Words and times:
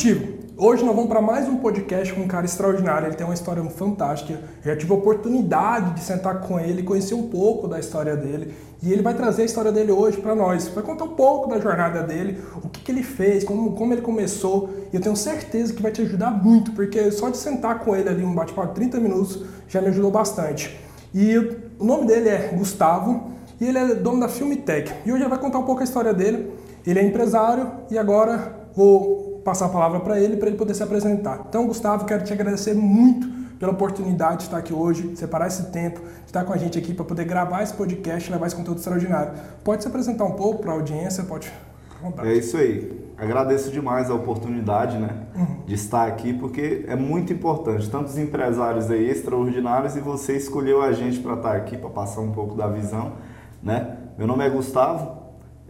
Disruptivo. 0.00 0.40
Hoje 0.56 0.82
nós 0.82 0.94
vamos 0.94 1.10
para 1.10 1.20
mais 1.20 1.46
um 1.46 1.56
podcast 1.56 2.14
com 2.14 2.22
um 2.22 2.26
cara 2.26 2.46
extraordinário. 2.46 3.08
Ele 3.08 3.16
tem 3.16 3.26
uma 3.26 3.34
história 3.34 3.62
fantástica. 3.64 4.40
Eu 4.64 4.72
já 4.72 4.76
tive 4.76 4.92
a 4.92 4.96
oportunidade 4.96 5.94
de 5.94 6.00
sentar 6.00 6.40
com 6.40 6.58
ele, 6.58 6.82
conhecer 6.82 7.12
um 7.12 7.28
pouco 7.28 7.68
da 7.68 7.78
história 7.78 8.16
dele. 8.16 8.54
E 8.82 8.90
ele 8.92 9.02
vai 9.02 9.12
trazer 9.12 9.42
a 9.42 9.44
história 9.44 9.70
dele 9.70 9.92
hoje 9.92 10.16
para 10.16 10.34
nós. 10.34 10.68
Vai 10.68 10.82
contar 10.82 11.04
um 11.04 11.14
pouco 11.14 11.50
da 11.50 11.60
jornada 11.60 12.02
dele, 12.02 12.40
o 12.64 12.68
que, 12.70 12.80
que 12.80 12.90
ele 12.90 13.02
fez, 13.02 13.44
como, 13.44 13.72
como 13.72 13.92
ele 13.92 14.00
começou. 14.00 14.70
E 14.90 14.96
eu 14.96 15.02
tenho 15.02 15.14
certeza 15.14 15.74
que 15.74 15.82
vai 15.82 15.92
te 15.92 16.00
ajudar 16.00 16.30
muito, 16.30 16.72
porque 16.72 17.10
só 17.12 17.28
de 17.28 17.36
sentar 17.36 17.80
com 17.80 17.94
ele 17.94 18.08
ali 18.08 18.24
um 18.24 18.34
bate-papo 18.34 18.68
de 18.68 18.74
30 18.76 19.00
minutos 19.00 19.44
já 19.68 19.82
me 19.82 19.88
ajudou 19.88 20.10
bastante. 20.10 20.80
E 21.12 21.36
o 21.78 21.84
nome 21.84 22.06
dele 22.06 22.30
é 22.30 22.54
Gustavo 22.54 23.32
e 23.60 23.66
ele 23.66 23.76
é 23.76 23.94
dono 23.94 24.20
da 24.20 24.28
Filmtech. 24.28 24.92
E 25.04 25.12
hoje 25.12 25.22
ele 25.22 25.28
vai 25.28 25.38
contar 25.38 25.58
um 25.58 25.64
pouco 25.64 25.82
a 25.82 25.84
história 25.84 26.14
dele. 26.14 26.50
Ele 26.86 26.98
é 26.98 27.04
empresário 27.04 27.70
e 27.90 27.98
agora 27.98 28.60
vou 28.74 29.29
passar 29.44 29.66
a 29.66 29.68
palavra 29.68 30.00
para 30.00 30.18
ele, 30.18 30.36
para 30.36 30.48
ele 30.48 30.56
poder 30.56 30.74
se 30.74 30.82
apresentar. 30.82 31.44
Então, 31.48 31.66
Gustavo, 31.66 32.04
quero 32.04 32.24
te 32.24 32.32
agradecer 32.32 32.74
muito 32.74 33.28
pela 33.58 33.72
oportunidade 33.72 34.38
de 34.38 34.42
estar 34.44 34.56
aqui 34.56 34.72
hoje, 34.72 35.14
separar 35.16 35.46
esse 35.46 35.64
tempo, 35.70 36.00
de 36.00 36.26
estar 36.26 36.44
com 36.44 36.52
a 36.52 36.56
gente 36.56 36.78
aqui 36.78 36.94
para 36.94 37.04
poder 37.04 37.26
gravar 37.26 37.62
esse 37.62 37.74
podcast 37.74 38.28
e 38.28 38.32
levar 38.32 38.46
esse 38.46 38.56
conteúdo 38.56 38.78
extraordinário. 38.78 39.32
Pode 39.62 39.82
se 39.82 39.88
apresentar 39.88 40.24
um 40.24 40.32
pouco 40.32 40.62
para 40.62 40.72
a 40.72 40.74
audiência, 40.74 41.24
pode. 41.24 41.52
É 42.22 42.32
isso 42.32 42.56
aí. 42.56 43.10
Agradeço 43.18 43.70
demais 43.70 44.10
a 44.10 44.14
oportunidade, 44.14 44.96
né, 44.96 45.10
uhum. 45.36 45.58
de 45.66 45.74
estar 45.74 46.06
aqui, 46.06 46.32
porque 46.32 46.86
é 46.88 46.96
muito 46.96 47.34
importante. 47.34 47.90
Tantos 47.90 48.16
empresários 48.16 48.90
aí 48.90 49.10
extraordinários 49.10 49.94
e 49.94 50.00
você 50.00 50.34
escolheu 50.38 50.80
a 50.80 50.92
gente 50.92 51.20
para 51.20 51.34
estar 51.34 51.54
aqui, 51.54 51.76
para 51.76 51.90
passar 51.90 52.22
um 52.22 52.32
pouco 52.32 52.54
da 52.54 52.66
visão, 52.66 53.12
né? 53.62 53.98
Meu 54.16 54.26
nome 54.26 54.46
é 54.46 54.48
Gustavo, 54.48 55.19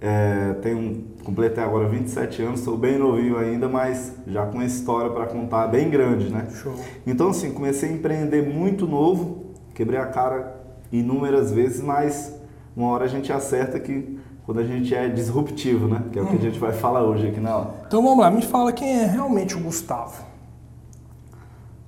é, 0.00 0.54
tenho, 0.62 1.04
completei 1.22 1.62
agora 1.62 1.86
27 1.86 2.42
anos, 2.42 2.60
sou 2.60 2.76
bem 2.76 2.98
novinho 2.98 3.36
ainda, 3.36 3.68
mas 3.68 4.14
já 4.26 4.46
com 4.46 4.62
história 4.62 5.10
para 5.10 5.26
contar 5.26 5.66
bem 5.66 5.90
grande, 5.90 6.30
né? 6.30 6.48
Show. 6.50 6.74
Então, 7.06 7.28
assim, 7.28 7.52
comecei 7.52 7.90
a 7.90 7.92
empreender 7.92 8.42
muito 8.42 8.86
novo, 8.86 9.52
quebrei 9.74 10.00
a 10.00 10.06
cara 10.06 10.58
inúmeras 10.90 11.52
vezes, 11.52 11.82
mas 11.82 12.34
uma 12.74 12.88
hora 12.88 13.04
a 13.04 13.08
gente 13.08 13.30
acerta 13.30 13.78
que 13.78 14.18
quando 14.46 14.60
a 14.60 14.64
gente 14.64 14.94
é 14.94 15.06
disruptivo, 15.08 15.86
né? 15.86 16.02
Que 16.10 16.18
é 16.18 16.22
o 16.22 16.26
que 16.26 16.36
a 16.36 16.40
gente 16.40 16.58
vai 16.58 16.72
falar 16.72 17.02
hoje 17.02 17.28
aqui 17.28 17.38
na 17.38 17.50
aula. 17.50 17.74
Então 17.86 18.02
vamos 18.02 18.18
lá, 18.18 18.30
me 18.30 18.42
fala 18.42 18.72
quem 18.72 19.00
é 19.00 19.04
realmente 19.04 19.54
o 19.54 19.60
Gustavo. 19.60 20.24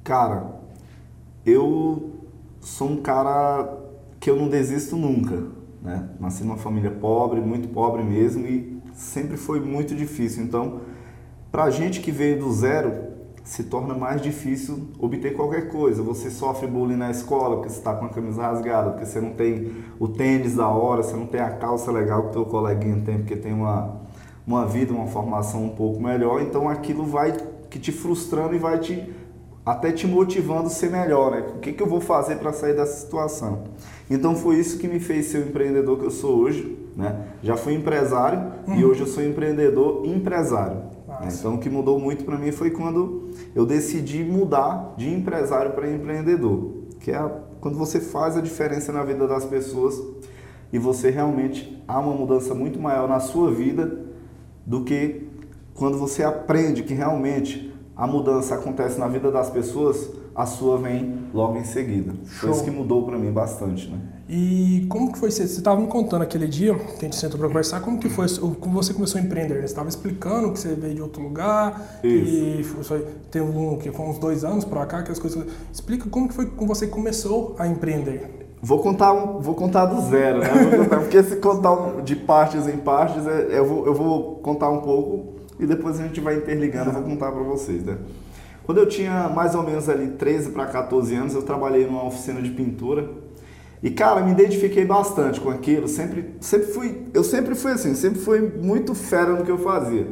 Cara, 0.05 0.47
eu 1.47 2.11
sou 2.61 2.91
um 2.91 2.97
cara 2.99 3.79
que 4.21 4.29
eu 4.29 4.37
não 4.37 4.49
desisto 4.49 4.97
nunca. 4.97 5.62
Né? 5.83 6.09
Nasci 6.21 6.45
numa 6.45 6.57
família 6.57 6.91
pobre, 6.91 7.41
muito 7.41 7.69
pobre 7.69 8.03
mesmo, 8.03 8.47
e 8.47 8.81
sempre 8.95 9.37
foi 9.37 9.61
muito 9.61 9.95
difícil. 9.95 10.45
Então, 10.45 10.81
para 11.51 11.65
a 11.65 11.71
gente 11.71 12.01
que 12.01 12.13
veio 12.13 12.39
do 12.39 12.53
zero, 12.53 13.13
se 13.45 13.65
torna 13.65 13.95
mais 13.95 14.23
difícil 14.23 14.89
obter 14.99 15.35
qualquer 15.35 15.69
coisa. 15.69 16.03
Você 16.03 16.31
sofre 16.31 16.67
bullying 16.67 16.97
na 16.97 17.11
escola 17.11 17.57
porque 17.57 17.71
você 17.71 17.79
está 17.79 17.95
com 17.95 18.07
a 18.07 18.09
camisa 18.09 18.43
rasgada, 18.43 18.91
porque 18.91 19.05
você 19.05 19.21
não 19.21 19.33
tem 19.33 19.73
o 19.99 20.07
tênis 20.07 20.55
da 20.55 20.69
hora, 20.69 21.03
você 21.03 21.17
não 21.17 21.27
tem 21.27 21.41
a 21.41 21.51
calça 21.51 21.91
legal 21.91 22.23
que 22.23 22.29
o 22.29 22.33
teu 22.33 22.47
coleguinha 22.47 23.03
tem, 23.05 23.19
porque 23.19 23.35
tem 23.35 23.53
uma, 23.53 24.01
uma 24.47 24.65
vida, 24.65 24.93
uma 24.93 25.09
formação 25.09 25.65
um 25.65 25.71
pouco 25.71 26.01
melhor. 26.01 26.41
Então 26.41 26.69
aquilo 26.69 27.05
vai 27.05 27.33
que 27.69 27.79
te 27.79 27.91
frustrando 27.91 28.55
e 28.55 28.59
vai 28.59 28.79
te 28.79 29.13
até 29.65 29.93
te 29.93 30.07
motivando 30.07 30.67
a 30.67 30.71
ser 30.71 30.91
melhor, 30.91 31.31
né? 31.31 31.47
O 31.55 31.59
que, 31.59 31.73
que 31.73 31.83
eu 31.83 31.87
vou 31.87 32.01
fazer 32.01 32.37
para 32.37 32.53
sair 32.53 32.75
dessa 32.75 33.01
situação? 33.01 33.65
Então 34.11 34.35
foi 34.35 34.57
isso 34.57 34.79
que 34.79 34.89
me 34.89 34.99
fez 34.99 35.27
ser 35.27 35.39
o 35.39 35.49
empreendedor 35.49 35.99
que 35.99 36.05
eu 36.05 36.11
sou 36.11 36.39
hoje, 36.39 36.79
né? 36.97 37.29
Já 37.43 37.57
fui 37.57 37.75
empresário 37.75 38.53
uhum. 38.67 38.75
e 38.75 38.85
hoje 38.85 39.01
eu 39.01 39.07
sou 39.07 39.25
empreendedor 39.25 40.05
empresário. 40.05 40.83
Né? 41.09 41.29
Então 41.33 41.55
o 41.55 41.59
que 41.59 41.71
mudou 41.71 41.99
muito 41.99 42.25
para 42.25 42.37
mim 42.37 42.51
foi 42.51 42.71
quando 42.71 43.31
eu 43.55 43.65
decidi 43.65 44.25
mudar 44.25 44.95
de 44.97 45.09
empresário 45.09 45.73
para 45.73 45.89
empreendedor, 45.89 46.73
que 46.99 47.13
é 47.13 47.31
quando 47.61 47.79
você 47.79 48.01
faz 48.01 48.37
a 48.37 48.41
diferença 48.41 48.93
na 48.93 49.05
vida 49.05 49.29
das 49.29 49.45
pessoas 49.45 50.03
e 50.73 50.79
você 50.79 51.11
realmente 51.11 51.81
há 51.87 52.01
uma 52.01 52.13
mudança 52.13 52.55
muito 52.55 52.81
maior 52.81 53.09
na 53.09 53.21
sua 53.21 53.53
vida 53.53 54.01
do 54.67 54.83
que 54.83 55.29
quando 55.75 55.99
você 55.99 56.25
aprende 56.25 56.83
que 56.83 56.95
realmente 56.95 57.72
a 57.97 58.07
mudança 58.07 58.55
acontece 58.55 58.99
na 58.99 59.07
vida 59.07 59.31
das 59.31 59.51
pessoas, 59.51 60.09
a 60.35 60.47
sua 60.47 60.79
vem 60.79 61.27
logo 61.33 61.59
em 61.59 61.65
seguida. 61.65 62.13
Show. 62.25 62.49
Foi 62.49 62.51
isso 62.51 62.65
que 62.65 62.71
mudou 62.71 63.05
para 63.05 63.19
mim 63.19 63.31
bastante, 63.31 63.89
né? 63.89 63.99
E 64.29 64.87
como 64.89 65.13
que 65.13 65.19
foi? 65.19 65.31
Você 65.31 65.43
estava 65.43 65.79
me 65.79 65.87
contando 65.89 66.23
aquele 66.23 66.47
dia, 66.47 66.75
que 66.75 67.05
a 67.05 67.05
gente 67.05 67.17
sentou 67.17 67.39
para 67.39 67.49
conversar, 67.49 67.81
como 67.81 67.99
que 67.99 68.09
foi, 68.09 68.27
como 68.39 68.75
você 68.75 68.95
começou 68.95 69.21
a 69.21 69.25
empreender? 69.25 69.57
Você 69.57 69.67
estava 69.67 69.91
explicando 69.91 70.53
que 70.53 70.59
você 70.59 70.75
veio 70.75 70.95
de 70.95 71.03
outro 71.03 71.23
lugar 71.23 72.01
isso. 72.03 72.81
e 72.81 72.85
foi, 72.85 73.07
teve 73.31 73.45
um, 73.45 73.77
que 73.77 73.91
foi 73.91 74.07
uns 74.07 74.19
dois 74.19 74.43
anos 74.43 74.65
para 74.65 74.87
cá 74.87 75.03
que 75.03 75.13
as 75.13 75.19
coisas... 75.19 75.45
Explica 75.71 76.09
como 76.09 76.29
que 76.29 76.35
foi 76.35 76.47
que 76.47 76.65
você 76.65 76.87
começou 76.87 77.55
a 77.59 77.69
empreender. 77.69 78.43
Vou 78.63 78.79
contar, 78.79 79.13
um, 79.13 79.41
vou 79.41 79.55
contar 79.55 79.87
do 79.87 80.01
zero, 80.09 80.39
né? 80.39 80.49
Contar, 80.79 81.01
porque 81.01 81.23
se 81.23 81.37
contar 81.37 82.01
de 82.03 82.17
partes 82.17 82.67
em 82.69 82.79
partes, 82.79 83.27
é, 83.27 83.59
eu, 83.59 83.67
vou, 83.67 83.87
eu 83.87 83.95
vou 83.95 84.37
contar 84.37 84.71
um 84.71 84.81
pouco 84.81 85.42
e 85.65 85.67
depois 85.67 85.99
a 86.01 86.03
gente 86.03 86.21
vai 86.21 86.37
interligando, 86.37 86.91
vou 86.91 87.03
contar 87.03 87.31
para 87.33 87.43
vocês, 87.43 87.85
né? 87.85 87.99
Quando 88.65 88.79
eu 88.79 88.87
tinha 88.89 89.29
mais 89.29 89.55
ou 89.55 89.63
menos 89.63 89.89
ali 89.89 90.09
13 90.09 90.51
para 90.51 90.67
14 90.67 91.15
anos, 91.15 91.35
eu 91.35 91.43
trabalhei 91.43 91.85
numa 91.85 92.05
oficina 92.05 92.41
de 92.41 92.51
pintura. 92.51 93.11
E 93.83 93.91
cara, 93.91 94.21
me 94.21 94.31
identifiquei 94.31 94.85
bastante 94.85 95.41
com 95.41 95.51
aquilo, 95.51 95.89
sempre 95.89 96.37
sempre 96.41 96.69
fui, 96.69 97.03
eu 97.13 97.25
sempre 97.25 97.57
fui 97.57 97.73
assim, 97.73 97.95
sempre 97.95 98.21
fui 98.21 98.41
muito 98.41 98.95
fera 98.95 99.33
no 99.33 99.45
que 99.45 99.51
eu 99.51 99.59
fazia. 99.59 100.07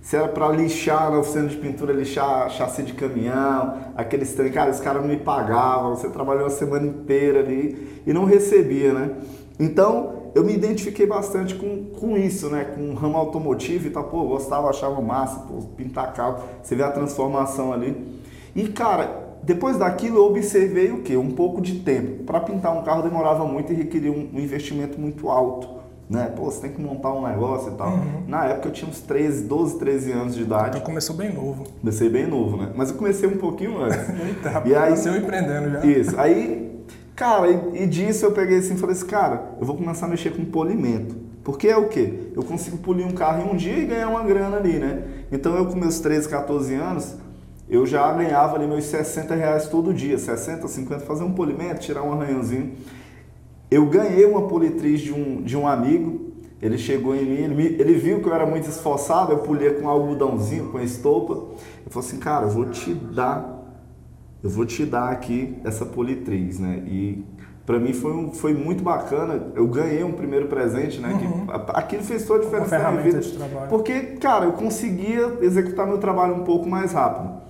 Se 0.00 0.16
era 0.16 0.28
para 0.28 0.48
lixar 0.48 1.10
na 1.10 1.18
oficina 1.18 1.48
de 1.48 1.56
pintura, 1.56 1.92
lixar 1.92 2.50
chassi 2.50 2.82
de 2.82 2.92
caminhão, 2.92 3.76
aqueles 3.96 4.32
trem, 4.34 4.50
cara, 4.50 4.70
os 4.70 4.80
caras 4.80 5.02
não 5.02 5.08
me 5.08 5.16
pagavam, 5.16 5.94
você 5.94 6.08
trabalhou 6.08 6.46
a 6.46 6.50
semana 6.50 6.86
inteira 6.86 7.40
ali 7.40 8.02
e 8.04 8.12
não 8.12 8.24
recebia, 8.24 8.92
né? 8.92 9.10
Então, 9.58 10.21
eu 10.34 10.44
me 10.44 10.54
identifiquei 10.54 11.06
bastante 11.06 11.54
com, 11.54 11.86
com 11.86 12.16
isso, 12.16 12.48
né? 12.48 12.64
Com 12.64 12.90
o 12.90 12.94
ramo 12.94 13.16
automotivo 13.16 13.86
e 13.86 13.90
tal, 13.90 14.04
pô, 14.04 14.24
gostava, 14.24 14.68
achava 14.68 15.00
massa, 15.00 15.40
pô, 15.40 15.62
pintar 15.76 16.12
carro, 16.12 16.42
você 16.62 16.74
vê 16.74 16.82
a 16.82 16.90
transformação 16.90 17.72
ali. 17.72 18.20
E 18.54 18.68
cara, 18.68 19.22
depois 19.42 19.76
daquilo 19.76 20.18
eu 20.18 20.26
observei 20.26 20.90
o 20.90 21.02
quê? 21.02 21.16
Um 21.16 21.30
pouco 21.30 21.60
de 21.60 21.80
tempo. 21.80 22.24
Para 22.24 22.40
pintar 22.40 22.76
um 22.76 22.82
carro 22.82 23.02
demorava 23.02 23.44
muito 23.44 23.72
e 23.72 23.76
requeria 23.76 24.12
um, 24.12 24.30
um, 24.32 24.40
investimento 24.40 24.98
muito 25.00 25.28
alto. 25.28 25.82
Né? 26.08 26.30
Pô, 26.36 26.44
você 26.44 26.60
tem 26.60 26.70
que 26.70 26.80
montar 26.80 27.12
um 27.12 27.26
negócio 27.26 27.72
e 27.72 27.76
tal. 27.76 27.92
Uhum. 27.92 28.24
Na 28.28 28.44
época 28.44 28.68
eu 28.68 28.72
tinha 28.72 28.90
uns 28.90 29.00
13, 29.00 29.44
12, 29.44 29.78
13 29.78 30.12
anos 30.12 30.34
de 30.34 30.42
idade. 30.42 30.76
Então 30.76 30.80
começou 30.80 31.16
bem 31.16 31.32
novo. 31.32 31.64
Comecei 31.80 32.08
bem 32.08 32.26
novo, 32.26 32.56
né? 32.56 32.70
Mas 32.76 32.90
eu 32.90 32.96
comecei 32.96 33.28
um 33.28 33.36
pouquinho 33.36 33.82
antes. 33.82 33.98
Eita, 34.20 34.62
e 34.64 34.74
aí, 34.74 34.90
nasceu 34.90 35.16
empreendendo 35.16 35.70
já. 35.70 35.86
Isso. 35.86 36.18
Aí 36.20 36.71
Cara, 37.14 37.50
e, 37.50 37.82
e 37.82 37.86
disso 37.86 38.24
eu 38.24 38.32
peguei 38.32 38.58
assim 38.58 38.74
e 38.74 38.78
falei 38.78 38.96
assim, 38.96 39.06
cara, 39.06 39.54
eu 39.60 39.66
vou 39.66 39.76
começar 39.76 40.06
a 40.06 40.08
mexer 40.08 40.30
com 40.30 40.44
polimento. 40.44 41.16
Porque 41.44 41.68
é 41.68 41.76
o 41.76 41.88
quê? 41.88 42.30
Eu 42.34 42.42
consigo 42.42 42.78
polir 42.78 43.06
um 43.06 43.12
carro 43.12 43.46
em 43.46 43.52
um 43.52 43.56
dia 43.56 43.76
e 43.76 43.84
ganhar 43.84 44.08
uma 44.08 44.22
grana 44.22 44.56
ali, 44.56 44.78
né? 44.78 45.02
Então 45.30 45.56
eu 45.56 45.66
com 45.66 45.76
meus 45.76 45.98
13, 45.98 46.28
14 46.28 46.74
anos, 46.74 47.16
eu 47.68 47.84
já 47.84 48.12
ganhava 48.12 48.56
ali 48.56 48.66
meus 48.66 48.84
60 48.84 49.34
reais 49.34 49.66
todo 49.66 49.92
dia, 49.92 50.18
60, 50.18 50.68
50, 50.68 51.04
fazer 51.04 51.24
um 51.24 51.32
polimento, 51.32 51.80
tirar 51.80 52.02
um 52.02 52.12
arranhãozinho. 52.12 52.72
Eu 53.70 53.86
ganhei 53.86 54.24
uma 54.24 54.46
politriz 54.46 55.00
de 55.00 55.12
um, 55.12 55.42
de 55.42 55.56
um 55.56 55.66
amigo, 55.66 56.32
ele 56.60 56.78
chegou 56.78 57.16
em 57.16 57.24
mim, 57.24 57.42
ele, 57.42 57.54
me, 57.54 57.64
ele 57.64 57.94
viu 57.94 58.20
que 58.20 58.28
eu 58.28 58.34
era 58.34 58.46
muito 58.46 58.68
esforçado, 58.68 59.32
eu 59.32 59.38
polia 59.38 59.74
com 59.74 59.88
algodãozinho, 59.88 60.68
com 60.70 60.78
estopa. 60.78 61.32
Ele 61.32 61.90
falou 61.90 62.06
assim, 62.06 62.18
cara, 62.18 62.46
eu 62.46 62.50
vou 62.50 62.66
te 62.66 62.94
dar 62.94 63.51
eu 64.42 64.50
vou 64.50 64.66
te 64.66 64.84
dar 64.84 65.10
aqui 65.10 65.56
essa 65.64 65.86
politriz, 65.86 66.58
né? 66.58 66.82
E 66.86 67.24
para 67.64 67.78
mim 67.78 67.92
foi, 67.92 68.12
um, 68.12 68.32
foi 68.32 68.52
muito 68.52 68.82
bacana. 68.82 69.52
Eu 69.54 69.66
ganhei 69.68 70.02
um 70.02 70.12
primeiro 70.12 70.48
presente, 70.48 71.00
né? 71.00 71.12
Uhum. 71.12 71.46
Que, 71.46 71.52
aquilo 71.74 72.02
fez 72.02 72.26
toda 72.26 72.40
a 72.40 72.44
diferença 72.44 72.78
na 72.78 72.90
minha 72.90 73.02
vida. 73.02 73.20
De 73.20 73.32
trabalho. 73.32 73.68
Porque, 73.68 74.00
cara, 74.20 74.46
eu 74.46 74.52
conseguia 74.52 75.38
executar 75.40 75.86
meu 75.86 75.98
trabalho 75.98 76.34
um 76.34 76.44
pouco 76.44 76.68
mais 76.68 76.92
rápido. 76.92 77.40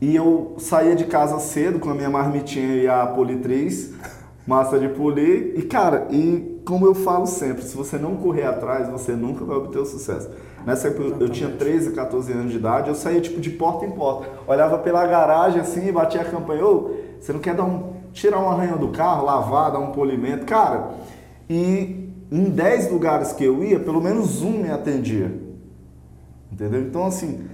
E 0.00 0.16
eu 0.16 0.56
saía 0.58 0.96
de 0.96 1.04
casa 1.04 1.38
cedo 1.38 1.78
com 1.78 1.90
a 1.90 1.94
minha 1.94 2.10
marmitinha 2.10 2.76
e 2.76 2.88
a 2.88 3.06
politriz, 3.06 3.92
massa 4.46 4.78
de 4.78 4.88
polir. 4.88 5.52
E, 5.56 5.62
cara, 5.62 6.08
e 6.10 6.60
como 6.64 6.86
eu 6.86 6.94
falo 6.94 7.26
sempre, 7.26 7.62
se 7.62 7.76
você 7.76 7.98
não 7.98 8.16
correr 8.16 8.44
atrás, 8.44 8.88
você 8.88 9.12
nunca 9.12 9.44
vai 9.44 9.56
obter 9.56 9.78
o 9.78 9.86
sucesso. 9.86 10.30
Nessa 10.66 10.88
época 10.88 11.02
eu, 11.02 11.20
eu 11.20 11.28
tinha 11.28 11.50
13, 11.50 11.92
14 11.92 12.32
anos 12.32 12.50
de 12.50 12.58
idade, 12.58 12.88
eu 12.88 12.94
saía 12.94 13.20
tipo 13.20 13.40
de 13.40 13.50
porta 13.50 13.84
em 13.84 13.90
porta. 13.90 14.28
Olhava 14.46 14.78
pela 14.78 15.06
garagem 15.06 15.60
assim 15.60 15.88
e 15.88 15.92
batia 15.92 16.20
a 16.20 16.24
campanha, 16.24 16.64
ô, 16.64 16.94
você 17.18 17.32
não 17.32 17.40
quer 17.40 17.54
dar 17.54 17.64
um, 17.64 17.94
tirar 18.12 18.40
um 18.40 18.48
arranhão 18.48 18.78
do 18.78 18.88
carro, 18.88 19.24
lavar, 19.24 19.72
dar 19.72 19.78
um 19.78 19.92
polimento? 19.92 20.44
Cara, 20.46 20.90
e 21.48 22.10
em 22.30 22.44
10 22.44 22.90
lugares 22.90 23.32
que 23.32 23.44
eu 23.44 23.62
ia, 23.62 23.78
pelo 23.80 24.00
menos 24.00 24.42
um 24.42 24.58
me 24.62 24.70
atendia. 24.70 25.32
Entendeu? 26.50 26.80
Então 26.82 27.06
assim, 27.06 27.46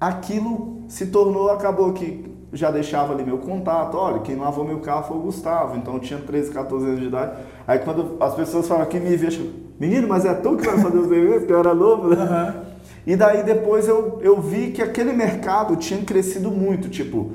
aquilo 0.00 0.82
se 0.88 1.06
tornou, 1.06 1.50
acabou 1.50 1.92
que 1.92 2.28
já 2.52 2.70
deixava 2.70 3.12
ali 3.12 3.24
meu 3.24 3.38
contato. 3.38 3.96
Olha, 3.96 4.20
quem 4.20 4.36
lavou 4.36 4.64
meu 4.64 4.80
carro 4.80 5.04
foi 5.04 5.16
o 5.16 5.20
Gustavo. 5.20 5.76
Então 5.76 5.94
eu 5.94 6.00
tinha 6.00 6.18
13, 6.18 6.50
14 6.50 6.86
anos 6.86 7.00
de 7.00 7.06
idade. 7.06 7.38
Aí 7.66 7.78
quando 7.80 8.16
as 8.20 8.34
pessoas 8.34 8.66
falam 8.66 8.86
que 8.86 8.98
me 8.98 9.16
viam, 9.16 9.50
menino, 9.78 10.08
mas 10.08 10.24
é 10.24 10.34
tu 10.34 10.56
que 10.56 10.66
vai 10.66 10.78
fazer 10.78 10.98
os 10.98 11.10
eventos, 11.10 11.44
que 11.44 11.52
eu 11.52 11.58
era 11.58 11.74
novo, 11.74 12.08
né? 12.08 12.16
Uhum. 12.16 12.68
E 13.06 13.16
daí 13.16 13.42
depois 13.42 13.88
eu, 13.88 14.18
eu 14.22 14.40
vi 14.40 14.70
que 14.70 14.82
aquele 14.82 15.12
mercado 15.12 15.76
tinha 15.76 16.02
crescido 16.02 16.50
muito, 16.50 16.88
tipo, 16.88 17.32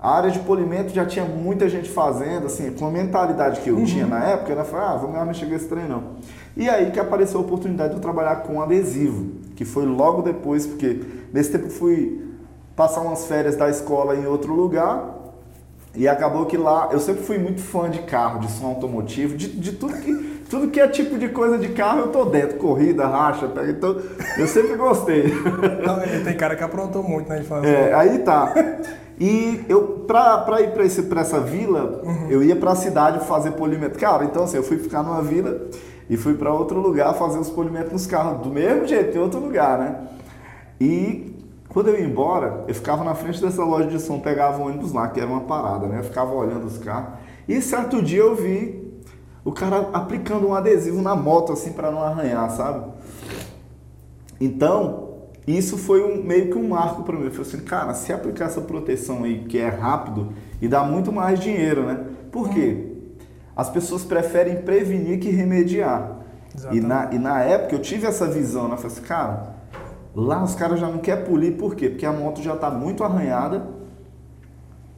a 0.00 0.16
área 0.16 0.30
de 0.30 0.38
polimento 0.38 0.94
já 0.94 1.04
tinha 1.04 1.26
muita 1.26 1.68
gente 1.68 1.90
fazendo, 1.90 2.46
assim, 2.46 2.72
com 2.72 2.86
a 2.86 2.90
mentalidade 2.90 3.60
que 3.60 3.68
eu 3.68 3.76
uhum. 3.76 3.84
tinha 3.84 4.06
na 4.06 4.24
época, 4.24 4.52
ela 4.52 4.64
falou, 4.64 4.86
ah, 4.86 4.96
vamos 4.96 5.16
lá 5.16 5.24
mexer 5.24 5.46
com 5.46 5.54
esse 5.54 5.68
trem 5.68 5.86
não. 5.86 6.02
E 6.56 6.70
aí 6.70 6.90
que 6.90 6.98
apareceu 6.98 7.38
a 7.38 7.42
oportunidade 7.42 7.90
de 7.90 7.96
eu 7.96 8.00
trabalhar 8.00 8.36
com 8.36 8.62
adesivo, 8.62 9.32
que 9.54 9.64
foi 9.64 9.84
logo 9.84 10.22
depois, 10.22 10.66
porque 10.66 11.02
nesse 11.32 11.52
tempo 11.52 11.68
fui 11.68 12.24
passar 12.74 13.02
umas 13.02 13.26
férias 13.26 13.56
da 13.56 13.68
escola 13.68 14.16
em 14.16 14.24
outro 14.24 14.54
lugar, 14.54 15.18
e 15.94 16.08
acabou 16.08 16.46
que 16.46 16.56
lá, 16.56 16.88
eu 16.92 17.00
sempre 17.00 17.22
fui 17.24 17.36
muito 17.36 17.60
fã 17.60 17.90
de 17.90 17.98
carro, 18.02 18.40
de 18.40 18.50
som 18.50 18.68
automotivo, 18.68 19.36
de, 19.36 19.48
de 19.48 19.72
tudo 19.72 19.94
que 19.98 20.39
tudo 20.50 20.68
que 20.68 20.80
é 20.80 20.88
tipo 20.88 21.16
de 21.16 21.28
coisa 21.28 21.56
de 21.56 21.68
carro 21.68 22.00
eu 22.00 22.08
tô 22.08 22.24
dentro, 22.24 22.58
corrida, 22.58 23.06
racha, 23.06 23.46
pega, 23.46 23.70
então 23.70 23.96
eu 24.36 24.48
sempre 24.48 24.74
gostei. 24.74 25.32
Não, 25.86 26.24
tem 26.24 26.36
cara 26.36 26.56
que 26.56 26.64
aprontou 26.64 27.04
muito 27.04 27.28
na 27.28 27.38
infância. 27.38 27.68
É, 27.68 27.94
aí 27.94 28.18
tá. 28.18 28.52
E 29.18 29.64
eu, 29.68 30.04
pra, 30.08 30.38
pra 30.38 30.60
ir 30.60 30.72
pra, 30.72 30.84
esse, 30.84 31.04
pra 31.04 31.20
essa 31.20 31.38
vila, 31.38 32.02
uhum. 32.02 32.26
eu 32.28 32.42
ia 32.42 32.56
pra 32.56 32.74
cidade 32.74 33.24
fazer 33.26 33.52
polimento. 33.52 33.96
Cara, 33.96 34.24
então 34.24 34.42
assim, 34.42 34.56
eu 34.56 34.64
fui 34.64 34.76
ficar 34.78 35.04
numa 35.04 35.22
vila 35.22 35.68
e 36.08 36.16
fui 36.16 36.34
para 36.34 36.52
outro 36.52 36.80
lugar 36.80 37.14
fazer 37.14 37.38
os 37.38 37.48
polimentos 37.48 37.92
nos 37.92 38.06
carros, 38.06 38.42
do 38.42 38.50
mesmo 38.50 38.88
jeito, 38.88 39.16
em 39.16 39.20
outro 39.20 39.38
lugar, 39.38 39.78
né? 39.78 39.96
E 40.80 41.32
quando 41.68 41.90
eu 41.90 42.00
ia 42.00 42.04
embora, 42.04 42.64
eu 42.66 42.74
ficava 42.74 43.04
na 43.04 43.14
frente 43.14 43.40
dessa 43.40 43.62
loja 43.62 43.86
de 43.86 44.00
som, 44.00 44.18
pegava 44.18 44.60
o 44.60 44.66
ônibus 44.66 44.92
lá, 44.92 45.06
que 45.06 45.20
era 45.20 45.30
uma 45.30 45.42
parada, 45.42 45.86
né? 45.86 45.98
Eu 46.00 46.04
ficava 46.04 46.34
olhando 46.34 46.66
os 46.66 46.78
carros. 46.78 47.20
E 47.46 47.60
certo 47.60 48.02
dia 48.02 48.20
eu 48.20 48.34
vi 48.34 48.79
o 49.44 49.52
cara 49.52 49.88
aplicando 49.92 50.48
um 50.48 50.54
adesivo 50.54 51.00
na 51.00 51.14
moto 51.16 51.52
assim 51.52 51.72
para 51.72 51.90
não 51.90 52.02
arranhar, 52.02 52.50
sabe? 52.50 52.90
Então, 54.40 55.08
isso 55.46 55.76
foi 55.76 56.02
um, 56.02 56.22
meio 56.22 56.50
que 56.50 56.58
um 56.58 56.68
marco 56.68 57.02
para 57.02 57.16
mim. 57.16 57.24
Eu 57.24 57.30
falei 57.30 57.46
assim, 57.46 57.60
cara, 57.60 57.94
se 57.94 58.12
aplicar 58.12 58.46
essa 58.46 58.60
proteção 58.60 59.24
aí, 59.24 59.44
que 59.44 59.58
é 59.58 59.68
rápido 59.68 60.32
e 60.60 60.68
dá 60.68 60.82
muito 60.82 61.10
mais 61.12 61.40
dinheiro, 61.40 61.84
né? 61.84 62.04
Por 62.30 62.50
quê? 62.50 62.86
As 63.56 63.68
pessoas 63.68 64.04
preferem 64.04 64.62
prevenir 64.62 65.18
que 65.18 65.30
remediar. 65.30 66.18
E 66.70 66.80
na, 66.80 67.12
e 67.12 67.18
na 67.18 67.40
época 67.40 67.74
eu 67.74 67.80
tive 67.80 68.06
essa 68.06 68.26
visão, 68.26 68.68
né? 68.68 68.74
Eu 68.74 68.78
falei 68.78 68.96
assim, 68.96 69.06
cara, 69.06 69.56
lá 70.14 70.42
os 70.42 70.54
caras 70.54 70.80
já 70.80 70.88
não 70.88 70.98
querem 70.98 71.24
polir, 71.24 71.56
por 71.56 71.74
quê? 71.74 71.88
Porque 71.88 72.06
a 72.06 72.12
moto 72.12 72.42
já 72.42 72.54
está 72.54 72.70
muito 72.70 73.04
arranhada 73.04 73.79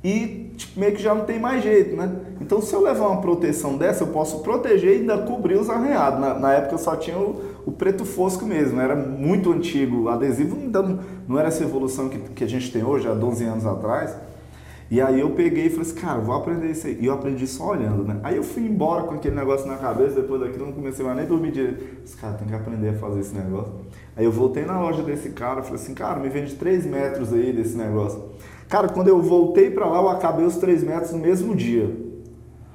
e 0.04 0.50
tipo, 0.56 0.81
meio 0.81 0.94
que 0.94 1.02
já 1.02 1.14
não 1.14 1.25
tem 1.25 1.38
mais 1.38 1.62
jeito, 1.62 1.94
né? 1.94 2.12
Então, 2.40 2.60
se 2.60 2.75
eu 2.75 2.82
levar 2.82 3.06
uma 3.06 3.20
proteção 3.20 3.76
dessa, 3.76 4.02
eu 4.02 4.08
posso 4.08 4.40
proteger 4.40 4.96
e 4.96 5.00
ainda 5.00 5.19
cobrir 5.19 5.56
os 5.56 5.70
arranhados. 5.70 6.20
Na, 6.20 6.34
na 6.34 6.52
época, 6.52 6.75
eu 6.75 6.78
só 6.78 6.96
tinha 6.96 7.16
o, 7.16 7.40
o, 7.64 7.72
preto 7.72 8.04
fosco 8.04 8.44
mesmo, 8.44 8.81
era 8.81 8.96
muito 8.96 9.52
antigo. 9.52 10.02
O 10.02 10.08
adesivo 10.08 10.56
não, 10.56 10.99
não 11.28 11.38
era 11.38 11.49
essa 11.49 11.62
evolução 11.62 12.08
que, 12.08 12.19
que 12.19 12.43
a 12.43 12.49
gente 12.49 12.72
tem 12.72 12.82
hoje, 12.82 13.06
há 13.06 13.14
12 13.14 13.44
anos 13.44 13.64
atrás. 13.64 14.16
E 14.90 15.00
aí 15.00 15.20
eu 15.20 15.31
peguei 15.31 15.66
e 15.66 15.70
falei 15.70 15.87
assim, 15.87 15.94
cara, 15.94 16.19
vou 16.19 16.34
aprender 16.34 16.70
isso 16.70 16.87
aí. 16.87 16.98
E 17.00 17.06
eu 17.06 17.14
aprendi 17.14 17.46
só 17.46 17.70
olhando, 17.70 18.05
né? 18.05 18.20
Aí 18.22 18.37
eu 18.37 18.43
fui 18.43 18.62
embora 18.62 19.05
com 19.05 19.14
aquele 19.14 19.34
negócio 19.34 19.66
na 19.66 19.76
cabeça, 19.76 20.20
depois 20.20 20.40
daquilo 20.40 20.66
não 20.66 20.72
comecei 20.72 21.02
mais 21.02 21.16
nem 21.16 21.25
a 21.25 21.28
dormir 21.28 21.52
direito. 21.52 21.82
Esse 22.05 22.16
cara 22.16 22.34
tem 22.34 22.46
que 22.46 22.55
aprender 22.55 22.90
a 22.90 22.94
fazer 22.94 23.20
esse 23.20 23.34
negócio. 23.34 23.72
Aí 24.14 24.25
eu 24.25 24.32
voltei 24.32 24.66
na 24.66 24.78
loja 24.78 25.02
desse 25.02 25.31
cara, 25.31 25.62
falei 25.62 25.81
assim, 25.81 25.94
cara, 25.94 26.20
me 26.20 26.28
vende 26.28 26.56
3 26.56 26.84
metros 26.84 27.32
aí 27.32 27.52
desse 27.55 27.75
negócio. 27.75 28.22
Cara, 28.72 28.88
quando 28.88 29.08
eu 29.08 29.20
voltei 29.20 29.70
para 29.70 29.84
lá, 29.84 29.98
eu 29.98 30.08
acabei 30.08 30.46
os 30.46 30.56
3 30.56 30.82
metros 30.82 31.12
no 31.12 31.19
mesmo 31.19 31.54
dia. 31.54 31.94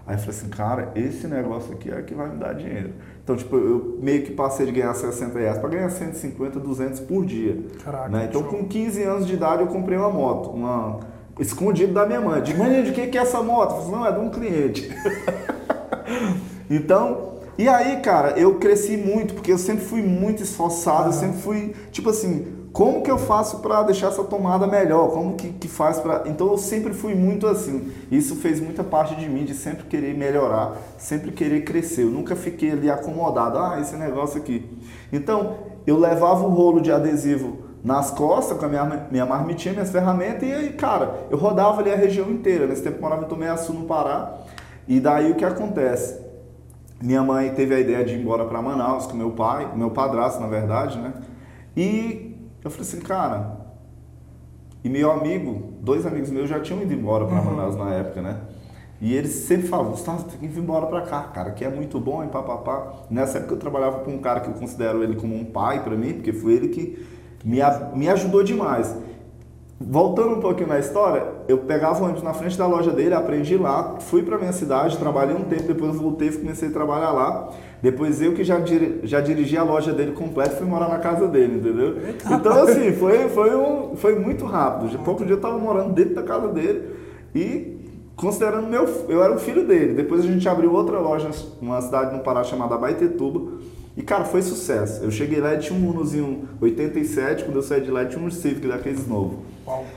Aí 0.05 0.13
eu 0.13 0.19
falei 0.19 0.29
assim, 0.29 0.47
cara, 0.47 0.91
esse 0.93 1.25
negócio 1.25 1.73
aqui 1.73 1.89
é 1.89 2.03
que 2.03 2.13
vai 2.13 2.29
me 2.29 2.37
dar 2.37 2.53
dinheiro. 2.53 2.93
Então, 3.23 3.35
tipo, 3.35 3.55
eu 3.55 3.97
meio 3.99 4.21
que 4.21 4.31
passei 4.31 4.67
de 4.67 4.73
ganhar 4.73 4.93
60 4.93 5.39
reais 5.39 5.57
para 5.57 5.69
ganhar 5.69 5.89
150, 5.89 6.59
200 6.59 6.99
por 6.99 7.25
dia. 7.25 7.63
Caraca, 7.83 8.09
né? 8.09 8.27
Então, 8.29 8.43
com 8.43 8.63
15 8.67 9.01
anos 9.01 9.25
de 9.25 9.33
idade, 9.33 9.63
eu 9.63 9.67
comprei 9.69 9.97
uma 9.97 10.11
moto, 10.11 10.51
uma 10.51 10.99
escondido 11.39 11.93
da 11.93 12.05
minha 12.05 12.21
mãe. 12.21 12.43
De 12.43 12.55
mãe, 12.55 12.83
de 12.83 12.91
que, 12.91 13.07
que 13.07 13.17
é 13.17 13.21
essa 13.21 13.41
moto? 13.41 13.77
Eu 13.77 13.81
falei, 13.81 13.91
não, 13.95 14.05
é 14.05 14.11
de 14.11 14.19
um 14.19 14.29
cliente. 14.29 14.95
então, 16.69 17.37
e 17.57 17.67
aí, 17.67 18.01
cara, 18.01 18.39
eu 18.39 18.59
cresci 18.59 18.97
muito, 18.97 19.33
porque 19.33 19.51
eu 19.51 19.57
sempre 19.57 19.83
fui 19.83 20.03
muito 20.03 20.43
esforçado, 20.43 21.09
eu 21.09 21.13
sempre 21.13 21.39
fui, 21.39 21.73
tipo 21.91 22.11
assim, 22.11 22.45
como 22.73 23.01
que 23.01 23.09
eu 23.09 23.17
faço 23.17 23.59
para 23.59 23.83
deixar 23.83 24.07
essa 24.07 24.23
tomada 24.23 24.67
melhor? 24.67 25.09
Como 25.11 25.35
que, 25.35 25.49
que 25.49 25.67
faz 25.67 25.99
para. 25.99 26.23
Então 26.27 26.47
eu 26.47 26.57
sempre 26.57 26.93
fui 26.93 27.15
muito 27.15 27.47
assim. 27.47 27.91
Isso 28.11 28.35
fez 28.35 28.59
muita 28.59 28.83
parte 28.83 29.15
de 29.15 29.27
mim, 29.27 29.45
de 29.45 29.53
sempre 29.53 29.85
querer 29.85 30.15
melhorar, 30.15 30.75
sempre 30.97 31.31
querer 31.31 31.61
crescer. 31.63 32.03
Eu 32.03 32.11
nunca 32.11 32.35
fiquei 32.35 32.71
ali 32.71 32.89
acomodado, 32.89 33.57
ah, 33.57 33.79
esse 33.81 33.95
negócio 33.95 34.39
aqui. 34.39 34.69
Então 35.11 35.55
eu 35.85 35.97
levava 35.97 36.45
o 36.45 36.49
rolo 36.49 36.81
de 36.81 36.91
adesivo 36.91 37.65
nas 37.83 38.11
costas 38.11 38.57
com 38.57 38.65
a 38.65 38.69
minha, 38.69 39.07
minha 39.09 39.25
marmitinha, 39.25 39.73
minhas 39.73 39.89
ferramentas, 39.89 40.43
e 40.43 40.51
aí, 40.51 40.73
cara, 40.73 41.27
eu 41.29 41.37
rodava 41.37 41.79
ali 41.79 41.91
a 41.91 41.95
região 41.95 42.29
inteira. 42.29 42.67
Nesse 42.67 42.83
tempo 42.83 42.97
eu 42.97 43.01
morava 43.01 43.23
em 43.23 43.27
Tomeaçu, 43.27 43.71
no 43.73 43.85
Pará. 43.85 44.39
E 44.87 44.99
daí 44.99 45.31
o 45.31 45.35
que 45.35 45.45
acontece? 45.45 46.19
Minha 47.01 47.23
mãe 47.23 47.53
teve 47.53 47.75
a 47.75 47.79
ideia 47.79 48.03
de 48.03 48.13
ir 48.13 48.21
embora 48.21 48.45
para 48.45 48.61
Manaus 48.61 49.05
com 49.05 49.15
meu 49.15 49.31
pai, 49.31 49.71
meu 49.75 49.91
padrasto, 49.91 50.41
na 50.41 50.47
verdade, 50.47 50.97
né? 50.97 51.13
E 51.75 52.26
eu 52.67 52.71
falei 52.71 52.87
assim, 52.87 52.99
cara. 53.01 53.67
E 54.83 54.89
meu 54.89 55.11
amigo, 55.11 55.73
dois 55.81 56.05
amigos 56.05 56.29
meus 56.29 56.49
já 56.49 56.59
tinham 56.59 56.81
ido 56.81 56.93
embora 56.93 57.25
para 57.25 57.39
uhum. 57.39 57.45
Manaus 57.45 57.75
na 57.75 57.93
época, 57.93 58.21
né? 58.21 58.41
E 58.99 59.13
eles 59.13 59.31
sempre 59.31 59.67
falavam, 59.67 59.91
Gustavo, 59.91 60.23
tem 60.23 60.39
que 60.39 60.47
vir 60.47 60.61
embora 60.61 60.87
para 60.87 61.01
cá, 61.01 61.23
cara, 61.23 61.51
que 61.51 61.63
é 61.63 61.69
muito 61.69 61.99
bom 61.99 62.23
e 62.23 62.27
papapá. 62.27 62.93
Nessa 63.09 63.37
época 63.37 63.53
eu 63.53 63.59
trabalhava 63.59 63.99
com 63.99 64.11
um 64.11 64.17
cara 64.19 64.39
que 64.39 64.49
eu 64.49 64.53
considero 64.53 65.03
ele 65.03 65.15
como 65.15 65.35
um 65.35 65.45
pai 65.45 65.83
para 65.83 65.95
mim, 65.95 66.13
porque 66.13 66.33
foi 66.33 66.53
ele 66.53 66.69
que 66.69 67.05
me, 67.43 67.59
me 67.93 68.09
ajudou 68.09 68.43
demais. 68.43 68.95
Voltando 69.79 70.31
um 70.31 70.39
pouquinho 70.39 70.69
na 70.69 70.79
história, 70.79 71.23
eu 71.47 71.59
pegava 71.59 72.01
o 72.01 72.03
ônibus 72.03 72.23
na 72.23 72.33
frente 72.33 72.57
da 72.57 72.65
loja 72.65 72.89
dele, 72.89 73.13
aprendi 73.13 73.55
lá, 73.57 73.97
fui 73.99 74.23
para 74.23 74.35
minha 74.35 74.51
cidade, 74.51 74.97
trabalhei 74.97 75.35
um 75.35 75.43
tempo, 75.43 75.63
depois 75.63 75.95
voltei 75.95 76.29
e 76.29 76.31
comecei 76.31 76.69
a 76.69 76.71
trabalhar 76.71 77.11
lá. 77.11 77.49
Depois 77.79 78.19
eu 78.19 78.33
que 78.33 78.43
já, 78.43 78.59
já 79.03 79.21
dirigi 79.21 79.55
a 79.55 79.63
loja 79.63 79.93
dele 79.93 80.13
completa 80.13 80.55
fui 80.55 80.65
morar 80.65 80.89
na 80.89 80.97
casa 80.97 81.27
dele, 81.27 81.59
entendeu? 81.59 81.95
Então 82.25 82.63
assim, 82.63 82.91
foi, 82.93 83.29
foi, 83.29 83.55
um, 83.55 83.95
foi 83.95 84.17
muito 84.17 84.45
rápido. 84.45 84.89
De 84.89 84.97
pouco 84.97 85.23
dia 85.23 85.33
eu 85.33 85.37
estava 85.37 85.59
morando 85.59 85.93
dentro 85.93 86.15
da 86.15 86.23
casa 86.23 86.47
dele 86.47 86.95
e 87.35 87.77
considerando 88.15 88.67
meu, 88.67 88.83
eu 89.07 89.23
era 89.23 89.31
o 89.31 89.37
filho 89.37 89.63
dele. 89.63 89.93
Depois 89.93 90.21
a 90.21 90.27
gente 90.27 90.49
abriu 90.49 90.73
outra 90.73 90.99
loja 90.99 91.29
numa 91.61 91.79
cidade 91.81 92.17
no 92.17 92.23
Pará 92.23 92.43
chamada 92.43 92.75
Baitetuba. 92.77 93.59
E 93.97 94.03
cara, 94.03 94.23
foi 94.25 94.43
sucesso. 94.43 95.03
Eu 95.03 95.09
cheguei 95.09 95.41
lá 95.41 95.55
e 95.55 95.57
tinha 95.57 95.77
um 95.77 95.89
Unozinho 95.89 96.47
87, 96.61 97.43
quando 97.43 97.55
eu 97.55 97.63
saí 97.63 97.81
de 97.81 97.89
lá 97.89 98.05
tinha 98.05 98.23
um 98.23 98.29
Civic 98.29 98.67
daqueles 98.67 99.07
novos. 99.07 99.39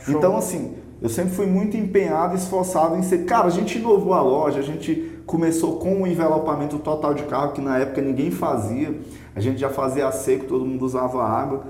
então 0.08 0.38
assim, 0.38 0.74
eu 1.02 1.10
sempre 1.10 1.34
fui 1.34 1.44
muito 1.44 1.76
empenhado, 1.76 2.34
esforçado 2.34 2.96
em 2.96 3.02
ser. 3.02 3.26
Cara, 3.26 3.46
a 3.46 3.50
gente 3.50 3.78
inovou 3.78 4.14
a 4.14 4.22
loja, 4.22 4.58
a 4.58 4.62
gente 4.62 5.20
começou 5.26 5.76
com 5.76 6.02
o 6.02 6.06
envelopamento 6.06 6.78
total 6.78 7.12
de 7.12 7.24
carro, 7.24 7.52
que 7.52 7.60
na 7.60 7.78
época 7.78 8.00
ninguém 8.00 8.30
fazia. 8.30 8.98
A 9.36 9.40
gente 9.40 9.60
já 9.60 9.68
fazia 9.68 10.08
a 10.08 10.12
seco, 10.12 10.46
todo 10.46 10.64
mundo 10.64 10.84
usava 10.84 11.22
água. 11.22 11.64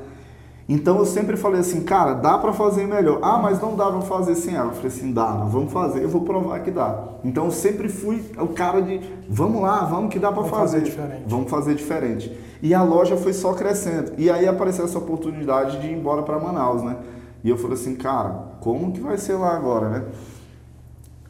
Então 0.71 0.99
eu 0.99 1.05
sempre 1.05 1.37
falei 1.37 1.59
assim, 1.59 1.83
cara, 1.83 2.15
dá 2.15 2.39
para 2.39 2.53
fazer 2.53 2.87
melhor. 2.87 3.19
Ah, 3.23 3.39
mas 3.39 3.61
não 3.61 3.75
dá 3.75 3.91
para 3.91 4.03
fazer 4.03 4.37
sem 4.37 4.57
água. 4.57 4.71
Eu 4.71 4.77
falei 4.77 4.87
assim, 4.87 5.13
dá, 5.13 5.27
vamos 5.33 5.73
fazer, 5.73 6.01
eu 6.01 6.09
vou 6.09 6.21
provar 6.21 6.61
que 6.61 6.71
dá. 6.71 7.09
Então 7.25 7.47
eu 7.47 7.51
sempre 7.51 7.89
fui 7.89 8.25
o 8.39 8.47
cara 8.47 8.81
de, 8.81 9.01
vamos 9.29 9.63
lá, 9.63 9.85
vamos 9.85 10.13
que 10.13 10.19
dá 10.21 10.31
para 10.31 10.45
fazer. 10.45 10.79
fazer 10.79 10.83
diferente. 10.83 11.23
Vamos 11.27 11.51
fazer 11.51 11.75
diferente. 11.75 12.39
E 12.63 12.73
a 12.73 12.85
loja 12.85 13.17
foi 13.17 13.33
só 13.33 13.53
crescendo. 13.53 14.13
E 14.17 14.31
aí 14.31 14.47
apareceu 14.47 14.85
essa 14.85 14.97
oportunidade 14.97 15.81
de 15.81 15.89
ir 15.89 15.93
embora 15.93 16.23
para 16.23 16.39
Manaus, 16.39 16.85
né? 16.85 16.99
E 17.43 17.51
eu 17.51 17.59
falei 17.59 17.75
assim, 17.75 17.97
cara, 17.97 18.31
como 18.61 18.93
que 18.93 19.01
vai 19.01 19.19
ser 19.19 19.35
lá 19.35 19.57
agora, 19.57 19.89
né? 19.89 20.05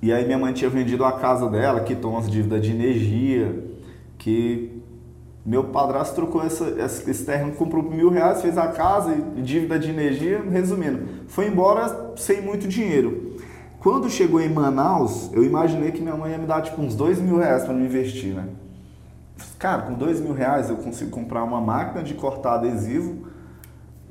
E 0.03 0.13
aí 0.13 0.27
minha 0.27 0.39
mãe 0.39 0.53
tinha 0.53 0.69
vendido 0.69 1.03
a 1.03 1.13
casa 1.13 1.49
dela, 1.49 1.81
quitou 1.81 2.11
umas 2.11 2.31
dívidas 2.31 2.61
de 2.61 2.73
energia, 2.73 3.65
que 4.19 4.80
meu 5.45 5.65
padrasto 5.65 6.15
trocou 6.15 6.43
essa, 6.43 6.65
esse 6.81 7.25
terreno, 7.25 7.53
comprou 7.53 7.83
por 7.83 7.95
mil 7.95 8.11
reais, 8.11 8.43
fez 8.43 8.59
a 8.59 8.69
casa 8.69 9.15
dívida 9.37 9.79
de 9.79 9.91
energia, 9.91 10.43
resumindo, 10.43 11.25
foi 11.29 11.47
embora 11.47 12.13
sem 12.17 12.43
muito 12.43 12.69
dinheiro. 12.69 13.37
Quando 13.79 14.11
chegou 14.11 14.41
em 14.41 14.49
Manaus, 14.51 15.31
eu 15.33 15.43
imaginei 15.43 15.91
que 15.91 16.03
minha 16.03 16.15
mãe 16.15 16.33
ia 16.33 16.39
me 16.39 16.47
dar 16.47 16.61
tipo 16.61 16.83
uns 16.83 16.95
dois 16.95 17.19
mil 17.19 17.39
reais 17.39 17.65
para 17.65 17.73
me 17.73 17.87
investir, 17.87 18.35
né? 18.35 18.47
Cara, 19.59 19.83
com 19.83 19.95
dois 19.95 20.21
mil 20.21 20.35
reais 20.35 20.69
eu 20.69 20.77
consigo 20.77 21.11
comprar 21.11 21.43
uma 21.43 21.61
máquina 21.61 22.03
de 22.03 22.13
cortar 22.13 22.57
adesivo, 22.57 23.27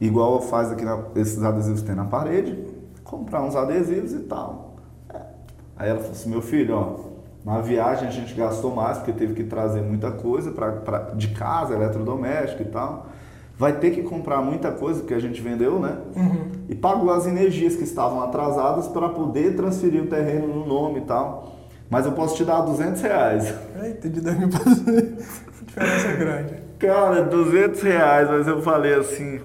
igual 0.02 0.42
faz 0.42 0.72
aqui 0.72 0.84
na, 0.84 1.04
esses 1.16 1.44
adesivos 1.44 1.82
que 1.82 1.88
tem 1.88 1.96
na 1.96 2.06
parede, 2.06 2.58
comprar 3.04 3.44
uns 3.44 3.56
adesivos 3.56 4.14
e 4.14 4.20
tal. 4.20 4.76
Aí 5.78 5.90
ela 5.90 6.00
falou 6.00 6.14
assim, 6.14 6.30
meu 6.30 6.42
filho, 6.42 6.76
ó, 6.76 7.09
na 7.46 7.62
viagem 7.62 8.08
a 8.08 8.12
gente 8.12 8.34
gastou 8.34 8.76
mais 8.76 8.98
porque 8.98 9.14
teve 9.14 9.34
que 9.34 9.44
trazer 9.44 9.82
muita 9.82 10.12
coisa 10.12 10.52
pra, 10.52 10.72
pra, 10.72 11.00
de 11.16 11.30
casa, 11.30 11.74
eletrodoméstico 11.74 12.62
e 12.64 12.66
tal. 12.66 13.08
Vai 13.58 13.74
ter 13.74 13.92
que 13.92 14.04
comprar 14.04 14.42
muita 14.42 14.72
coisa 14.72 15.04
que 15.04 15.14
a 15.14 15.20
gente 15.20 15.42
vendeu, 15.42 15.80
né? 15.80 15.98
Uhum. 16.16 16.52
E 16.70 16.76
pagou 16.76 17.12
as 17.12 17.28
energias 17.28 17.76
que 17.76 17.84
estavam 17.84 18.22
atrasadas 18.22 18.88
para 18.88 19.10
poder 19.10 19.56
transferir 19.56 20.04
o 20.04 20.08
terreno 20.08 20.48
no 20.48 20.66
nome 20.66 21.00
e 21.00 21.04
tal. 21.04 21.56
Mas 21.90 22.06
eu 22.06 22.12
posso 22.12 22.36
te 22.36 22.46
dar 22.46 22.62
200 22.62 23.02
reais. 23.02 23.54
Eita, 23.82 24.10
de 24.10 24.22
2 24.22 24.38
mil 24.38 24.50
para 24.50 24.64
diferença 25.66 26.14
grande. 26.18 26.54
Cara, 26.78 27.24
200 27.24 27.82
reais, 27.82 28.30
mas 28.30 28.48
eu 28.48 28.62
falei 28.62 28.94
assim, 28.94 29.42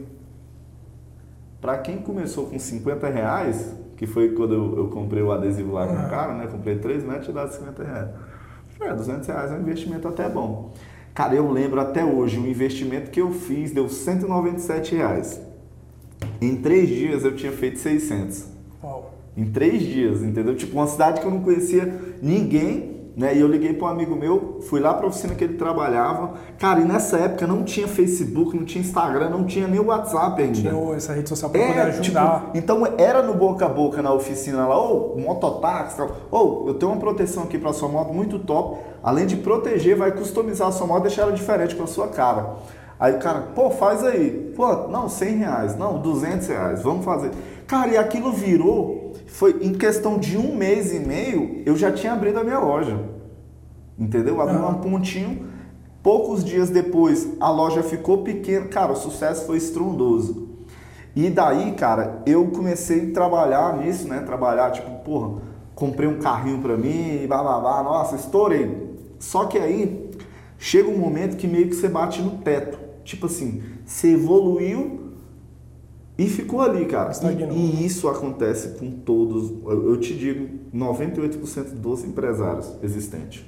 para 1.60 1.78
quem 1.78 1.98
começou 1.98 2.46
com 2.46 2.58
50 2.58 3.08
reais, 3.08 3.74
que 3.96 4.06
foi 4.06 4.30
quando 4.30 4.54
eu, 4.54 4.76
eu 4.76 4.88
comprei 4.88 5.22
o 5.22 5.32
adesivo 5.32 5.72
lá 5.72 5.86
com 5.86 5.94
o 5.94 6.08
cara, 6.10 6.34
né? 6.34 6.46
Comprei 6.46 6.78
3 6.78 7.04
metros 7.04 7.28
e 7.28 7.32
dá 7.32 7.46
50 7.48 7.84
reais. 7.84 8.10
É, 8.80 8.92
200 8.92 9.26
reais 9.28 9.52
é 9.52 9.54
um 9.54 9.60
investimento 9.60 10.08
até 10.08 10.28
bom. 10.28 10.72
Cara, 11.14 11.34
eu 11.34 11.50
lembro 11.50 11.80
até 11.80 12.04
hoje, 12.04 12.38
o 12.38 12.46
investimento 12.46 13.10
que 13.10 13.20
eu 13.20 13.30
fiz 13.30 13.70
deu 13.70 13.88
197 13.88 14.96
reais. 14.96 15.40
Em 16.40 16.56
três 16.56 16.88
dias 16.88 17.24
eu 17.24 17.36
tinha 17.36 17.52
feito 17.52 17.78
600. 17.78 18.46
Uau. 18.82 19.14
Em 19.36 19.44
três 19.44 19.80
dias, 19.82 20.22
entendeu? 20.22 20.56
Tipo, 20.56 20.76
uma 20.76 20.86
cidade 20.86 21.20
que 21.20 21.26
eu 21.26 21.30
não 21.30 21.40
conhecia 21.40 22.00
ninguém, 22.20 22.93
né? 23.16 23.35
E 23.35 23.40
eu 23.40 23.47
liguei 23.47 23.73
para 23.73 23.87
um 23.87 23.90
amigo 23.90 24.16
meu, 24.16 24.59
fui 24.68 24.80
lá 24.80 24.92
para 24.92 25.04
a 25.04 25.09
oficina 25.09 25.35
que 25.35 25.44
ele 25.44 25.54
trabalhava. 25.54 26.35
Cara, 26.59 26.80
e 26.80 26.85
nessa 26.85 27.16
época 27.18 27.47
não 27.47 27.62
tinha 27.62 27.87
Facebook, 27.87 28.56
não 28.56 28.64
tinha 28.64 28.83
Instagram, 28.83 29.30
não 29.30 29.44
tinha 29.44 29.68
nem 29.68 29.78
o 29.78 29.87
WhatsApp 29.87 30.42
ainda. 30.42 30.54
Tinha 30.54 30.97
essa 30.97 31.12
rede 31.12 31.28
social 31.28 31.50
para 31.50 31.61
é, 31.61 31.68
poder 31.68 31.80
ajudar. 31.80 32.40
Tipo, 32.40 32.59
então 32.59 32.94
era 32.99 33.23
no 33.23 33.35
boca 33.35 33.66
a 33.66 33.68
boca 33.68 34.02
na 34.02 34.12
oficina 34.12 34.66
lá, 34.66 34.76
ou 34.76 35.14
oh, 35.16 35.21
mototáxi, 35.21 36.00
ou 36.30 36.64
oh, 36.64 36.68
eu 36.68 36.75
tenho 36.75 36.90
uma 36.90 37.00
proteção 37.00 37.44
aqui 37.44 37.59
para 37.59 37.73
sua 37.73 37.88
moto 37.88 38.12
muito 38.12 38.38
top. 38.38 38.78
Além 39.02 39.26
de 39.26 39.37
proteger, 39.37 39.97
vai 39.97 40.11
customizar 40.12 40.68
a 40.68 40.73
sua 40.73 40.87
moto, 40.87 41.02
deixar 41.02 41.23
ela 41.23 41.33
diferente 41.33 41.76
com 41.76 41.85
a 41.85 41.87
sua 41.87 42.09
cara. 42.09 42.56
Aí 42.99 43.14
o 43.14 43.18
cara, 43.18 43.49
pô, 43.54 43.71
faz 43.71 44.02
aí. 44.04 44.52
Pô, 44.56 44.88
não, 44.88 45.09
100 45.09 45.37
reais, 45.37 45.76
não, 45.76 45.99
200 46.00 46.49
reais, 46.49 46.83
vamos 46.83 47.04
fazer. 47.04 47.30
Cara, 47.66 47.90
e 47.90 47.97
aquilo 47.97 48.33
virou 48.33 49.03
foi 49.34 49.58
em 49.62 49.72
questão 49.72 50.16
de 50.16 50.38
um 50.38 50.54
mês 50.54 50.94
e 50.94 51.00
meio, 51.00 51.60
eu 51.66 51.76
já 51.76 51.90
tinha 51.90 52.12
abrido 52.12 52.38
a 52.38 52.44
minha 52.44 52.60
loja. 52.60 53.00
Entendeu? 53.98 54.40
Abri 54.40 54.56
um 54.56 54.74
pontinho. 54.74 55.48
Poucos 56.04 56.44
dias 56.44 56.70
depois, 56.70 57.28
a 57.40 57.50
loja 57.50 57.82
ficou 57.82 58.18
pequena. 58.18 58.66
Cara, 58.66 58.92
o 58.92 58.96
sucesso 58.96 59.44
foi 59.44 59.56
estrondoso. 59.56 60.50
E 61.16 61.28
daí, 61.30 61.72
cara, 61.72 62.22
eu 62.24 62.46
comecei 62.52 63.10
a 63.10 63.12
trabalhar 63.12 63.76
nisso, 63.78 64.06
né? 64.06 64.20
Trabalhar, 64.20 64.70
tipo, 64.70 64.88
porra, 65.02 65.42
comprei 65.74 66.08
um 66.08 66.20
carrinho 66.20 66.60
pra 66.60 66.76
mim, 66.76 67.26
blá 67.26 67.42
blá 67.42 67.58
blá, 67.58 67.82
nossa, 67.82 68.14
estourei. 68.14 68.94
Só 69.18 69.46
que 69.46 69.58
aí 69.58 70.10
chega 70.58 70.88
um 70.88 70.96
momento 70.96 71.36
que 71.36 71.48
meio 71.48 71.68
que 71.68 71.74
você 71.74 71.88
bate 71.88 72.22
no 72.22 72.38
teto. 72.38 72.78
Tipo 73.02 73.26
assim, 73.26 73.64
você 73.84 74.12
evoluiu, 74.12 75.03
e 76.16 76.26
ficou 76.28 76.61
ali, 76.61 76.85
cara. 76.87 77.12
E, 77.52 77.83
e, 77.83 77.87
isso 77.87 78.09
acontece 78.09 78.78
com 78.78 78.90
todos, 78.90 79.52
eu, 79.66 79.97
te 79.99 80.14
digo, 80.14 80.49
98% 80.73 81.75
dos 81.75 82.04
empresários 82.04 82.71
existentes. 82.83 83.44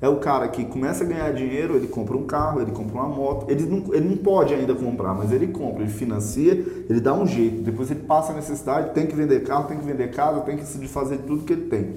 É 0.00 0.08
o 0.08 0.16
cara 0.18 0.46
que 0.46 0.64
começa 0.64 1.02
a 1.02 1.06
ganhar 1.06 1.32
dinheiro, 1.32 1.74
ele 1.74 1.88
compra 1.88 2.16
um 2.16 2.24
carro, 2.24 2.60
ele 2.62 2.70
compra 2.70 2.94
uma 2.94 3.08
moto, 3.08 3.50
ele 3.50 3.66
não, 3.66 3.92
ele 3.92 4.08
não 4.08 4.16
pode 4.16 4.54
ainda 4.54 4.72
comprar, 4.72 5.12
mas 5.12 5.32
ele 5.32 5.48
compra, 5.48 5.82
ele 5.82 5.90
financia, 5.90 6.52
ele 6.52 7.00
dá 7.00 7.12
um 7.12 7.26
jeito. 7.26 7.62
Depois 7.62 7.90
ele 7.90 8.00
passa 8.00 8.32
a 8.32 8.36
necessidade, 8.36 8.94
tem 8.94 9.08
que 9.08 9.16
vender 9.16 9.42
carro, 9.42 9.64
tem 9.64 9.76
que 9.76 9.84
vender 9.84 10.12
casa, 10.12 10.40
tem 10.42 10.56
que 10.56 10.64
se 10.64 10.78
desfazer 10.78 11.18
de 11.18 11.24
tudo 11.24 11.42
que 11.42 11.52
ele 11.52 11.66
tem. 11.66 11.96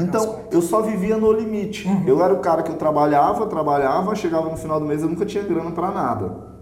Então, 0.00 0.40
eu 0.50 0.62
só 0.62 0.80
vivia 0.80 1.18
no 1.18 1.30
limite. 1.30 1.86
Uhum. 1.86 2.04
Eu 2.06 2.24
era 2.24 2.32
o 2.32 2.38
cara 2.38 2.62
que 2.62 2.70
eu 2.70 2.76
trabalhava, 2.76 3.46
trabalhava, 3.46 4.16
chegava 4.16 4.48
no 4.48 4.56
final 4.56 4.80
do 4.80 4.86
mês, 4.86 5.02
eu 5.02 5.08
nunca 5.08 5.26
tinha 5.26 5.44
grana 5.44 5.72
para 5.72 5.90
nada. 5.90 6.52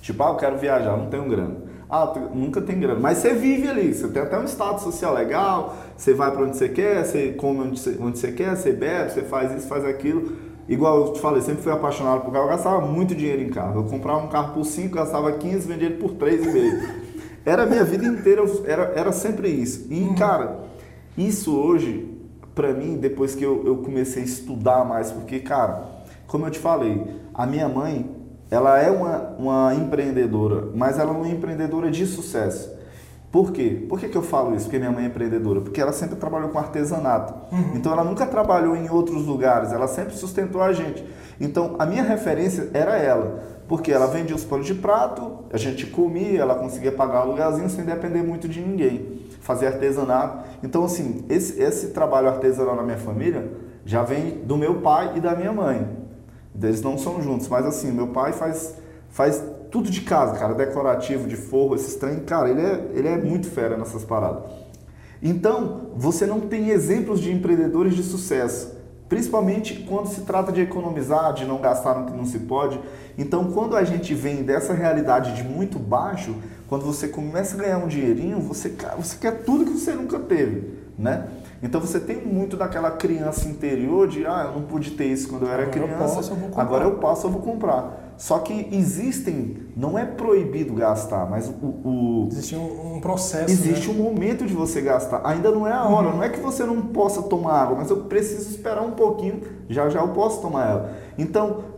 Tipo, 0.00 0.22
ah, 0.22 0.28
eu 0.28 0.36
quero 0.36 0.58
viajar, 0.58 0.96
não 0.96 1.06
tenho 1.06 1.28
grana. 1.28 1.63
Ah, 1.94 2.12
nunca 2.34 2.60
tem 2.60 2.80
grana. 2.80 2.98
Mas 2.98 3.18
você 3.18 3.34
vive 3.34 3.68
ali, 3.68 3.94
você 3.94 4.08
tem 4.08 4.20
até 4.20 4.36
um 4.36 4.44
status 4.46 4.82
social 4.82 5.14
legal, 5.14 5.76
você 5.96 6.12
vai 6.12 6.32
para 6.32 6.42
onde 6.42 6.56
você 6.56 6.68
quer, 6.68 7.04
você 7.04 7.28
come 7.34 7.60
onde 7.60 7.78
você, 7.78 7.96
onde 8.00 8.18
você 8.18 8.32
quer, 8.32 8.56
você 8.56 8.72
bebe, 8.72 9.12
você 9.12 9.22
faz 9.22 9.56
isso, 9.56 9.68
faz 9.68 9.84
aquilo. 9.84 10.32
Igual 10.68 11.06
eu 11.06 11.12
te 11.12 11.20
falei, 11.20 11.40
sempre 11.40 11.62
fui 11.62 11.70
apaixonado 11.70 12.22
por 12.22 12.32
carro, 12.32 12.46
eu 12.46 12.48
gastava 12.48 12.80
muito 12.80 13.14
dinheiro 13.14 13.42
em 13.42 13.48
carro. 13.48 13.78
Eu 13.78 13.84
comprava 13.84 14.24
um 14.24 14.28
carro 14.28 14.54
por 14.54 14.64
5, 14.64 14.92
gastava 14.92 15.30
15, 15.30 15.68
vendia 15.68 15.86
ele 15.86 15.98
por 15.98 16.14
3,5. 16.14 17.04
Era 17.46 17.62
a 17.62 17.66
minha 17.66 17.84
vida 17.84 18.06
inteira, 18.06 18.42
era, 18.64 18.82
era 18.96 19.12
sempre 19.12 19.48
isso. 19.48 19.86
E, 19.90 20.00
uhum. 20.00 20.14
cara, 20.14 20.60
isso 21.16 21.54
hoje, 21.54 22.10
para 22.54 22.72
mim, 22.72 22.96
depois 22.96 23.34
que 23.34 23.44
eu, 23.44 23.62
eu 23.66 23.76
comecei 23.76 24.22
a 24.22 24.24
estudar 24.24 24.82
mais, 24.82 25.12
porque, 25.12 25.40
cara, 25.40 25.84
como 26.26 26.46
eu 26.46 26.50
te 26.50 26.58
falei, 26.58 27.06
a 27.34 27.46
minha 27.46 27.68
mãe, 27.68 28.10
ela 28.54 28.78
é 28.78 28.88
uma, 28.90 29.34
uma 29.36 29.74
empreendedora, 29.74 30.68
mas 30.74 30.98
ela 30.98 31.10
é 31.10 31.16
uma 31.16 31.28
empreendedora 31.28 31.90
de 31.90 32.06
sucesso. 32.06 32.72
Por 33.32 33.50
quê? 33.50 33.84
Por 33.88 33.98
que, 33.98 34.08
que 34.08 34.16
eu 34.16 34.22
falo 34.22 34.54
isso? 34.54 34.66
Porque 34.66 34.78
minha 34.78 34.92
mãe 34.92 35.04
é 35.04 35.06
empreendedora? 35.08 35.60
Porque 35.60 35.80
ela 35.80 35.92
sempre 35.92 36.14
trabalhou 36.14 36.50
com 36.50 36.58
artesanato. 36.58 37.34
Uhum. 37.52 37.72
Então 37.74 37.92
ela 37.92 38.04
nunca 38.04 38.24
trabalhou 38.26 38.76
em 38.76 38.88
outros 38.88 39.26
lugares, 39.26 39.72
ela 39.72 39.88
sempre 39.88 40.14
sustentou 40.14 40.62
a 40.62 40.72
gente. 40.72 41.04
Então 41.40 41.74
a 41.80 41.84
minha 41.84 42.04
referência 42.04 42.70
era 42.72 42.96
ela. 42.96 43.42
Porque 43.66 43.90
ela 43.90 44.06
vendia 44.06 44.36
os 44.36 44.44
panos 44.44 44.66
de 44.66 44.74
prato, 44.74 45.46
a 45.52 45.56
gente 45.56 45.86
comia, 45.86 46.40
ela 46.40 46.54
conseguia 46.54 46.92
pagar 46.92 47.24
o 47.24 47.30
lugarzinho 47.30 47.68
sem 47.68 47.84
depender 47.84 48.22
muito 48.22 48.46
de 48.46 48.60
ninguém. 48.60 49.20
Fazia 49.40 49.68
artesanato. 49.68 50.44
Então, 50.62 50.84
assim, 50.84 51.24
esse, 51.28 51.60
esse 51.60 51.88
trabalho 51.88 52.28
artesanal 52.28 52.76
na 52.76 52.84
minha 52.84 52.98
família 52.98 53.50
já 53.84 54.04
vem 54.04 54.42
do 54.44 54.56
meu 54.56 54.76
pai 54.76 55.14
e 55.16 55.20
da 55.20 55.34
minha 55.34 55.52
mãe. 55.52 56.03
Eles 56.62 56.82
não 56.82 56.96
são 56.96 57.22
juntos, 57.22 57.48
mas 57.48 57.66
assim, 57.66 57.90
meu 57.90 58.08
pai 58.08 58.32
faz, 58.32 58.74
faz 59.08 59.42
tudo 59.70 59.90
de 59.90 60.02
casa, 60.02 60.38
cara, 60.38 60.54
decorativo, 60.54 61.26
de 61.26 61.36
forro, 61.36 61.74
esses 61.74 61.96
trem, 61.96 62.20
cara, 62.20 62.48
ele 62.48 62.60
é, 62.60 62.90
ele 62.94 63.08
é 63.08 63.16
muito 63.16 63.50
fera 63.50 63.76
nessas 63.76 64.04
paradas. 64.04 64.44
Então, 65.20 65.90
você 65.96 66.26
não 66.26 66.40
tem 66.40 66.68
exemplos 66.68 67.20
de 67.20 67.32
empreendedores 67.32 67.94
de 67.96 68.02
sucesso, 68.02 68.72
principalmente 69.08 69.84
quando 69.88 70.06
se 70.06 70.20
trata 70.20 70.52
de 70.52 70.60
economizar, 70.60 71.32
de 71.32 71.44
não 71.44 71.60
gastar 71.60 71.98
no 71.98 72.06
que 72.06 72.16
não 72.16 72.26
se 72.26 72.40
pode. 72.40 72.78
Então, 73.18 73.50
quando 73.50 73.76
a 73.76 73.84
gente 73.84 74.14
vem 74.14 74.42
dessa 74.42 74.74
realidade 74.74 75.34
de 75.34 75.42
muito 75.42 75.78
baixo, 75.78 76.36
quando 76.68 76.84
você 76.84 77.08
começa 77.08 77.56
a 77.56 77.58
ganhar 77.58 77.78
um 77.78 77.88
dinheirinho, 77.88 78.40
você, 78.40 78.72
você 78.96 79.16
quer 79.16 79.44
tudo 79.44 79.64
que 79.64 79.78
você 79.78 79.92
nunca 79.92 80.18
teve, 80.18 80.74
né? 80.98 81.28
Então 81.62 81.80
você 81.80 81.98
tem 81.98 82.16
muito 82.24 82.56
daquela 82.56 82.90
criança 82.90 83.48
interior 83.48 84.06
de 84.06 84.26
ah, 84.26 84.50
eu 84.52 84.60
não 84.60 84.66
pude 84.66 84.92
ter 84.92 85.06
isso 85.06 85.28
quando 85.28 85.46
eu 85.46 85.52
era 85.52 85.62
agora 85.62 85.70
criança, 85.70 85.92
eu 85.92 85.98
posso, 85.98 86.32
eu 86.32 86.60
agora 86.60 86.84
eu 86.84 86.94
posso, 86.96 87.26
eu 87.26 87.30
vou 87.30 87.42
comprar. 87.42 88.04
Só 88.16 88.38
que 88.38 88.68
existem, 88.70 89.56
não 89.76 89.98
é 89.98 90.04
proibido 90.04 90.72
gastar, 90.74 91.28
mas 91.28 91.48
o. 91.48 91.66
o 91.66 92.28
existe 92.30 92.54
um, 92.54 92.96
um 92.96 93.00
processo. 93.00 93.50
Existe 93.50 93.88
né? 93.88 93.94
um 93.94 94.04
momento 94.04 94.46
de 94.46 94.54
você 94.54 94.80
gastar. 94.80 95.20
Ainda 95.24 95.50
não 95.50 95.66
é 95.66 95.72
a 95.72 95.84
hora. 95.84 96.08
Uhum. 96.08 96.16
Não 96.16 96.22
é 96.22 96.28
que 96.28 96.38
você 96.38 96.64
não 96.64 96.80
possa 96.80 97.22
tomar 97.22 97.62
água, 97.62 97.76
mas 97.76 97.90
eu 97.90 98.04
preciso 98.04 98.48
esperar 98.50 98.82
um 98.82 98.92
pouquinho, 98.92 99.42
já 99.68 99.88
já 99.88 100.00
eu 100.00 100.08
posso 100.08 100.40
tomar 100.40 100.70
ela. 100.70 100.92
Então, 101.18 101.73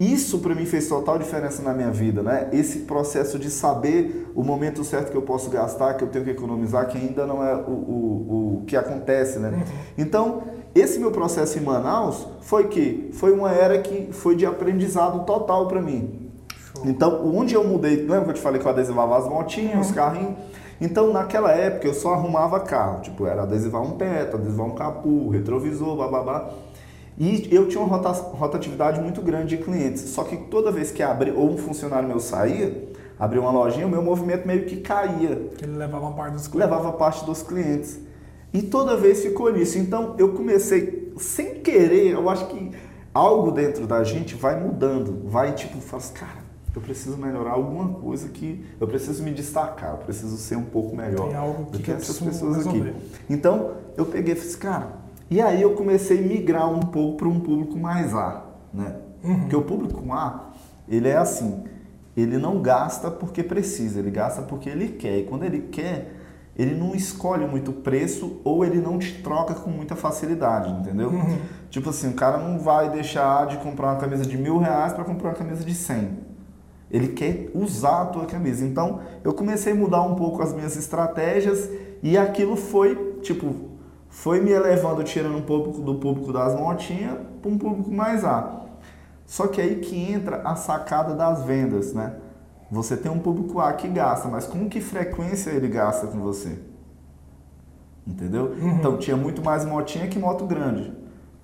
isso 0.00 0.38
para 0.38 0.54
mim 0.54 0.66
fez 0.66 0.88
total 0.88 1.18
diferença 1.18 1.62
na 1.62 1.72
minha 1.72 1.90
vida, 1.90 2.22
né? 2.22 2.48
Esse 2.52 2.80
processo 2.80 3.38
de 3.38 3.50
saber 3.50 4.30
o 4.34 4.42
momento 4.42 4.82
certo 4.82 5.10
que 5.10 5.16
eu 5.16 5.22
posso 5.22 5.50
gastar, 5.50 5.94
que 5.94 6.04
eu 6.04 6.08
tenho 6.08 6.24
que 6.24 6.30
economizar, 6.30 6.88
que 6.88 6.98
ainda 6.98 7.26
não 7.26 7.44
é 7.44 7.54
o, 7.54 7.70
o, 7.70 8.58
o 8.62 8.64
que 8.66 8.76
acontece, 8.76 9.38
né? 9.38 9.50
Uhum. 9.50 9.62
Então, 9.96 10.42
esse 10.74 10.98
meu 10.98 11.10
processo 11.10 11.58
em 11.58 11.62
Manaus 11.62 12.26
foi 12.40 12.68
que 12.68 13.10
foi 13.12 13.32
uma 13.32 13.52
era 13.52 13.78
que 13.78 14.12
foi 14.12 14.34
de 14.34 14.46
aprendizado 14.46 15.24
total 15.24 15.68
para 15.68 15.80
mim. 15.80 16.30
Show. 16.74 16.84
Então, 16.86 17.24
onde 17.34 17.54
eu 17.54 17.62
mudei, 17.62 17.96
lembra 17.96 18.24
que 18.24 18.30
eu 18.30 18.34
te 18.34 18.40
falei 18.40 18.60
que 18.60 18.66
eu 18.66 18.72
adesivava 18.72 19.18
as 19.18 19.28
motinhas, 19.28 19.74
uhum. 19.74 19.80
os 19.80 19.90
carrinhos? 19.92 20.34
Então, 20.80 21.12
naquela 21.12 21.52
época, 21.52 21.86
eu 21.86 21.94
só 21.94 22.14
arrumava 22.14 22.58
carro. 22.58 23.02
Tipo, 23.02 23.24
era 23.24 23.42
adesivar 23.42 23.80
um 23.80 23.92
teto, 23.92 24.36
adesivar 24.36 24.66
um 24.66 24.74
capô, 24.74 25.28
retrovisor, 25.28 25.94
blá, 25.94 26.08
blá, 26.08 26.22
blá. 26.22 26.50
E 27.18 27.48
eu 27.54 27.68
tinha 27.68 27.82
uma 27.82 27.96
rotatividade 27.96 29.00
muito 29.00 29.20
grande 29.20 29.56
de 29.56 29.62
clientes. 29.62 30.02
Só 30.02 30.24
que 30.24 30.36
toda 30.36 30.70
vez 30.70 30.90
que 30.90 31.02
abria, 31.02 31.34
ou 31.34 31.50
um 31.50 31.58
funcionário 31.58 32.08
meu 32.08 32.18
saía, 32.18 32.88
abria 33.18 33.40
uma 33.40 33.50
lojinha, 33.50 33.86
o 33.86 33.90
meu 33.90 34.02
movimento 34.02 34.46
meio 34.46 34.64
que 34.64 34.78
caía. 34.78 35.50
Que 35.56 35.64
ele 35.64 35.76
levava 35.76 36.10
parte 36.12 36.32
dos 36.32 36.48
clientes. 36.48 36.70
Levava 36.70 36.92
parte 36.92 37.24
dos 37.24 37.42
clientes. 37.42 38.00
E 38.52 38.62
toda 38.62 38.96
vez 38.96 39.22
ficou 39.22 39.52
nisso. 39.52 39.78
Então 39.78 40.14
eu 40.18 40.32
comecei, 40.32 41.12
sem 41.16 41.54
querer, 41.60 42.12
eu 42.12 42.28
acho 42.28 42.46
que 42.46 42.72
algo 43.12 43.50
dentro 43.50 43.86
da 43.86 44.02
gente 44.04 44.34
vai 44.34 44.58
mudando. 44.58 45.28
Vai 45.28 45.54
tipo, 45.54 45.80
fala 45.80 46.02
assim, 46.02 46.14
cara, 46.14 46.42
eu 46.74 46.80
preciso 46.80 47.16
melhorar 47.16 47.52
alguma 47.52 47.88
coisa 48.00 48.28
que 48.28 48.64
eu 48.80 48.86
preciso 48.86 49.22
me 49.22 49.30
destacar, 49.30 49.92
eu 49.92 49.98
preciso 49.98 50.36
ser 50.38 50.56
um 50.56 50.64
pouco 50.64 50.96
melhor 50.96 51.28
do 51.70 51.78
que, 51.78 51.84
que 51.84 51.92
essas 51.92 52.18
pessoas 52.18 52.56
resolver. 52.56 52.90
aqui. 52.90 52.98
Então 53.28 53.72
eu 53.96 54.06
peguei 54.06 54.32
e 54.32 54.36
falei, 54.36 54.50
assim, 54.50 54.58
cara, 54.58 55.01
e 55.32 55.40
aí 55.40 55.62
eu 55.62 55.72
comecei 55.72 56.18
a 56.18 56.20
migrar 56.20 56.70
um 56.70 56.80
pouco 56.80 57.16
para 57.16 57.28
um 57.28 57.40
público 57.40 57.78
mais 57.78 58.14
A, 58.14 58.44
né? 58.72 58.96
Uhum. 59.24 59.40
Porque 59.40 59.56
o 59.56 59.62
público 59.62 60.12
A, 60.12 60.50
ele 60.86 61.08
é 61.08 61.16
assim, 61.16 61.64
ele 62.14 62.36
não 62.36 62.60
gasta 62.60 63.10
porque 63.10 63.42
precisa, 63.42 63.98
ele 63.98 64.10
gasta 64.10 64.42
porque 64.42 64.68
ele 64.68 64.88
quer. 64.88 65.20
E 65.20 65.24
quando 65.24 65.44
ele 65.44 65.68
quer, 65.72 66.16
ele 66.54 66.74
não 66.74 66.94
escolhe 66.94 67.46
muito 67.46 67.72
preço 67.72 68.42
ou 68.44 68.62
ele 68.62 68.78
não 68.78 68.98
te 68.98 69.22
troca 69.22 69.54
com 69.54 69.70
muita 69.70 69.96
facilidade, 69.96 70.70
entendeu? 70.70 71.08
Uhum. 71.08 71.38
Tipo 71.70 71.88
assim, 71.88 72.10
o 72.10 72.12
cara 72.12 72.36
não 72.36 72.58
vai 72.58 72.90
deixar 72.90 73.46
de 73.46 73.56
comprar 73.56 73.92
uma 73.92 73.96
camisa 73.96 74.26
de 74.26 74.36
mil 74.36 74.58
reais 74.58 74.92
para 74.92 75.02
comprar 75.02 75.30
uma 75.30 75.36
camisa 75.36 75.64
de 75.64 75.74
cem. 75.74 76.10
Ele 76.90 77.08
quer 77.08 77.50
usar 77.54 78.02
a 78.02 78.04
tua 78.04 78.26
camisa. 78.26 78.66
Então, 78.66 79.00
eu 79.24 79.32
comecei 79.32 79.72
a 79.72 79.76
mudar 79.76 80.02
um 80.02 80.14
pouco 80.14 80.42
as 80.42 80.52
minhas 80.52 80.76
estratégias 80.76 81.70
e 82.02 82.18
aquilo 82.18 82.54
foi, 82.54 83.18
tipo, 83.22 83.71
foi 84.12 84.40
me 84.40 84.50
elevando, 84.52 85.02
tirando 85.02 85.38
um 85.38 85.42
pouco 85.42 85.80
do 85.80 85.94
público 85.94 86.34
das 86.34 86.54
montinhas 86.54 87.16
para 87.40 87.50
um 87.50 87.56
público 87.56 87.90
mais 87.90 88.22
A. 88.26 88.60
Só 89.24 89.46
que 89.46 89.58
aí 89.58 89.76
que 89.76 90.12
entra 90.12 90.42
a 90.44 90.54
sacada 90.54 91.14
das 91.14 91.42
vendas, 91.44 91.94
né? 91.94 92.14
você 92.70 92.94
tem 92.94 93.10
um 93.10 93.18
público 93.18 93.58
A 93.58 93.72
que 93.72 93.88
gasta, 93.88 94.28
mas 94.28 94.46
com 94.46 94.68
que 94.68 94.82
frequência 94.82 95.50
ele 95.50 95.66
gasta 95.66 96.06
com 96.06 96.18
você? 96.18 96.58
Entendeu? 98.06 98.54
Uhum. 98.60 98.76
Então 98.76 98.98
tinha 98.98 99.16
muito 99.16 99.42
mais 99.42 99.64
motinha 99.64 100.06
que 100.06 100.18
moto 100.18 100.44
grande. 100.44 100.92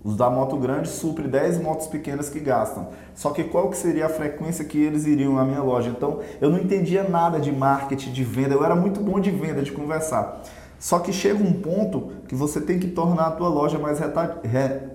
Os 0.05 0.15
da 0.15 0.29
moto 0.29 0.57
grande 0.59 0.89
supre 0.89 1.27
10 1.27 1.63
motos 1.63 1.87
pequenas 1.87 2.29
que 2.29 2.39
gastam. 2.39 2.89
Só 3.15 3.31
que 3.31 3.45
qual 3.45 3.71
que 3.71 3.79
seria 3.79 4.07
a 4.07 4.09
frequência 4.11 4.65
que 4.65 4.79
eles 4.79 5.07
iriam 5.07 5.39
à 5.39 5.45
minha 5.45 5.63
loja? 5.63 5.89
Então 5.89 6.21
eu 6.39 6.51
não 6.51 6.59
entendia 6.59 7.03
nada 7.03 7.41
de 7.41 7.51
marketing, 7.51 8.13
de 8.13 8.25
venda. 8.25 8.55
Eu 8.55 8.63
era 8.63 8.77
muito 8.77 9.01
bom 9.01 9.19
de 9.19 9.31
venda, 9.31 9.63
de 9.63 9.73
conversar. 9.73 10.43
Só 10.79 10.99
que 11.01 11.13
chega 11.13 11.43
um 11.43 11.53
ponto 11.53 12.13
que 12.29 12.35
você 12.35 12.61
tem 12.61 12.79
que 12.79 12.89
tornar 12.89 13.27
a 13.27 13.31
tua 13.33 13.49
loja 13.49 13.79
mais, 13.79 13.99
reta... 13.99 14.43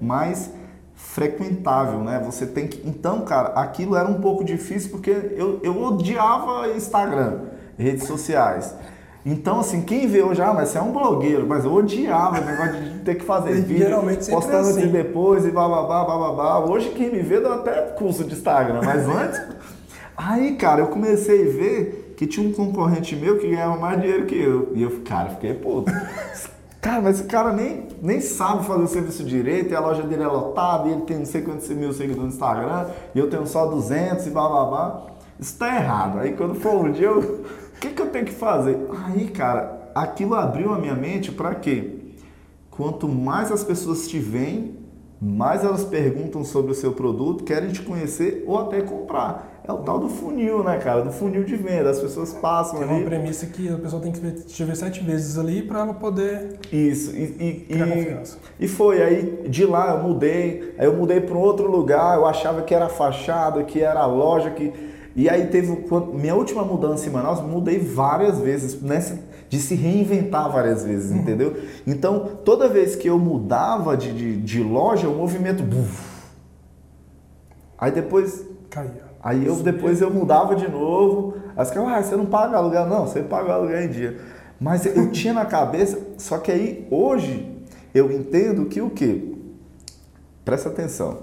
mais 0.02 0.52
frequentável, 0.96 2.00
né? 2.00 2.22
Você 2.26 2.46
tem 2.46 2.68
que. 2.68 2.88
Então, 2.88 3.22
cara, 3.22 3.50
aquilo 3.50 3.96
era 3.96 4.08
um 4.08 4.22
pouco 4.22 4.44
difícil 4.44 4.92
porque 4.92 5.10
eu, 5.10 5.60
eu 5.62 5.82
odiava 5.82 6.70
Instagram, 6.70 7.42
redes 7.78 8.08
sociais. 8.08 8.74
Então, 9.26 9.62
assim, 9.62 9.82
quem 9.82 10.06
vê 10.06 10.22
hoje, 10.22 10.42
ah, 10.42 10.54
mas 10.54 10.70
você 10.70 10.78
é 10.78 10.82
um 10.82 10.92
blogueiro, 10.92 11.48
mas 11.48 11.64
eu 11.64 11.74
odiava 11.74 12.42
o 12.42 12.46
negócio 12.46 12.82
de 12.82 13.00
ter 13.00 13.16
que 13.16 13.24
fazer 13.24 13.54
vídeo, 13.64 13.86
Geralmente 13.86 14.30
postando 14.30 14.70
assim. 14.70 14.88
depois 14.88 15.46
e 15.46 15.52
bababá, 15.52 16.04
bababá. 16.04 16.60
Hoje 16.60 16.90
quem 16.90 17.10
me 17.10 17.22
vê 17.22 17.40
dá 17.40 17.56
até 17.56 17.72
curso 17.98 18.24
de 18.26 18.34
Instagram, 18.34 18.82
mas 18.84 19.08
antes. 19.08 19.42
aí, 20.18 20.56
cara, 20.56 20.82
eu 20.82 20.88
comecei 20.88 21.42
a 21.42 21.52
ver 21.52 22.03
que 22.16 22.28
tinha 22.28 22.48
um 22.48 22.52
concorrente 22.52 23.16
meu 23.16 23.38
que 23.40 23.50
ganhava 23.50 23.78
mais 23.78 24.02
dinheiro 24.02 24.26
que 24.26 24.36
eu. 24.36 24.72
E 24.74 24.82
eu, 24.82 25.02
cara, 25.02 25.30
fiquei 25.30 25.54
puto. 25.54 25.92
Cara, 26.84 27.02
mas 27.02 27.18
esse 27.18 27.30
cara 27.30 27.54
nem, 27.54 27.88
nem 28.02 28.20
sabe 28.20 28.66
fazer 28.66 28.84
o 28.84 28.88
serviço 28.88 29.24
direito, 29.24 29.72
e 29.72 29.76
a 29.76 29.80
loja 29.80 30.04
dele 30.04 30.22
é 30.22 30.28
lotada, 30.28 30.90
e 30.90 30.92
ele 30.92 31.04
tem 31.04 31.18
não 31.18 31.26
sei 31.26 31.42
quantos 31.42 31.70
mil 31.70 31.94
seguidores 31.94 32.24
no 32.24 32.28
Instagram, 32.28 32.88
e 33.16 33.20
eu 33.20 33.30
tenho 33.30 33.48
só 33.48 33.66
200 33.68 34.28
e 34.28 34.30
blá 34.30 34.50
blá 34.50 34.66
blá. 34.66 35.06
Isso 35.40 35.58
tá 35.58 35.74
errado. 35.74 36.20
Aí 36.20 36.34
quando 36.34 36.56
for 36.56 36.86
um 36.86 36.92
dia, 36.92 37.10
o 37.10 37.42
que, 37.80 37.88
que 37.88 38.02
eu 38.02 38.08
tenho 38.08 38.26
que 38.26 38.34
fazer? 38.34 38.78
Aí, 39.06 39.30
cara, 39.30 39.92
aquilo 39.96 40.36
abriu 40.36 40.74
a 40.74 40.78
minha 40.78 40.94
mente 40.94 41.32
para 41.32 41.56
quê? 41.56 42.00
Quanto 42.70 43.08
mais 43.08 43.50
as 43.50 43.64
pessoas 43.64 44.06
te 44.10 44.20
veem, 44.20 44.78
mais 45.22 45.64
elas 45.64 45.86
perguntam 45.86 46.44
sobre 46.44 46.74
o 46.74 46.76
seu 46.76 46.92
produto, 46.92 47.46
querem 47.46 47.72
te 47.72 47.82
conhecer 47.82 48.44
ou 48.46 48.60
até 48.60 48.82
comprar. 48.82 49.53
É 49.66 49.72
o 49.72 49.78
tal 49.78 49.98
do 49.98 50.10
funil, 50.10 50.62
né, 50.62 50.78
cara? 50.78 51.02
Do 51.04 51.12
funil 51.12 51.44
de 51.46 51.56
venda. 51.56 51.90
As 51.90 52.00
pessoas 52.00 52.34
passam 52.34 52.80
Tem 52.80 52.84
ali. 52.84 52.98
É 52.98 52.98
uma 52.98 53.06
premissa 53.06 53.46
que 53.46 53.70
a 53.70 53.78
pessoa 53.78 54.02
tem 54.02 54.12
que 54.12 54.20
te 54.20 54.64
ver 54.64 54.76
sete 54.76 55.02
vezes 55.02 55.38
ali 55.38 55.62
para 55.62 55.80
ela 55.80 55.94
poder 55.94 56.60
Isso. 56.70 57.16
E, 57.16 57.22
e, 57.22 57.66
e, 57.70 57.80
confiança. 57.80 58.38
e 58.60 58.68
foi. 58.68 59.02
Aí 59.02 59.48
de 59.48 59.66
lá 59.66 59.92
eu 59.96 60.04
mudei. 60.04 60.76
Aí 60.78 60.86
eu 60.86 60.94
mudei 60.94 61.22
para 61.22 61.36
um 61.36 61.40
outro 61.40 61.72
lugar. 61.72 62.18
Eu 62.18 62.26
achava 62.26 62.62
que 62.62 62.76
era 62.76 62.90
fachada, 62.90 63.64
que 63.64 63.82
era 63.82 64.06
loja, 64.06 64.50
que. 64.50 64.74
E 65.16 65.30
aí 65.30 65.48
teve. 65.48 65.86
Minha 66.14 66.36
última 66.36 66.66
mudança 66.66 67.08
em 67.08 67.12
Manaus, 67.12 67.40
mudei 67.40 67.80
várias 67.80 68.40
vezes. 68.40 68.82
Nessa, 68.82 69.18
de 69.48 69.60
se 69.60 69.76
reinventar 69.76 70.52
várias 70.52 70.84
vezes, 70.84 71.12
entendeu? 71.12 71.56
Então, 71.88 72.40
toda 72.44 72.68
vez 72.68 72.96
que 72.96 73.08
eu 73.08 73.18
mudava 73.18 73.96
de, 73.96 74.12
de, 74.12 74.42
de 74.42 74.62
loja, 74.62 75.08
o 75.08 75.16
movimento. 75.16 75.64
buf. 75.64 76.12
Aí 77.78 77.92
depois 77.92 78.46
Caía. 78.74 79.03
Aí 79.24 79.46
eu 79.46 79.56
depois 79.56 80.02
eu 80.02 80.12
mudava 80.12 80.56
de 80.56 80.68
novo. 80.68 81.36
Aí 81.56 81.64
os 81.64 81.72
caras, 81.72 81.90
ah, 81.90 82.04
você 82.04 82.16
não 82.16 82.26
paga 82.26 82.58
aluguel? 82.58 82.86
Não, 82.88 83.08
você 83.08 83.22
paga 83.22 83.54
aluguel 83.54 83.84
em 83.84 83.90
dia. 83.90 84.20
Mas 84.60 84.86
eu 84.86 85.12
tinha 85.12 85.34
na 85.34 85.46
cabeça, 85.46 86.00
só 86.18 86.38
que 86.38 86.52
aí 86.52 86.88
hoje 86.92 87.50
eu 87.94 88.12
entendo 88.12 88.66
que 88.66 88.82
o 88.82 88.90
quê? 88.90 89.34
Presta 90.44 90.70
atenção. 90.70 91.20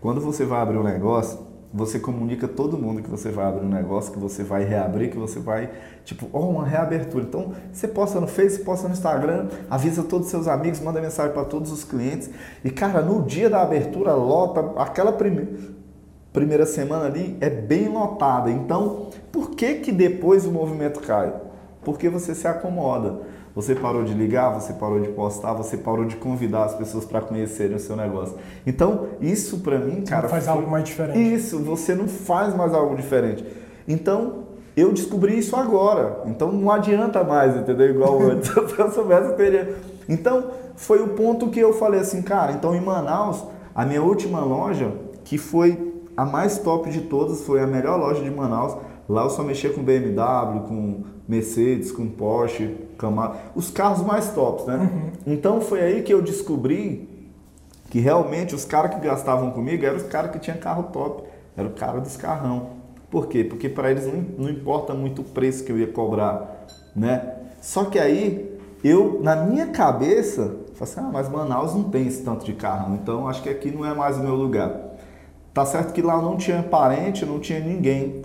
Quando 0.00 0.20
você 0.20 0.44
vai 0.44 0.60
abrir 0.60 0.78
um 0.78 0.82
negócio, 0.82 1.38
você 1.72 1.98
comunica 1.98 2.46
todo 2.46 2.78
mundo 2.78 3.02
que 3.02 3.10
você 3.10 3.30
vai 3.30 3.46
abrir 3.46 3.66
um 3.66 3.68
negócio, 3.68 4.12
que 4.12 4.18
você 4.18 4.44
vai 4.44 4.64
reabrir, 4.64 5.10
que 5.10 5.18
você 5.18 5.40
vai, 5.40 5.70
tipo, 6.04 6.28
ó, 6.32 6.48
uma 6.48 6.64
reabertura. 6.64 7.24
Então, 7.24 7.52
você 7.72 7.88
posta 7.88 8.20
no 8.20 8.28
Face, 8.28 8.60
posta 8.60 8.86
no 8.86 8.94
Instagram, 8.94 9.48
avisa 9.68 10.04
todos 10.04 10.26
os 10.26 10.30
seus 10.30 10.46
amigos, 10.46 10.78
manda 10.80 11.00
mensagem 11.00 11.32
para 11.32 11.44
todos 11.44 11.72
os 11.72 11.82
clientes. 11.82 12.30
E, 12.64 12.70
cara, 12.70 13.02
no 13.02 13.22
dia 13.22 13.50
da 13.50 13.60
abertura, 13.60 14.14
lota 14.14 14.80
aquela 14.80 15.12
primeira 15.12 15.73
primeira 16.34 16.66
semana 16.66 17.06
ali 17.06 17.38
é 17.40 17.48
bem 17.48 17.88
lotada. 17.88 18.50
Então, 18.50 19.08
por 19.32 19.50
que 19.52 19.76
que 19.76 19.92
depois 19.92 20.44
o 20.44 20.50
movimento 20.50 21.00
cai? 21.00 21.32
Porque 21.82 22.08
você 22.10 22.34
se 22.34 22.46
acomoda. 22.46 23.20
Você 23.54 23.72
parou 23.72 24.02
de 24.02 24.12
ligar, 24.12 24.50
você 24.50 24.72
parou 24.72 24.98
de 25.00 25.10
postar, 25.10 25.52
você 25.52 25.76
parou 25.76 26.04
de 26.04 26.16
convidar 26.16 26.64
as 26.64 26.74
pessoas 26.74 27.04
para 27.04 27.20
conhecerem 27.20 27.76
o 27.76 27.78
seu 27.78 27.94
negócio. 27.94 28.34
Então, 28.66 29.06
isso 29.20 29.60
para 29.60 29.78
mim, 29.78 30.02
cara, 30.02 30.28
faz 30.28 30.44
foi- 30.44 30.52
algo 30.54 30.68
mais 30.68 30.82
diferente. 30.82 31.34
Isso, 31.34 31.60
você 31.60 31.94
não 31.94 32.08
faz 32.08 32.52
mais 32.52 32.74
algo 32.74 32.96
diferente. 32.96 33.46
Então, 33.86 34.40
eu 34.76 34.92
descobri 34.92 35.38
isso 35.38 35.54
agora. 35.54 36.22
Então, 36.26 36.50
não 36.50 36.68
adianta 36.68 37.22
mais, 37.22 37.56
entendeu? 37.56 37.90
Igual 37.90 38.20
antes. 38.28 38.50
Se 38.50 38.58
eu 38.58 38.90
soubesse, 38.90 39.28
eu 39.28 39.36
teria. 39.36 39.76
Então, 40.08 40.50
foi 40.74 41.00
o 41.00 41.10
ponto 41.10 41.48
que 41.48 41.60
eu 41.60 41.72
falei 41.72 42.00
assim, 42.00 42.22
cara, 42.22 42.50
então 42.50 42.74
em 42.74 42.80
Manaus, 42.80 43.44
a 43.72 43.84
minha 43.86 44.02
última 44.02 44.40
loja, 44.44 44.90
que 45.22 45.38
foi 45.38 45.93
a 46.16 46.24
mais 46.24 46.58
top 46.58 46.90
de 46.90 47.02
todas, 47.02 47.42
foi 47.42 47.60
a 47.60 47.66
melhor 47.66 47.98
loja 47.98 48.22
de 48.22 48.30
Manaus. 48.30 48.76
Lá 49.08 49.24
eu 49.24 49.30
só 49.30 49.42
mexia 49.42 49.70
com 49.70 49.82
BMW, 49.82 50.60
com 50.66 51.02
Mercedes, 51.28 51.92
com 51.92 52.06
Porsche, 52.08 52.76
Camaro, 52.98 53.34
os 53.54 53.70
carros 53.70 54.02
mais 54.02 54.30
tops, 54.30 54.66
né? 54.66 55.12
Então 55.26 55.60
foi 55.60 55.80
aí 55.80 56.02
que 56.02 56.12
eu 56.12 56.22
descobri 56.22 57.08
que 57.90 57.98
realmente 57.98 58.54
os 58.54 58.64
caras 58.64 58.94
que 58.94 59.00
gastavam 59.00 59.50
comigo 59.50 59.84
eram 59.84 59.96
os 59.96 60.04
caras 60.04 60.30
que 60.30 60.38
tinham 60.38 60.58
carro 60.58 60.84
top, 60.84 61.24
era 61.56 61.68
o 61.68 61.72
cara 61.72 62.00
dos 62.00 62.16
carrão. 62.16 62.70
Por 63.10 63.26
quê? 63.28 63.44
Porque 63.44 63.68
para 63.68 63.90
eles 63.90 64.06
não, 64.06 64.46
não 64.46 64.50
importa 64.50 64.92
muito 64.94 65.22
o 65.22 65.24
preço 65.24 65.64
que 65.64 65.70
eu 65.70 65.78
ia 65.78 65.86
cobrar, 65.86 66.66
né? 66.94 67.34
Só 67.60 67.84
que 67.84 67.98
aí 67.98 68.58
eu, 68.82 69.20
na 69.22 69.36
minha 69.36 69.68
cabeça, 69.68 70.56
falei 70.74 70.92
assim, 70.92 71.00
ah, 71.00 71.10
mas 71.12 71.28
Manaus 71.28 71.74
não 71.74 71.84
tem 71.84 72.06
esse 72.06 72.22
tanto 72.22 72.44
de 72.44 72.52
carrão, 72.52 72.96
então 72.96 73.28
acho 73.28 73.42
que 73.42 73.48
aqui 73.48 73.70
não 73.70 73.84
é 73.86 73.94
mais 73.94 74.18
o 74.18 74.20
meu 74.20 74.34
lugar. 74.34 74.93
Tá 75.54 75.64
certo 75.64 75.92
que 75.92 76.02
lá 76.02 76.20
não 76.20 76.36
tinha 76.36 76.64
parente, 76.64 77.24
não 77.24 77.38
tinha 77.38 77.60
ninguém 77.60 78.22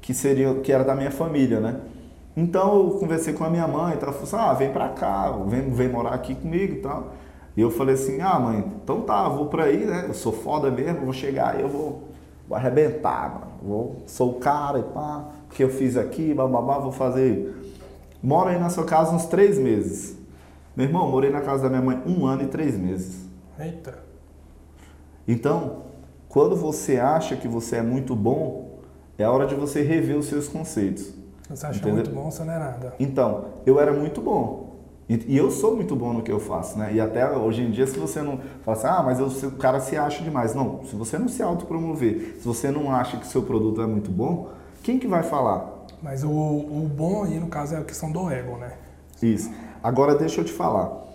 que 0.00 0.14
seria 0.14 0.54
que 0.54 0.72
era 0.72 0.82
da 0.82 0.94
minha 0.94 1.10
família, 1.10 1.60
né? 1.60 1.78
Então 2.34 2.74
eu 2.74 2.90
conversei 2.98 3.34
com 3.34 3.44
a 3.44 3.50
minha 3.50 3.68
mãe, 3.68 3.94
então 3.94 4.08
ela 4.08 4.18
falou 4.18 4.22
assim, 4.22 4.36
ah, 4.36 4.54
vem 4.54 4.72
pra 4.72 4.88
cá, 4.88 5.30
vem, 5.46 5.68
vem 5.70 5.88
morar 5.90 6.14
aqui 6.14 6.34
comigo 6.34 6.72
e 6.72 6.78
tal. 6.78 7.12
E 7.54 7.60
eu 7.60 7.70
falei 7.70 7.96
assim, 7.96 8.22
ah 8.22 8.38
mãe, 8.38 8.64
então 8.82 9.02
tá, 9.02 9.28
vou 9.28 9.46
pra 9.46 9.64
aí, 9.64 9.84
né? 9.84 10.06
Eu 10.08 10.14
sou 10.14 10.32
foda 10.32 10.70
mesmo, 10.70 11.00
vou 11.00 11.12
chegar 11.12 11.54
aí, 11.54 11.60
eu 11.60 11.68
vou, 11.68 12.04
vou 12.48 12.56
arrebentar, 12.56 13.34
mano. 13.34 13.50
Vou, 13.62 13.96
sou 14.06 14.30
o 14.30 14.34
cara 14.40 14.78
e 14.78 14.82
pá, 14.82 15.28
o 15.50 15.54
que 15.54 15.62
eu 15.62 15.68
fiz 15.68 15.98
aqui, 15.98 16.32
bababá, 16.32 16.78
vou 16.78 16.92
fazer. 16.92 17.54
Moro 18.22 18.48
aí 18.48 18.58
na 18.58 18.70
sua 18.70 18.84
casa 18.84 19.14
uns 19.14 19.26
três 19.26 19.58
meses. 19.58 20.16
Meu 20.74 20.86
irmão, 20.86 21.10
morei 21.10 21.30
na 21.30 21.42
casa 21.42 21.64
da 21.64 21.68
minha 21.68 21.82
mãe 21.82 22.02
um 22.06 22.24
ano 22.24 22.44
e 22.44 22.46
três 22.46 22.74
meses. 22.78 23.28
Eita. 23.58 23.98
Então, 25.28 25.89
quando 26.30 26.54
você 26.54 26.96
acha 26.96 27.36
que 27.36 27.48
você 27.48 27.76
é 27.76 27.82
muito 27.82 28.14
bom, 28.14 28.78
é 29.18 29.24
a 29.24 29.30
hora 29.30 29.46
de 29.46 29.54
você 29.56 29.82
rever 29.82 30.16
os 30.16 30.26
seus 30.26 30.46
conceitos. 30.48 31.12
Você 31.48 31.66
acha 31.66 31.78
Entendeu? 31.78 31.96
muito 31.96 32.10
bom, 32.12 32.30
você 32.30 32.44
não 32.44 32.54
é 32.54 32.58
nada. 32.58 32.94
Então, 33.00 33.46
eu 33.66 33.80
era 33.80 33.92
muito 33.92 34.20
bom. 34.22 34.70
E 35.08 35.36
eu 35.36 35.50
sou 35.50 35.74
muito 35.74 35.96
bom 35.96 36.12
no 36.12 36.22
que 36.22 36.30
eu 36.30 36.38
faço, 36.38 36.78
né? 36.78 36.94
E 36.94 37.00
até 37.00 37.28
hoje 37.36 37.62
em 37.62 37.72
dia, 37.72 37.84
se 37.84 37.98
você 37.98 38.22
não 38.22 38.38
fala 38.62 38.76
assim, 38.76 38.86
ah, 38.86 39.02
mas 39.02 39.18
eu, 39.18 39.48
o 39.48 39.52
cara 39.56 39.80
se 39.80 39.96
acha 39.96 40.22
demais. 40.22 40.54
Não, 40.54 40.84
se 40.84 40.94
você 40.94 41.18
não 41.18 41.26
se 41.26 41.42
autopromover, 41.42 42.36
se 42.38 42.46
você 42.46 42.70
não 42.70 42.94
acha 42.94 43.16
que 43.16 43.26
seu 43.26 43.42
produto 43.42 43.82
é 43.82 43.86
muito 43.86 44.08
bom, 44.08 44.50
quem 44.84 45.00
que 45.00 45.08
vai 45.08 45.24
falar? 45.24 45.68
Mas 46.00 46.22
o, 46.22 46.30
o 46.30 46.88
bom 46.96 47.24
aí, 47.24 47.40
no 47.40 47.48
caso, 47.48 47.74
é 47.74 47.78
a 47.78 47.84
questão 47.84 48.12
do 48.12 48.30
ego, 48.30 48.56
né? 48.56 48.74
Isso. 49.20 49.50
Agora 49.82 50.14
deixa 50.14 50.42
eu 50.42 50.44
te 50.44 50.52
falar. 50.52 51.09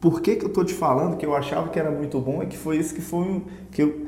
Por 0.00 0.20
que, 0.20 0.36
que 0.36 0.44
eu 0.44 0.50
tô 0.52 0.62
te 0.64 0.74
falando 0.74 1.16
que 1.16 1.24
eu 1.24 1.34
achava 1.34 1.68
que 1.68 1.78
era 1.78 1.90
muito 1.90 2.20
bom 2.20 2.42
é 2.42 2.46
que 2.46 2.56
foi 2.56 2.76
isso 2.76 2.94
que 2.94 3.00
foi 3.00 3.20
um- 3.20 3.42
que 3.70 3.82
eu 3.82 4.06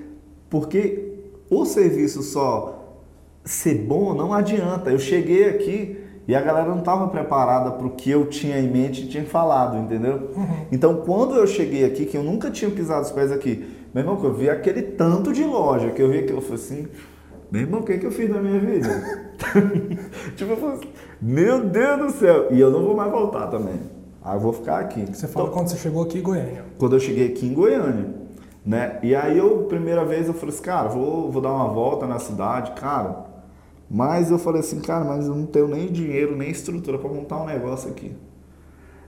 porque 0.50 1.12
o 1.50 1.64
serviço 1.64 2.22
só 2.22 2.96
ser 3.44 3.74
bom 3.74 4.14
não 4.14 4.32
adianta. 4.32 4.90
Eu 4.90 4.98
cheguei 4.98 5.48
aqui 5.48 5.98
e 6.26 6.34
a 6.34 6.40
galera 6.40 6.68
não 6.68 6.78
estava 6.80 7.08
preparada 7.08 7.70
para 7.70 7.86
o 7.86 7.90
que 7.90 8.10
eu 8.10 8.26
tinha 8.26 8.58
em 8.58 8.68
mente 8.70 9.02
e 9.04 9.08
tinha 9.08 9.24
falado, 9.24 9.76
entendeu? 9.78 10.30
Então, 10.70 10.96
quando 10.96 11.34
eu 11.34 11.46
cheguei 11.46 11.84
aqui, 11.84 12.04
que 12.04 12.16
eu 12.16 12.22
nunca 12.22 12.50
tinha 12.50 12.70
pisado 12.70 13.02
os 13.02 13.10
pés 13.10 13.32
aqui, 13.32 13.64
meu 13.94 14.02
irmão, 14.02 14.16
que 14.16 14.24
eu 14.26 14.34
vi 14.34 14.50
aquele 14.50 14.82
tanto 14.82 15.32
de 15.32 15.42
loja, 15.44 15.90
que 15.90 16.02
eu 16.02 16.10
vi 16.10 16.22
que 16.24 16.32
eu 16.32 16.40
falei 16.42 16.56
assim, 16.56 16.88
meu 17.50 17.62
irmão, 17.62 17.80
o 17.80 17.82
que, 17.82 17.96
que 17.96 18.04
eu 18.04 18.10
fiz 18.10 18.28
na 18.28 18.40
minha 18.42 18.60
vida? 18.60 18.88
tipo, 20.36 20.52
eu 20.52 20.56
falei 20.58 20.74
assim, 20.76 20.88
meu 21.20 21.64
Deus 21.64 21.98
do 21.98 22.10
céu! 22.10 22.48
E 22.50 22.60
eu 22.60 22.70
não 22.70 22.82
vou 22.84 22.94
mais 22.94 23.10
voltar 23.10 23.46
também. 23.46 23.80
Aí 24.22 24.36
eu 24.36 24.40
vou 24.40 24.52
ficar 24.52 24.78
aqui. 24.80 25.04
Você 25.06 25.26
falou 25.26 25.48
Então, 25.48 25.58
quando 25.58 25.68
você 25.68 25.76
chegou 25.76 26.02
aqui 26.02 26.18
em 26.18 26.22
Goiânia. 26.22 26.64
quando 26.78 26.96
eu 26.96 27.00
cheguei 27.00 27.28
aqui 27.28 27.46
em 27.46 27.54
Goiânia, 27.54 28.14
né? 28.64 28.98
E 29.02 29.14
aí 29.14 29.38
eu, 29.38 29.64
primeira 29.64 30.04
vez, 30.04 30.26
eu 30.28 30.34
falei 30.34 30.54
assim, 30.54 30.62
cara, 30.64 30.88
vou, 30.88 31.30
vou 31.30 31.40
dar 31.40 31.52
uma 31.52 31.68
volta 31.68 32.06
na 32.06 32.18
cidade, 32.18 32.72
cara. 32.72 33.26
Mas 33.90 34.30
eu 34.30 34.38
falei 34.38 34.60
assim, 34.60 34.80
cara, 34.80 35.04
mas 35.04 35.26
eu 35.26 35.34
não 35.34 35.46
tenho 35.46 35.68
nem 35.68 35.86
dinheiro, 35.86 36.36
nem 36.36 36.50
estrutura 36.50 36.98
para 36.98 37.08
montar 37.08 37.40
um 37.42 37.46
negócio 37.46 37.88
aqui. 37.90 38.14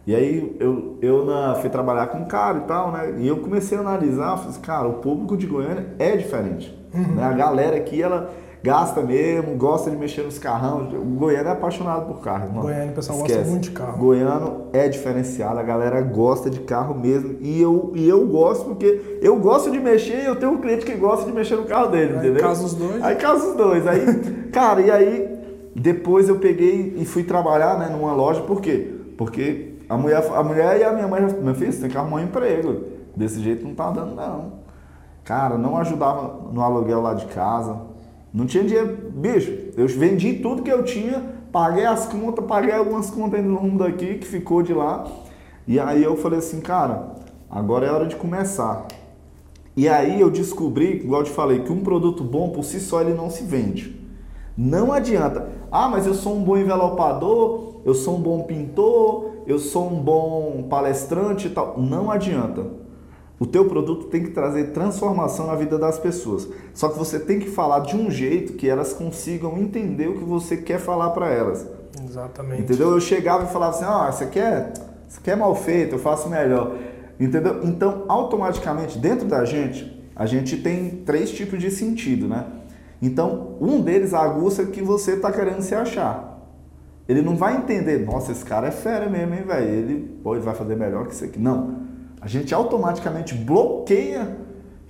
E 0.07 0.15
aí 0.15 0.57
eu, 0.59 0.97
eu 1.03 1.27
na, 1.27 1.55
fui 1.57 1.69
trabalhar 1.69 2.07
com 2.07 2.19
um 2.19 2.25
cara 2.25 2.59
e 2.59 2.63
tal, 2.63 2.91
né? 2.91 3.17
E 3.19 3.29
eu 3.29 3.37
comecei 3.39 3.77
a 3.77 3.83
analisar, 3.83 4.37
falei 4.37 4.51
assim, 4.51 4.61
cara, 4.61 4.89
o 4.89 4.95
público 4.95 5.37
de 5.37 5.47
Goiânia 5.47 5.95
é 5.99 6.17
diferente. 6.17 6.75
Né? 6.95 7.23
A 7.23 7.33
galera 7.33 7.77
aqui, 7.77 8.03
ela, 8.03 8.33
gasta 8.63 9.01
mesmo, 9.01 9.57
gosta 9.57 9.91
de 9.91 9.97
mexer 9.97 10.23
nos 10.23 10.39
carrão. 10.39 10.89
O 10.95 11.17
goiano 11.17 11.49
é 11.49 11.53
apaixonado 11.53 12.07
por 12.07 12.21
carro, 12.21 12.47
irmão. 12.47 12.63
Goiano, 12.63 12.93
o 12.93 12.95
pessoal 12.95 13.19
Esquece. 13.19 13.39
gosta 13.39 13.51
muito 13.51 13.63
de 13.65 13.71
carro. 13.71 13.99
Goiano 13.99 14.67
é 14.73 14.89
diferenciado, 14.89 15.59
a 15.59 15.63
galera 15.63 16.01
gosta 16.03 16.51
de 16.51 16.61
carro 16.61 16.95
mesmo. 16.95 17.37
E 17.41 17.61
eu, 17.61 17.93
e 17.95 18.09
eu 18.09 18.27
gosto 18.27 18.67
porque 18.67 19.19
eu 19.23 19.37
gosto 19.37 19.71
de 19.71 19.79
mexer 19.79 20.23
e 20.23 20.27
eu 20.27 20.37
tenho 20.37 20.53
um 20.53 20.59
cliente 20.59 20.85
que 20.85 20.95
gosta 20.95 21.25
de 21.25 21.33
mexer 21.33 21.57
no 21.57 21.65
carro 21.65 21.89
dele, 21.89 22.13
aí 22.13 22.19
entendeu? 22.19 22.43
Casa 22.43 22.65
os 22.65 22.75
dois. 22.75 23.03
Aí 23.03 23.17
casa 23.17 23.49
os 23.49 23.57
dois. 23.57 23.87
Aí, 23.87 24.05
cara, 24.53 24.81
e 24.81 24.91
aí 24.91 25.39
depois 25.75 26.29
eu 26.29 26.39
peguei 26.39 26.95
e 26.97 27.05
fui 27.05 27.23
trabalhar 27.23 27.79
né, 27.79 27.89
numa 27.89 28.13
loja, 28.13 28.43
por 28.43 28.61
quê? 28.61 28.95
Porque 29.17 29.75
a 29.89 29.97
mulher, 29.97 30.25
a 30.35 30.43
mulher 30.43 30.81
e 30.81 30.85
a 30.85 30.93
minha 30.93 31.09
mãe, 31.09 31.23
meu 31.43 31.55
filho, 31.55 31.73
você 31.73 31.81
tem 31.81 31.91
que 31.91 31.97
arrumar 31.97 32.17
um 32.17 32.25
emprego. 32.25 32.85
Desse 33.17 33.41
jeito 33.41 33.67
não 33.67 33.75
tá 33.75 33.91
dando, 33.91 34.15
não. 34.15 34.61
Cara, 35.25 35.59
não 35.59 35.77
ajudava 35.77 36.51
no 36.53 36.63
aluguel 36.63 37.01
lá 37.01 37.15
de 37.15 37.27
casa. 37.27 37.77
Não 38.33 38.47
tinha 38.47 38.65
dinheiro. 38.65 39.11
Bicho, 39.13 39.53
eu 39.77 39.87
vendi 39.89 40.35
tudo 40.35 40.63
que 40.63 40.71
eu 40.71 40.85
tinha, 40.85 41.23
paguei 41.53 41.85
as 41.85 42.07
contas, 42.07 42.45
paguei 42.45 42.73
algumas 42.73 43.11
contas 43.11 43.45
no 43.45 43.57
rumo 43.57 43.79
daqui 43.79 44.15
que 44.15 44.27
ficou 44.27 44.63
de 44.63 44.73
lá. 44.73 45.07
E 45.67 45.79
aí 45.79 46.03
eu 46.03 46.17
falei 46.17 46.39
assim, 46.39 46.61
cara, 46.61 47.15
agora 47.51 47.87
é 47.87 47.91
hora 47.91 48.07
de 48.07 48.17
começar. 48.17 48.87
E 49.77 49.89
aí 49.89 50.21
eu 50.21 50.31
descobri, 50.31 50.97
igual 50.97 51.23
eu 51.23 51.27
te 51.27 51.33
falei, 51.33 51.61
que 51.61 51.73
um 51.73 51.83
produto 51.83 52.25
bom 52.25 52.51
por 52.51 52.65
si 52.65 52.81
só 52.81 53.01
ele 53.01 53.15
não 53.15 53.31
se 53.31 53.45
vende. 53.45 53.99
Não 54.57 54.93
adianta. 54.93 55.49
Ah, 55.71 55.89
mas 55.89 56.07
eu 56.07 56.15
sou 56.15 56.37
um 56.37 56.43
bom 56.43 56.57
envelopador, 56.57 57.81
eu 57.85 57.95
sou 57.95 58.17
um 58.17 58.21
bom 58.21 58.43
pintor, 58.43 59.31
eu 59.47 59.59
sou 59.59 59.91
um 59.91 60.01
bom 60.01 60.67
palestrante 60.69 61.47
e 61.47 61.51
tal. 61.51 61.81
Não 61.81 62.11
adianta. 62.11 62.80
O 63.41 63.47
teu 63.47 63.65
produto 63.65 64.09
tem 64.09 64.23
que 64.23 64.33
trazer 64.33 64.65
transformação 64.65 65.47
na 65.47 65.55
vida 65.55 65.79
das 65.79 65.99
pessoas. 65.99 66.47
Só 66.75 66.91
que 66.91 66.99
você 66.99 67.19
tem 67.19 67.39
que 67.39 67.49
falar 67.49 67.81
de 67.81 67.97
um 67.97 68.11
jeito 68.11 68.53
que 68.53 68.69
elas 68.69 68.93
consigam 68.93 69.57
entender 69.57 70.09
o 70.09 70.19
que 70.19 70.25
você 70.25 70.59
quer 70.59 70.79
falar 70.79 71.09
para 71.11 71.31
elas. 71.31 71.67
Exatamente. 72.07 72.61
Entendeu? 72.61 72.91
Eu 72.91 73.01
chegava 73.01 73.45
e 73.45 73.47
falava 73.47 73.75
assim: 73.75 73.87
"Ah, 73.87 74.13
você 74.13 74.27
quer, 74.27 74.75
você 75.09 75.21
quer 75.23 75.39
mal 75.39 75.55
feito, 75.55 75.95
eu 75.95 75.99
faço 75.99 76.29
melhor". 76.29 76.77
Entendeu? 77.19 77.61
Então, 77.65 78.05
automaticamente 78.09 78.99
dentro 78.99 79.27
da 79.27 79.43
gente, 79.47 79.91
a 80.15 80.27
gente 80.27 80.59
tem 80.59 80.91
três 80.91 81.31
tipos 81.31 81.59
de 81.59 81.71
sentido, 81.71 82.29
né? 82.29 82.45
Então, 83.01 83.57
um 83.59 83.81
deles 83.81 84.13
aguça 84.13 84.67
que 84.67 84.83
você 84.83 85.13
está 85.13 85.33
querendo 85.33 85.63
se 85.63 85.75
achar. 85.75 86.47
Ele 87.09 87.23
não 87.23 87.37
vai 87.37 87.57
entender, 87.57 88.05
nossa, 88.05 88.33
esse 88.33 88.45
cara 88.45 88.69
é 88.69 88.71
fera 88.71 89.09
mesmo, 89.09 89.35
hein, 89.35 89.45
velho? 89.47 89.67
Ele 89.67 90.21
pode 90.23 90.41
vai 90.41 90.55
fazer 90.55 90.77
melhor 90.77 91.07
que 91.07 91.15
isso 91.15 91.25
aqui. 91.25 91.39
Não. 91.39 91.89
A 92.21 92.29
gente 92.29 92.55
automaticamente 92.55 93.35
bloqueia 93.35 94.37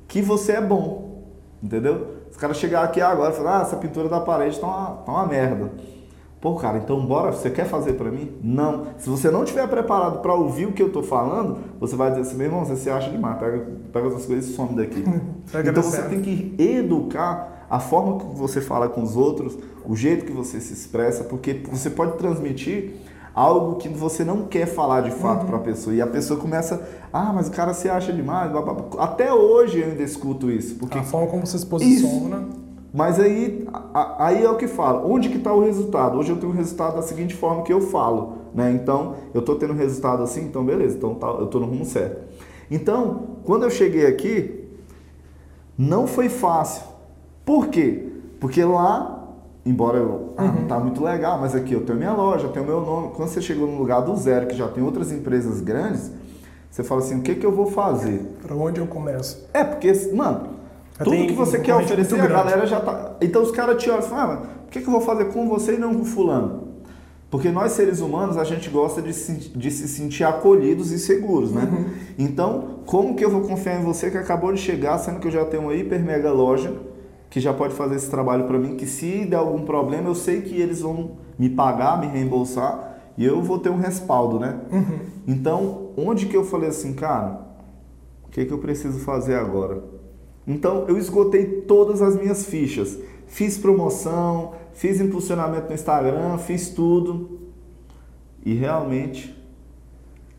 que 0.08 0.20
você 0.20 0.52
é 0.52 0.60
bom. 0.60 1.24
Entendeu? 1.62 2.20
Os 2.30 2.36
caras 2.36 2.56
chegar 2.56 2.82
aqui 2.82 3.00
agora 3.00 3.32
e 3.32 3.36
falar, 3.36 3.60
ah, 3.60 3.62
essa 3.62 3.76
pintura 3.76 4.08
da 4.08 4.20
parede 4.20 4.58
tá 4.58 4.66
uma, 4.66 4.86
tá 5.04 5.12
uma 5.12 5.26
merda. 5.26 5.70
Pô, 6.40 6.54
cara, 6.54 6.78
então 6.78 7.04
bora, 7.04 7.32
você 7.32 7.50
quer 7.50 7.66
fazer 7.66 7.92
para 7.94 8.10
mim? 8.10 8.32
Não. 8.42 8.86
Se 8.96 9.10
você 9.10 9.30
não 9.30 9.44
estiver 9.44 9.68
preparado 9.68 10.20
para 10.20 10.32
ouvir 10.32 10.66
o 10.66 10.72
que 10.72 10.82
eu 10.82 10.90
tô 10.90 11.02
falando, 11.02 11.58
você 11.78 11.94
vai 11.94 12.10
dizer 12.10 12.22
assim, 12.22 12.36
meu 12.36 12.46
irmão, 12.46 12.64
você 12.64 12.76
se 12.76 12.88
acha 12.88 13.10
demais, 13.10 13.38
pega, 13.38 13.66
pega 13.92 14.08
essas 14.08 14.24
coisas 14.24 14.48
e 14.48 14.54
some 14.54 14.74
daqui. 14.74 15.04
então 15.68 15.82
você 15.82 16.02
tem 16.02 16.22
que 16.22 16.54
educar 16.58 17.66
a 17.68 17.78
forma 17.78 18.18
que 18.18 18.34
você 18.34 18.60
fala 18.60 18.88
com 18.88 19.02
os 19.02 19.16
outros, 19.16 19.58
o 19.84 19.94
jeito 19.94 20.24
que 20.24 20.32
você 20.32 20.60
se 20.60 20.72
expressa, 20.72 21.24
porque 21.24 21.62
você 21.70 21.90
pode 21.90 22.16
transmitir 22.16 22.94
algo 23.34 23.76
que 23.76 23.88
você 23.88 24.24
não 24.24 24.42
quer 24.42 24.66
falar 24.66 25.02
de 25.02 25.10
fato 25.10 25.42
uhum. 25.42 25.46
para 25.46 25.56
a 25.56 25.60
pessoa. 25.60 25.94
E 25.94 26.00
a 26.00 26.06
pessoa 26.06 26.38
começa, 26.38 26.86
ah, 27.12 27.32
mas 27.32 27.48
o 27.48 27.50
cara 27.50 27.72
se 27.72 27.88
acha 27.88 28.12
demais. 28.12 28.50
Blá, 28.50 28.62
blá, 28.62 28.74
blá. 28.74 29.04
Até 29.04 29.32
hoje 29.32 29.80
eu 29.80 29.88
ainda 29.88 30.02
escuto 30.02 30.50
isso. 30.50 30.76
Porque... 30.76 30.98
A 30.98 31.02
forma 31.02 31.26
como 31.28 31.46
você 31.46 31.58
se 31.58 31.66
posiciona. 31.66 32.38
Isso. 32.38 32.60
Mas 32.92 33.20
aí, 33.20 33.68
aí 34.18 34.44
é 34.44 34.50
o 34.50 34.56
que 34.56 34.66
fala. 34.66 35.06
Onde 35.06 35.28
que 35.28 35.36
está 35.36 35.52
o 35.52 35.62
resultado? 35.62 36.18
Hoje 36.18 36.30
eu 36.30 36.36
tenho 36.36 36.52
o 36.52 36.54
resultado 36.54 36.96
da 36.96 37.02
seguinte 37.02 37.34
forma 37.34 37.62
que 37.62 37.72
eu 37.72 37.80
falo. 37.80 38.38
Né? 38.54 38.72
Então, 38.72 39.14
eu 39.32 39.40
estou 39.40 39.54
tendo 39.56 39.74
resultado 39.74 40.22
assim, 40.22 40.42
então 40.42 40.64
beleza, 40.64 40.96
então 40.96 41.14
tá, 41.14 41.28
eu 41.28 41.44
estou 41.44 41.60
no 41.60 41.68
rumo 41.68 41.84
certo. 41.84 42.20
Então, 42.68 43.38
quando 43.44 43.62
eu 43.62 43.70
cheguei 43.70 44.06
aqui, 44.06 44.64
não 45.78 46.06
foi 46.06 46.28
fácil. 46.28 46.82
Por 47.44 47.68
quê? 47.68 48.08
Porque 48.40 48.64
lá, 48.64 49.19
embora 49.64 49.98
eu, 49.98 50.32
ah, 50.36 50.44
não 50.44 50.64
tá 50.66 50.78
muito 50.78 51.02
legal, 51.02 51.38
mas 51.38 51.54
aqui 51.54 51.72
eu 51.72 51.84
tenho 51.84 51.98
minha 51.98 52.12
loja, 52.12 52.46
eu 52.46 52.52
tenho 52.52 52.64
meu 52.64 52.80
nome. 52.80 53.10
Quando 53.14 53.28
você 53.28 53.42
chegou 53.42 53.66
no 53.66 53.78
lugar 53.78 54.00
do 54.00 54.16
zero, 54.16 54.46
que 54.46 54.56
já 54.56 54.68
tem 54.68 54.82
outras 54.82 55.12
empresas 55.12 55.60
grandes, 55.60 56.10
você 56.70 56.82
fala 56.82 57.00
assim, 57.00 57.18
o 57.18 57.22
que 57.22 57.34
que 57.34 57.44
eu 57.44 57.52
vou 57.52 57.66
fazer? 57.66 58.20
Para 58.42 58.54
onde 58.54 58.80
eu 58.80 58.86
começo? 58.86 59.46
É, 59.52 59.64
porque, 59.64 59.92
mano, 60.14 60.48
já 60.98 61.04
tudo 61.04 61.26
que 61.26 61.32
você 61.32 61.58
quer 61.58 61.74
oferecer, 61.74 62.20
a 62.20 62.26
galera 62.26 62.66
já 62.66 62.80
tá... 62.80 63.16
Então 63.20 63.42
os 63.42 63.50
caras 63.50 63.82
te 63.82 63.90
olham 63.90 64.00
e 64.00 64.08
falam, 64.08 64.42
ah, 64.42 64.46
o 64.66 64.70
que 64.70 64.80
que 64.80 64.86
eu 64.86 64.92
vou 64.92 65.00
fazer 65.00 65.26
com 65.26 65.48
você 65.48 65.74
e 65.74 65.78
não 65.78 65.94
com 65.94 66.04
fulano? 66.04 66.70
Porque 67.30 67.48
nós, 67.48 67.72
seres 67.72 68.00
humanos, 68.00 68.36
a 68.36 68.42
gente 68.42 68.68
gosta 68.68 69.00
de 69.00 69.12
se, 69.12 69.32
de 69.32 69.70
se 69.70 69.86
sentir 69.86 70.24
acolhidos 70.24 70.90
e 70.90 70.98
seguros, 70.98 71.52
né? 71.52 71.68
Uhum. 71.70 71.84
Então, 72.18 72.80
como 72.86 73.14
que 73.14 73.24
eu 73.24 73.30
vou 73.30 73.42
confiar 73.42 73.80
em 73.80 73.84
você 73.84 74.10
que 74.10 74.18
acabou 74.18 74.52
de 74.52 74.58
chegar, 74.58 74.98
sendo 74.98 75.20
que 75.20 75.28
eu 75.28 75.30
já 75.30 75.44
tenho 75.44 75.62
uma 75.62 75.74
hiper 75.74 76.04
mega 76.04 76.32
loja, 76.32 76.74
que 77.30 77.38
já 77.40 77.54
pode 77.54 77.74
fazer 77.74 77.94
esse 77.94 78.10
trabalho 78.10 78.44
para 78.44 78.58
mim, 78.58 78.76
que 78.76 78.86
se 78.86 79.24
der 79.24 79.36
algum 79.36 79.64
problema, 79.64 80.08
eu 80.08 80.14
sei 80.16 80.42
que 80.42 80.60
eles 80.60 80.80
vão 80.80 81.12
me 81.38 81.48
pagar, 81.48 82.00
me 82.00 82.08
reembolsar 82.08 82.98
e 83.16 83.24
eu 83.24 83.40
vou 83.40 83.58
ter 83.58 83.70
um 83.70 83.76
respaldo, 83.76 84.40
né? 84.40 84.60
Uhum. 84.70 84.98
Então, 85.28 85.90
onde 85.96 86.26
que 86.26 86.36
eu 86.36 86.44
falei 86.44 86.68
assim, 86.68 86.92
cara, 86.92 87.40
o 88.26 88.30
que, 88.30 88.44
que 88.44 88.52
eu 88.52 88.58
preciso 88.58 88.98
fazer 88.98 89.36
agora? 89.36 89.82
Então, 90.46 90.86
eu 90.88 90.98
esgotei 90.98 91.44
todas 91.62 92.02
as 92.02 92.16
minhas 92.16 92.46
fichas. 92.46 92.98
Fiz 93.26 93.56
promoção, 93.56 94.54
fiz 94.72 95.00
impulsionamento 95.00 95.68
no 95.68 95.74
Instagram, 95.74 96.36
fiz 96.38 96.70
tudo. 96.70 97.38
E 98.44 98.54
realmente, 98.54 99.36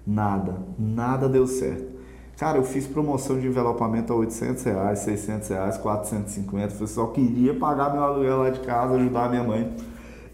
nada, 0.05 0.57
nada 0.77 1.29
deu 1.29 1.47
certo. 1.47 1.90
Cara, 2.37 2.57
eu 2.57 2.63
fiz 2.63 2.87
promoção 2.87 3.39
de 3.39 3.47
envelopamento 3.47 4.11
a 4.11 4.15
800 4.15 4.63
reais, 4.63 4.99
600 4.99 5.49
reais, 5.49 5.77
450. 5.77 6.75
Eu 6.79 6.87
só 6.87 7.07
queria 7.07 7.53
pagar 7.53 7.93
meu 7.93 8.03
aluguel 8.03 8.39
lá 8.39 8.49
de 8.49 8.59
casa, 8.61 8.95
ajudar 8.95 9.25
a 9.25 9.29
minha 9.29 9.43
mãe. 9.43 9.75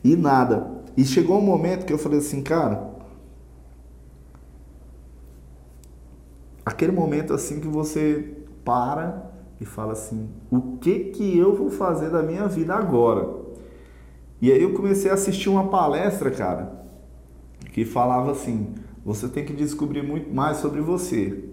E 0.04 0.16
nada. 0.16 0.72
E 0.96 1.04
chegou 1.04 1.38
um 1.38 1.42
momento 1.42 1.86
que 1.86 1.92
eu 1.92 1.98
falei 1.98 2.20
assim, 2.20 2.42
cara. 2.42 2.96
Aquele 6.66 6.92
momento 6.92 7.34
assim 7.34 7.60
que 7.60 7.68
você 7.68 8.38
para 8.64 9.32
e 9.60 9.66
fala 9.66 9.94
assim: 9.94 10.30
o 10.52 10.78
que 10.78 11.06
que 11.12 11.38
eu 11.38 11.56
vou 11.56 11.70
fazer 11.70 12.10
da 12.10 12.22
minha 12.22 12.48
vida 12.48 12.74
agora? 12.74 13.28
E 14.42 14.52
aí 14.52 14.62
eu 14.62 14.74
comecei 14.74 15.10
a 15.10 15.16
assistir 15.16 15.50
uma 15.50 15.70
palestra, 15.70 16.30
cara, 16.30 16.86
que 17.72 17.86
falava 17.86 18.32
assim: 18.32 18.76
você 19.04 19.28
tem 19.28 19.46
que 19.46 19.54
descobrir 19.54 20.04
muito 20.04 20.34
mais 20.34 20.58
sobre 20.58 20.82
você. 20.82 21.47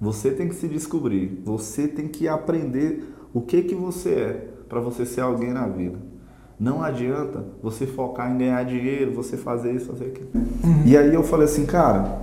Você 0.00 0.30
tem 0.30 0.48
que 0.48 0.54
se 0.54 0.68
descobrir, 0.68 1.42
você 1.44 1.88
tem 1.88 2.06
que 2.06 2.28
aprender 2.28 3.14
o 3.34 3.40
que 3.40 3.62
que 3.62 3.74
você 3.74 4.10
é 4.10 4.48
para 4.68 4.80
você 4.80 5.04
ser 5.04 5.22
alguém 5.22 5.52
na 5.52 5.66
vida. 5.66 5.98
Não 6.58 6.82
adianta 6.82 7.44
você 7.62 7.86
focar 7.86 8.32
em 8.32 8.38
ganhar 8.38 8.64
dinheiro, 8.64 9.12
você 9.12 9.36
fazer 9.36 9.72
isso, 9.72 9.86
fazer 9.86 10.06
aquilo. 10.06 10.28
Uhum. 10.34 10.82
E 10.84 10.96
aí 10.96 11.14
eu 11.14 11.22
falei 11.22 11.46
assim, 11.46 11.64
cara, 11.64 12.20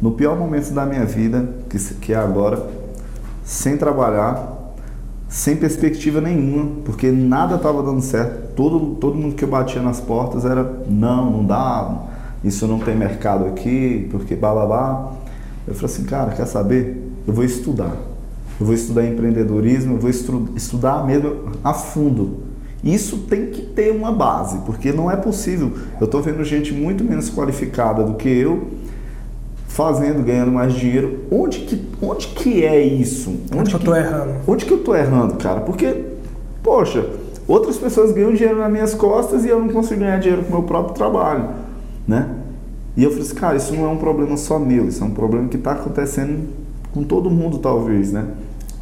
no 0.00 0.12
pior 0.12 0.36
momento 0.36 0.70
da 0.72 0.84
minha 0.86 1.04
vida, 1.04 1.48
que, 1.68 1.78
que 1.94 2.12
é 2.12 2.16
agora, 2.16 2.68
sem 3.42 3.76
trabalhar, 3.76 4.74
sem 5.28 5.56
perspectiva 5.56 6.20
nenhuma, 6.20 6.82
porque 6.84 7.10
nada 7.10 7.56
estava 7.56 7.82
dando 7.82 8.02
certo. 8.02 8.54
Todo, 8.54 8.96
todo 8.96 9.16
mundo 9.16 9.34
que 9.34 9.44
eu 9.44 9.48
batia 9.48 9.80
nas 9.80 10.00
portas 10.00 10.44
era 10.44 10.62
não, 10.88 11.30
não 11.30 11.44
dá, 11.44 12.06
isso 12.42 12.66
não 12.66 12.78
tem 12.78 12.96
mercado 12.96 13.46
aqui, 13.46 14.08
porque 14.10 14.34
blá 14.34 14.52
blá 14.52 14.66
blá. 14.66 15.12
Eu 15.66 15.74
falei 15.74 15.94
assim, 15.94 16.04
cara, 16.04 16.32
quer 16.32 16.46
saber? 16.46 17.00
Eu 17.26 17.32
vou 17.32 17.44
estudar. 17.44 17.96
Eu 18.58 18.66
vou 18.66 18.74
estudar 18.74 19.06
empreendedorismo, 19.06 19.94
eu 19.94 19.98
vou 19.98 20.10
estu 20.10 20.48
estudar 20.54 21.06
mesmo 21.06 21.50
a 21.64 21.72
fundo. 21.72 22.50
Isso 22.82 23.18
tem 23.28 23.46
que 23.46 23.62
ter 23.62 23.92
uma 23.92 24.10
base, 24.10 24.58
porque 24.66 24.92
não 24.92 25.10
é 25.10 25.16
possível. 25.16 25.72
Eu 26.00 26.06
estou 26.06 26.22
vendo 26.22 26.42
gente 26.44 26.72
muito 26.72 27.04
menos 27.04 27.30
qualificada 27.30 28.02
do 28.02 28.14
que 28.14 28.28
eu 28.28 28.68
fazendo, 29.68 30.22
ganhando 30.22 30.50
mais 30.50 30.74
dinheiro. 30.74 31.20
Onde 31.30 31.60
que, 31.60 31.82
onde 32.02 32.28
que 32.28 32.64
é 32.64 32.82
isso? 32.82 33.30
Onde, 33.30 33.60
onde 33.60 33.70
que 33.70 33.76
eu 33.76 33.78
estou 33.78 33.96
errando? 33.96 34.34
Onde 34.46 34.64
que 34.64 34.72
eu 34.72 34.78
estou 34.78 34.96
errando, 34.96 35.34
cara? 35.36 35.60
Porque, 35.60 36.04
poxa, 36.62 37.06
outras 37.46 37.76
pessoas 37.76 38.12
ganham 38.12 38.32
dinheiro 38.32 38.58
nas 38.58 38.70
minhas 38.70 38.94
costas 38.94 39.44
e 39.44 39.48
eu 39.48 39.60
não 39.60 39.68
consigo 39.68 40.00
ganhar 40.00 40.18
dinheiro 40.18 40.42
com 40.42 40.48
o 40.48 40.52
meu 40.52 40.62
próprio 40.64 40.94
trabalho, 40.94 41.48
né? 42.06 42.39
E 42.96 43.04
eu 43.04 43.10
falei 43.10 43.24
assim, 43.24 43.34
cara, 43.34 43.56
isso 43.56 43.74
não 43.74 43.84
é 43.84 43.88
um 43.88 43.96
problema 43.96 44.36
só 44.36 44.58
meu, 44.58 44.88
isso 44.88 45.02
é 45.02 45.06
um 45.06 45.12
problema 45.12 45.48
que 45.48 45.56
está 45.56 45.72
acontecendo 45.72 46.48
com 46.92 47.02
todo 47.02 47.30
mundo, 47.30 47.58
talvez, 47.58 48.12
né? 48.12 48.26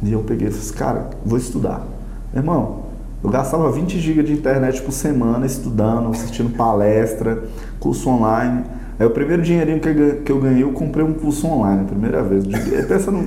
E 0.01 0.11
eu 0.11 0.21
peguei 0.21 0.47
e 0.47 0.51
falei 0.51 0.65
assim, 0.65 0.77
cara, 0.77 1.09
vou 1.25 1.37
estudar. 1.37 1.85
Irmão, 2.33 2.89
eu 3.23 3.29
gastava 3.29 3.69
20 3.71 3.99
GB 3.99 4.23
de 4.23 4.33
internet 4.33 4.81
por 4.81 4.91
semana 4.91 5.45
estudando, 5.45 6.09
assistindo 6.09 6.55
palestra, 6.55 7.43
curso 7.79 8.09
online. 8.09 8.63
Aí 8.97 9.05
o 9.05 9.11
primeiro 9.11 9.41
dinheirinho 9.41 9.79
que 9.79 10.31
eu 10.31 10.39
ganhei, 10.39 10.63
eu 10.63 10.71
comprei 10.71 11.05
um 11.05 11.13
curso 11.13 11.47
online, 11.47 11.85
primeira 11.85 12.23
vez. 12.23 12.45
Pensa 12.87 13.11
no. 13.11 13.25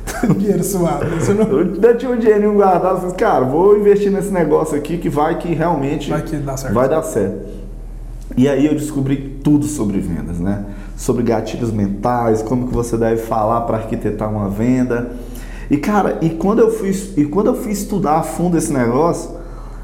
dinheiro 0.36 0.62
suado. 0.62 1.06
Você 1.16 1.32
não... 1.32 1.46
Eu 1.46 1.58
ainda 1.60 1.94
tinha 1.94 2.10
um 2.10 2.18
dinheirinho 2.18 2.54
guardado, 2.54 3.00
falei, 3.00 3.16
cara, 3.16 3.44
vou 3.44 3.78
investir 3.78 4.10
nesse 4.10 4.30
negócio 4.30 4.76
aqui 4.76 4.98
que 4.98 5.08
vai 5.08 5.38
que 5.38 5.54
realmente 5.54 6.10
Vai 6.10 6.22
que 6.22 6.36
dá 6.36 6.56
certo. 6.56 6.74
vai 6.74 6.88
dar 6.88 7.02
certo. 7.02 7.60
E 8.36 8.48
aí 8.48 8.66
eu 8.66 8.74
descobri 8.74 9.40
tudo 9.42 9.66
sobre 9.66 9.98
vendas, 9.98 10.38
né? 10.38 10.64
Sobre 10.96 11.22
gatilhos 11.22 11.72
mentais, 11.72 12.42
como 12.42 12.68
que 12.68 12.74
você 12.74 12.96
deve 12.96 13.22
falar 13.22 13.62
para 13.62 13.78
arquitetar 13.78 14.30
uma 14.30 14.48
venda. 14.48 15.12
E 15.70 15.76
cara, 15.76 16.18
e 16.20 16.30
quando 16.30 16.60
eu 16.60 16.70
fui 16.70 16.90
e 17.16 17.24
quando 17.24 17.48
eu 17.48 17.54
fui 17.54 17.72
estudar 17.72 18.18
a 18.18 18.22
fundo 18.22 18.56
esse 18.56 18.72
negócio, 18.72 19.30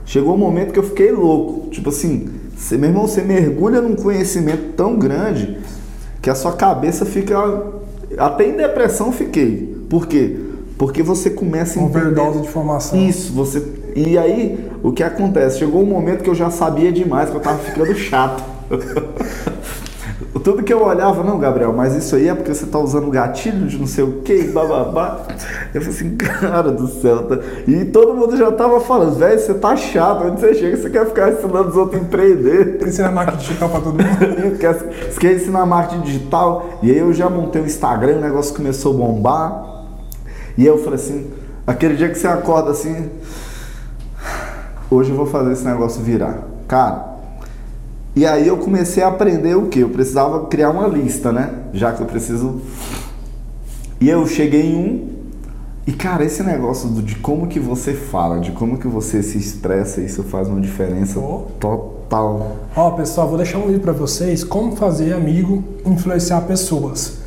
chegou 0.04 0.34
um 0.34 0.38
momento 0.38 0.72
que 0.72 0.78
eu 0.78 0.84
fiquei 0.84 1.10
louco. 1.12 1.68
Tipo 1.70 1.90
assim, 1.90 2.28
você, 2.56 2.76
meu 2.76 2.90
irmão, 2.90 3.06
você 3.06 3.22
mergulha 3.22 3.80
num 3.80 3.94
conhecimento 3.94 4.74
tão 4.76 4.96
grande 4.96 5.58
que 6.22 6.30
a 6.30 6.34
sua 6.34 6.52
cabeça 6.52 7.04
fica 7.04 7.36
até 8.18 8.48
em 8.48 8.56
depressão 8.56 9.12
fiquei. 9.12 9.76
Por 9.88 10.06
quê? 10.06 10.45
Porque 10.78 11.02
você 11.02 11.30
começa 11.30 11.78
a 11.78 11.82
entender 11.82 11.98
overdose 11.98 12.40
de 12.40 12.48
informação. 12.48 12.98
isso, 12.98 13.32
você. 13.32 13.62
E 13.94 14.18
aí, 14.18 14.70
o 14.82 14.92
que 14.92 15.02
acontece? 15.02 15.58
Chegou 15.58 15.82
um 15.82 15.86
momento 15.86 16.22
que 16.22 16.28
eu 16.28 16.34
já 16.34 16.50
sabia 16.50 16.92
demais, 16.92 17.30
que 17.30 17.36
eu 17.36 17.40
tava 17.40 17.58
ficando 17.58 17.94
chato. 17.94 18.42
Tudo 20.46 20.62
que 20.62 20.72
eu 20.72 20.84
olhava, 20.84 21.24
não, 21.24 21.40
Gabriel, 21.40 21.72
mas 21.72 21.92
isso 21.94 22.14
aí 22.14 22.28
é 22.28 22.34
porque 22.34 22.54
você 22.54 22.66
tá 22.66 22.78
usando 22.78 23.10
gatilho 23.10 23.66
de 23.66 23.78
não 23.78 23.86
sei 23.86 24.04
o 24.04 24.20
que, 24.22 24.44
bababá. 24.44 25.22
Eu 25.74 25.80
falei 25.80 25.96
assim, 25.96 26.16
cara 26.16 26.70
do 26.70 26.86
céu. 26.86 27.24
Tá... 27.24 27.38
E 27.66 27.86
todo 27.86 28.14
mundo 28.14 28.36
já 28.36 28.52
tava 28.52 28.78
falando, 28.80 29.16
velho, 29.16 29.40
você 29.40 29.54
tá 29.54 29.74
chato, 29.74 30.24
onde 30.24 30.40
você 30.40 30.54
chega, 30.54 30.76
você 30.76 30.88
quer 30.88 31.04
ficar 31.06 31.32
ensinando 31.32 31.68
os 31.68 31.76
outros 31.76 32.00
a 32.00 32.04
empreender. 32.04 32.78
Ensinar 32.86 33.10
marketing 33.10 33.38
digital 33.38 33.68
pra 33.70 33.80
todo 33.80 33.92
mundo. 33.94 34.58
quer, 34.60 34.74
você 34.74 35.18
quer 35.18 35.34
ensinar 35.34 35.66
marketing 35.66 36.02
digital. 36.02 36.78
E 36.80 36.92
aí 36.92 36.98
eu 36.98 37.12
já 37.12 37.28
montei 37.28 37.60
o 37.60 37.66
Instagram, 37.66 38.18
o 38.18 38.20
negócio 38.20 38.54
começou 38.54 38.94
a 38.94 38.96
bombar. 38.98 39.75
E 40.56 40.64
eu 40.64 40.78
falei 40.82 40.94
assim, 40.98 41.26
aquele 41.66 41.96
dia 41.96 42.08
que 42.08 42.18
você 42.18 42.26
acorda 42.26 42.70
assim, 42.70 43.08
hoje 44.90 45.10
eu 45.10 45.16
vou 45.16 45.26
fazer 45.26 45.52
esse 45.52 45.64
negócio 45.64 46.02
virar. 46.02 46.42
Cara, 46.66 47.16
e 48.14 48.24
aí 48.24 48.46
eu 48.46 48.56
comecei 48.56 49.02
a 49.02 49.08
aprender 49.08 49.54
o 49.56 49.66
que? 49.66 49.80
Eu 49.80 49.90
precisava 49.90 50.46
criar 50.46 50.70
uma 50.70 50.86
lista, 50.86 51.30
né? 51.32 51.50
Já 51.72 51.92
que 51.92 52.00
eu 52.00 52.06
preciso. 52.06 52.60
E 54.00 54.08
eu 54.08 54.26
cheguei 54.26 54.62
em 54.62 54.76
um. 54.76 55.16
E 55.86 55.92
cara, 55.92 56.24
esse 56.24 56.42
negócio 56.42 56.88
do- 56.88 57.02
de 57.02 57.14
como 57.16 57.46
que 57.46 57.60
você 57.60 57.92
fala, 57.92 58.40
de 58.40 58.50
como 58.52 58.76
que 58.78 58.88
você 58.88 59.22
se 59.22 59.38
expressa, 59.38 60.00
isso 60.00 60.22
faz 60.24 60.48
uma 60.48 60.60
diferença 60.60 61.20
Oh. 61.20 61.42
total. 61.60 62.56
Ó, 62.74 62.90
pessoal, 62.92 63.28
vou 63.28 63.36
deixar 63.36 63.58
um 63.58 63.66
livro 63.66 63.82
pra 63.82 63.92
vocês, 63.92 64.42
Como 64.42 64.74
Fazer 64.74 65.12
Amigo 65.12 65.62
Influenciar 65.84 66.40
Pessoas. 66.42 67.18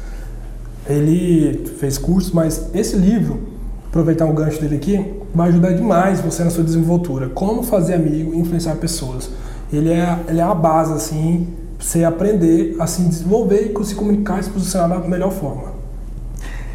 Ele 0.90 1.68
fez 1.80 1.98
curso, 2.00 2.36
mas 2.36 2.70
esse 2.74 2.96
livro, 2.96 3.40
aproveitar 3.88 4.26
o 4.26 4.34
gancho 4.34 4.60
dele 4.60 4.76
aqui, 4.76 5.06
vai 5.34 5.50
ajudar 5.50 5.74
demais 5.74 6.20
você 6.20 6.44
na 6.44 6.50
sua 6.50 6.64
desenvoltura. 6.64 7.30
Como 7.30 7.62
fazer 7.62 7.94
amigo 7.94 8.34
e 8.34 8.40
influenciar 8.40 8.76
pessoas. 8.76 9.30
Ele 9.72 9.92
é, 9.92 10.20
ele 10.28 10.40
é 10.40 10.44
a 10.44 10.56
base, 10.56 10.92
assim, 10.94 11.48
pra 11.78 11.86
você 11.86 12.04
aprender 12.04 12.76
a 12.80 12.88
se 12.88 13.04
desenvolver 13.04 13.72
e 13.72 13.86
se 13.86 13.94
comunicar 13.94 14.40
e 14.40 14.44
se 14.44 14.50
posicionar 14.50 15.00
da 15.00 15.08
melhor 15.08 15.32
forma. 15.32 15.74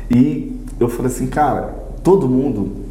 E 0.09 0.61
eu 0.79 0.89
falei 0.89 1.11
assim, 1.11 1.27
cara, 1.27 1.75
todo 2.03 2.29
mundo 2.29 2.85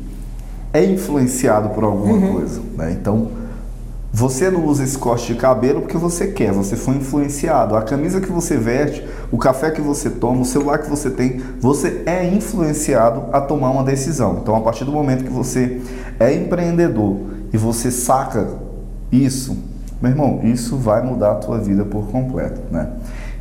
é 0.73 0.83
influenciado 0.83 1.69
por 1.69 1.83
alguma 1.83 2.33
coisa, 2.33 2.61
né? 2.75 2.91
Então, 2.99 3.29
você 4.15 4.51
não 4.51 4.63
usa 4.63 4.83
esse 4.83 4.95
corte 4.95 5.33
de 5.33 5.39
cabelo 5.39 5.81
porque 5.81 5.97
você 5.97 6.27
quer, 6.27 6.51
você 6.51 6.75
foi 6.75 6.97
influenciado. 6.97 7.75
A 7.75 7.81
camisa 7.81 8.21
que 8.21 8.31
você 8.31 8.57
veste, 8.57 9.03
o 9.31 9.39
café 9.39 9.71
que 9.71 9.81
você 9.81 10.07
toma, 10.07 10.41
o 10.41 10.45
celular 10.45 10.77
que 10.77 10.89
você 10.89 11.09
tem, 11.09 11.41
você 11.59 12.03
é 12.05 12.23
influenciado 12.23 13.23
a 13.33 13.41
tomar 13.41 13.71
uma 13.71 13.83
decisão. 13.83 14.37
Então, 14.39 14.55
a 14.55 14.61
partir 14.61 14.85
do 14.85 14.91
momento 14.91 15.23
que 15.23 15.31
você 15.31 15.81
é 16.19 16.31
empreendedor 16.31 17.21
e 17.51 17.57
você 17.57 17.89
saca 17.89 18.49
isso, 19.11 19.57
meu 19.99 20.11
irmão, 20.11 20.41
isso 20.43 20.77
vai 20.77 21.01
mudar 21.01 21.31
a 21.31 21.35
tua 21.35 21.57
vida 21.57 21.83
por 21.83 22.05
completo, 22.09 22.61
né? 22.69 22.89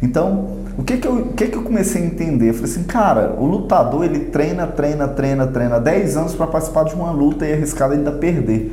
Então, 0.03 0.57
o 0.79 0.83
que 0.83 0.97
que 0.97 1.07
eu, 1.07 1.27
que 1.37 1.49
que 1.49 1.57
eu 1.57 1.63
comecei 1.63 2.03
a 2.03 2.07
entender? 2.07 2.49
Eu 2.49 2.55
falei 2.55 2.71
assim, 2.71 2.85
cara, 2.85 3.37
o 3.39 3.45
lutador 3.45 4.05
ele 4.05 4.21
treina, 4.21 4.67
treina, 4.67 5.07
treina, 5.07 5.47
treina 5.47 5.79
10 5.79 6.17
anos 6.17 6.35
para 6.35 6.47
participar 6.47 6.85
de 6.87 6.95
uma 6.95 7.11
luta 7.11 7.47
e 7.47 7.53
arriscar 7.53 7.91
ainda 7.91 8.11
perder. 8.11 8.73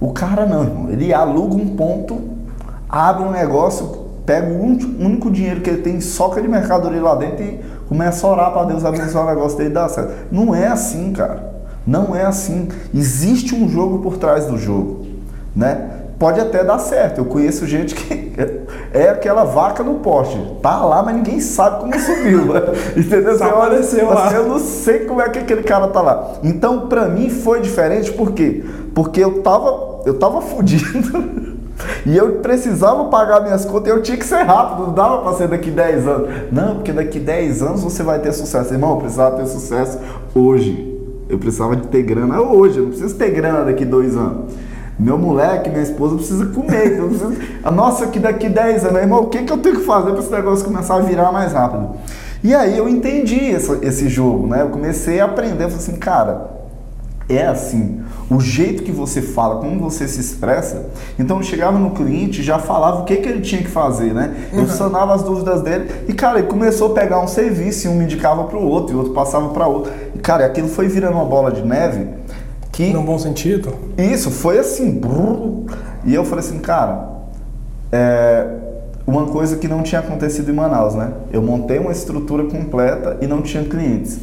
O 0.00 0.12
cara 0.12 0.46
não, 0.46 0.62
irmão. 0.62 0.90
Ele 0.90 1.12
aluga 1.12 1.54
um 1.54 1.76
ponto, 1.76 2.20
abre 2.88 3.24
um 3.24 3.30
negócio, 3.30 4.08
pega 4.24 4.52
o 4.52 4.62
único, 4.62 5.30
dinheiro 5.30 5.60
que 5.60 5.70
ele 5.70 5.82
tem, 5.82 6.00
soca 6.00 6.40
de 6.40 6.46
mercadoria 6.46 7.02
lá 7.02 7.14
dentro 7.14 7.42
e 7.44 7.60
começa 7.88 8.26
a 8.26 8.30
orar 8.30 8.52
para 8.52 8.64
Deus 8.64 8.84
abençoar 8.84 9.24
o 9.24 9.28
negócio 9.28 9.58
dele 9.58 9.70
e 9.70 9.72
dar 9.72 9.88
certo. 9.88 10.12
Não 10.30 10.54
é 10.54 10.66
assim, 10.66 11.12
cara. 11.12 11.52
Não 11.86 12.14
é 12.14 12.24
assim. 12.24 12.68
Existe 12.94 13.54
um 13.54 13.68
jogo 13.68 14.00
por 14.00 14.18
trás 14.18 14.46
do 14.46 14.58
jogo, 14.58 15.06
né? 15.56 15.90
Pode 16.18 16.40
até 16.40 16.62
dar 16.64 16.78
certo. 16.78 17.18
Eu 17.18 17.24
conheço 17.24 17.66
gente 17.66 17.94
que 17.94 18.32
é 18.92 19.08
aquela 19.08 19.44
vaca 19.44 19.82
no 19.82 19.94
poste. 19.94 20.36
Tá 20.60 20.84
lá, 20.84 21.02
mas 21.02 21.14
ninguém 21.14 21.40
sabe 21.40 21.80
como 21.80 21.98
subiu. 21.98 22.52
né? 22.52 22.60
Entendeu? 22.96 23.38
Você 23.38 23.44
olha, 23.44 23.78
assim, 23.78 23.98
eu 23.98 24.48
não 24.48 24.58
sei 24.58 25.06
como 25.06 25.22
é 25.22 25.28
que 25.28 25.38
aquele 25.38 25.62
cara 25.62 25.88
tá 25.88 26.02
lá. 26.02 26.32
Então, 26.42 26.88
pra 26.88 27.08
mim 27.08 27.30
foi 27.30 27.60
diferente, 27.60 28.12
por 28.12 28.32
quê? 28.32 28.64
Porque 28.94 29.22
eu 29.22 29.42
tava, 29.42 30.00
eu 30.06 30.14
tava 30.18 30.40
fudido. 30.40 31.58
E 32.04 32.16
eu 32.16 32.36
precisava 32.40 33.04
pagar 33.04 33.40
minhas 33.40 33.64
contas 33.64 33.86
e 33.86 33.90
eu 33.96 34.02
tinha 34.02 34.16
que 34.16 34.24
ser 34.24 34.42
rápido, 34.42 34.88
não 34.88 34.92
dava 34.94 35.18
pra 35.18 35.34
ser 35.34 35.46
daqui 35.46 35.70
10 35.70 36.08
anos. 36.08 36.28
Não, 36.50 36.74
porque 36.74 36.92
daqui 36.92 37.20
10 37.20 37.62
anos 37.62 37.82
você 37.84 38.02
vai 38.02 38.18
ter 38.18 38.32
sucesso. 38.32 38.74
Irmão, 38.74 38.90
eu 38.90 38.96
precisava 38.96 39.36
ter 39.36 39.46
sucesso 39.46 39.96
hoje. 40.34 40.98
Eu 41.28 41.38
precisava 41.38 41.76
de 41.76 41.86
ter 41.86 42.02
grana 42.02 42.40
hoje, 42.40 42.78
eu 42.78 42.82
não 42.82 42.90
preciso 42.90 43.14
ter 43.14 43.30
grana 43.30 43.64
daqui 43.64 43.84
dois 43.84 44.16
anos. 44.16 44.54
Meu 44.98 45.16
moleque, 45.16 45.70
minha 45.70 45.82
esposa 45.84 46.16
precisa 46.16 46.46
comer. 46.46 46.94
Então 46.98 47.10
Nossa, 47.70 48.08
que 48.08 48.18
daqui 48.18 48.48
10 48.48 48.84
anos, 48.86 48.98
irmão, 49.00 49.20
o 49.22 49.26
que, 49.26 49.44
que 49.44 49.52
eu 49.52 49.58
tenho 49.58 49.76
que 49.76 49.84
fazer 49.84 50.10
para 50.10 50.18
esse 50.18 50.32
negócio 50.32 50.64
começar 50.64 50.96
a 50.96 51.00
virar 51.00 51.30
mais 51.30 51.52
rápido? 51.52 51.90
E 52.42 52.52
aí 52.56 52.76
eu 52.76 52.88
entendi 52.88 53.52
essa- 53.52 53.78
esse 53.82 54.08
jogo, 54.08 54.48
né? 54.48 54.62
Eu 54.62 54.70
comecei 54.70 55.20
a 55.20 55.26
aprender, 55.26 55.62
eu 55.64 55.68
falei 55.70 55.76
assim, 55.76 55.96
cara, 55.96 56.57
é 57.28 57.46
assim, 57.46 58.00
o 58.30 58.40
jeito 58.40 58.82
que 58.82 58.90
você 58.90 59.20
fala, 59.20 59.56
como 59.56 59.78
você 59.78 60.08
se 60.08 60.20
expressa. 60.20 60.86
Então 61.18 61.36
eu 61.36 61.42
chegava 61.42 61.78
no 61.78 61.90
cliente 61.90 62.42
já 62.42 62.58
falava 62.58 63.02
o 63.02 63.04
que, 63.04 63.16
que 63.16 63.28
ele 63.28 63.42
tinha 63.42 63.62
que 63.62 63.68
fazer, 63.68 64.14
né? 64.14 64.34
Eu 64.52 64.66
sanava 64.66 65.14
as 65.14 65.22
dúvidas 65.22 65.60
dele 65.62 65.90
e, 66.08 66.14
cara, 66.14 66.38
ele 66.38 66.48
começou 66.48 66.92
a 66.92 66.94
pegar 66.94 67.20
um 67.20 67.28
serviço 67.28 67.86
e 67.86 67.90
um 67.90 67.96
me 67.96 68.04
indicava 68.04 68.44
para 68.44 68.56
o 68.56 68.66
outro 68.66 68.94
e 68.94 68.96
o 68.96 68.98
outro 68.98 69.12
passava 69.12 69.50
para 69.50 69.66
outro. 69.66 69.92
E, 70.14 70.18
cara, 70.18 70.46
aquilo 70.46 70.68
foi 70.68 70.88
virando 70.88 71.14
uma 71.14 71.24
bola 71.24 71.52
de 71.52 71.62
neve 71.62 72.06
que 72.72 72.92
Num 72.92 73.04
bom 73.04 73.18
sentido. 73.18 73.74
isso, 73.98 74.30
foi 74.30 74.58
assim. 74.58 74.98
brrr. 74.98 75.66
E 76.04 76.14
eu 76.14 76.24
falei 76.24 76.44
assim, 76.44 76.60
cara, 76.60 77.08
é 77.90 78.46
uma 79.06 79.26
coisa 79.26 79.56
que 79.56 79.66
não 79.66 79.82
tinha 79.82 80.00
acontecido 80.00 80.50
em 80.50 80.54
Manaus, 80.54 80.94
né? 80.94 81.12
Eu 81.32 81.42
montei 81.42 81.78
uma 81.78 81.90
estrutura 81.90 82.44
completa 82.44 83.16
e 83.20 83.26
não 83.26 83.42
tinha 83.42 83.64
clientes. 83.64 84.20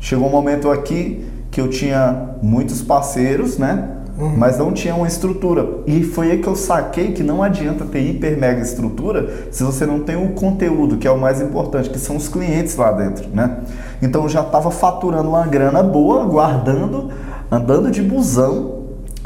Chegou 0.00 0.26
um 0.26 0.30
momento 0.30 0.70
aqui 0.70 1.24
que 1.52 1.60
eu 1.60 1.68
tinha 1.68 2.30
muitos 2.42 2.82
parceiros, 2.82 3.58
né? 3.58 3.98
Mas 4.36 4.58
não 4.58 4.72
tinha 4.72 4.94
uma 4.94 5.06
estrutura. 5.06 5.66
E 5.86 6.02
foi 6.02 6.30
aí 6.30 6.38
que 6.38 6.46
eu 6.46 6.54
saquei 6.54 7.12
que 7.12 7.22
não 7.22 7.42
adianta 7.42 7.84
ter 7.84 8.00
hiper 8.00 8.38
mega 8.38 8.60
estrutura 8.60 9.48
se 9.50 9.62
você 9.62 9.84
não 9.84 10.00
tem 10.00 10.16
o 10.16 10.30
conteúdo, 10.30 10.96
que 10.96 11.06
é 11.06 11.10
o 11.10 11.18
mais 11.18 11.40
importante, 11.40 11.90
que 11.90 11.98
são 11.98 12.16
os 12.16 12.28
clientes 12.28 12.76
lá 12.76 12.92
dentro, 12.92 13.28
né? 13.34 13.58
Então 14.00 14.22
eu 14.22 14.28
já 14.28 14.40
estava 14.40 14.70
faturando 14.70 15.28
uma 15.28 15.46
grana 15.46 15.82
boa, 15.82 16.24
guardando, 16.24 17.10
andando 17.50 17.90
de 17.90 18.02
busão, 18.02 18.82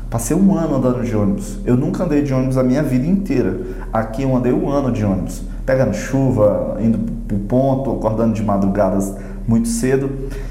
Passei 0.09 0.37
um 0.37 0.57
ano 0.57 0.77
andando 0.77 1.03
de 1.03 1.17
ônibus. 1.17 1.59
Eu 1.67 1.77
nunca 1.77 2.05
andei 2.05 2.23
de 2.23 2.33
ônibus 2.33 2.57
a 2.57 2.63
minha 2.63 2.83
vida 2.83 3.07
inteira. 3.07 3.59
Aqui 3.93 4.23
eu 4.23 4.35
andei 4.37 4.53
um 4.53 4.71
ano 4.71 4.93
de 4.93 5.05
ônibus. 5.05 5.43
Pegando 5.67 5.95
chuva, 5.95 6.77
indo 6.81 6.97
pro 7.27 7.37
ponto, 7.39 7.91
acordando 7.91 8.33
de 8.33 8.43
madrugadas 8.43 9.13
muito 9.47 9.69
cedo. 9.69 10.11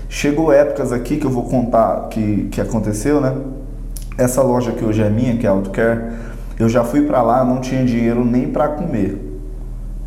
Chegou 0.09 0.51
épocas 0.51 0.91
aqui 0.91 1.17
que 1.17 1.25
eu 1.25 1.31
vou 1.31 1.43
contar 1.43 2.07
que, 2.09 2.47
que 2.51 2.61
aconteceu, 2.61 3.19
né? 3.19 3.35
Essa 4.17 4.41
loja 4.41 4.71
que 4.71 4.83
hoje 4.83 5.01
é 5.01 5.09
minha, 5.09 5.37
que 5.37 5.45
é 5.45 5.49
a 5.49 5.51
Autocare, 5.51 6.13
eu 6.57 6.69
já 6.69 6.83
fui 6.83 7.01
para 7.01 7.21
lá, 7.21 7.43
não 7.43 7.59
tinha 7.59 7.83
dinheiro 7.83 8.23
nem 8.23 8.47
para 8.49 8.69
comer. 8.69 9.21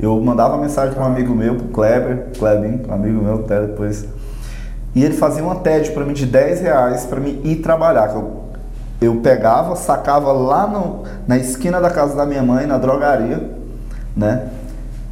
Eu 0.01 0.19
mandava 0.21 0.57
mensagem 0.57 0.95
para 0.95 1.03
um 1.03 1.07
amigo 1.07 1.35
meu, 1.35 1.57
pro 1.57 1.67
Kleber, 1.67 2.29
um 2.89 2.93
amigo 2.93 3.23
meu 3.23 3.35
até 3.35 3.61
depois. 3.61 4.07
E 4.95 5.05
ele 5.05 5.15
fazia 5.15 5.43
uma 5.43 5.57
TED 5.57 5.91
para 5.91 6.05
mim 6.05 6.15
de 6.15 6.25
10 6.25 6.61
reais 6.61 7.05
para 7.05 7.21
mim 7.21 7.41
ir 7.45 7.57
trabalhar. 7.57 8.15
Eu, 8.15 8.45
eu 9.01 9.17
pegava, 9.17 9.77
sacava 9.77 10.33
lá 10.33 10.67
no, 10.67 11.03
na 11.27 11.37
esquina 11.37 11.81
da 11.81 11.91
casa 11.91 12.17
da 12.17 12.25
minha 12.25 12.43
mãe, 12.43 12.67
na 12.67 12.79
drogaria, 12.79 13.51
né? 14.17 14.49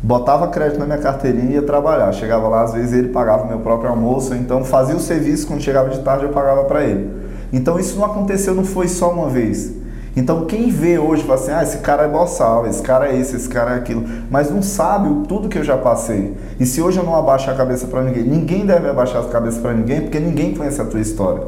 Botava 0.07 0.47
crédito 0.47 0.79
na 0.79 0.87
minha 0.87 0.99
carteirinha 0.99 1.51
e 1.51 1.55
ia 1.55 1.62
trabalhar. 1.62 2.12
Chegava 2.12 2.47
lá, 2.47 2.62
às 2.62 2.73
vezes 2.73 2.92
ele 2.92 3.09
pagava 3.09 3.42
o 3.42 3.49
meu 3.49 3.59
próprio 3.59 3.90
almoço, 3.90 4.37
então 4.37 4.64
fazia 4.64 4.95
o 4.95 5.01
serviço, 5.01 5.49
quando 5.49 5.61
chegava 5.61 5.88
de 5.90 5.99
tarde 5.99 6.27
eu 6.27 6.31
pagava 6.31 6.62
para 6.62 6.85
ele. 6.85 7.11
Então 7.53 7.77
isso 7.77 7.99
não 7.99 8.05
aconteceu, 8.05 8.55
não 8.55 8.62
foi 8.62 8.87
só 8.87 9.11
uma 9.11 9.29
vez. 9.29 9.73
Então 10.16 10.47
quem 10.47 10.71
vê 10.71 10.97
hoje 10.97 11.25
fala 11.25 11.35
assim, 11.35 11.51
ah, 11.51 11.61
esse 11.64 11.79
cara 11.79 12.05
é 12.05 12.09
boçal, 12.09 12.69
esse 12.69 12.81
cara 12.83 13.09
é 13.09 13.16
isso, 13.16 13.35
esse 13.35 13.49
cara 13.49 13.73
é 13.73 13.75
aquilo, 13.75 14.05
mas 14.31 14.49
não 14.49 14.62
sabe 14.62 15.27
tudo 15.27 15.49
que 15.49 15.59
eu 15.59 15.64
já 15.64 15.77
passei. 15.77 16.37
E 16.61 16.64
se 16.64 16.81
hoje 16.81 16.99
eu 16.99 17.05
não 17.05 17.16
abaixo 17.16 17.51
a 17.51 17.55
cabeça 17.55 17.88
para 17.88 18.05
ninguém, 18.05 18.23
ninguém 18.23 18.64
deve 18.64 18.88
abaixar 18.88 19.21
a 19.21 19.27
cabeça 19.27 19.61
para 19.61 19.73
ninguém, 19.73 20.03
porque 20.03 20.21
ninguém 20.21 20.55
conhece 20.55 20.81
a 20.81 20.85
tua 20.85 21.01
história. 21.01 21.42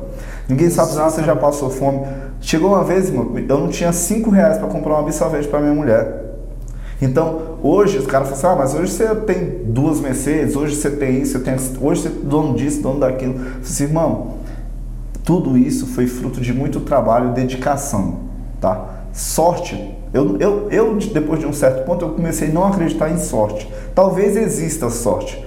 Ninguém 0.49 0.69
sabe 0.69 0.91
se 0.91 0.99
você 0.99 1.23
já 1.23 1.37
passou 1.37 1.71
fome. 1.71 2.05
Chegou 2.41 2.71
uma 2.71 2.83
vez, 2.83 3.09
irmão, 3.09 3.35
eu 3.37 3.61
não 3.61 3.69
tinha 3.69 3.93
cinco 3.93 4.31
reais 4.31 4.59
para 4.59 4.67
comprar 4.67 4.95
uma 4.95 5.01
absorvente 5.03 5.47
para 5.47 5.61
minha 5.61 5.75
mulher. 5.75 6.28
Então, 7.01 7.59
hoje 7.63 7.99
os 7.99 8.07
caras 8.07 8.29
falam 8.29 8.39
assim, 8.39 8.47
ah, 8.47 8.57
mas 8.57 8.75
hoje 8.75 8.93
você 8.93 9.15
tem 9.15 9.63
duas 9.65 10.01
Mercedes, 10.01 10.57
hoje 10.57 10.75
você 10.75 10.91
tem 10.91 11.23
isso, 11.23 11.39
tem, 11.41 11.55
hoje 11.81 12.03
você 12.03 12.09
é 12.09 12.11
dono 12.11 12.55
disso, 12.55 12.83
dono 12.83 13.01
daquilo. 13.01 13.35
Eu 13.35 13.61
assim, 13.63 13.85
irmão, 13.85 14.35
tudo 15.25 15.57
isso 15.57 15.87
foi 15.87 16.07
fruto 16.07 16.41
de 16.41 16.53
muito 16.53 16.81
trabalho 16.81 17.31
e 17.31 17.35
dedicação 17.35 18.29
tá? 18.61 19.05
Sorte, 19.13 19.95
eu, 20.13 20.37
eu, 20.39 20.69
eu 20.71 20.97
depois 20.97 21.41
de 21.41 21.47
um 21.47 21.53
certo 21.53 21.85
ponto 21.85 22.05
eu 22.05 22.11
comecei 22.11 22.49
a 22.49 22.53
não 22.53 22.67
acreditar 22.67 23.11
em 23.11 23.19
sorte. 23.19 23.69
Talvez 23.95 24.37
exista 24.37 24.91
sorte, 24.91 25.45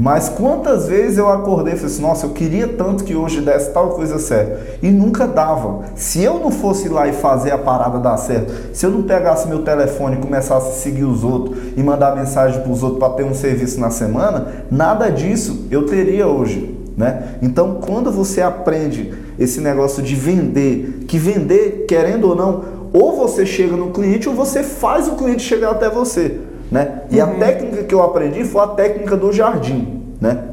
mas 0.00 0.28
quantas 0.28 0.86
vezes 0.86 1.18
eu 1.18 1.28
acordei 1.28 1.74
e 1.74 1.76
falei 1.76 1.92
assim, 1.92 2.02
nossa, 2.02 2.26
eu 2.26 2.30
queria 2.30 2.68
tanto 2.68 3.02
que 3.02 3.16
hoje 3.16 3.40
desse 3.40 3.72
tal 3.72 3.88
coisa 3.88 4.16
certa. 4.20 4.78
E 4.80 4.90
nunca 4.90 5.26
dava. 5.26 5.86
Se 5.96 6.22
eu 6.22 6.38
não 6.38 6.52
fosse 6.52 6.88
lá 6.88 7.08
e 7.08 7.12
fazer 7.12 7.50
a 7.50 7.58
parada 7.58 7.98
dar 7.98 8.16
certo, 8.16 8.52
se 8.72 8.86
eu 8.86 8.90
não 8.90 9.02
pegasse 9.02 9.48
meu 9.48 9.64
telefone 9.64 10.14
e 10.14 10.20
começasse 10.20 10.68
a 10.68 10.72
seguir 10.74 11.02
os 11.02 11.24
outros 11.24 11.58
e 11.76 11.82
mandar 11.82 12.14
mensagem 12.14 12.62
para 12.62 12.70
os 12.70 12.80
outros 12.80 13.00
para 13.00 13.14
ter 13.14 13.24
um 13.24 13.34
serviço 13.34 13.80
na 13.80 13.90
semana, 13.90 14.66
nada 14.70 15.10
disso 15.10 15.66
eu 15.68 15.84
teria 15.84 16.28
hoje. 16.28 16.78
Né? 16.96 17.36
Então, 17.42 17.80
quando 17.84 18.12
você 18.12 18.40
aprende 18.40 19.12
esse 19.36 19.60
negócio 19.60 20.00
de 20.00 20.14
vender, 20.14 21.06
que 21.08 21.18
vender, 21.18 21.86
querendo 21.88 22.28
ou 22.28 22.36
não, 22.36 22.62
ou 22.92 23.16
você 23.16 23.44
chega 23.44 23.76
no 23.76 23.90
cliente 23.90 24.28
ou 24.28 24.34
você 24.36 24.62
faz 24.62 25.08
o 25.08 25.16
cliente 25.16 25.42
chegar 25.42 25.72
até 25.72 25.90
você. 25.90 26.38
Né? 26.70 27.02
E 27.10 27.20
uhum. 27.20 27.24
a 27.24 27.26
técnica 27.34 27.84
que 27.84 27.94
eu 27.94 28.02
aprendi 28.02 28.44
foi 28.44 28.62
a 28.62 28.68
técnica 28.68 29.16
do 29.16 29.32
jardim. 29.32 30.14
Né? 30.20 30.44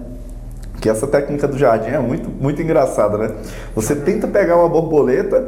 Que 0.80 0.90
essa 0.90 1.08
técnica 1.08 1.48
do 1.48 1.58
jardim 1.58 1.90
é 1.90 2.00
muito, 2.00 2.30
muito 2.30 2.62
engraçada. 2.62 3.18
Né? 3.18 3.32
Você 3.76 3.96
tenta 3.96 4.28
pegar 4.28 4.58
uma 4.58 4.70
borboleta 4.70 5.46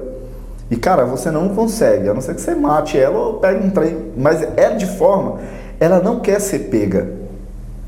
e, 0.70 0.76
cara, 0.76 1.06
você 1.06 1.32
não 1.32 1.50
consegue, 1.50 2.10
a 2.10 2.14
não 2.14 2.22
ser 2.22 2.36
que 2.36 2.42
você 2.42 2.54
mate 2.54 2.98
ela 2.98 3.18
ou 3.18 3.34
pegue 3.36 3.66
um 3.66 3.70
trem. 3.70 4.12
Mas 4.18 4.42
é 4.58 4.72
de 4.72 4.86
forma, 4.86 5.40
ela 5.80 6.00
não 6.00 6.20
quer 6.20 6.42
ser 6.42 6.60
pega. 6.70 7.08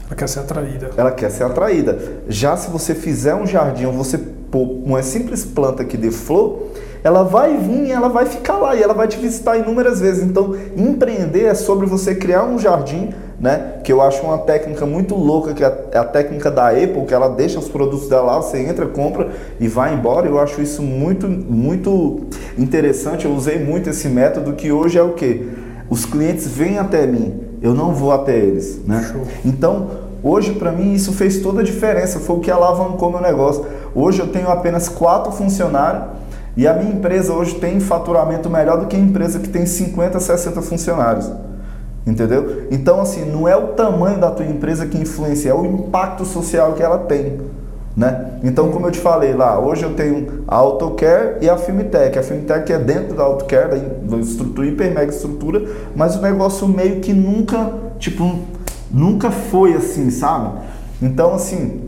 Ela 0.07 0.15
quer 0.15 0.29
ser 0.29 0.39
atraída. 0.39 0.89
Ela 0.95 1.11
quer 1.11 1.29
ser 1.29 1.43
atraída. 1.43 1.99
Já 2.27 2.55
se 2.55 2.69
você 2.69 2.95
fizer 2.95 3.35
um 3.35 3.45
jardim 3.45 3.85
ou 3.85 3.93
você 3.93 4.17
pôr 4.17 4.63
uma 4.83 5.03
simples 5.03 5.45
planta 5.45 5.83
que 5.83 5.97
dê 5.97 6.09
flor, 6.09 6.68
ela 7.03 7.23
vai 7.23 7.57
vir 7.57 7.87
e 7.87 7.91
ela 7.91 8.09
vai 8.09 8.25
ficar 8.25 8.57
lá 8.57 8.75
e 8.75 8.83
ela 8.83 8.93
vai 8.93 9.07
te 9.07 9.17
visitar 9.17 9.57
inúmeras 9.57 9.99
vezes. 9.99 10.23
Então, 10.23 10.55
empreender 10.75 11.45
é 11.45 11.53
sobre 11.53 11.85
você 11.85 12.15
criar 12.15 12.43
um 12.43 12.59
jardim, 12.59 13.13
né? 13.39 13.79
Que 13.83 13.91
eu 13.91 14.01
acho 14.01 14.21
uma 14.23 14.37
técnica 14.39 14.85
muito 14.85 15.15
louca, 15.15 15.53
que 15.53 15.63
é 15.63 15.97
a 15.97 16.03
técnica 16.03 16.51
da 16.51 16.69
Apple, 16.69 17.05
que 17.05 17.13
ela 17.13 17.29
deixa 17.29 17.59
os 17.59 17.69
produtos 17.69 18.09
dela 18.09 18.33
lá, 18.33 18.37
você 18.37 18.59
entra, 18.59 18.85
compra 18.85 19.29
e 19.59 19.67
vai 19.67 19.93
embora. 19.93 20.27
Eu 20.27 20.39
acho 20.39 20.61
isso 20.61 20.81
muito, 20.81 21.27
muito 21.27 22.27
interessante. 22.57 23.25
Eu 23.25 23.31
usei 23.31 23.63
muito 23.63 23.89
esse 23.89 24.07
método 24.09 24.53
que 24.53 24.71
hoje 24.71 24.97
é 24.97 25.03
o 25.03 25.13
que? 25.13 25.49
Os 25.89 26.05
clientes 26.05 26.47
vêm 26.47 26.77
até 26.77 27.07
mim 27.07 27.49
eu 27.61 27.73
não 27.73 27.93
vou 27.93 28.11
até 28.11 28.37
eles, 28.37 28.79
né? 28.85 29.05
Show. 29.11 29.21
Então, 29.45 29.89
hoje 30.23 30.53
para 30.53 30.71
mim 30.71 30.93
isso 30.93 31.11
fez 31.13 31.39
toda 31.39 31.61
a 31.61 31.63
diferença, 31.63 32.19
foi 32.19 32.37
o 32.37 32.39
que 32.39 32.49
alavancou 32.49 33.11
meu 33.11 33.21
negócio. 33.21 33.65
Hoje 33.93 34.19
eu 34.19 34.27
tenho 34.27 34.49
apenas 34.49 34.87
quatro 34.87 35.31
funcionários 35.31 36.03
e 36.59 36.67
a 36.67 36.73
minha 36.73 36.91
empresa 36.91 37.31
hoje 37.31 37.55
tem 37.55 37.79
faturamento 37.79 38.49
melhor 38.49 38.81
do 38.81 38.87
que 38.87 38.93
a 38.97 38.99
empresa 38.99 39.39
que 39.39 39.47
tem 39.47 39.65
50, 39.65 40.19
60 40.19 40.61
funcionários. 40.61 41.31
Entendeu? 42.05 42.63
Então, 42.69 42.99
assim, 42.99 43.23
não 43.31 43.47
é 43.47 43.55
o 43.55 43.67
tamanho 43.67 44.19
da 44.19 44.29
tua 44.29 44.45
empresa 44.45 44.85
que 44.85 44.97
influencia, 44.97 45.51
é 45.51 45.53
o 45.53 45.65
impacto 45.65 46.25
social 46.25 46.73
que 46.73 46.83
ela 46.83 46.97
tem. 46.97 47.39
Né? 47.95 48.39
Então, 48.43 48.71
como 48.71 48.87
eu 48.87 48.91
te 48.91 48.99
falei 48.99 49.33
lá, 49.33 49.57
hoje 49.57 49.83
eu 49.83 49.93
tenho 49.93 50.43
a 50.49 50.57
AutoCare 50.57 51.37
e 51.39 51.49
a 51.49 51.55
Filmtech. 51.55 52.19
A 52.19 52.23
Filmtech 52.23 52.73
é 52.73 52.77
dentro 52.77 53.15
da 53.15 53.23
AutoCare, 53.23 53.79
da 54.03 54.17
estrutura, 54.17 54.67
hiper 54.67 54.93
mega 54.93 55.13
estrutura, 55.13 55.65
mas 55.95 56.17
o 56.17 56.21
negócio 56.21 56.67
meio 56.67 56.99
que 56.99 57.13
nunca, 57.13 57.71
tipo, 57.99 58.37
nunca 58.91 59.31
foi 59.31 59.75
assim, 59.75 60.11
sabe? 60.11 60.59
Então, 61.01 61.33
assim, 61.33 61.83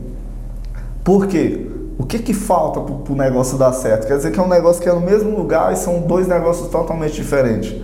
por 1.04 1.26
quê? 1.26 1.71
O 2.02 2.04
que 2.04 2.18
que 2.18 2.34
falta 2.34 2.80
para 2.80 3.12
o 3.12 3.16
negócio 3.16 3.56
dar 3.56 3.72
certo? 3.72 4.08
Quer 4.08 4.16
dizer 4.16 4.32
que 4.32 4.40
é 4.40 4.42
um 4.42 4.48
negócio 4.48 4.82
que 4.82 4.88
é 4.88 4.92
no 4.92 5.00
mesmo 5.00 5.36
lugar 5.36 5.72
e 5.72 5.76
são 5.76 6.00
dois 6.00 6.26
negócios 6.26 6.68
totalmente 6.68 7.14
diferentes, 7.14 7.80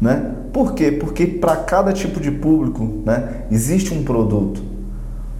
né? 0.00 0.32
Por 0.52 0.74
quê? 0.74 0.90
Porque 0.90 1.24
para 1.24 1.54
cada 1.54 1.92
tipo 1.92 2.18
de 2.18 2.32
público, 2.32 2.84
né, 3.06 3.44
existe 3.48 3.94
um 3.94 4.02
produto. 4.02 4.60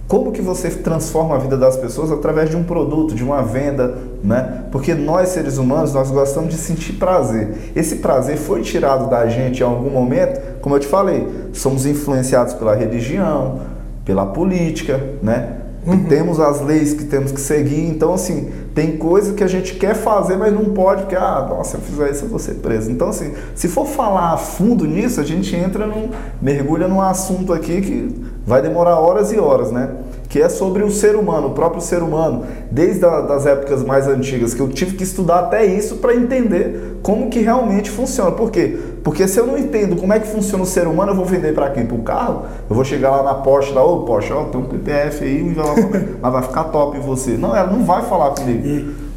Como 0.07 0.31
que 0.31 0.41
você 0.41 0.69
transforma 0.69 1.35
a 1.35 1.39
vida 1.39 1.57
das 1.57 1.75
pessoas 1.75 2.09
através 2.09 2.49
de 2.49 2.55
um 2.55 2.63
produto, 2.63 3.13
de 3.13 3.21
uma 3.21 3.41
venda, 3.41 3.97
né? 4.23 4.63
Porque 4.71 4.93
nós 4.93 5.27
seres 5.27 5.57
humanos, 5.57 5.93
nós 5.93 6.09
gostamos 6.09 6.51
de 6.51 6.57
sentir 6.57 6.93
prazer. 6.93 7.73
Esse 7.75 7.97
prazer 7.97 8.37
foi 8.37 8.61
tirado 8.61 9.09
da 9.09 9.27
gente 9.27 9.59
em 9.59 9.65
algum 9.65 9.89
momento, 9.89 10.39
como 10.61 10.75
eu 10.75 10.79
te 10.79 10.87
falei, 10.87 11.27
somos 11.51 11.85
influenciados 11.85 12.53
pela 12.53 12.73
religião, 12.75 13.59
pela 14.05 14.25
política, 14.25 15.01
né? 15.21 15.60
Uhum. 15.85 16.03
Temos 16.05 16.39
as 16.39 16.61
leis 16.61 16.93
que 16.93 17.05
temos 17.05 17.31
que 17.31 17.41
seguir, 17.41 17.87
então 17.87 18.13
assim, 18.13 18.51
tem 18.75 18.97
coisa 18.97 19.33
que 19.33 19.43
a 19.43 19.47
gente 19.47 19.75
quer 19.75 19.95
fazer, 19.95 20.37
mas 20.37 20.53
não 20.53 20.65
pode, 20.65 21.01
porque, 21.01 21.15
ah, 21.15 21.47
nossa, 21.49 21.71
se 21.71 21.77
eu 21.77 21.81
fizer 21.81 22.11
isso 22.11 22.25
eu 22.25 22.29
vou 22.29 22.37
ser 22.37 22.55
preso. 22.55 22.91
Então 22.91 23.09
assim, 23.09 23.33
se 23.55 23.67
for 23.67 23.87
falar 23.87 24.33
a 24.33 24.37
fundo 24.37 24.85
nisso, 24.85 25.19
a 25.19 25.23
gente 25.23 25.55
entra 25.55 25.87
num, 25.87 26.09
mergulha 26.39 26.87
num 26.87 27.01
assunto 27.01 27.51
aqui 27.51 27.81
que 27.81 28.25
vai 28.45 28.61
demorar 28.61 28.99
horas 28.99 29.31
e 29.31 29.39
horas, 29.39 29.71
né? 29.71 29.89
Que 30.31 30.41
é 30.41 30.47
sobre 30.47 30.81
o 30.81 30.89
ser 30.89 31.17
humano, 31.17 31.49
o 31.49 31.51
próprio 31.51 31.81
ser 31.81 32.01
humano, 32.01 32.45
desde 32.71 33.05
as 33.05 33.45
épocas 33.45 33.83
mais 33.83 34.07
antigas, 34.07 34.53
que 34.53 34.61
eu 34.61 34.69
tive 34.69 34.95
que 34.95 35.03
estudar 35.03 35.39
até 35.39 35.65
isso 35.65 35.97
para 35.97 36.15
entender 36.15 36.99
como 37.03 37.29
que 37.29 37.39
realmente 37.39 37.89
funciona. 37.91 38.31
Por 38.31 38.49
quê? 38.49 38.79
Porque 39.03 39.27
se 39.27 39.37
eu 39.37 39.45
não 39.45 39.57
entendo 39.57 39.97
como 39.97 40.13
é 40.13 40.19
que 40.21 40.27
funciona 40.27 40.63
o 40.63 40.65
ser 40.65 40.87
humano, 40.87 41.11
eu 41.11 41.15
vou 41.17 41.25
vender 41.25 41.53
para 41.53 41.69
quem? 41.71 41.85
Para 41.85 41.97
o 41.97 42.01
carro? 42.01 42.45
Eu 42.69 42.73
vou 42.73 42.85
chegar 42.85 43.11
lá 43.11 43.23
na 43.23 43.33
Porsche, 43.33 43.73
lá, 43.73 43.83
ô 43.83 44.03
Porsche, 44.03 44.31
ó, 44.31 44.45
tem 44.45 44.61
um 44.61 44.63
PPF 44.63 45.21
aí, 45.21 45.55
mas 46.21 46.31
vai 46.31 46.41
ficar 46.43 46.63
top 46.65 46.97
em 46.97 47.01
você. 47.01 47.31
Não, 47.31 47.53
ela 47.53 47.69
não 47.69 47.83
vai 47.83 48.01
falar 48.03 48.29
comigo. 48.31 48.65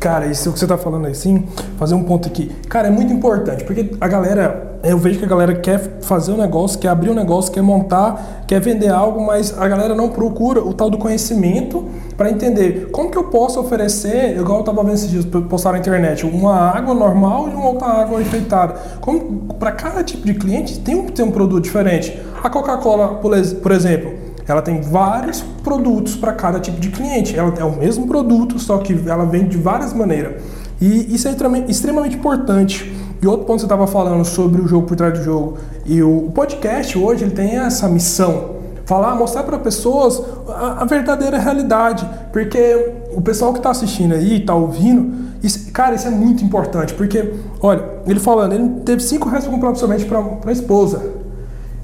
Cara, 0.04 0.26
isso 0.26 0.52
que 0.52 0.58
você 0.58 0.66
está 0.66 0.76
falando 0.76 1.06
aí, 1.06 1.14
sim, 1.14 1.44
fazer 1.78 1.94
um 1.94 2.04
ponto 2.04 2.28
aqui. 2.28 2.52
Cara, 2.68 2.88
é 2.88 2.90
muito 2.90 3.10
importante, 3.10 3.64
porque 3.64 3.92
a 3.98 4.06
galera 4.06 4.78
eu 4.84 4.98
vejo 4.98 5.18
que 5.18 5.24
a 5.24 5.28
galera 5.28 5.54
quer 5.54 5.78
fazer 6.02 6.30
um 6.30 6.36
negócio, 6.36 6.78
quer 6.78 6.88
abrir 6.88 7.08
um 7.08 7.14
negócio, 7.14 7.50
quer 7.50 7.62
montar, 7.62 8.44
quer 8.46 8.60
vender 8.60 8.90
algo, 8.90 9.24
mas 9.24 9.58
a 9.58 9.66
galera 9.66 9.94
não 9.94 10.10
procura 10.10 10.62
o 10.62 10.74
tal 10.74 10.90
do 10.90 10.98
conhecimento 10.98 11.86
para 12.18 12.30
entender 12.30 12.90
como 12.92 13.10
que 13.10 13.16
eu 13.16 13.24
posso 13.24 13.58
oferecer, 13.58 14.38
igual 14.38 14.58
eu 14.58 14.60
estava 14.60 14.82
vendo 14.82 14.92
esses 14.92 15.08
dias, 15.08 15.24
postar 15.24 15.72
na 15.72 15.78
internet, 15.78 16.26
uma 16.26 16.54
água 16.54 16.92
normal 16.92 17.48
e 17.48 17.54
uma 17.54 17.68
outra 17.68 17.86
água 17.86 18.20
enfeitada. 18.20 18.74
Como 19.00 19.54
para 19.54 19.72
cada 19.72 20.04
tipo 20.04 20.26
de 20.26 20.34
cliente 20.34 20.80
tem 20.80 20.96
um, 20.96 21.06
tem 21.06 21.24
um 21.24 21.30
produto 21.30 21.62
diferente. 21.62 22.20
A 22.42 22.50
Coca-Cola, 22.50 23.20
por 23.62 23.72
exemplo, 23.72 24.23
ela 24.46 24.62
tem 24.62 24.80
vários 24.80 25.42
produtos 25.62 26.16
para 26.16 26.33
cada 26.33 26.61
tipo 26.61 26.80
de 26.80 26.90
cliente. 26.90 27.37
Ela 27.37 27.54
é 27.59 27.64
o 27.64 27.76
mesmo 27.76 28.07
produto, 28.07 28.59
só 28.59 28.78
que 28.78 28.98
ela 29.07 29.24
vende 29.24 29.50
de 29.50 29.59
várias 29.59 29.92
maneiras. 29.92 30.42
E 30.80 31.14
isso 31.14 31.28
é 31.28 31.35
extremamente 31.68 32.16
importante 32.16 32.92
e 33.24 33.26
outro 33.26 33.46
ponto 33.46 33.57
que 33.57 33.61
você 33.61 33.64
estava 33.64 33.87
falando 33.87 34.22
sobre 34.22 34.61
o 34.61 34.68
jogo 34.68 34.87
por 34.87 34.96
trás 34.96 35.18
do 35.18 35.24
jogo. 35.24 35.57
E 35.87 36.02
o 36.02 36.30
podcast 36.35 36.98
hoje 36.98 37.24
ele 37.24 37.30
tem 37.30 37.57
essa 37.57 37.88
missão. 37.88 38.57
Falar, 38.85 39.14
mostrar 39.14 39.44
para 39.44 39.59
pessoas 39.59 40.22
a, 40.46 40.83
a, 40.83 40.85
verdadeira 40.85 41.38
realidade. 41.38 42.07
Porque 42.30 42.92
o 43.14 43.22
pessoal 43.22 43.54
que 43.54 43.61
está 43.61 43.70
assistindo 43.70 44.12
aí, 44.12 44.40
está 44.40 44.54
ouvindo, 44.54 45.33
isso, 45.42 45.72
cara, 45.72 45.94
isso 45.94 46.07
é 46.07 46.11
muito 46.11 46.44
importante. 46.44 46.92
Porque, 46.92 47.33
olha, 47.62 47.83
ele 48.07 48.20
falando, 48.20 48.52
ele 48.52 48.68
teve 48.85 49.02
5 49.02 49.26
reais 49.26 49.44
para 49.44 49.54
comprar 49.54 49.70
absolutamente 49.70 50.07
para 50.07 50.50
a 50.50 50.52
esposa. 50.52 51.23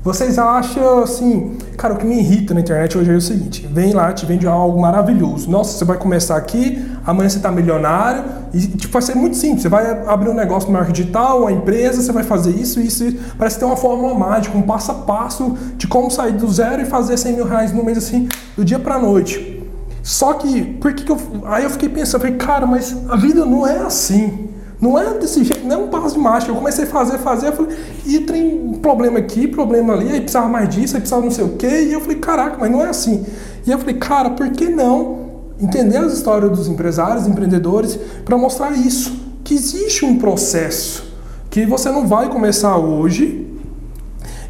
Vocês 0.02 0.38
acham 0.38 1.02
assim, 1.02 1.58
cara, 1.76 1.92
o 1.92 1.96
que 1.98 2.06
me 2.06 2.18
irrita 2.18 2.54
na 2.54 2.60
internet 2.60 2.96
hoje 2.96 3.10
é 3.10 3.14
o 3.14 3.20
seguinte: 3.20 3.68
vem 3.70 3.92
lá, 3.92 4.10
te 4.14 4.24
vende 4.24 4.46
algo 4.46 4.80
maravilhoso. 4.80 5.50
Nossa, 5.50 5.76
você 5.76 5.84
vai 5.84 5.98
começar 5.98 6.38
aqui, 6.38 6.82
amanhã 7.04 7.28
você 7.28 7.36
está 7.36 7.52
milionário, 7.52 8.24
e 8.54 8.66
tipo, 8.66 8.90
vai 8.90 9.02
ser 9.02 9.14
muito 9.14 9.36
simples. 9.36 9.60
Você 9.60 9.68
vai 9.68 10.02
abrir 10.06 10.30
um 10.30 10.34
negócio 10.34 10.68
no 10.68 10.72
marketing 10.72 11.02
digital, 11.02 11.42
uma 11.42 11.52
empresa, 11.52 12.00
você 12.00 12.12
vai 12.12 12.22
fazer 12.22 12.52
isso, 12.52 12.80
isso, 12.80 13.04
isso. 13.04 13.18
Parece 13.36 13.58
ter 13.58 13.66
uma 13.66 13.76
fórmula 13.76 14.14
mágica, 14.14 14.56
um 14.56 14.62
passo 14.62 14.90
a 14.90 14.94
passo 14.94 15.54
de 15.76 15.86
como 15.86 16.10
sair 16.10 16.32
do 16.32 16.50
zero 16.50 16.80
e 16.80 16.86
fazer 16.86 17.18
100 17.18 17.34
mil 17.34 17.44
reais 17.44 17.70
no 17.70 17.84
mês 17.84 17.98
assim, 17.98 18.26
do 18.56 18.64
dia 18.64 18.78
para 18.78 18.98
noite. 18.98 19.62
Só 20.02 20.32
que, 20.32 20.62
por 20.62 20.94
que, 20.94 21.04
que 21.04 21.12
eu. 21.12 21.18
Aí 21.44 21.64
eu 21.64 21.70
fiquei 21.70 21.90
pensando, 21.90 22.22
falei, 22.22 22.36
cara, 22.36 22.66
mas 22.66 22.96
a 23.06 23.16
vida 23.16 23.44
não 23.44 23.66
é 23.66 23.80
assim. 23.80 24.48
Não 24.80 24.98
é 24.98 25.12
desse 25.18 25.44
jeito, 25.44 25.66
não 25.66 25.76
é 25.76 25.78
um 25.78 25.88
passo 25.88 26.14
de 26.14 26.20
mágica. 26.20 26.50
Eu 26.50 26.56
comecei 26.56 26.84
a 26.84 26.86
fazer, 26.86 27.18
fazer, 27.18 27.48
eu 27.48 27.52
falei, 27.52 27.76
e 28.06 28.20
tem 28.20 28.72
problema 28.80 29.18
aqui, 29.18 29.46
problema 29.46 29.92
ali, 29.92 30.10
aí 30.10 30.20
precisava 30.20 30.48
mais 30.48 30.68
disso, 30.70 30.96
aí 30.96 31.00
precisava 31.00 31.22
não 31.22 31.30
sei 31.30 31.44
o 31.44 31.56
quê. 31.56 31.82
E 31.88 31.92
eu 31.92 32.00
falei, 32.00 32.16
caraca, 32.18 32.56
mas 32.58 32.70
não 32.70 32.80
é 32.80 32.88
assim. 32.88 33.26
E 33.66 33.70
eu 33.70 33.78
falei, 33.78 33.96
cara, 33.96 34.30
por 34.30 34.48
que 34.50 34.68
não 34.68 35.28
entender 35.60 35.98
as 35.98 36.14
histórias 36.14 36.50
dos 36.50 36.66
empresários, 36.66 37.26
empreendedores, 37.26 37.98
para 38.24 38.38
mostrar 38.38 38.72
isso? 38.72 39.12
Que 39.44 39.52
existe 39.54 40.04
um 40.04 40.16
processo 40.16 41.04
que 41.50 41.66
você 41.66 41.90
não 41.90 42.06
vai 42.06 42.30
começar 42.30 42.78
hoje 42.78 43.49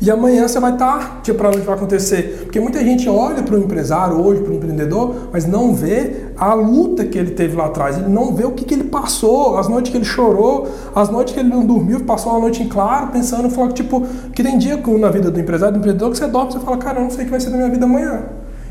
e 0.01 0.11
amanhã 0.11 0.48
você 0.48 0.59
vai 0.59 0.72
estar, 0.72 1.20
tipo, 1.22 1.36
para 1.36 1.48
onde 1.48 1.61
vai 1.61 1.74
acontecer. 1.74 2.44
Porque 2.44 2.59
muita 2.59 2.82
gente 2.82 3.07
olha 3.07 3.42
para 3.42 3.55
o 3.55 3.59
empresário 3.59 4.18
hoje, 4.18 4.40
para 4.40 4.53
o 4.53 4.57
empreendedor, 4.57 5.28
mas 5.30 5.46
não 5.46 5.74
vê 5.74 6.28
a 6.38 6.55
luta 6.55 7.05
que 7.05 7.18
ele 7.18 7.32
teve 7.32 7.55
lá 7.55 7.66
atrás. 7.66 7.98
Ele 7.98 8.09
não 8.09 8.34
vê 8.34 8.46
o 8.46 8.53
que, 8.53 8.64
que 8.64 8.72
ele 8.72 8.84
passou, 8.84 9.59
as 9.59 9.68
noites 9.68 9.92
que 9.92 9.98
ele 9.98 10.07
chorou, 10.07 10.66
as 10.94 11.11
noites 11.11 11.34
que 11.34 11.40
ele 11.40 11.51
não 11.51 11.66
dormiu, 11.66 12.01
passou 12.01 12.32
uma 12.32 12.40
noite 12.40 12.62
em 12.62 12.68
claro, 12.68 13.09
pensando, 13.09 13.51
falou, 13.51 13.72
tipo, 13.72 14.03
que 14.32 14.42
tem 14.42 14.57
dia 14.57 14.82
na 14.98 15.11
vida 15.11 15.30
do 15.30 15.38
empresário, 15.38 15.74
do 15.74 15.78
empreendedor, 15.80 16.11
que 16.11 16.16
você 16.16 16.26
dorme 16.26 16.48
e 16.48 16.53
você 16.55 16.61
fala, 16.61 16.78
cara, 16.78 16.98
eu 16.98 17.03
não 17.03 17.11
sei 17.11 17.22
o 17.22 17.24
que 17.26 17.30
vai 17.30 17.40
ser 17.40 17.51
da 17.51 17.59
minha 17.59 17.68
vida 17.68 17.84
amanhã. 17.84 18.22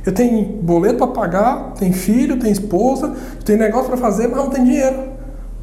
Eu 0.04 0.12
tenho 0.12 0.44
boleto 0.64 0.98
para 0.98 1.08
pagar, 1.08 1.74
tenho 1.78 1.94
filho, 1.94 2.40
tenho 2.40 2.52
esposa, 2.52 3.14
tenho 3.46 3.60
negócio 3.60 3.88
para 3.88 3.98
fazer, 3.98 4.28
mas 4.28 4.38
não 4.38 4.50
tenho 4.50 4.66
dinheiro. 4.66 4.98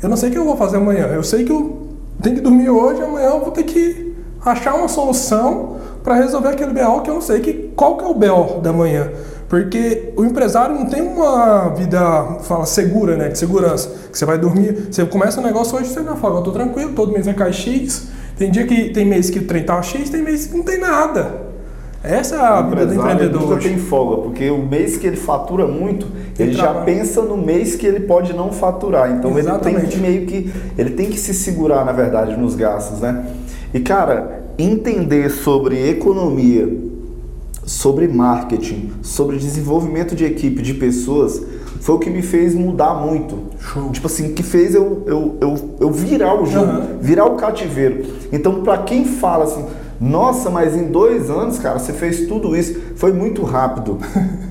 Eu 0.01 0.09
não 0.09 0.17
sei 0.17 0.29
o 0.29 0.33
que 0.33 0.39
eu 0.39 0.45
vou 0.45 0.57
fazer 0.57 0.77
amanhã. 0.77 1.07
Eu 1.07 1.25
sei 1.25 1.45
que 1.45 1.51
eu 1.51 1.89
tenho 2.23 2.37
que 2.37 2.43
dormir 2.43 2.71
hoje, 2.71 3.03
amanhã 3.03 3.31
eu 3.31 3.41
vou 3.41 3.51
ter 3.51 3.65
que 3.65 4.06
achar 4.53 4.75
uma 4.75 4.89
solução 4.89 5.77
para 6.03 6.15
resolver 6.15 6.49
aquele 6.49 6.73
BO 6.73 7.01
que 7.03 7.11
eu 7.11 7.15
não 7.15 7.21
sei 7.21 7.41
que, 7.41 7.73
qual 7.75 7.97
que 7.97 8.05
é 8.05 8.07
o 8.07 8.15
BO 8.15 8.61
da 8.61 8.73
manhã. 8.73 9.11
Porque 9.49 10.13
o 10.17 10.25
empresário 10.25 10.75
não 10.75 10.87
tem 10.87 11.03
uma 11.03 11.69
vida, 11.69 12.01
fala, 12.43 12.67
segura, 12.67 13.17
né? 13.17 13.29
De 13.29 13.39
segurança. 13.39 13.89
Que 14.11 14.19
você 14.19 14.25
vai 14.25 14.39
dormir, 14.39 14.89
você 14.91 15.05
começa 15.05 15.39
o 15.39 15.43
um 15.43 15.47
negócio 15.47 15.79
hoje, 15.79 15.89
você 15.89 16.01
não 16.01 16.17
fala, 16.17 16.41
eu 16.41 16.43
tô 16.43 16.51
tranquilo, 16.51 16.93
todo 16.95 17.13
mês 17.13 17.27
vai 17.27 17.35
cair 17.35 17.53
X. 17.53 18.09
Tem 18.37 18.51
dia 18.51 18.67
que 18.67 18.91
tem 18.91 19.07
mês 19.07 19.31
que 19.31 19.39
o 19.39 19.47
trem 19.47 19.63
tá 19.63 19.81
X, 19.83 20.11
tem 20.11 20.23
mês 20.23 20.47
que 20.47 20.57
não 20.57 20.65
tem 20.65 20.79
nada. 20.79 21.46
Essa 22.07 22.37
é 22.37 22.39
a 22.39 22.61
o 22.61 22.71
vida 22.71 22.87
do 22.87 22.95
empreendedor. 22.95 23.43
Nunca 23.43 23.63
tem 23.63 23.79
folga, 23.79 24.23
porque 24.23 24.49
o 24.49 24.59
mês 24.59 24.97
que 24.97 25.07
ele 25.07 25.17
fatura 25.17 25.67
muito, 25.67 26.07
ele, 26.39 26.51
ele 26.51 26.53
já 26.53 26.73
pensa 26.73 27.21
no 27.23 27.37
mês 27.37 27.75
que 27.75 27.87
ele 27.87 28.01
pode 28.01 28.33
não 28.33 28.53
faturar. 28.53 29.11
Então 29.11 29.37
Exatamente. 29.37 29.77
ele 29.77 29.87
tem 29.87 29.91
que 29.91 29.99
meio 29.99 30.27
que 30.27 30.53
ele 30.79 30.91
tem 30.91 31.11
que 31.11 31.19
se 31.19 31.35
segurar, 31.35 31.85
na 31.85 31.93
verdade, 31.93 32.37
nos 32.37 32.55
gastos, 32.55 33.01
né? 33.01 33.27
E 33.75 33.81
cara, 33.81 34.45
entender 34.57 35.31
sobre 35.31 35.91
economia, 35.91 36.69
sobre 37.65 38.07
marketing, 38.07 38.93
sobre 39.03 39.37
desenvolvimento 39.37 40.15
de 40.15 40.25
equipe, 40.25 40.63
de 40.63 40.75
pessoas, 40.75 41.43
foi 41.81 41.95
o 41.95 41.99
que 41.99 42.09
me 42.09 42.23
fez 42.23 42.55
mudar 42.55 42.95
muito. 42.95 43.39
Show. 43.59 43.91
Tipo 43.91 44.07
assim, 44.07 44.33
que 44.33 44.43
fez 44.43 44.75
eu, 44.75 45.03
eu, 45.07 45.37
eu, 45.41 45.55
eu 45.81 45.91
virar 45.91 46.41
o 46.41 46.47
jogo, 46.47 46.73
uhum. 46.73 46.99
virar 47.01 47.27
o 47.27 47.35
cativeiro. 47.35 48.05
Então, 48.33 48.63
para 48.63 48.79
quem 48.79 49.05
fala 49.05 49.45
assim, 49.45 49.65
nossa, 50.01 50.51
mas 50.51 50.77
em 50.77 50.85
dois 50.85 51.31
anos, 51.31 51.59
cara, 51.59 51.79
você 51.79 51.93
fez 51.93 52.27
tudo 52.27 52.57
isso, 52.57 52.81
foi 52.97 53.13
muito 53.13 53.43
rápido. 53.43 53.99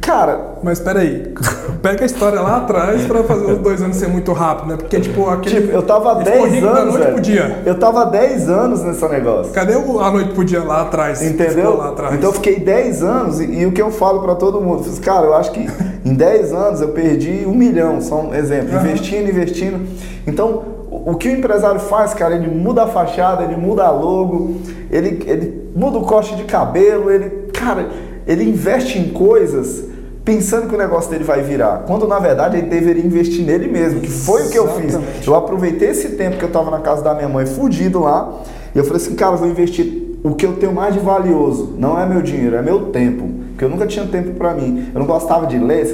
Cara. 0.00 0.56
Mas 0.62 0.80
peraí, 0.80 1.32
pega 1.80 2.02
a 2.02 2.06
história 2.06 2.40
lá 2.40 2.56
atrás 2.56 3.04
pra 3.04 3.22
fazer 3.22 3.52
os 3.52 3.58
dois 3.58 3.80
anos 3.80 3.96
ser 3.96 4.08
muito 4.08 4.32
rápido, 4.32 4.68
né? 4.68 4.76
Porque, 4.76 4.98
tipo, 4.98 5.28
aquele. 5.28 5.60
Tipo, 5.60 5.72
eu 5.72 5.82
tava 5.82 6.16
10 6.16 6.64
anos. 6.64 6.94
noite 6.94 7.12
pro 7.12 7.20
dia. 7.20 7.62
Eu 7.64 7.78
tava 7.78 8.04
10 8.06 8.48
anos 8.48 8.82
nesse 8.82 9.06
negócio. 9.08 9.52
Cadê 9.52 9.74
a 9.74 10.10
noite 10.10 10.32
pro 10.32 10.44
dia 10.44 10.62
lá 10.64 10.82
atrás? 10.82 11.22
Entendeu? 11.22 11.76
Lá 11.76 11.90
atrás? 11.90 12.14
Então 12.14 12.30
eu 12.30 12.34
fiquei 12.34 12.58
10 12.58 13.02
anos 13.02 13.40
e, 13.40 13.60
e, 13.60 13.66
o 13.66 13.72
que 13.72 13.80
eu 13.80 13.90
falo 13.90 14.22
pra 14.22 14.34
todo 14.34 14.60
mundo, 14.60 14.84
eu 14.86 15.02
cara, 15.02 15.26
eu 15.26 15.34
acho 15.34 15.52
que 15.52 15.68
em 16.04 16.14
10 16.14 16.52
anos 16.52 16.80
eu 16.80 16.88
perdi 16.88 17.44
um 17.46 17.54
milhão, 17.54 18.00
só 18.00 18.20
um 18.22 18.34
exemplo, 18.34 18.74
uhum. 18.74 18.80
investindo, 18.80 19.28
investindo. 19.28 19.86
Então, 20.26 20.75
o 21.06 21.14
que 21.14 21.28
o 21.28 21.32
empresário 21.32 21.78
faz, 21.78 22.12
cara, 22.12 22.34
ele 22.34 22.48
muda 22.48 22.82
a 22.82 22.88
fachada, 22.88 23.44
ele 23.44 23.54
muda 23.54 23.84
a 23.84 23.92
logo, 23.92 24.56
ele, 24.90 25.22
ele 25.24 25.70
muda 25.72 25.98
o 25.98 26.02
corte 26.02 26.34
de 26.34 26.42
cabelo, 26.42 27.08
ele, 27.08 27.30
cara, 27.52 27.86
ele 28.26 28.42
investe 28.42 28.98
em 28.98 29.10
coisas 29.10 29.84
pensando 30.24 30.68
que 30.68 30.74
o 30.74 30.78
negócio 30.78 31.08
dele 31.08 31.22
vai 31.22 31.42
virar, 31.42 31.84
quando 31.86 32.08
na 32.08 32.18
verdade 32.18 32.56
ele 32.56 32.66
deveria 32.66 33.06
investir 33.06 33.46
nele 33.46 33.68
mesmo, 33.68 34.00
que 34.00 34.10
foi 34.10 34.48
o 34.48 34.50
que 34.50 34.58
eu 34.58 34.66
fiz. 34.74 34.98
Eu 35.24 35.36
aproveitei 35.36 35.90
esse 35.90 36.08
tempo 36.16 36.38
que 36.38 36.42
eu 36.42 36.48
estava 36.48 36.72
na 36.72 36.80
casa 36.80 37.02
da 37.02 37.14
minha 37.14 37.28
mãe, 37.28 37.46
fudido 37.46 38.00
lá, 38.00 38.40
e 38.74 38.78
eu 38.78 38.82
falei 38.82 39.00
assim, 39.00 39.14
cara, 39.14 39.34
eu 39.34 39.38
vou 39.38 39.48
investir 39.48 40.18
o 40.24 40.34
que 40.34 40.44
eu 40.44 40.54
tenho 40.54 40.72
mais 40.72 40.92
de 40.92 40.98
valioso, 40.98 41.76
não 41.78 41.96
é 41.96 42.04
meu 42.04 42.20
dinheiro, 42.20 42.56
é 42.56 42.62
meu 42.62 42.86
tempo, 42.86 43.28
porque 43.50 43.64
eu 43.64 43.68
nunca 43.68 43.86
tinha 43.86 44.04
tempo 44.06 44.32
para 44.32 44.52
mim. 44.54 44.90
Eu 44.92 44.98
não 44.98 45.06
gostava 45.06 45.46
de 45.46 45.56
ler, 45.56 45.86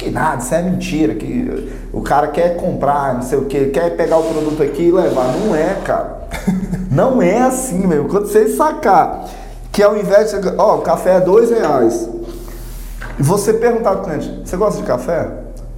que 0.00 0.10
nada, 0.10 0.42
isso 0.42 0.54
é 0.54 0.62
mentira, 0.62 1.14
que 1.14 1.70
o 1.92 2.00
cara 2.00 2.28
quer 2.28 2.56
comprar, 2.56 3.12
não 3.12 3.22
sei 3.22 3.36
o 3.36 3.44
que, 3.44 3.66
quer 3.66 3.94
pegar 3.96 4.16
o 4.16 4.22
produto 4.22 4.62
aqui 4.62 4.84
e 4.84 4.90
levar. 4.90 5.26
Não 5.36 5.54
é, 5.54 5.74
cara. 5.84 6.20
Não 6.90 7.22
é 7.22 7.40
assim, 7.40 7.86
meu. 7.86 8.06
Quando 8.06 8.26
você 8.26 8.48
sacar 8.48 9.26
que 9.70 9.80
ao 9.80 9.96
invés 9.96 10.30
de. 10.30 10.36
Ó, 10.58 10.76
o 10.76 10.80
café 10.80 11.16
é 11.16 11.20
dois 11.20 11.50
reais. 11.50 12.08
E 13.16 13.22
você 13.22 13.52
perguntar 13.52 13.90
ao 13.90 14.02
cliente: 14.02 14.42
você 14.44 14.56
gosta 14.56 14.80
de 14.80 14.86
café? 14.86 15.28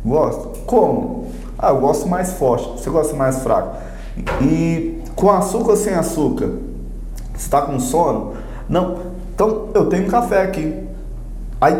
Gosto. 0.04 0.60
Como? 0.64 1.26
Ah, 1.58 1.70
eu 1.70 1.80
gosto 1.80 2.08
mais 2.08 2.32
forte. 2.32 2.80
Você 2.80 2.88
gosta 2.88 3.14
mais 3.14 3.40
fraco? 3.40 3.76
E 4.40 5.02
com 5.14 5.30
açúcar 5.30 5.72
ou 5.72 5.76
sem 5.76 5.94
açúcar? 5.94 6.50
Você 7.34 7.44
está 7.44 7.60
com 7.60 7.78
sono? 7.78 8.34
Não. 8.68 8.98
Então 9.34 9.68
eu 9.74 9.86
tenho 9.86 10.06
um 10.06 10.08
café 10.08 10.42
aqui. 10.42 10.82
Aí 11.60 11.74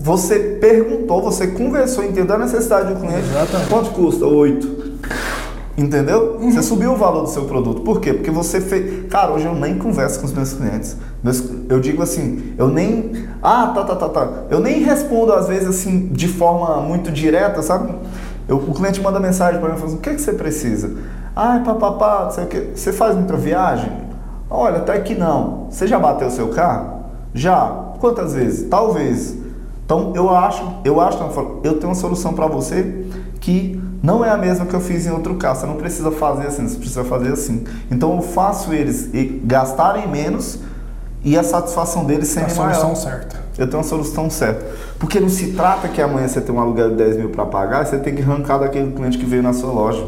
você 0.00 0.38
perguntou, 0.60 1.22
você 1.22 1.48
conversou, 1.48 2.04
entendeu 2.04 2.36
a 2.36 2.38
necessidade 2.38 2.94
do 2.94 3.00
cliente. 3.00 3.28
Exatamente. 3.28 3.68
Quanto 3.68 3.90
custa? 3.90 4.26
Oito. 4.26 4.78
Entendeu? 5.78 6.38
Uhum. 6.40 6.50
Você 6.50 6.60
subiu 6.60 6.92
o 6.92 6.96
valor 6.96 7.22
do 7.22 7.28
seu 7.28 7.44
produto. 7.44 7.82
Por 7.82 8.00
quê? 8.00 8.12
Porque 8.12 8.32
você 8.32 8.60
fez. 8.60 9.06
Cara, 9.08 9.30
hoje 9.30 9.46
eu 9.46 9.54
nem 9.54 9.78
converso 9.78 10.18
com 10.18 10.26
os 10.26 10.32
meus 10.32 10.52
clientes. 10.52 10.96
Eu 11.68 11.78
digo 11.78 12.02
assim, 12.02 12.52
eu 12.58 12.66
nem. 12.66 13.12
Ah, 13.40 13.72
tá, 13.72 13.84
tá, 13.84 13.94
tá, 13.94 14.08
tá. 14.08 14.28
Eu 14.50 14.58
nem 14.58 14.82
respondo, 14.82 15.32
às 15.32 15.46
vezes, 15.46 15.68
assim, 15.68 16.08
de 16.08 16.26
forma 16.26 16.80
muito 16.80 17.12
direta, 17.12 17.62
sabe? 17.62 17.94
Eu, 18.48 18.56
o 18.56 18.74
cliente 18.74 19.00
manda 19.00 19.20
mensagem 19.20 19.60
para 19.60 19.68
mim 19.68 19.76
e 19.76 19.78
fala 19.78 19.90
assim: 19.90 19.98
o 19.98 20.00
que, 20.00 20.10
é 20.10 20.14
que 20.14 20.20
você 20.20 20.32
precisa? 20.32 20.90
Ah, 21.36 21.62
papapá, 21.64 22.24
não 22.24 22.30
sei 22.32 22.44
o 22.44 22.46
que. 22.48 22.60
Você 22.74 22.92
faz 22.92 23.14
muita 23.14 23.36
viagem? 23.36 23.92
Olha, 24.50 24.78
até 24.78 24.98
que 24.98 25.14
não. 25.14 25.68
Você 25.70 25.86
já 25.86 26.00
bateu 26.00 26.26
o 26.26 26.30
seu 26.32 26.48
carro? 26.48 27.04
Já. 27.32 27.84
Quantas 28.00 28.34
vezes? 28.34 28.68
Talvez. 28.68 29.36
Então 29.88 30.12
eu 30.14 30.28
acho, 30.28 30.62
eu 30.84 31.00
acho, 31.00 31.18
eu 31.64 31.76
tenho 31.78 31.88
uma 31.88 31.94
solução 31.94 32.34
para 32.34 32.46
você 32.46 33.06
que 33.40 33.82
não 34.02 34.22
é 34.22 34.28
a 34.28 34.36
mesma 34.36 34.66
que 34.66 34.74
eu 34.74 34.80
fiz 34.80 35.06
em 35.06 35.10
outro 35.10 35.36
caso. 35.36 35.60
Você 35.60 35.66
não 35.66 35.76
precisa 35.76 36.10
fazer 36.10 36.48
assim, 36.48 36.68
você 36.68 36.76
precisa 36.76 37.04
fazer 37.04 37.32
assim. 37.32 37.64
Então 37.90 38.14
eu 38.14 38.20
faço 38.20 38.74
eles 38.74 39.08
gastarem 39.44 40.06
menos 40.06 40.58
e 41.24 41.38
a 41.38 41.42
satisfação 41.42 42.04
deles 42.04 42.28
ser 42.28 42.40
maior. 42.40 42.70
A 42.70 42.74
solução 42.74 42.96
certa. 42.96 43.36
Eu 43.56 43.66
tenho 43.66 43.78
uma 43.78 43.88
solução 43.88 44.28
certa. 44.28 44.66
Porque 44.98 45.18
não 45.18 45.30
se 45.30 45.52
trata 45.52 45.88
que 45.88 46.02
amanhã 46.02 46.28
você 46.28 46.42
tem 46.42 46.54
um 46.54 46.60
aluguel 46.60 46.90
de 46.90 46.96
10 46.96 47.16
mil 47.16 47.30
para 47.30 47.46
pagar, 47.46 47.86
você 47.86 47.96
tem 47.96 48.14
que 48.14 48.20
arrancar 48.20 48.58
daquele 48.58 48.92
cliente 48.92 49.16
que 49.16 49.24
veio 49.24 49.42
na 49.42 49.54
sua 49.54 49.72
loja. 49.72 50.06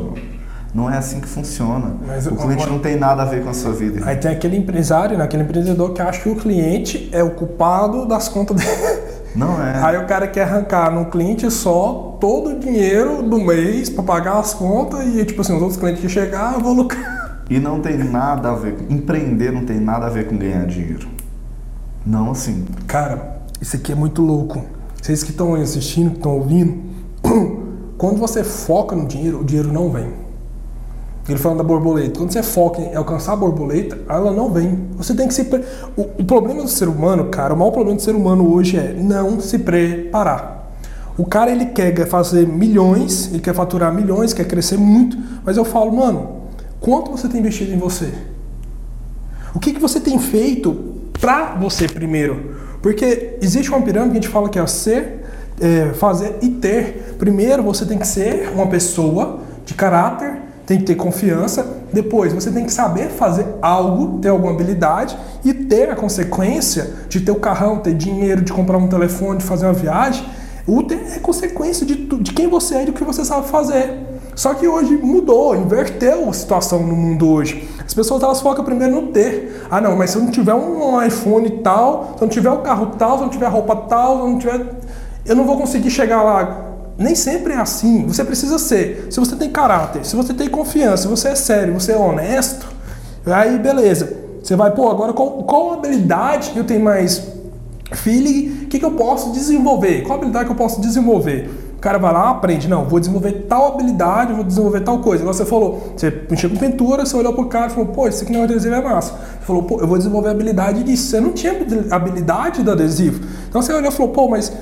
Não 0.75 0.91
é 0.91 0.99
assim 0.99 1.21
que 1.21 1.27
funciona. 1.27 1.97
Mas 2.07 2.27
o 2.27 2.37
cliente 2.37 2.69
não 2.69 2.81
tem 2.81 2.97
nada 2.97 3.23
a 3.23 3.25
ver 3.25 3.43
com 3.43 3.49
a 3.49 3.55
sua 3.55 3.73
vida. 3.73 4.05
Aí 4.05 4.17
tem 4.19 4.31
aquele 4.31 4.59
empresário, 4.59 5.17
né, 5.17 5.25
aquele 5.25 5.43
empreendedor 5.43 5.95
que 5.95 6.03
acha 6.03 6.21
que 6.21 6.29
o 6.29 6.37
cliente 6.37 7.09
é 7.13 7.25
o 7.25 7.31
culpado 7.31 8.07
das 8.07 8.29
contas 8.29 8.59
dele. 8.59 9.10
Não 9.35 9.63
é. 9.63 9.83
Aí 9.83 9.97
o 9.97 10.07
cara 10.07 10.27
quer 10.27 10.43
arrancar 10.43 10.91
num 10.91 11.05
cliente 11.05 11.51
só 11.51 12.17
todo 12.21 12.51
o 12.51 12.59
dinheiro 12.59 13.23
do 13.23 13.39
mês 13.39 13.89
para 13.89 14.03
pagar 14.03 14.39
as 14.39 14.53
contas 14.53 15.07
e, 15.07 15.25
tipo 15.25 15.41
assim, 15.41 15.55
os 15.55 15.63
outros 15.63 15.79
clientes 15.79 16.01
que 16.01 16.09
chegar, 16.09 16.55
eu 16.55 16.61
vou 16.61 16.73
lucrar. 16.73 17.45
E 17.49 17.59
não 17.59 17.81
tem 17.81 17.99
nada 17.99 18.51
a 18.51 18.55
ver. 18.55 18.77
Empreender 18.89 19.53
não 19.53 19.65
tem 19.65 19.81
nada 19.81 20.07
a 20.07 20.11
ver 20.11 20.29
com 20.29 20.37
ganhar 20.37 20.67
dinheiro. 20.67 21.09
Não 22.05 22.31
assim. 22.31 22.65
Cara, 22.87 23.41
isso 23.61 23.77
aqui 23.77 23.93
é 23.93 23.95
muito 23.95 24.23
louco. 24.23 24.65
Vocês 25.01 25.23
que 25.23 25.31
estão 25.31 25.55
assistindo, 25.55 26.11
que 26.11 26.17
estão 26.17 26.33
ouvindo, 26.33 26.83
quando 27.99 28.19
você 28.19 28.45
foca 28.45 28.95
no 28.95 29.07
dinheiro, 29.07 29.41
o 29.41 29.45
dinheiro 29.45 29.73
não 29.73 29.91
vem. 29.91 30.13
Ele 31.29 31.39
falando 31.39 31.59
da 31.59 31.65
borboleta. 31.65 32.19
Quando 32.19 32.33
você 32.33 32.43
foca 32.43 32.81
em 32.81 32.95
alcançar 32.95 33.35
a 33.35 33.37
borboleta, 33.37 33.99
ela 34.09 34.33
não 34.33 34.51
vem. 34.51 34.89
Você 34.97 35.15
tem 35.15 35.29
que 35.29 35.35
se. 35.35 35.45
Pre... 35.45 35.63
O, 35.97 36.03
o, 36.19 36.25
problema 36.25 36.63
do 36.63 36.69
ser 36.69 36.89
humano, 36.89 37.27
cara, 37.27 37.55
o 37.55 37.57
maior 37.57 37.71
problema 37.71 37.97
do 37.97 38.03
ser 38.03 38.15
humano 38.15 38.53
hoje 38.53 38.77
é 38.77 38.95
não 38.95 39.41
se 39.41 39.59
preparar. 39.59 40.75
O 41.17 41.27
cara 41.27 41.51
ele 41.51 41.67
quer 41.67 42.07
fazer 42.07 42.47
milhões, 42.47 43.29
ele 43.31 43.41
quer 43.41 43.55
faturar 43.55 43.93
milhões, 43.93 44.33
quer 44.33 44.47
crescer 44.47 44.79
muito, 44.79 45.19
mas 45.45 45.57
eu 45.57 45.65
falo, 45.65 45.93
mano, 45.93 46.47
quanto 46.81 47.11
você 47.11 47.29
tem 47.29 47.41
investido 47.41 47.73
em 47.73 47.79
você? 47.79 48.11
O 49.55 49.59
que, 49.59 49.73
que 49.73 49.81
você 49.81 50.01
tem 50.01 50.19
feito 50.19 50.75
para 51.21 51.57
você 51.57 51.87
primeiro? 51.87 52.57
Porque 52.81 53.37
existe 53.43 53.69
uma 53.69 53.83
pirâmide 53.83 54.13
que 54.13 54.19
a 54.19 54.21
gente 54.23 54.33
fala 54.33 54.49
que 54.49 54.59
é 54.59 54.67
ser, 54.67 55.25
é, 55.61 55.93
fazer 55.93 56.39
e 56.41 56.49
ter. 56.49 57.17
Primeiro 57.19 57.63
você 57.63 57.85
tem 57.85 57.99
que 57.99 58.07
ser 58.07 58.51
uma 58.55 58.67
pessoa 58.67 59.41
de 59.67 59.75
caráter 59.75 60.50
tem 60.67 60.79
que 60.79 60.85
ter 60.85 60.95
confiança. 60.95 61.67
Depois, 61.93 62.33
você 62.33 62.51
tem 62.51 62.65
que 62.65 62.73
saber 62.73 63.09
fazer 63.09 63.47
algo, 63.61 64.19
ter 64.19 64.29
alguma 64.29 64.53
habilidade 64.53 65.17
e 65.45 65.53
ter 65.53 65.91
a 65.91 65.97
consequência 65.97 66.91
de 67.09 67.21
ter 67.21 67.33
o 67.33 67.37
carrão, 67.37 67.79
ter 67.79 67.95
dinheiro, 67.95 68.41
de 68.43 68.53
comprar 68.53 68.79
um 68.79 68.89
telefone, 68.89 69.39
de 69.39 69.45
fazer 69.45 69.67
uma 69.67 69.73
viagem. 69.73 70.25
O 70.67 70.83
ter 70.83 71.01
é 71.17 71.19
consequência 71.19 71.85
de, 71.85 71.95
de 71.95 72.33
quem 72.33 72.49
você 72.49 72.77
é 72.77 72.83
e 72.83 72.87
do 72.87 72.93
que 72.93 73.03
você 73.03 73.25
sabe 73.25 73.49
fazer. 73.49 74.11
Só 74.37 74.55
que 74.55 74.67
hoje 74.67 74.97
mudou, 74.97 75.57
inverteu 75.57 76.31
a 76.31 76.33
situação 76.33 76.83
no 76.87 76.95
mundo 76.95 77.29
hoje. 77.29 77.69
As 77.85 77.93
pessoas 77.93 78.23
elas 78.23 78.41
focam 78.41 78.65
primeiro 78.65 78.95
no 78.95 79.09
ter. 79.09 79.67
Ah, 79.71 79.81
não, 79.81 79.97
mas 79.97 80.11
se 80.11 80.17
eu 80.17 80.23
não 80.23 80.31
tiver 80.31 80.55
um 80.55 81.03
iPhone 81.03 81.51
tal, 81.63 82.15
se 82.17 82.23
eu 82.23 82.27
não 82.27 82.29
tiver 82.29 82.51
um 82.51 82.63
carro 82.63 82.87
tal, 82.97 83.15
se 83.15 83.17
eu 83.19 83.23
não 83.23 83.29
tiver 83.29 83.49
roupa 83.49 83.75
tal, 83.75 84.17
se 84.17 84.23
eu 84.23 84.29
não 84.29 84.39
tiver. 84.39 84.67
Eu 85.27 85.37
não 85.37 85.45
vou 85.45 85.59
conseguir 85.59 85.91
chegar 85.91 86.23
lá 86.23 86.70
nem 87.01 87.15
sempre 87.15 87.55
é 87.55 87.57
assim. 87.57 88.07
Você 88.07 88.23
precisa 88.23 88.59
ser. 88.59 89.09
Se 89.11 89.19
você 89.19 89.35
tem 89.35 89.51
caráter, 89.51 90.05
se 90.05 90.15
você 90.15 90.33
tem 90.33 90.49
confiança, 90.49 91.03
se 91.03 91.09
você 91.09 91.29
é 91.29 91.35
sério, 91.35 91.75
você 91.75 91.93
é 91.93 91.97
honesto, 91.97 92.67
Aí, 93.27 93.59
beleza. 93.59 94.13
Você 94.43 94.57
vai, 94.57 94.71
pô, 94.71 94.89
agora 94.89 95.13
qual, 95.13 95.43
qual 95.45 95.75
habilidade 95.75 96.53
eu 96.57 96.65
tenho 96.65 96.83
mais 96.83 97.23
feeling? 97.93 98.65
O 98.65 98.67
que, 98.67 98.79
que 98.79 98.85
eu 98.85 98.93
posso 98.93 99.33
desenvolver? 99.33 100.03
Qual 100.03 100.17
habilidade 100.17 100.47
que 100.47 100.53
eu 100.53 100.57
posso 100.57 100.81
desenvolver? 100.81 101.51
O 101.77 101.81
cara 101.81 101.99
vai 101.99 102.13
lá, 102.13 102.31
aprende, 102.31 102.69
não, 102.69 102.85
vou 102.85 103.01
desenvolver 103.01 103.47
tal 103.49 103.69
habilidade, 103.69 104.35
vou 104.35 104.45
desenvolver 104.45 104.81
tal 104.81 104.99
coisa. 104.99 105.23
Igual 105.23 105.35
você 105.35 105.47
falou, 105.47 105.95
você 105.97 106.25
mexeu 106.31 106.51
com 106.51 106.57
pintura, 106.57 107.07
você 107.07 107.17
olhou 107.17 107.33
pro 107.33 107.47
cara 107.47 107.69
e 107.69 107.71
falou, 107.71 107.87
pô, 107.87 108.07
isso 108.07 108.23
aqui 108.23 108.33
não 108.33 108.41
é 108.41 108.45
adesivo, 108.45 108.75
é 108.75 108.83
massa. 108.83 109.13
Você 109.13 109.47
falou, 109.47 109.63
pô, 109.63 109.81
eu 109.81 109.87
vou 109.87 109.97
desenvolver 109.97 110.31
habilidade 110.31 110.83
disso. 110.83 111.09
Você 111.09 111.21
não 111.21 111.33
tinha 111.33 111.55
habilidade 111.91 112.63
do 112.63 112.71
adesivo. 112.71 113.23
Então 113.49 113.63
você 113.63 113.73
olhou 113.73 113.91
e 113.91 113.95
falou, 113.95 114.13
pô, 114.13 114.29
mas 114.29 114.53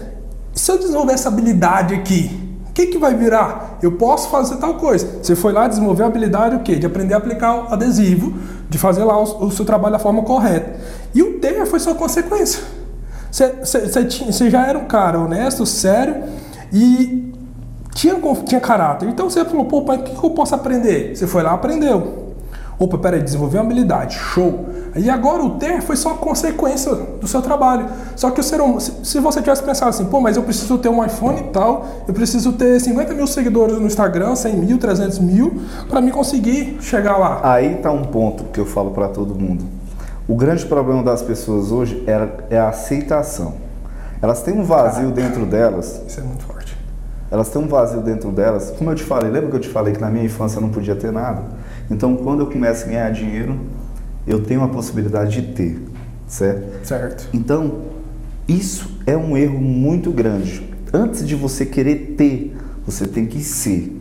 se 0.55 0.71
eu 0.71 0.79
desenvolver 0.79 1.13
essa 1.13 1.29
habilidade 1.29 1.95
aqui, 1.95 2.41
o 2.69 2.73
que, 2.73 2.87
que 2.87 2.99
vai 2.99 3.15
virar? 3.15 3.79
Eu 3.83 3.93
posso 3.93 4.29
fazer 4.29 4.57
tal 4.57 4.75
coisa. 4.75 5.19
Você 5.23 5.35
foi 5.35 5.53
lá 5.53 5.67
desenvolver 5.67 6.05
a 6.05 6.07
habilidade 6.07 6.57
o 6.57 6.61
quê? 6.61 6.77
De 6.77 6.87
aprender 6.87 7.15
a 7.15 7.19
aplicar 7.19 7.55
o 7.55 7.73
adesivo, 7.73 8.35
de 8.69 8.79
fazer 8.79 9.05
lá 9.05 9.19
o, 9.19 9.47
o 9.47 9.51
seu 9.51 9.65
trabalho 9.65 9.93
da 9.93 9.99
forma 9.99 10.23
correta. 10.23 10.79
E 11.15 11.23
o 11.23 11.39
ter 11.41 11.67
foi 11.67 11.81
sua 11.81 11.95
consequência. 11.95 12.63
Você, 13.31 13.49
você, 13.65 14.51
já 14.51 14.67
era 14.67 14.79
um 14.79 14.87
cara 14.87 15.19
honesto, 15.19 15.67
sério, 15.67 16.25
e 16.73 17.33
tinha, 17.95 18.17
tinha 18.47 18.61
caráter. 18.61 19.09
Então 19.09 19.29
você 19.29 19.45
falou, 19.45 19.65
pô, 19.65 19.83
pai, 19.83 19.99
o 19.99 20.03
que, 20.03 20.15
que 20.15 20.25
eu 20.25 20.31
posso 20.31 20.55
aprender? 20.55 21.17
Você 21.17 21.27
foi 21.27 21.43
lá 21.43 21.53
aprendeu. 21.53 22.28
Opa, 22.79 22.97
peraí, 22.97 23.21
desenvolveu 23.21 23.61
uma 23.61 23.67
habilidade, 23.67 24.15
show. 24.15 24.67
E 24.95 25.11
agora 25.11 25.43
o 25.43 25.59
ter 25.59 25.83
foi 25.83 25.97
só 25.97 26.15
consequência 26.15 26.95
do 26.95 27.27
seu 27.27 27.43
trabalho. 27.43 27.87
Só 28.15 28.31
que 28.31 28.41
o 28.41 28.43
ser 28.43 28.61
humano, 28.61 28.81
se 28.81 29.19
você 29.19 29.41
tivesse 29.41 29.65
pensado 29.65 29.91
assim, 29.91 30.05
pô, 30.05 30.21
mas 30.21 30.37
eu 30.37 30.45
preciso 30.45 30.79
ter 30.79 30.89
um 30.89 31.05
iPhone 31.05 31.41
e 31.41 31.45
tal, 31.45 31.87
eu 32.07 32.15
preciso 32.15 32.53
ter 32.53 32.79
50 32.81 33.15
mil 33.15 33.27
seguidores 33.27 33.79
no 33.79 33.87
Instagram, 33.87 34.37
100 34.37 34.57
mil, 34.57 34.79
300 34.79 35.19
mil, 35.19 35.61
para 35.89 36.01
me 36.01 36.13
conseguir 36.13 36.79
chegar 36.81 37.17
lá. 37.17 37.41
Aí 37.43 37.77
tá 37.77 37.91
um 37.91 38.05
ponto 38.05 38.45
que 38.45 38.61
eu 38.61 38.67
falo 38.67 38.93
para 38.93 39.09
todo 39.09 39.35
mundo. 39.35 39.65
O 40.29 40.37
grande 40.37 40.65
problema 40.65 41.03
das 41.03 41.21
pessoas 41.21 41.73
hoje 41.73 42.05
é, 42.07 42.29
é 42.51 42.59
a 42.59 42.69
aceitação. 42.69 43.55
Elas 44.23 44.43
têm 44.43 44.55
um 44.55 44.63
vazio 44.63 45.11
dentro 45.11 45.47
delas. 45.47 46.01
Isso 46.07 46.21
é 46.21 46.23
muito 46.23 46.45
forte. 46.45 46.77
Elas 47.31 47.49
têm 47.49 47.61
um 47.61 47.67
vazio 47.67 48.01
dentro 48.03 48.31
delas. 48.31 48.71
Como 48.71 48.91
eu 48.91 48.95
te 48.95 49.03
falei, 49.03 49.31
lembra 49.31 49.51
que 49.51 49.57
eu 49.57 49.61
te 49.61 49.69
falei 49.69 49.95
que 49.95 50.01
na 50.01 50.11
minha 50.11 50.25
infância 50.25 50.59
eu 50.59 50.63
não 50.63 50.71
podia 50.71 50.95
ter 50.95 51.11
nada? 51.11 51.43
Então, 51.91 52.17
quando 52.17 52.41
eu 52.41 52.47
começo 52.47 52.85
a 52.85 52.89
ganhar 52.89 53.11
dinheiro, 53.11 53.59
eu 54.27 54.43
tenho 54.43 54.63
a 54.63 54.69
possibilidade 54.69 55.41
de 55.41 55.53
ter, 55.53 55.81
certo? 56.27 56.87
Certo. 56.87 57.29
Então, 57.33 57.83
isso 58.47 58.91
é 59.07 59.17
um 59.17 59.37
erro 59.37 59.59
muito 59.59 60.11
grande. 60.11 60.69
Antes 60.93 61.27
de 61.27 61.35
você 61.35 61.65
querer 61.65 62.15
ter, 62.17 62.57
você 62.85 63.07
tem 63.07 63.27
que 63.27 63.43
ser. 63.43 63.99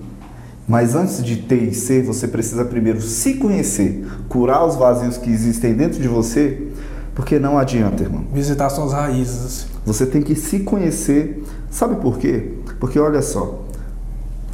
Mas 0.67 0.95
antes 0.95 1.23
de 1.23 1.37
ter 1.37 1.63
e 1.63 1.73
ser, 1.73 2.03
você 2.03 2.27
precisa 2.27 2.65
primeiro 2.65 2.99
se 3.01 3.35
conhecer, 3.35 4.05
curar 4.27 4.65
os 4.65 4.75
vazios 4.75 5.17
que 5.17 5.29
existem 5.29 5.73
dentro 5.73 6.01
de 6.01 6.09
você, 6.09 6.67
porque 7.15 7.39
não 7.39 7.57
adianta, 7.57 8.03
irmão. 8.03 8.25
Visitar 8.33 8.69
suas 8.69 8.91
raízes. 8.91 9.67
Você 9.85 10.05
tem 10.05 10.21
que 10.21 10.35
se 10.35 10.59
conhecer. 10.59 11.41
Sabe 11.71 11.95
por 11.95 12.17
quê? 12.17 12.51
Porque 12.79 12.99
olha 12.99 13.21
só, 13.21 13.65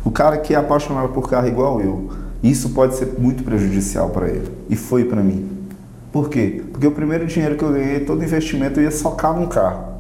o 0.05 0.11
cara 0.11 0.37
que 0.37 0.53
é 0.53 0.57
apaixonado 0.57 1.09
por 1.09 1.27
carro 1.27 1.47
igual 1.47 1.81
eu, 1.81 2.09
isso 2.43 2.71
pode 2.71 2.95
ser 2.95 3.13
muito 3.17 3.43
prejudicial 3.43 4.09
para 4.09 4.27
ele. 4.27 4.51
E 4.69 4.75
foi 4.75 5.05
para 5.05 5.23
mim. 5.23 5.49
Por 6.11 6.29
quê? 6.29 6.61
Porque 6.71 6.85
o 6.85 6.91
primeiro 6.91 7.25
dinheiro 7.25 7.55
que 7.55 7.63
eu 7.63 7.71
ganhei, 7.71 8.01
todo 8.01 8.23
investimento, 8.23 8.79
eu 8.79 8.83
ia 8.83 8.91
socar 8.91 9.33
num 9.33 9.47
carro. 9.47 9.93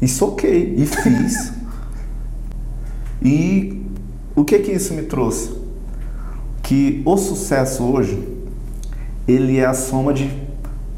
E 0.00 0.06
soquei, 0.06 0.74
e 0.76 0.84
fiz. 0.84 1.52
e 3.22 3.82
o 4.34 4.44
que 4.44 4.58
que 4.58 4.72
isso 4.72 4.92
me 4.92 5.02
trouxe? 5.02 5.50
Que 6.62 7.02
o 7.06 7.16
sucesso 7.16 7.82
hoje, 7.82 8.22
ele 9.26 9.56
é 9.56 9.64
a 9.64 9.72
soma 9.72 10.12
de 10.12 10.30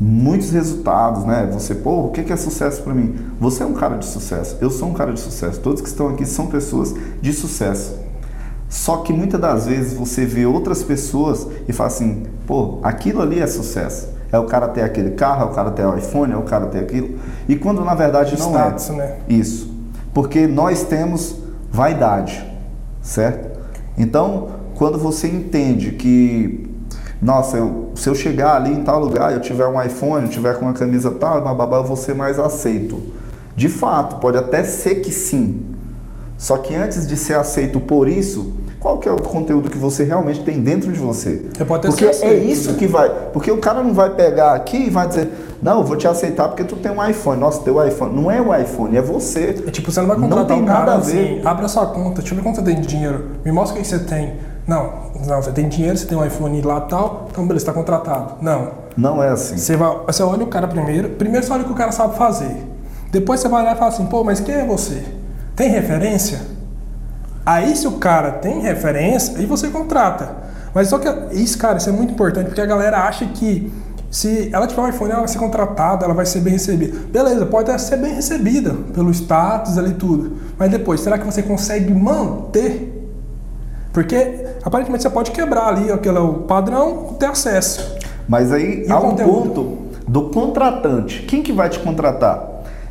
muitos 0.00 0.50
resultados, 0.50 1.24
né? 1.24 1.48
Você, 1.52 1.74
pô, 1.74 2.06
o 2.06 2.10
que 2.10 2.32
é 2.32 2.36
sucesso 2.36 2.82
para 2.82 2.94
mim? 2.94 3.14
Você 3.40 3.62
é 3.62 3.66
um 3.66 3.74
cara 3.74 3.96
de 3.96 4.06
sucesso, 4.06 4.56
eu 4.60 4.70
sou 4.70 4.88
um 4.88 4.94
cara 4.94 5.12
de 5.12 5.20
sucesso. 5.20 5.60
Todos 5.60 5.80
que 5.80 5.88
estão 5.88 6.08
aqui 6.08 6.26
são 6.26 6.48
pessoas 6.48 6.94
de 7.20 7.32
sucesso. 7.32 8.07
Só 8.68 8.98
que 8.98 9.12
muitas 9.12 9.40
das 9.40 9.66
vezes 9.66 9.94
você 9.94 10.26
vê 10.26 10.44
outras 10.44 10.82
pessoas 10.82 11.46
e 11.66 11.72
fala 11.72 11.88
assim, 11.88 12.24
pô, 12.46 12.78
aquilo 12.82 13.22
ali 13.22 13.40
é 13.40 13.46
sucesso. 13.46 14.08
É 14.30 14.38
o 14.38 14.44
cara 14.44 14.68
ter 14.68 14.82
aquele 14.82 15.12
carro, 15.12 15.42
é 15.42 15.50
o 15.50 15.54
cara 15.54 15.70
ter 15.70 15.86
o 15.86 15.96
iPhone, 15.96 16.32
é 16.32 16.36
o 16.36 16.42
cara 16.42 16.66
ter 16.66 16.80
aquilo. 16.80 17.18
E 17.48 17.56
quando 17.56 17.82
na 17.82 17.94
verdade 17.94 18.38
não 18.38 18.50
Status, 18.50 18.90
é. 18.90 18.92
Né? 18.92 19.16
Isso. 19.28 19.74
Porque 20.12 20.46
nós 20.46 20.82
temos 20.82 21.36
vaidade, 21.70 22.44
certo? 23.00 23.58
Então, 23.96 24.48
quando 24.74 24.98
você 24.98 25.28
entende 25.28 25.92
que 25.92 26.68
nossa, 27.20 27.56
eu, 27.56 27.90
se 27.96 28.08
eu 28.08 28.14
chegar 28.14 28.54
ali 28.54 28.72
em 28.72 28.84
tal 28.84 29.00
lugar, 29.00 29.32
eu 29.32 29.40
tiver 29.40 29.66
um 29.66 29.82
iPhone, 29.82 30.26
eu 30.26 30.30
tiver 30.30 30.56
com 30.56 30.66
uma 30.66 30.72
camisa 30.72 31.10
tal, 31.10 31.42
bababá, 31.42 31.78
eu 31.78 31.84
vou 31.84 31.96
ser 31.96 32.14
mais 32.14 32.38
aceito. 32.38 33.02
De 33.56 33.68
fato, 33.68 34.20
pode 34.20 34.36
até 34.36 34.62
ser 34.62 34.96
que 34.96 35.10
sim. 35.10 35.62
Só 36.38 36.56
que 36.56 36.74
antes 36.74 37.06
de 37.06 37.16
ser 37.16 37.34
aceito 37.34 37.80
por 37.80 38.08
isso, 38.08 38.54
qual 38.78 38.98
que 38.98 39.08
é 39.08 39.12
o 39.12 39.20
conteúdo 39.20 39.68
que 39.68 39.76
você 39.76 40.04
realmente 40.04 40.40
tem 40.44 40.60
dentro 40.60 40.92
de 40.92 40.98
você? 40.98 41.46
Você 41.52 41.64
pode 41.64 41.86
porque 41.88 42.06
aceito, 42.06 42.32
é 42.32 42.36
isso 42.36 42.72
né? 42.72 42.78
que 42.78 42.86
vai. 42.86 43.10
Porque 43.32 43.50
o 43.50 43.58
cara 43.58 43.82
não 43.82 43.92
vai 43.92 44.10
pegar 44.10 44.54
aqui 44.54 44.86
e 44.86 44.90
vai 44.90 45.08
dizer, 45.08 45.28
não, 45.60 45.80
eu 45.80 45.84
vou 45.84 45.96
te 45.96 46.06
aceitar 46.06 46.46
porque 46.46 46.62
tu 46.62 46.76
tem 46.76 46.92
um 46.92 47.04
iPhone. 47.04 47.40
Nossa, 47.40 47.60
teu 47.62 47.84
iPhone. 47.84 48.14
Não 48.14 48.30
é 48.30 48.40
o 48.40 48.54
iPhone, 48.54 48.96
é 48.96 49.02
você. 49.02 49.62
É 49.66 49.70
tipo, 49.72 49.90
você 49.90 50.00
não 50.00 50.06
vai 50.06 50.16
contratar 50.16 50.46
tem 50.46 50.62
um 50.62 50.64
cara 50.64 50.78
nada 50.78 50.92
a 50.92 50.98
ver. 50.98 51.38
assim, 51.38 51.40
abre 51.44 51.64
a 51.64 51.68
sua 51.68 51.86
conta, 51.86 52.20
deixa 52.20 52.32
eu 52.32 52.36
ver 52.36 52.44
quanto 52.44 52.56
você 52.56 52.62
tem 52.62 52.80
de 52.80 52.86
dinheiro, 52.86 53.30
me 53.44 53.50
mostra 53.50 53.76
o 53.76 53.82
que 53.82 53.88
você 53.88 53.98
tem. 53.98 54.34
Não, 54.64 54.92
não, 55.26 55.42
você 55.42 55.50
tem 55.50 55.68
dinheiro, 55.68 55.96
você 55.96 56.06
tem 56.06 56.16
um 56.16 56.24
iPhone 56.24 56.60
lá 56.62 56.84
e 56.86 56.90
tal, 56.90 57.26
então 57.30 57.44
beleza, 57.46 57.64
está 57.64 57.72
contratado. 57.72 58.34
Não. 58.40 58.68
Não 58.96 59.22
é 59.22 59.30
assim. 59.30 59.56
Você, 59.56 59.76
vai, 59.76 59.96
você 60.06 60.22
olha 60.22 60.44
o 60.44 60.46
cara 60.46 60.68
primeiro, 60.68 61.08
primeiro 61.10 61.44
você 61.44 61.52
olha 61.52 61.62
o 61.62 61.64
que 61.64 61.72
o 61.72 61.76
cara 61.76 61.90
sabe 61.90 62.16
fazer. 62.16 62.64
Depois 63.10 63.40
você 63.40 63.48
vai 63.48 63.64
lá 63.64 63.72
e 63.72 63.76
fala 63.76 63.88
assim, 63.88 64.06
pô, 64.06 64.22
mas 64.22 64.38
quem 64.38 64.54
é 64.54 64.64
você? 64.64 65.02
Tem 65.58 65.68
referência? 65.70 66.40
Aí 67.44 67.74
se 67.74 67.88
o 67.88 67.92
cara 67.92 68.30
tem 68.30 68.60
referência, 68.60 69.36
aí 69.36 69.44
você 69.44 69.68
contrata. 69.68 70.36
Mas 70.72 70.86
só 70.88 70.98
que 71.00 71.08
isso, 71.34 71.58
cara, 71.58 71.78
isso 71.78 71.88
é 71.88 71.92
muito 71.92 72.12
importante, 72.12 72.46
porque 72.46 72.60
a 72.60 72.66
galera 72.66 72.98
acha 73.00 73.26
que 73.26 73.72
se 74.08 74.50
ela 74.52 74.68
tiver 74.68 74.80
um 74.80 74.88
iPhone, 74.88 75.10
ela 75.10 75.20
vai 75.20 75.28
ser 75.28 75.38
contratada, 75.38 76.04
ela 76.04 76.14
vai 76.14 76.24
ser 76.26 76.42
bem 76.42 76.52
recebida. 76.52 76.96
Beleza, 77.10 77.44
pode 77.44 77.68
até 77.68 77.78
ser 77.78 77.96
bem 77.96 78.14
recebida 78.14 78.72
pelo 78.94 79.10
status 79.10 79.76
ali 79.76 79.94
tudo. 79.94 80.36
Mas 80.56 80.70
depois, 80.70 81.00
será 81.00 81.18
que 81.18 81.26
você 81.26 81.42
consegue 81.42 81.92
manter? 81.92 83.10
Porque 83.92 84.46
aparentemente 84.62 85.02
você 85.02 85.10
pode 85.10 85.32
quebrar 85.32 85.68
ali 85.68 85.90
aquele 85.90 86.18
o 86.18 86.34
padrão, 86.34 87.16
ter 87.18 87.26
acesso. 87.26 87.96
Mas 88.28 88.52
aí 88.52 88.84
E 88.86 88.92
há 88.92 89.00
um 89.00 89.16
ponto 89.16 89.78
do 90.06 90.30
contratante. 90.30 91.22
Quem 91.22 91.42
que 91.42 91.52
vai 91.52 91.68
te 91.68 91.80
contratar? 91.80 92.47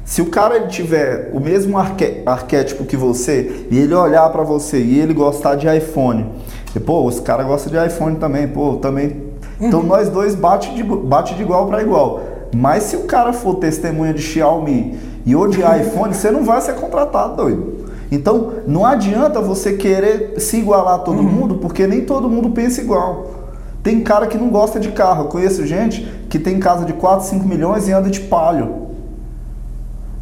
Se 0.07 0.21
o 0.21 0.27
cara 0.27 0.55
ele 0.55 0.67
tiver 0.67 1.31
o 1.33 1.39
mesmo 1.41 1.77
arque- 1.77 2.21
arquétipo 2.25 2.85
que 2.85 2.95
você 2.95 3.67
e 3.69 3.77
ele 3.77 3.93
olhar 3.93 4.29
para 4.31 4.41
você 4.41 4.79
e 4.79 4.97
ele 4.99 5.13
gostar 5.13 5.55
de 5.55 5.67
iPhone, 5.67 6.25
e, 6.73 6.79
pô, 6.79 7.09
esse 7.09 7.21
cara 7.21 7.43
gosta 7.43 7.69
de 7.69 7.75
iPhone 7.85 8.15
também, 8.15 8.47
pô, 8.47 8.77
também. 8.77 9.23
Então 9.59 9.81
Uhum. 9.81 9.85
nós 9.85 10.07
dois 10.07 10.33
bate 10.33 10.73
de, 10.73 10.81
bate 10.81 11.35
de 11.35 11.41
igual 11.41 11.67
para 11.67 11.81
igual. 11.81 12.21
Mas 12.55 12.83
se 12.83 12.95
o 12.95 13.01
cara 13.01 13.33
for 13.33 13.55
testemunha 13.55 14.13
de 14.13 14.21
Xiaomi 14.21 14.97
e 15.25 15.35
odiar 15.35 15.81
iPhone, 15.81 16.13
você 16.13 16.31
não 16.31 16.45
vai 16.45 16.61
ser 16.61 16.75
contratado, 16.75 17.35
doido. 17.35 17.85
Então 18.09 18.53
não 18.65 18.85
adianta 18.85 19.41
você 19.41 19.73
querer 19.73 20.35
se 20.39 20.55
igualar 20.57 20.95
a 20.95 20.99
todo 20.99 21.21
mundo, 21.21 21.55
porque 21.55 21.85
nem 21.85 22.05
todo 22.05 22.29
mundo 22.29 22.51
pensa 22.51 22.79
igual. 22.79 23.31
Tem 23.83 23.99
cara 23.99 24.25
que 24.27 24.37
não 24.37 24.47
gosta 24.47 24.79
de 24.79 24.89
carro. 24.93 25.25
Eu 25.25 25.27
conheço 25.27 25.65
gente 25.67 26.01
que 26.29 26.39
tem 26.39 26.59
casa 26.59 26.85
de 26.85 26.93
4, 26.93 27.25
5 27.27 27.45
milhões 27.45 27.89
e 27.89 27.91
anda 27.91 28.09
de 28.09 28.21
palio. 28.21 28.86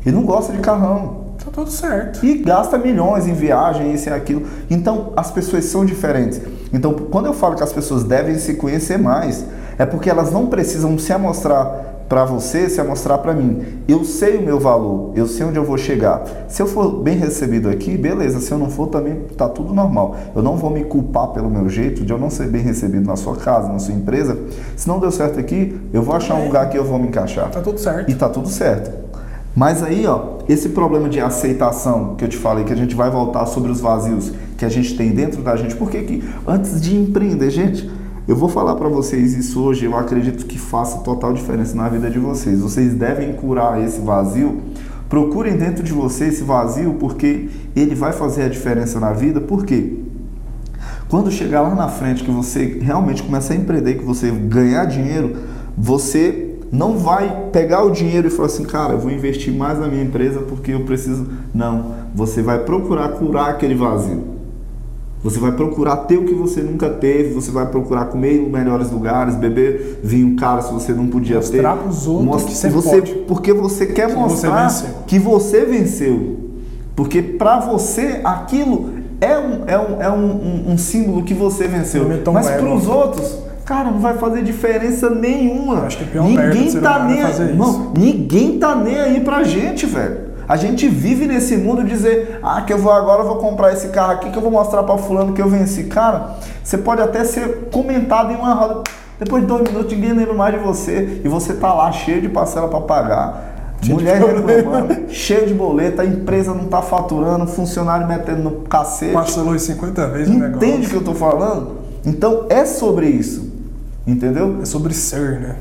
E 0.05 0.11
não 0.11 0.23
gosta 0.23 0.53
de 0.53 0.59
carrão. 0.59 1.25
Tá 1.43 1.51
tudo 1.51 1.69
certo. 1.69 2.25
E 2.25 2.37
gasta 2.37 2.77
milhões 2.77 3.27
em 3.27 3.33
viagem, 3.33 3.93
isso 3.93 4.09
e 4.09 4.13
aquilo. 4.13 4.43
Então, 4.69 5.13
as 5.15 5.31
pessoas 5.31 5.65
são 5.65 5.85
diferentes. 5.85 6.41
Então, 6.73 6.93
quando 6.93 7.25
eu 7.25 7.33
falo 7.33 7.55
que 7.55 7.63
as 7.63 7.73
pessoas 7.73 8.03
devem 8.03 8.37
se 8.37 8.55
conhecer 8.55 8.97
mais, 8.97 9.45
é 9.77 9.85
porque 9.85 10.09
elas 10.09 10.31
não 10.31 10.47
precisam 10.47 10.97
se 10.97 11.11
amostrar 11.11 11.93
para 12.07 12.23
você, 12.23 12.69
se 12.69 12.79
amostrar 12.79 13.17
para 13.17 13.33
mim. 13.33 13.63
Eu 13.87 14.03
sei 14.03 14.37
o 14.37 14.41
meu 14.41 14.59
valor, 14.59 15.11
eu 15.15 15.27
sei 15.27 15.45
onde 15.45 15.57
eu 15.57 15.63
vou 15.63 15.77
chegar. 15.77 16.23
Se 16.47 16.61
eu 16.61 16.67
for 16.67 17.01
bem 17.01 17.17
recebido 17.17 17.67
aqui, 17.67 17.97
beleza. 17.97 18.39
Se 18.39 18.51
eu 18.51 18.57
não 18.57 18.69
for, 18.69 18.87
também 18.87 19.21
tá 19.35 19.49
tudo 19.49 19.73
normal. 19.73 20.15
Eu 20.35 20.43
não 20.43 20.55
vou 20.55 20.69
me 20.69 20.83
culpar 20.83 21.29
pelo 21.29 21.49
meu 21.49 21.67
jeito 21.67 22.03
de 22.03 22.13
eu 22.13 22.19
não 22.19 22.29
ser 22.29 22.47
bem 22.47 22.61
recebido 22.61 23.05
na 23.05 23.15
sua 23.15 23.35
casa, 23.35 23.69
na 23.69 23.79
sua 23.79 23.93
empresa. 23.93 24.37
Se 24.75 24.87
não 24.87 24.99
deu 24.99 25.11
certo 25.11 25.39
aqui, 25.39 25.79
eu 25.91 26.03
vou 26.03 26.15
achar 26.15 26.35
um 26.35 26.45
lugar 26.45 26.69
que 26.69 26.77
eu 26.77 26.83
vou 26.83 26.99
me 26.99 27.07
encaixar. 27.07 27.49
Tá 27.49 27.61
tudo 27.61 27.79
certo. 27.79 28.09
E 28.09 28.15
tá 28.15 28.29
tudo 28.29 28.49
certo. 28.49 29.04
Mas 29.55 29.81
aí, 29.81 30.05
ó, 30.05 30.39
esse 30.49 30.69
problema 30.69 31.07
de 31.07 31.19
aceitação 31.19 32.15
que 32.15 32.25
eu 32.25 32.27
te 32.27 32.35
falei, 32.35 32.65
que 32.65 32.73
a 32.73 32.75
gente 32.75 32.93
vai 32.93 33.09
voltar 33.09 33.45
sobre 33.45 33.71
os 33.71 33.79
vazios 33.79 34.33
que 34.57 34.65
a 34.65 34.69
gente 34.69 34.97
tem 34.97 35.11
dentro 35.11 35.41
da 35.41 35.55
gente. 35.55 35.75
Por 35.75 35.89
que 35.89 36.01
que 36.01 36.23
antes 36.45 36.81
de 36.81 36.95
empreender, 36.95 37.49
gente, 37.49 37.89
eu 38.27 38.35
vou 38.35 38.49
falar 38.49 38.75
para 38.75 38.89
vocês 38.89 39.33
isso 39.33 39.61
hoje, 39.63 39.85
eu 39.85 39.95
acredito 39.95 40.45
que 40.45 40.57
faça 40.57 40.99
total 40.99 41.31
diferença 41.31 41.73
na 41.75 41.87
vida 41.87 42.09
de 42.09 42.19
vocês. 42.19 42.59
Vocês 42.59 42.93
devem 42.93 43.33
curar 43.33 43.81
esse 43.81 44.01
vazio. 44.01 44.61
Procurem 45.07 45.55
dentro 45.55 45.83
de 45.83 45.93
você 45.93 46.25
esse 46.25 46.43
vazio, 46.43 46.95
porque 46.95 47.49
ele 47.75 47.95
vai 47.95 48.11
fazer 48.11 48.43
a 48.43 48.49
diferença 48.49 48.99
na 48.99 49.13
vida. 49.13 49.39
Por 49.39 49.63
quê? 49.63 49.99
Quando 51.07 51.31
chegar 51.31 51.61
lá 51.61 51.75
na 51.75 51.87
frente 51.87 52.23
que 52.23 52.31
você 52.31 52.79
realmente 52.81 53.23
começa 53.23 53.53
a 53.53 53.55
empreender, 53.55 53.93
que 53.93 54.03
você 54.03 54.31
ganhar 54.31 54.85
dinheiro, 54.85 55.37
você 55.77 56.44
não 56.71 56.97
vai 56.97 57.49
pegar 57.51 57.83
o 57.83 57.91
dinheiro 57.91 58.27
e 58.27 58.31
falar 58.31 58.47
assim, 58.47 58.63
cara, 58.63 58.93
eu 58.93 58.99
vou 58.99 59.11
investir 59.11 59.53
mais 59.53 59.79
na 59.79 59.87
minha 59.87 60.03
empresa 60.03 60.39
porque 60.41 60.71
eu 60.71 60.81
preciso. 60.81 61.27
Não, 61.53 61.93
você 62.13 62.41
vai 62.41 62.59
procurar 62.59 63.09
curar 63.09 63.49
aquele 63.49 63.75
vazio. 63.75 64.35
Você 65.23 65.39
vai 65.39 65.53
procurar 65.53 65.97
ter 65.97 66.17
o 66.17 66.25
que 66.25 66.35
você 66.35 66.61
nunca 66.61 66.87
teve, 66.87 67.33
você 67.33 67.49
vai 67.49 67.65
procurar 67.65 68.05
comer 68.05 68.35
em 68.35 68.47
melhores 68.47 68.91
lugares, 68.91 69.33
beber 69.33 69.99
vinho 70.03 70.35
caro 70.35 70.61
se 70.61 70.71
você 70.71 70.93
não 70.93 71.07
podia 71.07 71.37
mostrar 71.37 71.51
ter. 71.51 71.63
Mostrar 71.63 71.77
para 71.77 71.89
os 71.89 72.07
outros 72.07 72.25
Mostra, 72.25 72.51
que 72.51 72.55
você, 72.55 72.69
você 72.69 73.01
pode. 73.01 73.13
Porque 73.27 73.53
você 73.53 73.85
quer 73.87 74.07
que 74.09 74.13
mostrar 74.13 74.69
você 74.69 74.85
que 75.07 75.17
você 75.17 75.65
venceu. 75.65 76.37
Porque 76.95 77.23
para 77.23 77.59
você 77.59 78.21
aquilo 78.23 78.91
é 79.19 79.37
um, 79.37 79.63
é 79.65 79.79
um, 79.79 80.01
é 80.01 80.11
um, 80.11 80.25
um, 80.25 80.71
um 80.73 80.77
símbolo 80.77 81.23
que 81.23 81.33
você 81.33 81.67
venceu. 81.67 82.05
Mas 82.31 82.47
para 82.47 82.73
os 82.73 82.87
outros, 82.87 83.44
cara, 83.65 83.89
não 83.89 83.99
vai 83.99 84.13
fazer 84.13 84.43
diferença 84.43 85.09
nenhuma. 85.09 85.81
Acho 85.81 85.97
que 85.97 86.03
é 86.03 86.07
pior 86.07 86.23
ninguém 86.23 86.71
tá 86.79 87.03
nem 87.03 87.23
aí. 87.23 87.55
Não, 87.55 87.93
ninguém 87.97 88.59
tá 88.59 88.75
nem 88.75 88.99
aí 88.99 89.19
pra 89.19 89.43
gente, 89.43 89.85
velho. 89.85 90.35
A 90.47 90.55
gente 90.55 90.87
vive 90.87 91.25
nesse 91.25 91.57
mundo 91.57 91.83
dizer, 91.83 92.39
ah, 92.43 92.61
que 92.61 92.71
eu 92.71 92.77
vou 92.77 92.91
agora 92.91 93.23
eu 93.23 93.27
vou 93.27 93.37
comprar 93.37 93.73
esse 93.73 93.87
carro 93.87 94.11
aqui 94.11 94.29
que 94.29 94.37
eu 94.37 94.41
vou 94.41 94.51
mostrar 94.51 94.83
para 94.83 94.95
fulano 94.97 95.33
que 95.33 95.41
eu 95.41 95.49
venci. 95.49 95.85
Cara, 95.85 96.35
você 96.63 96.77
pode 96.77 97.01
até 97.01 97.23
ser 97.23 97.69
comentado 97.71 98.31
em 98.31 98.35
uma 98.35 98.53
roda. 98.53 98.83
Depois 99.17 99.41
de 99.41 99.47
dois 99.47 99.63
minutos, 99.63 99.91
ninguém 99.91 100.13
lembra 100.13 100.35
mais 100.35 100.53
de 100.53 100.59
você. 100.59 101.21
E 101.23 101.27
você 101.27 101.53
tá 101.53 101.73
lá 101.73 101.91
cheio 101.91 102.21
de 102.21 102.29
parcela 102.29 102.67
para 102.67 102.81
pagar. 102.81 103.55
Cheio 103.81 103.95
mulher 103.95 104.21
reclamando, 104.21 105.09
cheio 105.09 105.47
de 105.47 105.53
boleta, 105.53 106.01
a 106.03 106.05
empresa 106.05 106.53
não 106.53 106.65
tá 106.65 106.81
faturando, 106.81 107.47
funcionário 107.47 108.07
metendo 108.07 108.43
no 108.43 108.51
cacete. 108.61 109.13
Parcelou 109.13 109.55
em 109.55 109.59
50 109.59 110.07
vezes 110.07 110.27
Entende 110.27 110.43
o 110.43 110.47
negócio. 110.47 110.67
Entende 110.67 110.87
o 110.87 110.89
que 110.89 110.95
eu 110.95 111.03
tô 111.03 111.13
falando? 111.13 111.77
Então 112.05 112.45
é 112.49 112.65
sobre 112.65 113.07
isso. 113.07 113.44
Entendeu? 114.05 114.59
É 114.61 114.65
sobre 114.65 114.93
ser, 114.93 115.39
né? 115.39 115.55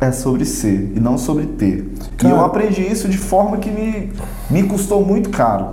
é 0.00 0.12
sobre 0.12 0.44
ser 0.44 0.92
e 0.94 1.00
não 1.00 1.16
sobre 1.16 1.46
ter. 1.46 1.90
Cara, 2.16 2.34
e 2.34 2.36
eu 2.36 2.44
aprendi 2.44 2.82
isso 2.82 3.08
de 3.08 3.18
forma 3.18 3.56
que 3.56 3.70
me, 3.70 4.12
me 4.50 4.62
custou 4.64 5.04
muito 5.04 5.30
caro. 5.30 5.68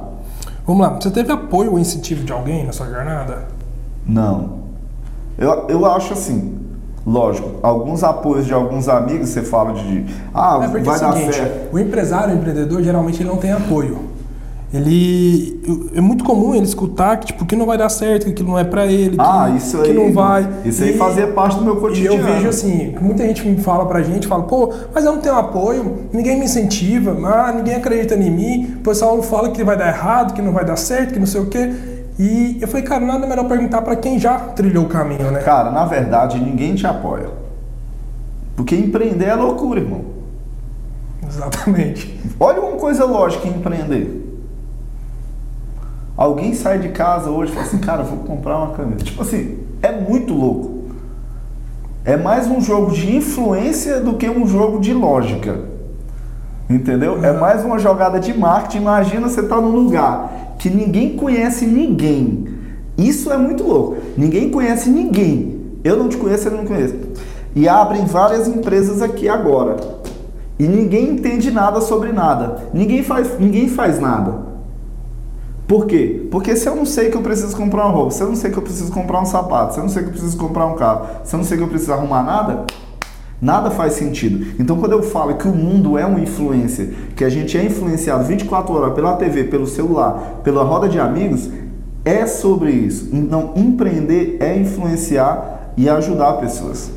Vamos 0.66 0.82
lá, 0.82 0.90
você 0.94 1.12
teve 1.12 1.32
apoio 1.32 1.72
ou 1.72 1.80
incentivo 1.80 2.24
de 2.24 2.32
alguém 2.32 2.66
na 2.66 2.72
sua 2.72 2.88
jornada? 2.88 3.48
Não. 4.06 4.64
Eu, 5.38 5.68
eu 5.68 5.86
acho 5.86 6.14
assim, 6.14 6.58
lógico, 7.06 7.60
alguns 7.62 8.02
apoios 8.04 8.46
de 8.46 8.54
alguns 8.54 8.88
amigos 8.88 9.30
você 9.30 9.42
fala 9.42 9.74
de. 9.74 10.06
Ah, 10.34 10.62
é 10.64 10.68
vai 10.68 10.82
é 10.82 10.84
dar 10.84 11.14
seguinte, 11.14 11.36
certo. 11.36 11.74
O 11.76 11.80
empresário, 11.80 12.34
o 12.34 12.38
empreendedor, 12.38 12.82
geralmente 12.82 13.22
ele 13.22 13.30
não 13.30 13.38
tem 13.38 13.52
apoio 13.52 14.13
ele 14.74 15.62
é 15.94 16.02
muito 16.02 16.24
comum 16.24 16.56
ele 16.56 16.64
escutar 16.64 17.18
que 17.18 17.28
tipo 17.28 17.46
que 17.46 17.56
não 17.56 17.68
vai 17.68 17.78
dar 17.78 17.90
certo, 17.90 18.26
que 18.26 18.32
aquilo 18.32 18.50
não 18.50 18.58
é 18.58 18.64
para 18.64 18.88
ele, 18.88 19.16
ah, 19.20 19.48
que, 19.52 19.58
isso 19.58 19.78
que 19.78 19.92
aí, 19.92 19.94
não 19.94 20.12
vai. 20.12 20.50
Isso 20.66 20.84
aí 20.84 20.98
fazia 20.98 21.28
parte 21.28 21.58
do 21.58 21.64
meu 21.64 21.76
cotidiano. 21.76 22.16
E 22.16 22.20
eu 22.20 22.26
vejo 22.26 22.50
assim, 22.50 22.96
muita 23.00 23.24
gente 23.24 23.48
me 23.48 23.58
fala 23.62 23.86
pra 23.86 24.02
gente, 24.02 24.28
fala, 24.28 24.44
pô, 24.44 24.74
mas 24.92 25.06
eu 25.06 25.12
não 25.12 25.22
tenho 25.22 25.36
apoio, 25.36 26.00
ninguém 26.12 26.40
me 26.40 26.46
incentiva, 26.46 27.16
ah, 27.28 27.54
ninguém 27.56 27.76
acredita 27.76 28.16
em 28.16 28.32
mim, 28.32 28.74
o 28.78 28.80
pessoal 28.80 29.22
fala 29.22 29.52
que 29.52 29.64
vai 29.64 29.78
dar 29.78 29.90
errado, 29.90 30.34
que 30.34 30.42
não 30.42 30.52
vai 30.52 30.66
dar 30.66 30.76
certo, 30.76 31.14
que 31.14 31.20
não 31.20 31.28
sei 31.28 31.42
o 31.42 31.46
quê. 31.46 31.72
E 32.18 32.58
eu 32.60 32.68
falei, 32.68 32.84
cara, 32.84 33.06
nada 33.06 33.28
melhor 33.28 33.48
perguntar 33.48 33.82
para 33.84 33.96
quem 33.96 34.20
já 34.20 34.40
trilhou 34.40 34.86
o 34.86 34.88
caminho, 34.88 35.30
né? 35.32 35.40
Cara, 35.42 35.70
na 35.72 35.86
verdade, 35.86 36.40
ninguém 36.40 36.74
te 36.74 36.88
apoia. 36.88 37.30
Porque 38.56 38.76
empreender 38.76 39.26
é 39.26 39.36
loucura, 39.36 39.80
irmão. 39.80 40.02
Exatamente. 41.28 42.20
Olha 42.40 42.62
uma 42.62 42.78
coisa 42.78 43.06
lógica 43.06 43.48
em 43.48 43.52
empreender. 43.52 44.23
Alguém 46.16 46.54
sai 46.54 46.80
de 46.80 46.90
casa 46.90 47.30
hoje 47.30 47.52
e 47.52 47.56
fala 47.56 47.66
assim, 47.66 47.80
cara, 47.80 48.04
vou 48.04 48.20
comprar 48.20 48.58
uma 48.58 48.72
camisa. 48.74 49.04
Tipo 49.04 49.24
assim, 49.24 49.58
é 49.82 49.92
muito 49.92 50.34
louco. 50.34 50.84
É 52.06 52.16
mais 52.18 52.48
um 52.48 52.62
jogo 52.62 52.92
de 52.92 53.16
influência 53.16 54.00
do 54.00 54.14
que 54.14 54.30
um 54.30 54.46
jogo 54.46 54.80
de 54.80 54.94
lógica. 54.94 55.60
Entendeu? 56.70 57.24
É 57.24 57.34
mais 57.34 57.66
uma 57.66 57.80
jogada 57.80 58.20
de 58.20 58.38
marketing. 58.38 58.78
Imagina 58.78 59.28
você 59.28 59.44
tá 59.44 59.60
num 59.60 59.72
lugar 59.72 60.56
que 60.60 60.70
ninguém 60.70 61.16
conhece 61.16 61.66
ninguém. 61.66 62.48
Isso 62.98 63.32
é 63.32 63.38
muito 63.38 63.64
louco. 63.64 63.98
Ninguém 64.16 64.50
conhece 64.50 64.90
ninguém. 64.90 65.62
Eu 65.84 65.98
não 65.98 66.08
te 66.08 66.18
conheço, 66.18 66.48
ele 66.48 66.58
não 66.58 66.66
conhece. 66.66 66.96
E 67.56 67.68
abrem 67.68 68.06
várias 68.06 68.48
empresas 68.48 69.02
aqui 69.02 69.28
agora. 69.28 69.78
E 70.60 70.68
ninguém 70.68 71.10
entende 71.10 71.52
nada 71.52 71.82
sobre 71.82 72.12
nada. 72.12 72.64
Ninguém 72.74 73.04
faz, 73.04 73.40
ninguém 73.40 73.68
faz 73.68 74.00
nada. 74.00 74.53
Por 75.68 75.86
quê? 75.86 76.28
Porque 76.30 76.56
se 76.56 76.68
eu 76.68 76.76
não 76.76 76.86
sei 76.86 77.10
que 77.10 77.18
eu 77.18 77.22
preciso 77.22 77.56
comprar 77.56 77.86
uma 77.86 77.94
roupa, 77.94 78.12
se 78.12 78.22
eu 78.22 78.28
não 78.28 78.36
sei 78.36 78.52
que 78.52 78.58
eu 78.58 78.62
preciso 78.62 78.92
comprar 78.92 79.22
um 79.22 79.26
sapato, 79.26 79.74
se 79.74 79.80
eu 79.80 79.84
não 79.84 79.90
sei 79.90 80.04
que 80.04 80.10
eu 80.10 80.14
preciso 80.14 80.38
comprar 80.38 80.66
um 80.66 80.76
carro, 80.76 81.08
se 81.24 81.34
eu 81.34 81.38
não 81.38 81.46
sei 81.46 81.58
que 81.58 81.64
eu 81.64 81.68
preciso 81.68 81.94
arrumar 81.94 82.22
nada, 82.24 82.66
nada 83.42 83.72
faz 83.72 83.94
sentido. 83.94 84.46
Então, 84.60 84.78
quando 84.78 84.92
eu 84.92 85.04
falo 85.04 85.36
que 85.36 85.48
o 85.48 85.54
mundo 85.54 85.98
é 85.98 86.06
uma 86.06 86.20
influência, 86.20 86.90
que 87.16 87.24
a 87.24 87.30
gente 87.30 87.58
é 87.58 87.64
influenciado 87.64 88.24
24 88.26 88.74
horas 88.74 88.94
pela 88.94 89.16
TV, 89.16 89.46
pelo 89.46 89.66
celular, 89.66 90.42
pela 90.44 90.64
roda 90.64 90.90
de 90.90 91.00
amigos, 91.00 91.50
é 92.04 92.26
sobre 92.26 92.72
isso. 92.72 93.10
Então, 93.14 93.54
empreender 93.56 94.38
é 94.42 94.58
influenciar 94.58 95.72
e 95.78 95.90
ajudar 95.90 96.34
pessoas. 96.34 96.92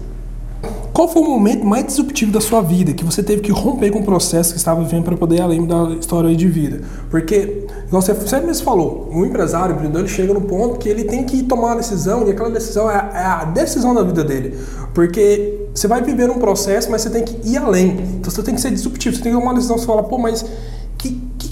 Qual 0.93 1.09
foi 1.09 1.23
o 1.23 1.25
momento 1.25 1.65
mais 1.65 1.87
disruptivo 1.87 2.33
da 2.33 2.41
sua 2.41 2.63
vida 2.63 2.93
que 2.93 3.05
você 3.05 3.23
teve 3.23 3.43
que 3.43 3.53
romper 3.53 3.91
com 3.91 4.01
o 4.01 4.05
processo 4.05 4.53
que 4.53 4.59
estava 4.59 4.83
vivendo 4.83 5.05
para 5.05 5.17
poder 5.17 5.37
ir 5.37 5.41
além 5.41 5.67
da 5.67 5.91
história 5.91 6.35
de 6.35 6.49
vida? 6.49 6.83
Porque, 7.11 7.67
igual 7.87 8.01
você 8.01 8.15
sempre 8.27 8.47
mesmo 8.47 8.65
falou, 8.65 9.09
o 9.13 9.25
empresário, 9.25 9.75
o 9.75 9.77
empreendedor, 9.77 10.03
ele 10.03 10.09
chega 10.09 10.33
no 10.33 10.43
ponto 10.43 10.79
que 10.79 10.89
ele 10.89 11.05
tem 11.05 11.25
que 11.25 11.43
tomar 11.43 11.69
uma 11.69 11.77
decisão 11.77 12.27
e 12.27 12.31
aquela 12.31 12.51
decisão 12.51 12.91
é 12.91 12.95
a, 12.95 13.11
é 13.15 13.25
a 13.25 13.45
decisão 13.45 13.95
da 13.95 14.03
vida 14.03 14.25
dele. 14.25 14.59
Porque 14.95 15.69
você 15.75 15.87
vai 15.87 16.01
viver 16.03 16.31
um 16.31 16.39
processo, 16.39 16.91
mas 16.91 17.03
você 17.03 17.11
tem 17.11 17.23
que 17.23 17.47
ir 17.47 17.59
além. 17.59 17.91
Então 18.19 18.31
você 18.31 18.43
tem 18.43 18.55
que 18.55 18.61
ser 18.61 18.71
disruptivo, 18.71 19.15
você 19.15 19.23
tem 19.23 19.33
que 19.33 19.39
tomar 19.39 19.51
uma 19.51 19.55
decisão, 19.55 19.77
você 19.77 19.87
fala, 19.87 20.03
pô, 20.03 20.17
mas 20.17 20.45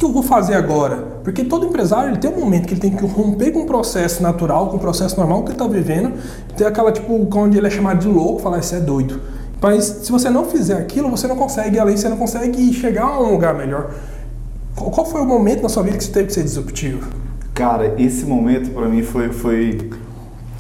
que, 0.05 0.11
eu 0.11 0.13
vou 0.13 0.23
fazer 0.23 0.55
agora? 0.55 0.97
Porque 1.23 1.45
todo 1.45 1.67
empresário 1.67 2.11
ele 2.11 2.19
tem 2.19 2.31
um 2.31 2.39
momento 2.39 2.67
que 2.67 2.75
ele 2.75 2.81
tem 2.81 2.91
que 2.91 3.05
romper 3.07 3.51
com 3.53 3.61
o 3.61 3.67
processo 3.67 4.23
natural, 4.23 4.69
com 4.69 4.77
o 4.77 4.81
processo 4.81 5.19
normal 5.19 5.43
que 5.43 5.49
ele 5.49 5.55
está 5.55 5.67
vivendo, 5.67 6.13
tem 6.57 6.67
aquela 6.67 6.93
tipo, 6.93 7.29
onde 7.37 7.59
ele 7.59 7.67
é 7.67 7.71
chamado 7.71 8.01
de 8.01 8.09
louco, 8.09 8.41
falar, 8.41 8.59
isso 8.59 8.75
é 8.75 8.81
doido. 8.81 9.21
Mas 9.61 9.85
se 9.85 10.13
você 10.13 10.29
não 10.29 10.45
fizer 10.45 10.77
aquilo, 10.77 11.11
você 11.11 11.27
não 11.27 11.37
consegue 11.37 11.79
além, 11.79 11.97
você 11.97 12.09
não 12.09 12.19
consegue 12.19 12.73
chegar 12.75 13.05
a 13.05 13.21
um 13.21 13.33
lugar 13.33 13.55
melhor. 13.55 13.95
Qual 14.77 15.07
foi 15.07 15.23
o 15.23 15.25
momento 15.25 15.63
na 15.63 15.69
sua 15.69 15.83
vida 15.83 15.97
que 15.97 16.05
você 16.05 16.13
teve 16.13 16.27
que 16.27 16.35
ser 16.35 16.43
disruptivo? 16.43 17.09
Cara, 17.55 17.95
esse 17.97 18.27
momento 18.27 18.71
para 18.71 18.89
mim 18.89 19.03
foi, 19.03 19.31
foi, 19.31 19.91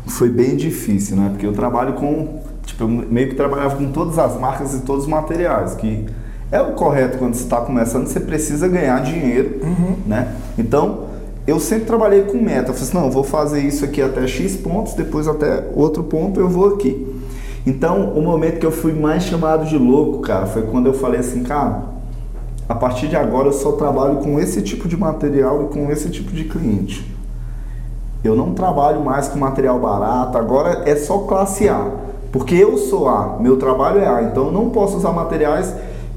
foi 0.06 0.30
bem 0.30 0.56
difícil, 0.56 1.16
né? 1.16 1.28
Porque 1.30 1.44
eu 1.44 1.52
trabalho 1.52 1.94
com. 1.94 2.40
Tipo, 2.64 2.84
eu 2.84 2.88
meio 2.88 3.28
que 3.28 3.34
trabalhava 3.34 3.76
com 3.76 3.90
todas 3.90 4.18
as 4.18 4.40
marcas 4.40 4.72
e 4.74 4.80
todos 4.80 5.04
os 5.04 5.10
materiais, 5.10 5.74
que 5.74 6.06
é 6.54 6.62
o 6.62 6.72
correto 6.74 7.18
quando 7.18 7.34
você 7.34 7.42
está 7.42 7.60
começando, 7.60 8.06
você 8.06 8.20
precisa 8.20 8.68
ganhar 8.68 9.02
dinheiro, 9.02 9.58
uhum. 9.60 9.96
né? 10.06 10.36
Então, 10.56 11.06
eu 11.48 11.58
sempre 11.58 11.84
trabalhei 11.84 12.22
com 12.22 12.38
meta. 12.38 12.70
Eu 12.70 12.74
falei 12.74 12.82
assim, 12.82 12.96
não, 12.96 13.06
eu 13.06 13.10
vou 13.10 13.24
fazer 13.24 13.60
isso 13.60 13.84
aqui 13.84 14.00
até 14.00 14.24
X 14.28 14.54
pontos, 14.56 14.94
depois 14.94 15.26
até 15.26 15.64
outro 15.74 16.04
ponto 16.04 16.38
eu 16.38 16.48
vou 16.48 16.74
aqui. 16.74 17.12
Então, 17.66 18.10
o 18.10 18.22
momento 18.22 18.60
que 18.60 18.66
eu 18.66 18.70
fui 18.70 18.92
mais 18.92 19.24
chamado 19.24 19.66
de 19.66 19.76
louco, 19.76 20.20
cara, 20.20 20.46
foi 20.46 20.62
quando 20.62 20.86
eu 20.86 20.94
falei 20.94 21.18
assim, 21.18 21.42
cara, 21.42 21.86
a 22.68 22.74
partir 22.76 23.08
de 23.08 23.16
agora 23.16 23.48
eu 23.48 23.52
só 23.52 23.72
trabalho 23.72 24.18
com 24.18 24.38
esse 24.38 24.62
tipo 24.62 24.86
de 24.86 24.96
material 24.96 25.64
e 25.64 25.74
com 25.74 25.90
esse 25.90 26.08
tipo 26.08 26.30
de 26.30 26.44
cliente. 26.44 27.12
Eu 28.22 28.36
não 28.36 28.54
trabalho 28.54 29.04
mais 29.04 29.26
com 29.26 29.40
material 29.40 29.80
barato, 29.80 30.38
agora 30.38 30.82
é 30.86 30.94
só 30.94 31.18
classe 31.18 31.68
A. 31.68 31.90
Porque 32.30 32.54
eu 32.54 32.78
sou 32.78 33.08
A, 33.08 33.38
meu 33.40 33.56
trabalho 33.56 33.98
é 33.98 34.06
A, 34.06 34.22
então 34.22 34.46
eu 34.46 34.52
não 34.52 34.70
posso 34.70 34.96
usar 34.96 35.10
materiais 35.10 35.74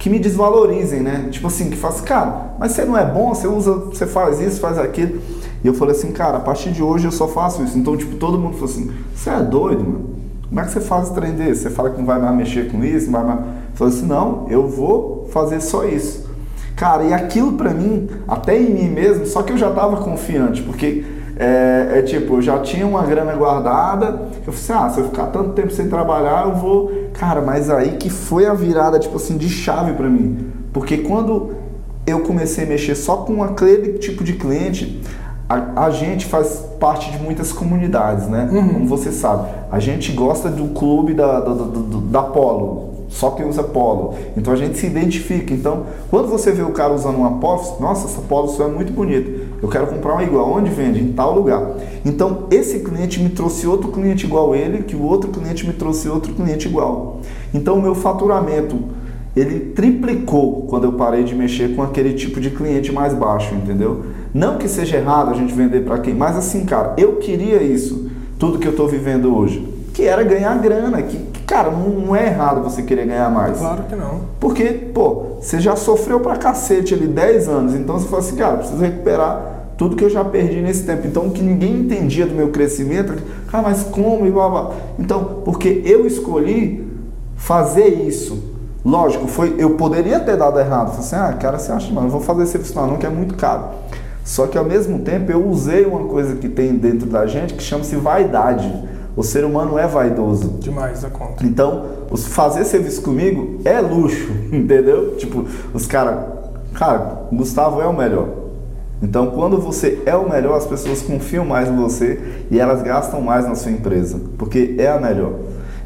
que 0.08 0.10
me 0.10 0.20
desvalorizem, 0.20 1.02
né? 1.02 1.28
Tipo 1.30 1.48
assim, 1.48 1.70
que 1.70 1.76
faz, 1.76 2.00
cara, 2.00 2.54
mas 2.58 2.72
você 2.72 2.86
não 2.86 2.98
é 2.98 3.06
bom, 3.06 3.36
você 3.36 3.46
usa, 3.46 3.74
você 3.74 4.08
faz 4.08 4.40
isso, 4.40 4.62
faz 4.62 4.80
aquilo. 4.80 5.20
E 5.62 5.68
eu 5.68 5.74
falei 5.74 5.94
assim, 5.94 6.12
cara, 6.14 6.38
a 6.38 6.40
partir 6.40 6.72
de 6.72 6.82
hoje 6.82 7.06
eu 7.06 7.12
só 7.12 7.28
faço 7.28 7.62
isso. 7.62 7.78
Então, 7.78 7.98
tipo, 7.98 8.16
todo 8.16 8.40
mundo 8.40 8.54
falou 8.54 8.70
assim, 8.70 8.90
você 9.14 9.30
é 9.30 9.42
doido, 9.42 9.84
mano? 9.84 10.18
Como 10.48 10.62
é 10.62 10.64
que 10.64 10.72
você 10.72 10.80
faz 10.80 11.10
o 11.10 11.14
trem 11.14 11.34
desse? 11.34 11.64
Você 11.64 11.70
fala 11.70 11.90
que 11.90 11.98
não 11.98 12.06
vai 12.06 12.22
mais 12.22 12.34
mexer 12.34 12.72
com 12.72 12.82
isso, 12.86 13.12
não 13.12 13.20
vai 13.20 13.28
mais. 13.28 13.40
Eu 13.40 13.46
falei 13.74 13.94
assim, 13.94 14.06
não, 14.06 14.46
eu 14.50 14.66
vou 14.66 15.28
fazer 15.30 15.60
só 15.60 15.84
isso. 15.84 16.26
Cara, 16.78 17.04
e 17.04 17.14
aquilo 17.14 17.54
pra 17.54 17.74
mim, 17.74 18.08
até 18.28 18.58
em 18.58 18.70
mim 18.70 18.90
mesmo, 18.90 19.26
só 19.26 19.44
que 19.44 19.52
eu 19.52 19.58
já 19.58 19.70
tava 19.72 19.98
confiante, 19.98 20.62
porque 20.64 21.04
é, 21.40 22.00
é, 22.00 22.02
tipo, 22.02 22.36
eu 22.36 22.42
já 22.42 22.60
tinha 22.60 22.86
uma 22.86 23.04
grana 23.04 23.34
guardada. 23.34 24.28
Eu 24.46 24.52
falei 24.52 24.60
assim, 24.60 24.74
ah, 24.74 24.90
se 24.90 25.00
eu 25.00 25.06
ficar 25.06 25.28
tanto 25.28 25.52
tempo 25.52 25.72
sem 25.72 25.88
trabalhar, 25.88 26.48
eu 26.48 26.56
vou. 26.56 26.92
Cara, 27.14 27.42
mas 27.42 27.70
aí 27.70 27.92
que 27.98 28.10
foi 28.10 28.48
a 28.48 28.54
virada, 28.54 28.98
tipo 28.98 29.18
assim, 29.18 29.38
de 29.38 29.48
chave 29.48 29.94
para 29.94 30.10
mim. 30.10 30.52
Porque 30.74 30.98
quando 30.98 31.52
eu 32.08 32.22
comecei 32.22 32.64
a 32.64 32.68
mexer 32.68 32.96
só 32.96 33.18
com 33.18 33.44
aquele 33.44 34.00
tipo 34.00 34.24
de 34.24 34.34
cliente, 34.34 35.02
a, 35.48 35.86
a, 35.86 35.90
gente 35.92 36.26
faz 36.26 36.66
parte 36.80 37.12
de 37.12 37.20
muitas 37.20 37.54
comunidades, 37.54 38.28
né? 38.28 38.50
Uhum. 38.52 38.74
Como 38.74 38.88
você 38.88 39.12
sabe. 39.12 39.50
A 39.72 39.80
gente 39.80 40.12
gosta 40.14 40.50
do 40.50 40.70
clube 40.70 41.14
da, 41.14 41.40
da, 41.40 41.54
da, 41.54 41.66
da 42.12 42.24
Polo, 42.24 43.06
só 43.10 43.32
quem 43.32 43.48
usa 43.48 43.64
Polo. 43.64 44.16
Então 44.36 44.52
a 44.52 44.56
gente 44.56 44.78
se 44.78 44.88
identifica. 44.88 45.54
Então, 45.54 45.86
quando 46.10 46.28
você 46.28 46.52
vê 46.52 46.64
o 46.64 46.72
cara 46.72 46.94
usando 46.94 47.18
uma 47.18 47.40
Polo, 47.40 47.78
nossa, 47.80 48.08
essa 48.08 48.22
Polo 48.22 48.48
sua 48.50 48.66
é 48.66 48.70
muito 48.70 48.92
bonita. 48.92 49.47
Eu 49.62 49.68
quero 49.70 49.88
comprar 49.88 50.14
uma 50.14 50.24
igual. 50.24 50.52
Onde 50.52 50.70
vende? 50.70 51.02
Em 51.02 51.12
tal 51.14 51.36
lugar. 51.36 51.76
Então, 52.06 52.48
esse 52.52 52.80
cliente 52.80 53.20
me 53.20 53.30
trouxe 53.30 53.68
outro 53.68 53.92
cliente 53.92 54.26
igual 54.26 54.56
ele, 54.56 54.84
que 54.84 54.96
o 54.96 55.04
outro 55.04 55.30
cliente 55.30 55.66
me 55.66 55.74
trouxe 55.74 56.08
outro 56.10 56.34
cliente 56.34 56.68
igual. 56.68 57.22
Então, 57.54 57.78
o 57.78 57.82
meu 57.82 57.96
faturamento 57.96 58.78
ele 59.36 59.60
triplicou 59.60 60.66
quando 60.68 60.86
eu 60.86 60.94
parei 60.94 61.24
de 61.24 61.36
mexer 61.36 61.76
com 61.76 61.84
aquele 61.84 62.14
tipo 62.14 62.40
de 62.40 62.50
cliente 62.50 62.92
mais 62.92 63.14
baixo, 63.14 63.54
entendeu? 63.54 64.06
Não 64.34 64.58
que 64.58 64.68
seja 64.68 64.98
errado 64.98 65.30
a 65.30 65.34
gente 65.34 65.54
vender 65.54 65.86
para 65.86 66.00
quem, 66.00 66.14
mas 66.14 66.36
assim, 66.36 66.66
cara, 66.66 66.96
eu 66.98 67.18
queria 67.18 67.62
isso, 67.62 68.10
tudo 68.40 68.58
que 68.58 68.68
eu 68.68 68.72
estou 68.72 68.88
vivendo 68.88 69.36
hoje, 69.36 69.64
que 69.94 70.04
era 70.04 70.24
ganhar 70.24 70.58
grana, 70.60 71.02
que, 71.04 71.18
cara, 71.48 71.72
não, 71.72 72.16
é 72.16 72.28
errado 72.28 72.62
você 72.62 72.84
querer 72.84 73.08
ganhar 73.08 73.32
mais. 73.32 73.58
Claro 73.58 73.84
que 73.84 73.96
não. 73.96 74.22
Porque, 74.40 74.66
pô, 74.66 75.38
você 75.42 75.60
já 75.60 75.76
sofreu 75.76 76.20
pra 76.20 76.36
cacete 76.36 76.94
ali 76.94 77.08
10 77.08 77.48
anos, 77.48 77.74
então 77.74 77.98
você 77.98 78.08
fala 78.08 78.22
assim, 78.22 78.36
cara, 78.36 78.58
preciso 78.58 78.80
recuperar 78.80 79.56
tudo 79.78 79.96
que 79.96 80.04
eu 80.04 80.10
já 80.10 80.24
perdi 80.24 80.62
nesse 80.62 80.84
tempo. 80.84 81.08
Então, 81.08 81.26
o 81.28 81.32
que 81.32 81.42
ninguém 81.42 81.80
entendia 81.80 82.28
do 82.28 82.36
meu 82.36 82.50
crescimento, 82.50 83.14
cara, 83.50 83.64
mas 83.64 83.84
como 83.84 84.28
e 84.28 84.32
blá, 84.32 84.48
blá. 84.48 84.72
Então, 85.00 85.42
porque 85.44 85.82
eu 85.84 86.06
escolhi 86.06 86.86
fazer 87.36 87.88
isso 87.88 88.56
Lógico, 88.88 89.28
foi, 89.28 89.54
eu 89.58 89.72
poderia 89.72 90.18
ter 90.18 90.38
dado 90.38 90.58
errado. 90.58 90.92
Falei 90.92 91.02
assim, 91.02 91.16
ah, 91.18 91.34
cara, 91.34 91.60
você 91.60 91.74
acha, 91.74 91.92
mano, 91.92 92.08
eu 92.08 92.12
vou 92.12 92.22
fazer 92.22 92.44
esse 92.44 92.58
funcionar 92.58 92.88
não, 92.88 92.96
que 92.96 93.06
é 93.06 93.10
muito 93.10 93.36
caro. 93.36 93.66
Só 94.24 94.48
que 94.48 94.58
ao 94.58 94.64
mesmo 94.64 95.00
tempo 95.00 95.30
eu 95.30 95.46
usei 95.46 95.86
uma 95.86 96.06
coisa 96.06 96.38
que 96.38 96.48
tem 96.48 96.74
dentro 96.74 97.06
da 97.06 97.26
gente 97.26 97.54
que 97.54 97.62
chama-se 97.62 97.98
vaidade. 97.98 98.72
O 99.18 99.24
ser 99.24 99.44
humano 99.44 99.80
é 99.80 99.88
vaidoso. 99.88 100.60
Demais 100.60 101.04
a 101.04 101.10
conta. 101.10 101.44
Então, 101.44 101.86
fazer 102.16 102.64
serviço 102.66 103.02
comigo 103.02 103.60
é 103.66 103.82
luxo, 103.82 104.32
entendeu? 104.54 105.16
Tipo, 105.18 105.44
os 105.74 105.88
caras, 105.88 106.20
cara, 106.76 107.24
Gustavo 107.34 107.82
é 107.82 107.88
o 107.88 107.98
melhor. 107.98 108.28
Então, 109.02 109.32
quando 109.32 109.60
você 109.60 110.04
é 110.06 110.16
o 110.16 110.30
melhor, 110.30 110.56
as 110.56 110.68
pessoas 110.68 111.02
confiam 111.02 111.44
mais 111.44 111.68
em 111.68 111.76
você 111.76 112.20
e 112.52 112.60
elas 112.60 112.84
gastam 112.84 113.20
mais 113.20 113.48
na 113.48 113.56
sua 113.56 113.72
empresa, 113.72 114.22
porque 114.38 114.76
é 114.78 114.88
a 114.88 115.00
melhor. 115.00 115.34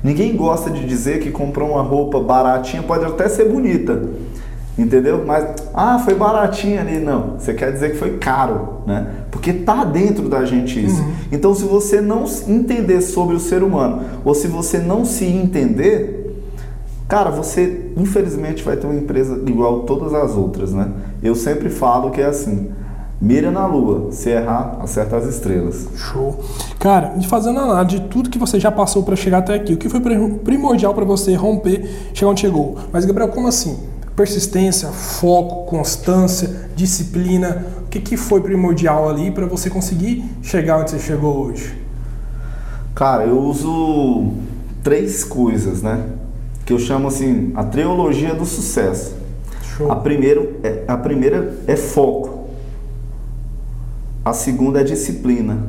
Ninguém 0.04 0.36
gosta 0.36 0.70
de 0.70 0.86
dizer 0.86 1.20
que 1.20 1.32
comprou 1.32 1.72
uma 1.72 1.82
roupa 1.82 2.20
baratinha, 2.20 2.84
pode 2.84 3.06
até 3.06 3.30
ser 3.30 3.46
bonita, 3.46 4.10
entendeu? 4.78 5.24
Mas, 5.26 5.46
ah, 5.74 6.00
foi 6.00 6.16
baratinha 6.16 6.82
ali. 6.82 7.00
Não, 7.00 7.36
você 7.38 7.54
quer 7.54 7.72
dizer 7.72 7.92
que 7.92 7.98
foi 7.98 8.18
caro, 8.18 8.82
né? 8.86 9.08
Porque 9.32 9.54
tá 9.54 9.84
dentro 9.84 10.30
da 10.30 10.46
gente 10.46 10.84
isso. 10.84 11.02
Uhum. 11.02 11.14
Então, 11.32 11.54
se 11.54 11.64
você 11.64 12.02
não 12.02 12.26
entender 12.48 13.02
sobre 13.02 13.36
o 13.36 13.40
ser 13.40 13.64
humano, 13.64 14.04
ou 14.24 14.34
se 14.34 14.48
você 14.48 14.80
não 14.80 15.06
se 15.06 15.26
entender, 15.26 16.46
cara, 17.08 17.30
você 17.30 17.92
infelizmente 17.98 18.64
vai 18.64 18.78
ter 18.78 18.88
uma 18.88 18.96
empresa 18.96 19.42
igual 19.46 19.82
todas 19.82 20.14
as 20.14 20.36
outras, 20.36 20.74
né? 20.74 20.90
Eu 21.22 21.36
sempre 21.36 21.70
falo 21.70 22.12
que 22.12 22.22
é 22.22 22.26
assim 22.26 22.72
Mira 23.22 23.52
na 23.52 23.68
lua, 23.68 24.12
se 24.12 24.32
errar, 24.32 24.80
acerta 24.82 25.16
as 25.16 25.28
estrelas. 25.28 25.88
Show. 25.96 26.40
Cara, 26.80 27.14
e 27.20 27.28
fazendo 27.28 27.60
análise 27.60 28.00
de 28.00 28.08
tudo 28.08 28.32
que 28.32 28.40
você 28.40 28.60
já 28.60 28.72
passou 28.72 29.04
para 29.04 29.16
chegar 29.16 29.38
até 29.38 29.54
aqui, 29.54 29.76
o 29.76 29.78
que 29.78 29.88
foi 29.88 30.02
primordial 30.44 30.92
para 30.96 31.06
você 31.06 31.36
romper, 31.36 31.88
chegar 32.16 32.32
onde 32.32 32.42
chegou? 32.42 32.80
Mas, 32.92 33.06
Gabriel, 33.06 33.30
como 33.30 33.48
assim? 33.48 33.78
Persistência, 34.16 34.90
foco, 34.90 35.66
constância, 35.70 36.70
disciplina. 36.76 37.66
O 37.86 37.90
que, 37.90 38.00
que 38.00 38.18
foi 38.18 38.42
primordial 38.42 39.10
ali 39.10 39.32
para 39.32 39.46
você 39.46 39.70
conseguir 39.70 40.24
chegar 40.42 40.78
onde 40.78 40.92
você 40.92 41.00
chegou 41.00 41.46
hoje? 41.46 41.82
Cara, 42.94 43.24
eu 43.24 43.40
uso 43.40 44.34
três 44.84 45.24
coisas, 45.24 45.82
né? 45.82 46.06
Que 46.66 46.74
eu 46.74 46.80
chamo 46.80 47.08
assim, 47.08 47.52
a 47.56 47.64
trilogia 47.64 48.34
do 48.34 48.46
sucesso. 48.46 49.16
Show. 49.64 49.92
A, 49.92 49.96
primeiro, 49.96 50.58
é, 50.64 50.84
a 50.88 50.98
primeira 50.98 51.58
é 51.68 51.76
foco. 51.76 52.50
A 54.24 54.34
segunda 54.34 54.82
é 54.82 54.84
disciplina. 54.84 55.66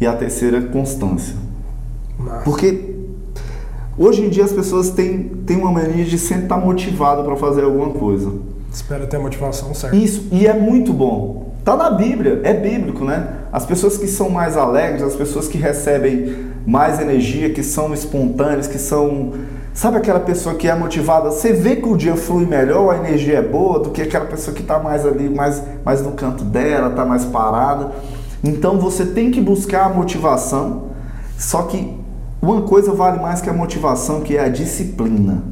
E 0.00 0.06
a 0.06 0.14
terceira 0.14 0.58
é 0.58 0.60
constância. 0.62 1.34
Massa. 2.18 2.44
Porque 2.44 2.89
hoje 4.04 4.24
em 4.24 4.28
dia 4.28 4.44
as 4.44 4.52
pessoas 4.52 4.90
têm, 4.90 5.24
têm 5.46 5.58
uma 5.58 5.70
mania 5.70 6.04
de 6.04 6.18
sempre 6.18 6.44
estar 6.44 6.56
motivado 6.56 7.22
para 7.22 7.36
fazer 7.36 7.64
alguma 7.64 7.90
coisa. 7.90 8.32
Espera 8.72 9.06
ter 9.06 9.16
a 9.16 9.20
motivação 9.20 9.74
certa. 9.74 9.96
Isso, 9.96 10.28
e 10.32 10.46
é 10.46 10.54
muito 10.54 10.92
bom. 10.92 11.52
Tá 11.64 11.76
na 11.76 11.90
Bíblia, 11.90 12.40
é 12.42 12.54
bíblico, 12.54 13.04
né? 13.04 13.36
As 13.52 13.66
pessoas 13.66 13.98
que 13.98 14.06
são 14.06 14.30
mais 14.30 14.56
alegres, 14.56 15.02
as 15.02 15.14
pessoas 15.14 15.46
que 15.46 15.58
recebem 15.58 16.50
mais 16.66 16.98
energia, 17.00 17.50
que 17.50 17.62
são 17.62 17.92
espontâneas, 17.92 18.66
que 18.66 18.78
são 18.78 19.32
Sabe 19.72 19.98
aquela 19.98 20.18
pessoa 20.18 20.56
que 20.56 20.68
é 20.68 20.74
motivada? 20.74 21.30
Você 21.30 21.52
vê 21.52 21.76
que 21.76 21.88
o 21.88 21.96
dia 21.96 22.16
flui 22.16 22.44
melhor, 22.44 22.92
a 22.92 22.98
energia 22.98 23.38
é 23.38 23.42
boa, 23.42 23.78
do 23.78 23.90
que 23.90 24.02
aquela 24.02 24.24
pessoa 24.24 24.54
que 24.54 24.62
está 24.62 24.80
mais 24.80 25.06
ali, 25.06 25.28
mais, 25.28 25.62
mais 25.84 26.02
no 26.02 26.12
canto 26.12 26.42
dela, 26.42 26.88
está 26.88 27.04
mais 27.04 27.24
parada. 27.24 27.92
Então 28.42 28.78
você 28.78 29.06
tem 29.06 29.30
que 29.30 29.40
buscar 29.40 29.86
a 29.86 29.88
motivação, 29.88 30.86
só 31.38 31.62
que 31.62 31.99
uma 32.42 32.62
coisa 32.62 32.92
vale 32.92 33.20
mais 33.20 33.40
que 33.40 33.50
a 33.50 33.52
motivação, 33.52 34.20
que 34.20 34.36
é 34.36 34.44
a 34.44 34.48
disciplina. 34.48 35.42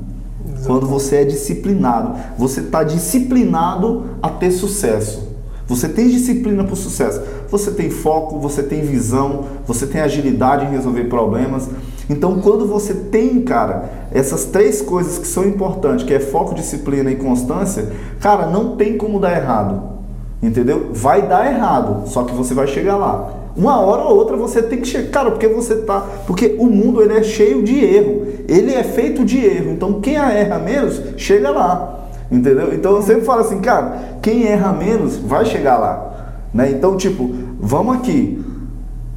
Exato. 0.47 0.67
Quando 0.67 0.87
você 0.87 1.17
é 1.17 1.25
disciplinado, 1.25 2.15
você 2.39 2.61
está 2.61 2.83
disciplinado 2.83 4.05
a 4.23 4.31
ter 4.31 4.51
sucesso. 4.51 5.29
Você 5.67 5.87
tem 5.87 6.09
disciplina 6.09 6.65
para 6.65 6.73
o 6.73 6.77
sucesso. 6.77 7.21
Você 7.51 7.71
tem 7.71 7.91
foco, 7.91 8.39
você 8.39 8.63
tem 8.63 8.81
visão, 8.81 9.45
você 9.67 9.87
tem 9.87 10.01
agilidade 10.01 10.65
em 10.65 10.71
resolver 10.71 11.05
problemas. 11.05 11.69
Então, 12.09 12.41
quando 12.41 12.67
você 12.67 12.95
tem, 12.95 13.43
cara, 13.43 14.09
essas 14.11 14.47
três 14.47 14.81
coisas 14.81 15.19
que 15.19 15.27
são 15.27 15.47
importantes, 15.47 16.07
que 16.07 16.15
é 16.15 16.21
foco, 16.21 16.55
disciplina 16.55 17.11
e 17.11 17.17
constância, 17.17 17.93
cara, 18.19 18.47
não 18.47 18.77
tem 18.77 18.97
como 18.97 19.21
dar 19.21 19.37
errado. 19.37 19.99
Entendeu? 20.43 20.91
Vai 20.95 21.29
dar 21.29 21.53
errado, 21.53 22.09
só 22.09 22.23
que 22.23 22.35
você 22.35 22.55
vai 22.55 22.67
chegar 22.67 22.97
lá. 22.97 23.38
Uma 23.59 23.81
hora 23.81 24.05
ou 24.05 24.17
outra 24.17 24.37
você 24.37 24.63
tem 24.63 24.81
que 24.81 24.87
chegar, 24.87 25.11
cara, 25.11 25.31
porque 25.33 25.49
você 25.49 25.79
tá, 25.79 26.07
porque 26.29 26.55
o 26.61 26.67
mundo 26.67 27.03
ele 27.03 27.15
é 27.15 27.25
cheio 27.25 27.61
de 27.65 27.85
erro. 27.85 28.25
Ele 28.49 28.73
é 28.73 28.85
feito 28.85 29.25
de 29.25 29.45
erro. 29.45 29.73
Então, 29.73 30.01
quem 30.01 30.15
erra 30.15 30.61
menos, 30.61 31.03
chega 31.17 31.51
lá. 31.51 32.07
Entendeu? 32.31 32.73
Então 32.73 32.93
eu 32.97 33.03
sempre 33.03 33.23
falo 33.23 33.41
assim, 33.41 33.61
cara, 33.61 34.19
quem 34.23 34.47
erra 34.47 34.73
menos 34.73 35.17
vai 35.17 35.45
chegar 35.45 35.79
lá. 35.79 36.45
Né? 36.55 36.71
Então, 36.71 36.97
tipo, 36.97 37.31
vamos 37.59 37.97
aqui. 37.97 38.41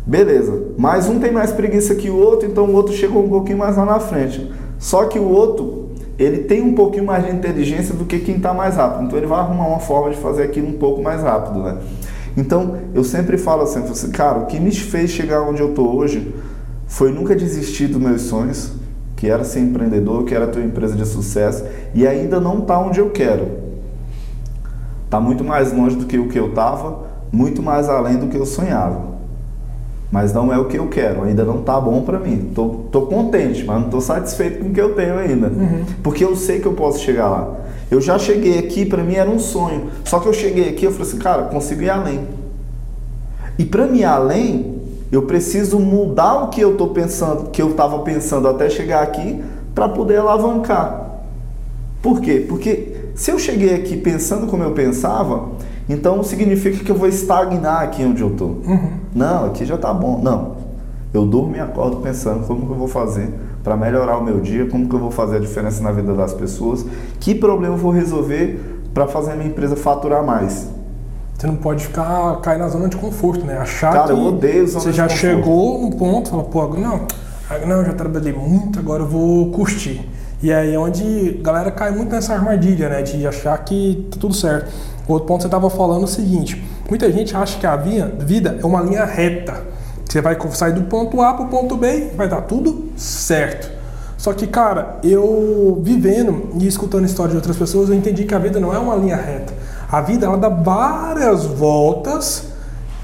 Beleza. 0.08 0.70
Mas 0.78 1.08
um 1.08 1.20
tem 1.20 1.32
mais 1.32 1.52
preguiça 1.52 1.94
que 1.94 2.10
o 2.10 2.18
outro, 2.18 2.50
então 2.50 2.66
o 2.66 2.74
outro 2.74 2.94
chegou 2.94 3.24
um 3.24 3.30
pouquinho 3.30 3.60
mais 3.60 3.78
lá 3.78 3.86
na 3.86 4.00
frente. 4.00 4.52
Só 4.80 5.06
que 5.06 5.20
o 5.20 5.30
outro, 5.30 5.90
ele 6.18 6.40
tem 6.40 6.62
um 6.62 6.74
pouquinho 6.74 7.06
mais 7.06 7.26
de 7.26 7.32
inteligência 7.32 7.94
do 7.94 8.06
que 8.06 8.18
quem 8.18 8.38
está 8.38 8.54
mais 8.54 8.76
rápido. 8.76 9.04
Então 9.06 9.18
ele 9.20 9.28
vai 9.28 9.40
arrumar 9.40 9.68
uma 9.68 9.80
forma 9.80 10.10
de 10.10 10.18
fazer 10.18 10.44
aquilo 10.44 10.68
um 10.68 10.74
pouco 10.74 11.04
mais 11.04 11.22
rápido, 11.22 11.60
né? 11.62 11.78
Então 12.36 12.78
eu 12.94 13.04
sempre 13.04 13.38
falo 13.38 13.64
assim, 13.64 13.82
cara, 14.12 14.40
o 14.40 14.46
que 14.46 14.60
me 14.60 14.72
fez 14.72 15.10
chegar 15.12 15.42
onde 15.42 15.62
eu 15.62 15.70
estou 15.70 15.96
hoje 15.96 16.34
foi 16.88 17.12
nunca 17.12 17.36
desistir 17.36 17.88
dos 17.88 18.02
meus 18.02 18.22
sonhos, 18.24 18.74
que 19.16 19.28
era 19.30 19.44
ser 19.44 19.60
empreendedor, 19.60 20.24
que 20.24 20.34
era 20.34 20.48
ter 20.48 20.60
uma 20.60 20.68
empresa 20.68 20.96
de 20.96 21.06
sucesso, 21.06 21.64
e 21.94 22.08
ainda 22.08 22.40
não 22.40 22.60
está 22.60 22.80
onde 22.80 23.00
eu 23.00 23.10
quero. 23.12 23.48
Está 25.06 25.20
muito 25.20 25.44
mais 25.44 25.74
longe 25.74 25.96
do 25.96 26.06
que 26.06 26.18
o 26.18 26.28
que 26.28 26.40
eu 26.40 26.50
estava, 26.50 27.04
muito 27.32 27.62
mais 27.62 27.88
além 27.88 28.18
do 28.18 28.28
que 28.28 28.38
eu 28.38 28.46
sonhava. 28.46 29.12
Mas 30.12 30.34
não 30.34 30.52
é 30.52 30.58
o 30.58 30.66
que 30.66 30.78
eu 30.78 30.88
quero, 30.88 31.24
ainda 31.24 31.46
não 31.46 31.60
está 31.60 31.80
bom 31.80 32.02
para 32.02 32.20
mim. 32.20 32.52
Tô, 32.54 32.68
tô 32.92 33.04
contente, 33.04 33.64
mas 33.64 33.82
não 33.82 33.90
tô 33.90 34.02
satisfeito 34.02 34.60
com 34.60 34.70
o 34.70 34.74
que 34.74 34.82
eu 34.82 34.94
tenho 34.94 35.18
ainda. 35.18 35.48
Uhum. 35.48 35.86
Porque 36.04 36.24
eu 36.24 36.36
sei 36.36 36.60
que 36.60 36.66
eu 36.66 36.74
posso 36.74 37.00
chegar 37.00 37.30
lá. 37.30 37.56
Eu 37.92 38.00
já 38.00 38.18
cheguei 38.18 38.58
aqui, 38.58 38.86
para 38.86 39.04
mim 39.04 39.16
era 39.16 39.30
um 39.30 39.38
sonho. 39.38 39.90
Só 40.06 40.20
que 40.22 40.28
eu 40.28 40.32
cheguei 40.32 40.70
aqui, 40.70 40.86
eu 40.86 40.92
falei 40.92 41.08
assim, 41.08 41.18
cara, 41.18 41.44
consigo 41.44 41.82
ir 41.82 41.90
além. 41.90 42.26
E 43.60 43.66
para 43.66 43.86
mim 43.86 44.00
ir 44.00 44.06
além, 44.06 44.80
eu 45.12 45.24
preciso 45.24 45.78
mudar 45.78 46.46
o 46.46 46.48
que 46.48 46.62
eu 46.62 46.78
tô 46.78 46.88
pensando, 46.88 47.50
que 47.50 47.62
eu 47.62 47.72
estava 47.72 48.00
pensando 48.00 48.48
até 48.48 48.70
chegar 48.70 49.04
aqui, 49.04 49.44
para 49.76 49.90
poder 49.90 50.20
alavancar. 50.20 51.20
Por 52.02 52.22
quê? 52.22 52.46
Porque 52.48 52.96
se 53.14 53.30
eu 53.30 53.38
cheguei 53.38 53.76
aqui 53.76 53.98
pensando 53.98 54.48
como 54.48 54.64
eu 54.64 54.72
pensava, 54.72 55.50
então 55.90 56.24
significa 56.24 56.82
que 56.82 56.90
eu 56.90 56.96
vou 56.96 57.10
estagnar 57.10 57.84
aqui 57.84 58.06
onde 58.06 58.22
eu 58.22 58.30
estou. 58.30 58.62
Uhum. 58.66 58.90
Não, 59.14 59.48
aqui 59.48 59.66
já 59.66 59.76
está 59.76 59.94
bom. 59.94 60.22
Não. 60.24 60.56
Eu 61.14 61.26
durmo 61.26 61.58
e 61.58 61.60
acordo 61.60 61.98
pensando 61.98 62.48
como 62.48 62.66
que 62.66 62.72
eu 62.72 62.78
vou 62.78 62.88
fazer 62.88 63.30
para 63.64 63.76
melhorar 63.78 64.18
o 64.18 64.24
meu 64.24 64.40
dia, 64.40 64.66
como 64.68 64.88
que 64.88 64.96
eu 64.96 65.00
vou 65.00 65.12
fazer 65.12 65.38
a 65.38 65.40
diferença 65.40 65.84
na 65.84 65.92
vida 65.92 66.14
das 66.14 66.34
pessoas, 66.34 66.86
que 67.20 67.36
problema 67.36 67.76
eu 67.76 67.78
vou 67.78 67.92
resolver 67.92 68.82
para 68.94 69.08
fazer 69.08 69.32
a 69.32 69.36
minha 69.36 69.50
empresa 69.50 69.76
faturar 69.76 70.24
mais. 70.24 70.70
Você 71.38 71.48
não 71.48 71.56
pode 71.56 71.86
ficar 71.86 72.40
cair 72.42 72.60
na 72.60 72.68
zona 72.68 72.88
de 72.88 72.98
conforto, 72.98 73.44
né? 73.46 73.58
Achar 73.58 73.94
Cara, 73.94 74.06
que 74.06 74.12
eu 74.12 74.20
odeio 74.20 74.68
zona 74.68 74.84
você 74.84 74.92
já 74.92 75.10
chegou 75.10 75.82
no 75.82 75.96
ponto, 75.96 76.30
fala, 76.30 76.44
pô, 76.44 76.68
não, 76.68 77.08
não, 77.68 77.84
já 77.84 77.94
trabalhei 77.94 78.34
muito, 78.34 78.78
agora 78.78 79.04
eu 79.04 79.08
vou 79.08 79.50
curtir. 79.52 80.08
E 80.44 80.52
aí 80.52 80.74
é 80.74 80.80
onde 80.80 81.38
a 81.40 81.44
galera 81.44 81.72
cai 81.72 81.92
muito 81.92 82.12
nessa 82.12 82.34
armadilha, 82.34 82.90
né? 82.90 83.02
De 83.02 83.26
achar 83.28 83.58
que 83.64 84.08
tá 84.12 84.18
tudo 84.20 84.34
certo. 84.34 84.72
Outro 85.08 85.28
ponto 85.28 85.38
que 85.38 85.44
você 85.44 85.48
estava 85.48 85.70
falando 85.70 86.02
é 86.02 86.06
o 86.06 86.08
seguinte: 86.08 86.64
muita 86.90 87.12
gente 87.12 87.36
acha 87.36 87.60
que 87.60 87.66
a 87.66 87.76
vida 87.76 88.58
é 88.62 88.66
uma 88.66 88.82
linha 88.82 89.06
reta. 89.06 89.62
Você 90.12 90.20
vai 90.20 90.38
sair 90.52 90.74
do 90.74 90.82
ponto 90.82 91.22
A 91.22 91.34
para 91.34 91.46
o 91.46 91.48
ponto 91.48 91.78
B 91.78 92.12
vai 92.18 92.28
dar 92.28 92.42
tudo 92.42 92.90
certo. 92.98 93.72
Só 94.18 94.34
que, 94.34 94.46
cara, 94.46 95.00
eu 95.02 95.80
vivendo 95.82 96.50
e 96.60 96.68
escutando 96.68 97.06
histórias 97.06 97.32
de 97.32 97.38
outras 97.38 97.56
pessoas, 97.56 97.88
eu 97.88 97.96
entendi 97.96 98.26
que 98.26 98.36
a 98.36 98.38
vida 98.38 98.60
não 98.60 98.74
é 98.74 98.78
uma 98.78 98.94
linha 98.98 99.16
reta. 99.16 99.54
A 99.90 100.02
vida 100.02 100.26
ela 100.26 100.38
dá 100.38 100.50
várias 100.50 101.46
voltas 101.46 102.44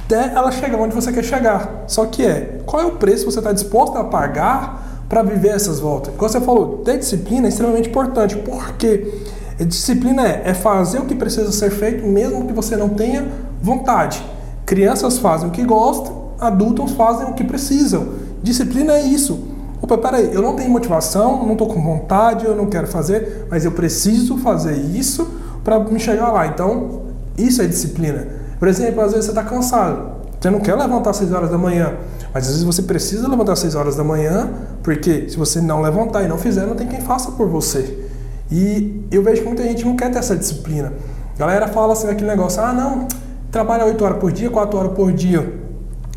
até 0.03 0.33
ela 0.35 0.51
chegar 0.51 0.77
onde 0.77 0.93
você 0.93 1.13
quer 1.13 1.23
chegar. 1.23 1.85
Só 1.87 2.05
que 2.07 2.25
é, 2.25 2.59
qual 2.65 2.81
é 2.81 2.85
o 2.85 2.91
preço 2.91 3.25
que 3.25 3.31
você 3.31 3.39
está 3.39 3.53
disposto 3.53 3.97
a 3.97 4.03
pagar 4.03 5.05
para 5.07 5.23
viver 5.23 5.55
essas 5.55 5.79
voltas? 5.79 6.13
Como 6.13 6.29
você 6.29 6.41
falou, 6.41 6.79
ter 6.79 6.97
disciplina 6.97 7.47
é 7.47 7.49
extremamente 7.49 7.87
importante, 7.87 8.35
porque 8.35 9.23
disciplina 9.59 10.27
é, 10.27 10.41
é 10.47 10.53
fazer 10.53 10.99
o 10.99 11.05
que 11.05 11.15
precisa 11.15 11.53
ser 11.53 11.69
feito, 11.71 12.05
mesmo 12.05 12.45
que 12.45 12.51
você 12.51 12.75
não 12.75 12.89
tenha 12.89 13.25
vontade. 13.61 14.21
Crianças 14.65 15.17
fazem 15.19 15.47
o 15.47 15.51
que 15.51 15.63
gostam, 15.63 16.16
adultos 16.39 16.91
fazem 16.91 17.27
o 17.27 17.33
que 17.33 17.43
precisam. 17.43 18.07
Disciplina 18.41 18.93
é 18.93 19.01
isso. 19.01 19.39
Opa, 19.81 19.97
peraí, 19.97 20.33
eu 20.33 20.41
não 20.41 20.55
tenho 20.55 20.69
motivação, 20.69 21.45
não 21.45 21.53
estou 21.53 21.67
com 21.67 21.81
vontade, 21.81 22.45
eu 22.45 22.55
não 22.55 22.65
quero 22.65 22.87
fazer, 22.87 23.45
mas 23.49 23.63
eu 23.63 23.71
preciso 23.71 24.37
fazer 24.37 24.73
isso 24.73 25.27
para 25.63 25.79
me 25.79 25.99
chegar 25.99 26.31
lá. 26.31 26.47
Então, 26.47 27.01
isso 27.37 27.61
é 27.61 27.67
disciplina. 27.67 28.27
Por 28.57 28.67
exemplo, 28.67 29.01
às 29.01 29.11
vezes 29.11 29.25
você 29.25 29.31
está 29.31 29.43
cansado, 29.43 30.17
você 30.39 30.49
não 30.49 30.59
quer 30.59 30.75
levantar 30.75 31.11
às 31.11 31.17
6 31.17 31.31
horas 31.31 31.51
da 31.51 31.57
manhã, 31.57 31.93
mas 32.33 32.45
às 32.45 32.49
vezes 32.49 32.63
você 32.63 32.81
precisa 32.81 33.27
levantar 33.27 33.53
às 33.53 33.59
6 33.59 33.75
horas 33.75 33.95
da 33.95 34.03
manhã, 34.03 34.49
porque 34.81 35.29
se 35.29 35.37
você 35.37 35.61
não 35.61 35.81
levantar 35.81 36.23
e 36.23 36.27
não 36.27 36.37
fizer, 36.39 36.65
não 36.65 36.75
tem 36.75 36.87
quem 36.87 37.01
faça 37.01 37.31
por 37.31 37.47
você. 37.47 38.07
E 38.51 39.05
eu 39.11 39.21
vejo 39.21 39.41
que 39.41 39.47
muita 39.47 39.63
gente 39.63 39.85
não 39.85 39.95
quer 39.95 40.09
ter 40.09 40.17
essa 40.19 40.35
disciplina. 40.35 40.93
A 41.35 41.39
galera 41.39 41.67
fala 41.67 41.93
assim 41.93 42.07
aquele 42.07 42.29
negócio, 42.29 42.61
ah 42.63 42.73
não, 42.73 43.07
trabalha 43.51 43.85
8 43.85 44.03
horas 44.03 44.17
por 44.17 44.31
dia, 44.31 44.49
4 44.49 44.79
horas 44.79 44.93
por 44.93 45.11
dia. 45.11 45.66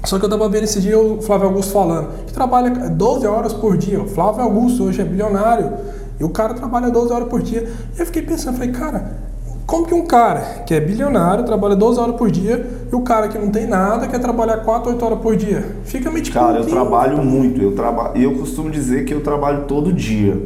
Só 0.05 0.19
que 0.19 0.25
eu 0.25 0.29
estava 0.29 0.49
vendo 0.49 0.65
esse 0.65 0.81
dia 0.81 0.99
o 0.99 1.21
Flávio 1.21 1.49
Augusto 1.49 1.73
falando 1.73 2.09
que 2.27 2.33
trabalha 2.33 2.71
12 2.71 3.27
horas 3.27 3.53
por 3.53 3.77
dia. 3.77 4.01
O 4.01 4.07
Flávio 4.07 4.43
Augusto 4.43 4.85
hoje 4.85 5.01
é 5.01 5.05
bilionário 5.05 5.73
e 6.19 6.25
o 6.25 6.29
cara 6.29 6.55
trabalha 6.55 6.91
12 6.91 7.13
horas 7.13 7.29
por 7.29 7.43
dia. 7.43 7.71
E 7.97 8.01
eu 8.01 8.07
fiquei 8.07 8.23
pensando, 8.23 8.57
falei, 8.57 8.73
cara, 8.73 9.19
como 9.71 9.87
que 9.87 9.95
um 9.95 10.05
cara 10.05 10.65
que 10.67 10.75
é 10.75 10.81
bilionário 10.81 11.45
trabalha 11.45 11.77
12 11.77 12.01
horas 12.01 12.17
por 12.17 12.29
dia 12.29 12.67
e 12.91 12.95
o 12.95 13.03
cara 13.03 13.29
que 13.29 13.39
não 13.39 13.51
tem 13.51 13.69
nada 13.69 14.09
quer 14.09 14.19
trabalhar 14.19 14.57
4, 14.59 14.91
8 14.91 15.05
horas 15.05 15.19
por 15.21 15.37
dia? 15.37 15.77
Fica 15.85 16.11
meio 16.11 16.25
tipo. 16.25 16.37
Cara, 16.37 16.59
eu 16.59 16.67
trabalho 16.67 17.19
muito. 17.19 17.63
Eu, 17.63 17.77
traba... 17.77 18.13
eu 18.17 18.35
costumo 18.35 18.69
dizer 18.69 19.05
que 19.05 19.15
eu 19.15 19.21
trabalho 19.21 19.67
todo 19.69 19.93
dia. 19.93 20.37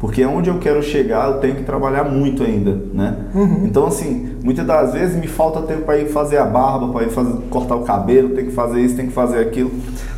Porque 0.00 0.24
onde 0.24 0.48
eu 0.48 0.58
quero 0.58 0.82
chegar, 0.82 1.30
eu 1.30 1.40
tenho 1.40 1.56
que 1.56 1.62
trabalhar 1.62 2.04
muito 2.04 2.42
ainda, 2.42 2.74
né? 2.94 3.18
Uhum. 3.34 3.66
Então, 3.66 3.86
assim, 3.86 4.34
muitas 4.42 4.66
das 4.66 4.94
vezes 4.94 5.14
me 5.14 5.26
falta 5.26 5.60
tempo 5.60 5.82
para 5.82 5.98
ir 5.98 6.06
fazer 6.06 6.38
a 6.38 6.46
barba, 6.46 6.88
para 6.90 7.04
ir 7.04 7.10
fazer, 7.10 7.34
cortar 7.50 7.76
o 7.76 7.82
cabelo, 7.82 8.30
tem 8.30 8.46
que 8.46 8.50
fazer 8.50 8.80
isso, 8.80 8.96
tem 8.96 9.08
que 9.08 9.12
fazer 9.12 9.40
aquilo. 9.40 9.70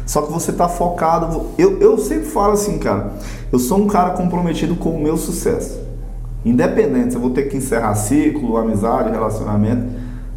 Só 0.06 0.22
que 0.22 0.32
você 0.32 0.52
tá 0.52 0.68
focado. 0.68 1.46
Eu, 1.58 1.80
eu 1.80 1.98
sempre 1.98 2.26
falo 2.26 2.52
assim, 2.52 2.78
cara, 2.78 3.14
eu 3.52 3.58
sou 3.58 3.76
um 3.76 3.88
cara 3.88 4.10
comprometido 4.10 4.76
com 4.76 4.90
o 4.90 5.02
meu 5.02 5.16
sucesso. 5.16 5.80
Independente, 6.44 7.16
eu 7.16 7.20
vou 7.20 7.30
ter 7.30 7.48
que 7.48 7.56
encerrar 7.56 7.96
ciclo, 7.96 8.56
amizade, 8.56 9.10
relacionamento, 9.10 9.84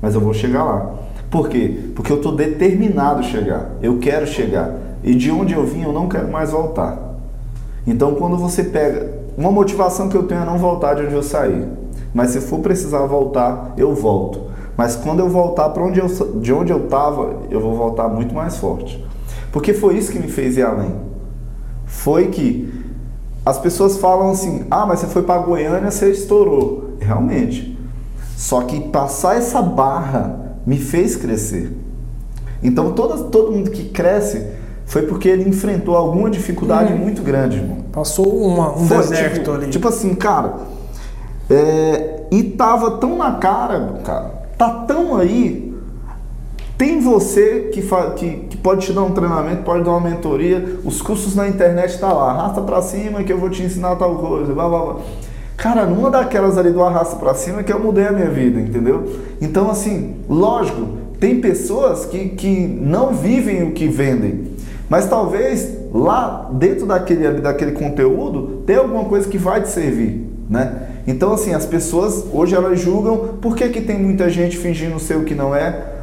mas 0.01 0.15
eu 0.15 0.21
vou 0.21 0.33
chegar 0.33 0.63
lá. 0.63 0.91
Por 1.29 1.49
quê? 1.49 1.91
Porque 1.93 2.11
eu 2.11 2.19
tô 2.19 2.31
determinado 2.31 3.19
a 3.19 3.23
chegar. 3.23 3.73
Eu 3.79 3.99
quero 3.99 4.25
chegar. 4.25 4.73
E 5.03 5.13
de 5.13 5.29
onde 5.29 5.53
eu 5.53 5.63
vim, 5.67 5.83
eu 5.83 5.93
não 5.93 6.09
quero 6.09 6.31
mais 6.31 6.49
voltar. 6.49 6.97
Então, 7.85 8.15
quando 8.15 8.37
você 8.37 8.63
pega 8.63 9.14
uma 9.37 9.51
motivação 9.51 10.09
que 10.09 10.15
eu 10.15 10.23
tenho 10.23 10.41
é 10.41 10.45
não 10.45 10.57
voltar 10.57 10.93
de 10.95 11.03
onde 11.03 11.13
eu 11.13 11.23
saí. 11.23 11.67
Mas 12.13 12.31
se 12.31 12.41
for 12.41 12.59
precisar 12.59 13.05
voltar, 13.05 13.73
eu 13.77 13.93
volto. 13.93 14.41
Mas 14.77 14.95
quando 14.95 15.19
eu 15.19 15.29
voltar 15.29 15.69
para 15.69 15.83
onde 15.83 15.99
eu, 15.99 16.07
de 16.39 16.53
onde 16.53 16.71
eu 16.71 16.85
estava, 16.85 17.41
eu 17.49 17.59
vou 17.59 17.75
voltar 17.75 18.07
muito 18.07 18.33
mais 18.33 18.57
forte. 18.57 19.03
Porque 19.51 19.73
foi 19.73 19.97
isso 19.97 20.11
que 20.11 20.19
me 20.19 20.27
fez 20.27 20.57
ir 20.57 20.63
além. 20.63 20.95
Foi 21.85 22.27
que 22.27 22.73
as 23.45 23.57
pessoas 23.59 23.97
falam 23.97 24.31
assim: 24.31 24.65
ah, 24.71 24.85
mas 24.85 24.99
você 24.99 25.07
foi 25.07 25.23
para 25.23 25.41
Goiânia, 25.41 25.91
você 25.91 26.11
estourou. 26.11 26.95
Realmente. 26.99 27.77
Só 28.35 28.61
que 28.61 28.79
passar 28.89 29.37
essa 29.37 29.61
barra 29.61 30.57
me 30.65 30.77
fez 30.77 31.15
crescer. 31.15 31.71
Então 32.61 32.93
todo, 32.93 33.29
todo 33.29 33.51
mundo 33.51 33.71
que 33.71 33.89
cresce 33.89 34.45
foi 34.85 35.03
porque 35.03 35.27
ele 35.27 35.49
enfrentou 35.49 35.95
alguma 35.95 36.29
dificuldade 36.29 36.93
hum. 36.93 36.97
muito 36.97 37.21
grande, 37.21 37.57
irmão. 37.57 37.77
Passou 37.91 38.27
uma, 38.37 38.71
um 38.71 38.85
foi, 38.87 38.97
deserto 38.97 39.39
tipo, 39.39 39.51
ali. 39.51 39.67
Tipo 39.69 39.87
assim, 39.87 40.13
cara, 40.15 40.55
é, 41.49 42.23
e 42.31 42.43
tava 42.43 42.91
tão 42.91 43.17
na 43.17 43.33
cara, 43.33 43.99
cara, 44.03 44.31
tá 44.57 44.69
tão 44.87 45.17
aí. 45.17 45.73
Tem 46.77 46.99
você 46.99 47.69
que, 47.73 47.81
fa, 47.81 48.11
que, 48.11 48.29
que, 48.49 48.57
pode 48.57 48.85
te 48.85 48.91
dar 48.91 49.03
um 49.03 49.11
treinamento, 49.11 49.63
pode 49.63 49.83
dar 49.83 49.91
uma 49.91 50.01
mentoria, 50.01 50.77
os 50.83 51.01
cursos 51.01 51.33
na 51.33 51.47
internet 51.47 51.97
tá 51.97 52.11
lá, 52.11 52.31
arrasta 52.31 52.61
pra 52.61 52.81
cima 52.81 53.23
que 53.23 53.31
eu 53.31 53.37
vou 53.37 53.49
te 53.49 53.63
ensinar 53.63 53.95
tal 53.95 54.15
coisa, 54.15 54.53
blá 54.53 54.67
blá 54.67 54.79
blá. 54.79 54.95
Cara, 55.55 55.85
numa 55.85 56.11
daquelas 56.11 56.57
ali 56.57 56.71
do 56.71 56.83
arrasta 56.83 57.15
pra 57.15 57.33
cima 57.33 57.63
que 57.63 57.71
eu 57.71 57.79
mudei 57.79 58.05
a 58.05 58.11
minha 58.11 58.29
vida, 58.29 58.59
entendeu? 58.59 59.09
Então, 59.41 59.71
assim, 59.71 60.17
lógico, 60.27 60.85
tem 61.17 61.39
pessoas 61.39 62.05
que, 62.05 62.29
que 62.29 62.67
não 62.67 63.13
vivem 63.13 63.63
o 63.63 63.71
que 63.71 63.87
vendem. 63.87 64.54
Mas 64.89 65.07
talvez 65.07 65.77
lá 65.93 66.49
dentro 66.53 66.85
daquele, 66.85 67.41
daquele 67.41 67.71
conteúdo 67.71 68.63
tem 68.65 68.75
alguma 68.75 69.05
coisa 69.05 69.27
que 69.27 69.37
vai 69.37 69.61
te 69.61 69.69
servir, 69.69 70.29
né? 70.49 70.89
Então 71.07 71.33
assim, 71.33 71.53
as 71.53 71.65
pessoas 71.65 72.25
hoje 72.31 72.55
elas 72.55 72.79
julgam 72.79 73.37
por 73.41 73.55
que, 73.55 73.69
que 73.69 73.81
tem 73.81 73.99
muita 73.99 74.29
gente 74.29 74.57
fingindo 74.57 74.99
ser 74.99 75.17
o 75.17 75.23
que 75.23 75.33
não 75.33 75.55
é 75.55 75.93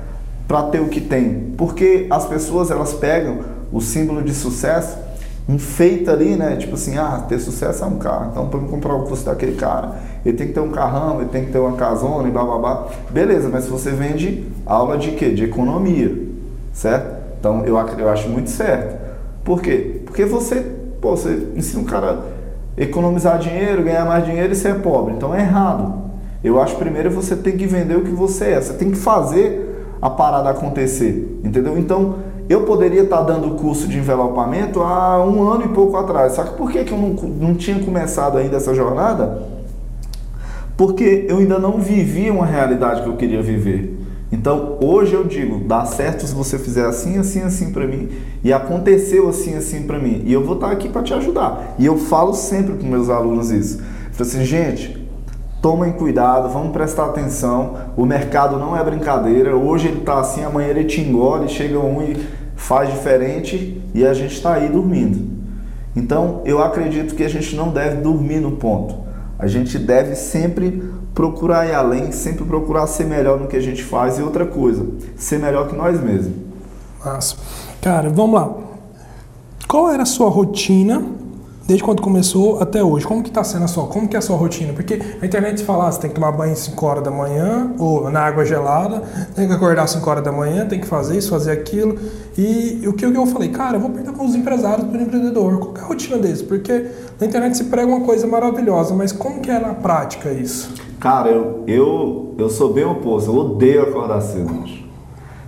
para 0.49 0.65
ter 0.65 0.81
o 0.81 0.89
que 0.89 1.01
tem. 1.01 1.53
Porque 1.57 2.07
as 2.11 2.27
pessoas 2.27 2.71
elas 2.71 2.93
pegam 2.93 3.39
o 3.73 3.81
símbolo 3.81 4.23
de 4.23 4.35
sucesso 4.35 4.99
enfeita 5.49 6.13
ali, 6.13 6.37
né? 6.37 6.57
Tipo 6.57 6.75
assim, 6.75 6.97
ah, 6.97 7.25
ter 7.29 7.39
sucesso 7.39 7.83
é 7.83 7.87
um 7.87 7.99
carro. 7.99 8.29
Então, 8.31 8.49
para 8.49 8.61
comprar 8.61 8.95
o 8.95 9.05
curso 9.05 9.25
daquele 9.25 9.57
cara, 9.57 9.97
ele 10.25 10.37
tem 10.37 10.47
que 10.47 10.53
ter 10.53 10.61
um 10.61 10.71
carrão, 10.71 11.21
ele 11.21 11.29
tem 11.31 11.45
que 11.45 11.53
ter 11.53 11.59
uma 11.59 11.73
casona 11.73 12.29
e 12.29 12.31
blá 12.31 12.45
blá 12.45 12.59
blá. 12.59 12.89
Beleza, 13.11 13.49
mas 13.49 13.65
se 13.65 13.71
você 13.71 13.91
vende 13.91 14.45
aula 14.65 14.97
de 14.97 15.13
quê? 15.13 15.31
De 15.31 15.45
economia, 15.45 16.17
certo? 16.73 17.22
Então 17.43 17.65
eu, 17.65 17.77
eu 17.99 18.09
acho 18.09 18.29
muito 18.29 18.51
certo. 18.51 18.97
Por 19.43 19.61
quê? 19.61 20.01
Porque 20.05 20.25
você, 20.25 20.65
pô, 21.01 21.17
você 21.17 21.49
ensina 21.57 21.83
um 21.83 21.85
cara 21.85 22.21
a 22.79 22.81
economizar 22.81 23.37
dinheiro, 23.37 23.83
ganhar 23.83 24.05
mais 24.05 24.25
dinheiro 24.25 24.53
e 24.53 24.55
ser 24.55 24.77
pobre. 24.77 25.15
Então 25.15 25.35
é 25.35 25.41
errado. 25.41 26.03
Eu 26.45 26.63
acho 26.63 26.77
primeiro 26.77 27.11
você 27.11 27.35
tem 27.35 27.57
que 27.57 27.67
vender 27.67 27.97
o 27.97 28.03
que 28.03 28.13
você 28.13 28.51
é. 28.51 28.61
Você 28.61 28.75
tem 28.75 28.93
que 28.93 28.97
fazer 28.97 29.89
a 30.01 30.09
parada 30.09 30.51
acontecer. 30.51 31.41
Entendeu? 31.43 31.77
Então 31.77 32.15
eu 32.49 32.63
poderia 32.63 33.03
estar 33.03 33.23
dando 33.23 33.49
o 33.49 33.57
curso 33.57 33.89
de 33.89 33.99
envelopamento 33.99 34.81
há 34.81 35.25
um 35.25 35.43
ano 35.51 35.65
e 35.65 35.69
pouco 35.69 35.97
atrás. 35.97 36.35
Só 36.35 36.45
que 36.45 36.57
por 36.57 36.71
que, 36.71 36.85
que 36.85 36.93
eu 36.93 36.99
não, 36.99 37.09
não 37.11 37.55
tinha 37.57 37.81
começado 37.81 38.39
ainda 38.39 38.59
essa 38.59 38.73
jornada? 38.73 39.49
Porque 40.77 41.27
eu 41.29 41.39
ainda 41.39 41.59
não 41.59 41.79
vivia 41.79 42.33
uma 42.33 42.47
realidade 42.47 43.03
que 43.03 43.09
eu 43.09 43.17
queria 43.17 43.43
viver. 43.43 44.02
Então, 44.33 44.79
hoje 44.83 45.13
eu 45.13 45.25
digo, 45.25 45.63
dá 45.69 45.85
certo 45.85 46.27
se 46.27 46.35
você 46.35 46.59
fizer 46.59 46.87
assim, 46.87 47.19
assim, 47.19 47.43
assim 47.43 47.71
para 47.71 47.87
mim, 47.87 48.09
e 48.43 48.51
aconteceu 48.51 49.29
assim, 49.29 49.55
assim 49.55 49.83
para 49.83 49.99
mim, 49.99 50.23
e 50.25 50.33
eu 50.33 50.43
vou 50.43 50.55
estar 50.55 50.71
aqui 50.71 50.89
para 50.89 51.03
te 51.03 51.13
ajudar. 51.13 51.75
E 51.79 51.85
eu 51.85 51.99
falo 51.99 52.33
sempre 52.33 52.73
para 52.73 52.89
meus 52.89 53.11
alunos 53.11 53.51
isso. 53.51 53.79
Eu 53.79 54.13
falo 54.13 54.31
assim, 54.31 54.43
gente, 54.43 55.07
tomem 55.61 55.93
cuidado, 55.93 56.49
vamos 56.49 56.73
prestar 56.73 57.05
atenção. 57.07 57.77
O 57.95 58.07
mercado 58.07 58.59
não 58.59 58.75
é 58.75 58.83
brincadeira. 58.83 59.55
Hoje 59.55 59.89
ele 59.89 59.99
está 59.99 60.19
assim, 60.19 60.43
amanhã 60.43 60.69
ele 60.69 60.85
te 60.85 61.03
engole, 61.03 61.47
chega 61.49 61.79
um 61.79 62.03
e 62.03 62.17
faz 62.57 62.91
diferente 62.91 63.83
e 63.95 64.07
a 64.07 64.15
gente 64.15 64.33
está 64.33 64.55
aí 64.55 64.69
dormindo. 64.69 65.31
Então, 65.95 66.41
eu 66.47 66.63
acredito 66.63 67.15
que 67.15 67.23
a 67.23 67.29
gente 67.29 67.55
não 67.55 67.69
deve 67.69 68.01
dormir 68.01 68.41
no 68.41 68.53
ponto. 68.53 68.97
A 69.39 69.47
gente 69.47 69.79
deve 69.79 70.15
sempre 70.15 70.83
procurar 71.15 71.67
ir 71.67 71.75
além, 71.75 72.13
sempre 72.13 72.45
procurar 72.45 72.87
ser 72.87 73.05
melhor 73.05 73.39
no 73.39 73.47
que 73.47 73.57
a 73.57 73.61
gente 73.61 73.83
faz 73.83 74.19
e 74.19 74.23
outra 74.23 74.47
coisa, 74.47 74.87
ser 75.17 75.39
melhor 75.39 75.69
que 75.69 75.77
nós 75.77 76.01
mesmos. 76.01 76.35
Massa. 77.05 77.37
Cara, 77.81 78.09
vamos 78.11 78.35
lá. 78.35 78.55
Qual 79.69 79.91
era 79.91 80.03
a 80.03 80.07
sua 80.07 80.29
rotina 80.29 81.03
desde 81.73 81.83
quando 81.83 82.03
começou 82.03 82.61
até 82.61 82.85
hoje? 82.85 83.07
Como 83.07 83.23
que 83.23 83.31
está 83.31 83.43
sendo 83.43 83.65
a 83.65 83.69
sua? 83.69 83.87
Como 83.87 84.07
que 84.07 84.15
é 84.15 84.19
a 84.19 84.23
sua 84.23 84.37
rotina? 84.37 84.75
Porque 84.75 84.99
na 85.19 85.27
internet 85.27 85.65
fala, 85.65 85.89
ah, 85.89 85.93
você 85.93 86.03
tem 86.03 86.11
que 86.11 86.17
tomar 86.17 86.31
banho 86.31 86.53
às 86.53 86.59
5 86.59 86.87
horas 86.87 87.03
da 87.03 87.11
manhã 87.11 87.73
ou 87.79 88.11
na 88.11 88.21
água 88.21 88.45
gelada, 88.45 89.03
tem 89.35 89.49
que 89.49 89.55
acordar 89.55 89.85
às 89.85 89.91
5 89.93 90.11
horas 90.11 90.23
da 90.23 90.31
manhã, 90.31 90.67
tem 90.67 90.79
que 90.79 90.87
fazer 90.87 91.17
isso, 91.17 91.31
fazer 91.31 91.51
aquilo. 91.51 91.99
E 92.37 92.83
o 92.87 92.93
que 92.93 93.07
eu 93.07 93.27
falei, 93.27 93.49
cara, 93.49 93.77
eu 93.77 93.81
vou 93.81 93.89
perguntar 93.89 94.13
para 94.13 94.23
os 94.23 94.35
empresários, 94.35 94.87
para 94.87 94.99
o 94.99 95.03
empreendedor, 95.03 95.59
qual 95.61 95.77
é 95.79 95.81
a 95.81 95.85
rotina 95.85 96.19
deles? 96.19 96.43
Porque 96.43 96.91
na 97.19 97.27
internet 97.27 97.57
se 97.57 97.65
prega 97.65 97.91
uma 97.91 98.05
coisa 98.05 98.27
maravilhosa, 98.27 98.95
mas 98.95 99.11
como 99.11 99.41
que 99.41 99.51
é 99.51 99.59
na 99.59 99.73
prática 99.73 100.31
isso? 100.31 100.75
Cara, 101.01 101.31
eu, 101.31 101.65
eu, 101.67 102.35
eu 102.37 102.51
sou 102.51 102.71
bem 102.75 102.85
oposto, 102.85 103.31
eu 103.31 103.37
odeio 103.37 103.83
acordar 103.85 104.21
cedo. 104.21 104.63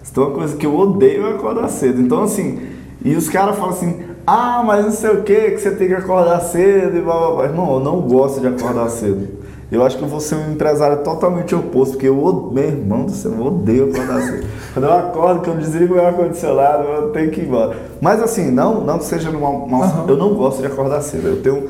Isso 0.02 0.12
é 0.16 0.20
uma 0.20 0.30
coisa 0.30 0.56
que 0.56 0.64
eu 0.64 0.74
odeio 0.74 1.26
é 1.26 1.34
acordar 1.34 1.68
cedo. 1.68 2.00
Então, 2.00 2.22
assim, 2.22 2.60
e 3.04 3.14
os 3.14 3.28
caras 3.28 3.56
falam 3.56 3.72
assim, 3.74 4.13
ah, 4.26 4.62
mas 4.64 4.84
não 4.84 4.92
sei 4.92 5.10
o 5.10 5.22
que, 5.22 5.50
que 5.52 5.58
você 5.58 5.70
tem 5.72 5.88
que 5.88 5.94
acordar 5.94 6.40
cedo 6.40 6.96
e 6.96 7.00
blá 7.00 7.18
blá 7.18 7.30
blá. 7.30 7.48
Não, 7.48 7.74
eu 7.74 7.80
não 7.80 8.00
gosto 8.00 8.40
de 8.40 8.46
acordar 8.46 8.88
cedo. 8.88 9.28
Eu 9.70 9.84
acho 9.84 9.98
que 9.98 10.04
eu 10.04 10.08
vou 10.08 10.20
ser 10.20 10.36
um 10.36 10.52
empresário 10.52 10.98
totalmente 10.98 11.54
oposto, 11.54 11.92
porque 11.92 12.08
eu 12.08 12.22
odeio, 12.22 12.52
meu 12.52 12.64
irmão 12.64 13.04
do 13.04 13.10
céu, 13.10 13.32
eu 13.32 13.46
odeio 13.46 13.90
acordar 13.90 14.22
cedo. 14.22 14.46
Quando 14.72 14.84
eu 14.84 14.92
acordo, 14.92 15.40
quando 15.40 15.56
eu 15.56 15.62
desligo 15.62 15.94
o 15.94 16.00
ar-condicionado, 16.00 16.84
eu 16.84 17.10
tenho 17.10 17.30
que 17.30 17.40
ir 17.40 17.46
embora. 17.46 17.76
Mas 18.00 18.22
assim, 18.22 18.50
não, 18.50 18.82
não 18.82 18.98
que 18.98 19.04
seja 19.04 19.30
uma, 19.30 19.48
uma 19.48 19.86
uhum. 19.86 20.08
eu 20.08 20.16
não 20.16 20.34
gosto 20.34 20.60
de 20.60 20.66
acordar 20.66 21.00
cedo. 21.00 21.28
Eu 21.28 21.42
tenho. 21.42 21.68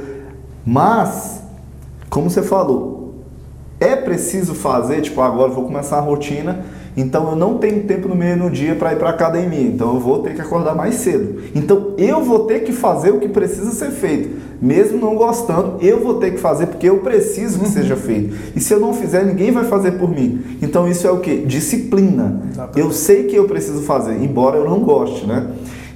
Mas, 0.66 1.42
como 2.11 2.28
você 2.28 2.42
falou, 2.42 3.14
é 3.80 3.96
preciso 3.96 4.55
fazer, 4.55 5.00
tipo, 5.00 5.20
agora 5.20 5.50
eu 5.50 5.55
vou 5.55 5.64
começar 5.64 5.98
a 5.98 6.00
rotina, 6.00 6.64
então 6.97 7.30
eu 7.30 7.36
não 7.36 7.59
tenho 7.59 7.82
tempo 7.84 8.09
no 8.09 8.14
meio 8.14 8.38
do 8.38 8.51
dia 8.51 8.76
para 8.76 8.92
ir 8.92 8.97
para 8.97 9.11
academia, 9.11 9.62
então 9.62 9.95
eu 9.95 10.01
vou 10.01 10.20
ter 10.20 10.34
que 10.34 10.40
acordar 10.40 10.74
mais 10.74 10.97
cedo. 10.97 11.42
Então 11.55 11.95
eu 11.99 12.22
vou 12.22 12.47
ter 12.47 12.61
que 12.61 12.72
fazer 12.72 13.11
o 13.11 13.18
que 13.18 13.28
precisa 13.28 13.72
ser 13.72 13.90
feito, 13.90 14.36
mesmo 14.62 14.99
não 14.99 15.16
gostando, 15.16 15.76
eu 15.80 16.01
vou 16.01 16.14
ter 16.14 16.32
que 16.32 16.38
fazer 16.38 16.66
porque 16.66 16.88
eu 16.88 16.99
preciso 16.99 17.59
que 17.59 17.68
seja 17.68 17.97
feito. 17.97 18.36
E 18.55 18.61
se 18.61 18.72
eu 18.72 18.78
não 18.78 18.95
fizer, 18.95 19.24
ninguém 19.24 19.51
vai 19.51 19.64
fazer 19.64 19.92
por 19.92 20.09
mim. 20.09 20.42
Então 20.62 20.88
isso 20.88 21.07
é 21.07 21.11
o 21.11 21.18
que? 21.18 21.38
Disciplina. 21.38 22.42
Eu 22.76 22.92
sei 22.92 23.24
que 23.24 23.34
eu 23.34 23.47
preciso 23.47 23.82
fazer, 23.82 24.22
embora 24.22 24.57
eu 24.57 24.64
não 24.64 24.80
goste, 24.80 25.26
né? 25.26 25.49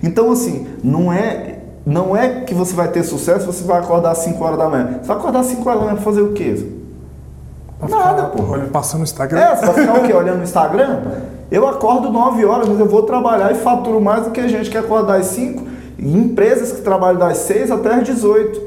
Então 0.03 0.31
assim, 0.31 0.67
não 0.83 1.13
é 1.13 1.55
não 1.87 2.15
é 2.15 2.43
que 2.43 2.53
você 2.53 2.75
vai 2.75 2.89
ter 2.89 3.03
sucesso, 3.03 3.47
você 3.47 3.65
vai 3.65 3.79
acordar 3.79 4.11
às 4.11 4.19
5 4.19 4.45
horas 4.45 4.59
da 4.59 4.69
manhã. 4.69 4.99
Você 5.01 5.09
vai 5.09 5.17
acordar 5.17 5.41
às 5.41 5.47
5 5.47 5.67
horas 5.67 5.81
da 5.81 5.87
manhã 5.87 5.97
para 5.97 6.05
fazer 6.05 6.21
o 6.21 6.33
quê? 6.33 6.55
Pra 7.79 7.89
Nada, 7.89 8.23
pô. 8.25 8.43
Olha, 8.43 8.65
passando 8.67 8.99
no 8.99 9.05
Instagram. 9.05 9.41
É, 9.41 9.57
você 9.57 9.67
vai 9.67 9.75
ficar 9.75 9.99
o 9.99 10.03
quê? 10.03 10.13
Olhando 10.13 10.39
no 10.39 10.45
Instagram? 10.45 11.01
Eu 11.51 11.67
acordo 11.67 12.11
9 12.11 12.45
horas, 12.45 12.69
mas 12.69 12.79
eu 12.79 12.87
vou 12.87 13.03
trabalhar 13.03 13.53
e 13.53 13.55
faturo 13.55 14.01
mais 14.01 14.25
do 14.25 14.31
que 14.31 14.41
a 14.41 14.49
gente 14.49 14.69
que 14.69 14.77
acorda 14.77 15.15
às 15.15 15.27
5. 15.27 15.63
Empresas 15.99 16.73
que 16.73 16.83
trabalham 16.83 17.19
das 17.19 17.39
6 17.39 17.71
até 17.71 17.95
às 17.95 18.05
18. 18.05 18.61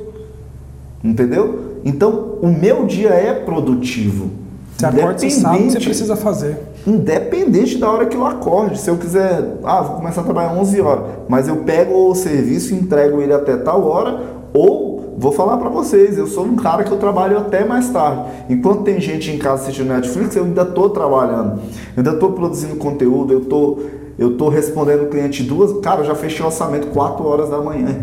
Entendeu? 1.04 1.80
Então, 1.84 2.38
o 2.42 2.48
meu 2.48 2.86
dia 2.86 3.10
é 3.10 3.34
produtivo. 3.34 4.32
Você 4.78 4.86
acorda, 4.86 5.20
você 5.20 5.30
sabe 5.30 5.58
o 5.58 5.62
que 5.64 5.72
você 5.72 5.80
precisa 5.80 6.16
fazer. 6.16 6.58
Independente 6.88 7.78
da 7.78 7.92
hora 7.92 8.06
que 8.06 8.18
eu 8.18 8.26
acorde. 8.26 8.80
Se 8.80 8.90
eu 8.90 8.98
quiser, 8.98 9.58
ah, 9.64 9.82
vou 9.82 9.98
começar 9.98 10.22
a 10.22 10.24
trabalhar 10.24 10.54
11 10.54 10.82
horas, 10.82 11.04
mas 11.30 11.48
eu 11.48 11.58
pego 11.58 12.10
o 12.10 12.16
serviço 12.16 12.74
e 12.74 12.78
entrego 12.78 13.22
ele 13.22 13.34
até 13.34 13.58
tal 13.58 13.86
hora, 13.88 14.22
ou 14.54 14.91
vou 15.22 15.32
falar 15.32 15.58
para 15.58 15.70
vocês, 15.70 16.18
eu 16.18 16.26
sou 16.26 16.46
um 16.46 16.56
cara 16.56 16.84
que 16.84 16.92
eu 16.92 16.98
trabalho 16.98 17.38
até 17.38 17.64
mais 17.64 17.90
tarde. 17.90 18.24
Enquanto 18.50 18.82
tem 18.82 19.00
gente 19.00 19.30
em 19.30 19.38
casa 19.38 19.62
assistindo 19.62 19.90
Netflix, 19.90 20.36
eu 20.36 20.46
ainda 20.46 20.64
estou 20.64 20.90
trabalhando. 20.90 21.60
Eu 21.96 21.98
ainda 21.98 22.14
estou 22.14 22.32
produzindo 22.32 22.76
conteúdo, 22.78 23.32
eu 23.32 23.42
tô, 23.42 23.80
eu 24.18 24.36
tô 24.36 24.50
respondendo 24.50 25.04
o 25.04 25.10
cliente 25.10 25.44
duas. 25.44 25.80
Cara, 25.80 26.02
eu 26.02 26.06
já 26.06 26.16
fechei 26.16 26.42
o 26.42 26.48
orçamento 26.48 26.88
4 26.88 27.24
horas 27.24 27.52
da 27.52 27.60
manhã. 27.60 28.00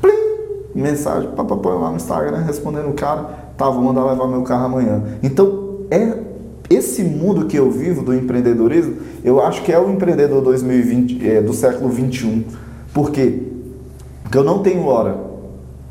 Plim! 0.00 0.12
Mensagem, 0.74 1.28
papapá, 1.32 1.68
lá 1.68 1.90
no 1.90 1.96
Instagram, 1.96 2.38
respondendo 2.38 2.88
o 2.88 2.94
cara, 2.94 3.26
tá, 3.58 3.68
vou 3.68 3.82
mandar 3.82 4.06
levar 4.06 4.26
meu 4.26 4.42
carro 4.44 4.64
amanhã. 4.64 5.02
Então, 5.22 5.80
é 5.90 6.16
esse 6.70 7.04
mundo 7.04 7.44
que 7.44 7.58
eu 7.58 7.70
vivo 7.70 8.02
do 8.02 8.14
empreendedorismo, 8.14 8.96
eu 9.22 9.44
acho 9.44 9.62
que 9.62 9.70
é 9.70 9.78
o 9.78 9.90
empreendedor 9.90 10.40
2020, 10.40 11.28
é, 11.28 11.42
do 11.42 11.52
século 11.52 11.90
21. 11.90 12.44
Por 12.94 13.10
quê? 13.10 13.42
Porque 14.22 14.38
eu 14.38 14.42
não 14.42 14.62
tenho 14.62 14.86
hora. 14.86 15.31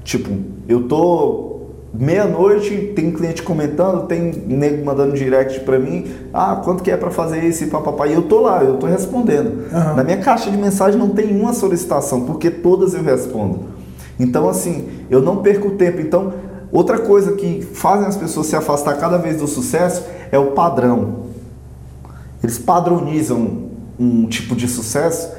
Tipo, 0.03 0.29
eu 0.67 0.87
tô 0.87 1.51
meia-noite, 1.93 2.93
tem 2.95 3.11
cliente 3.11 3.43
comentando, 3.43 4.07
tem 4.07 4.31
nego 4.47 4.85
mandando 4.85 5.13
direct 5.13 5.59
para 5.61 5.77
mim, 5.77 6.05
ah, 6.33 6.61
quanto 6.63 6.81
que 6.81 6.89
é 6.89 6.95
para 6.95 7.11
fazer 7.11 7.43
esse 7.43 7.67
papapá, 7.67 8.07
e 8.07 8.13
eu 8.13 8.23
tô 8.23 8.41
lá, 8.41 8.63
eu 8.63 8.77
tô 8.77 8.87
respondendo. 8.87 9.65
Uhum. 9.71 9.95
Na 9.95 10.03
minha 10.03 10.17
caixa 10.17 10.49
de 10.49 10.57
mensagem 10.57 10.97
não 10.97 11.09
tem 11.09 11.35
uma 11.37 11.53
solicitação, 11.53 12.21
porque 12.21 12.49
todas 12.49 12.93
eu 12.93 13.03
respondo. 13.03 13.59
Então, 14.19 14.47
assim, 14.47 14.87
eu 15.09 15.21
não 15.21 15.37
perco 15.37 15.71
tempo. 15.71 15.99
Então, 15.99 16.33
outra 16.71 16.99
coisa 16.99 17.33
que 17.33 17.61
fazem 17.61 18.07
as 18.07 18.15
pessoas 18.15 18.47
se 18.47 18.55
afastar 18.55 18.97
cada 18.97 19.17
vez 19.17 19.37
do 19.37 19.47
sucesso 19.47 20.03
é 20.31 20.39
o 20.39 20.51
padrão. 20.51 21.21
Eles 22.43 22.57
padronizam 22.57 23.69
um 23.99 24.27
tipo 24.27 24.55
de 24.55 24.67
sucesso 24.67 25.31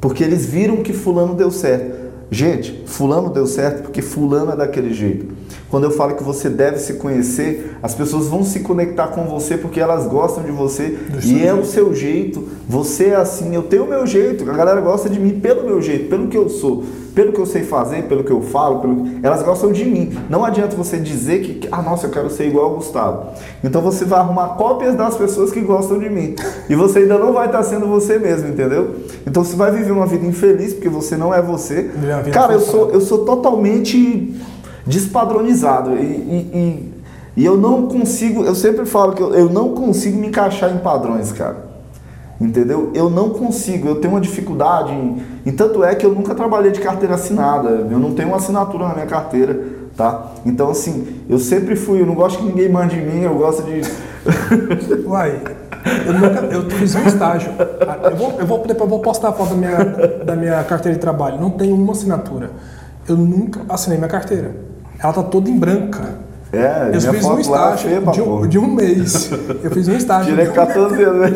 porque 0.00 0.24
eles 0.24 0.46
viram 0.46 0.78
que 0.78 0.92
fulano 0.92 1.34
deu 1.34 1.50
certo. 1.50 2.01
Gente, 2.32 2.84
fulano 2.86 3.28
deu 3.28 3.46
certo 3.46 3.82
porque 3.82 4.00
fulano 4.00 4.52
é 4.52 4.56
daquele 4.56 4.94
jeito. 4.94 5.26
Quando 5.72 5.84
eu 5.84 5.90
falo 5.90 6.14
que 6.16 6.22
você 6.22 6.50
deve 6.50 6.78
se 6.78 6.92
conhecer, 6.92 7.78
as 7.82 7.94
pessoas 7.94 8.26
vão 8.26 8.44
se 8.44 8.60
conectar 8.60 9.06
com 9.06 9.24
você 9.24 9.56
porque 9.56 9.80
elas 9.80 10.06
gostam 10.06 10.44
de 10.44 10.52
você 10.52 10.98
e 11.24 11.42
é 11.42 11.54
o 11.54 11.64
seu 11.64 11.94
jeito. 11.94 12.46
Você 12.68 13.06
é 13.06 13.16
assim, 13.16 13.54
eu 13.54 13.62
tenho 13.62 13.84
o 13.84 13.88
meu 13.88 14.06
jeito. 14.06 14.48
A 14.50 14.52
galera 14.52 14.82
gosta 14.82 15.08
de 15.08 15.18
mim 15.18 15.40
pelo 15.40 15.64
meu 15.64 15.80
jeito, 15.80 16.10
pelo 16.10 16.28
que 16.28 16.36
eu 16.36 16.50
sou, 16.50 16.84
pelo 17.14 17.32
que 17.32 17.40
eu 17.40 17.46
sei 17.46 17.62
fazer, 17.62 18.02
pelo 18.02 18.22
que 18.22 18.30
eu 18.30 18.42
falo. 18.42 18.80
Pelo... 18.80 19.06
Elas 19.22 19.42
gostam 19.42 19.72
de 19.72 19.86
mim. 19.86 20.12
Não 20.28 20.44
adianta 20.44 20.76
você 20.76 20.98
dizer 20.98 21.40
que, 21.40 21.66
ah, 21.72 21.80
nossa, 21.80 22.06
eu 22.06 22.10
quero 22.10 22.28
ser 22.28 22.48
igual 22.48 22.66
ao 22.66 22.74
Gustavo. 22.74 23.28
Então 23.64 23.80
você 23.80 24.04
vai 24.04 24.18
arrumar 24.18 24.48
cópias 24.56 24.94
das 24.94 25.16
pessoas 25.16 25.50
que 25.50 25.62
gostam 25.62 25.98
de 25.98 26.10
mim 26.10 26.34
e 26.68 26.74
você 26.74 26.98
ainda 26.98 27.16
não 27.16 27.32
vai 27.32 27.46
estar 27.46 27.62
sendo 27.62 27.86
você 27.86 28.18
mesmo, 28.18 28.46
entendeu? 28.46 28.96
Então 29.26 29.42
você 29.42 29.56
vai 29.56 29.70
viver 29.70 29.92
uma 29.92 30.04
vida 30.04 30.26
infeliz 30.26 30.74
porque 30.74 30.90
você 30.90 31.16
não 31.16 31.32
é 31.32 31.40
você. 31.40 31.90
Cara, 32.30 32.52
eu 32.52 32.60
sou, 32.60 32.90
eu 32.90 33.00
sou 33.00 33.24
totalmente 33.24 34.34
despadronizado. 34.86 35.96
E, 35.96 36.02
e, 36.02 36.50
e, 36.54 37.40
e, 37.42 37.44
eu 37.44 37.56
não 37.56 37.86
consigo, 37.86 38.44
eu 38.44 38.54
sempre 38.54 38.84
falo 38.84 39.12
que 39.12 39.22
eu, 39.22 39.34
eu 39.34 39.50
não 39.50 39.70
consigo 39.74 40.18
me 40.18 40.28
encaixar 40.28 40.74
em 40.74 40.78
padrões, 40.78 41.32
cara. 41.32 41.72
Entendeu? 42.40 42.90
Eu 42.92 43.08
não 43.08 43.30
consigo, 43.30 43.86
eu 43.86 43.96
tenho 43.96 44.14
uma 44.14 44.20
dificuldade. 44.20 44.92
Em, 45.46 45.52
tanto 45.52 45.84
é 45.84 45.94
que 45.94 46.04
eu 46.04 46.12
nunca 46.12 46.34
trabalhei 46.34 46.72
de 46.72 46.80
carteira 46.80 47.14
assinada. 47.14 47.68
Eu 47.68 47.98
não 47.98 48.14
tenho 48.14 48.28
uma 48.28 48.38
assinatura 48.38 48.88
na 48.88 48.94
minha 48.94 49.06
carteira, 49.06 49.60
tá? 49.96 50.32
Então, 50.44 50.68
assim, 50.68 51.20
eu 51.28 51.38
sempre 51.38 51.76
fui, 51.76 52.00
eu 52.00 52.06
não 52.06 52.14
gosto 52.14 52.38
que 52.38 52.44
ninguém 52.44 52.68
mande 52.68 52.96
em 52.96 53.06
mim, 53.06 53.20
eu 53.22 53.34
gosto 53.36 53.62
de. 53.62 53.82
Uai, 55.06 55.40
eu, 56.06 56.12
nunca, 56.12 56.40
eu 56.46 56.70
fiz 56.70 56.94
um 56.96 57.06
estágio. 57.06 57.52
Eu 58.10 58.16
vou, 58.16 58.32
eu 58.40 58.46
vou, 58.46 58.58
depois 58.58 58.80
eu 58.80 58.88
vou 58.88 58.98
postar 58.98 59.28
a 59.28 59.32
foto 59.32 59.50
da 59.50 59.56
minha, 59.56 59.84
da 60.24 60.36
minha 60.36 60.64
carteira 60.64 60.96
de 60.96 61.00
trabalho. 61.00 61.40
Não 61.40 61.50
tenho 61.50 61.76
uma 61.76 61.92
assinatura. 61.92 62.50
Eu 63.08 63.16
nunca 63.16 63.60
assinei 63.68 63.98
minha 63.98 64.10
carteira. 64.10 64.71
Ela 65.02 65.12
tá 65.12 65.22
toda 65.22 65.50
em 65.50 65.58
branca. 65.58 66.22
É, 66.52 66.90
eu 66.92 67.00
fiz 67.00 67.24
um 67.24 67.38
estágio 67.38 67.88
feia, 67.88 68.00
de, 68.12 68.20
um, 68.20 68.46
de, 68.46 68.58
um, 68.58 68.66
mês. 68.66 69.30
Eu 69.64 69.70
fiz 69.70 69.88
um 69.88 69.96
estágio. 69.96 70.32
Tirei 70.32 70.48
14 70.48 71.02
anos. 71.02 71.30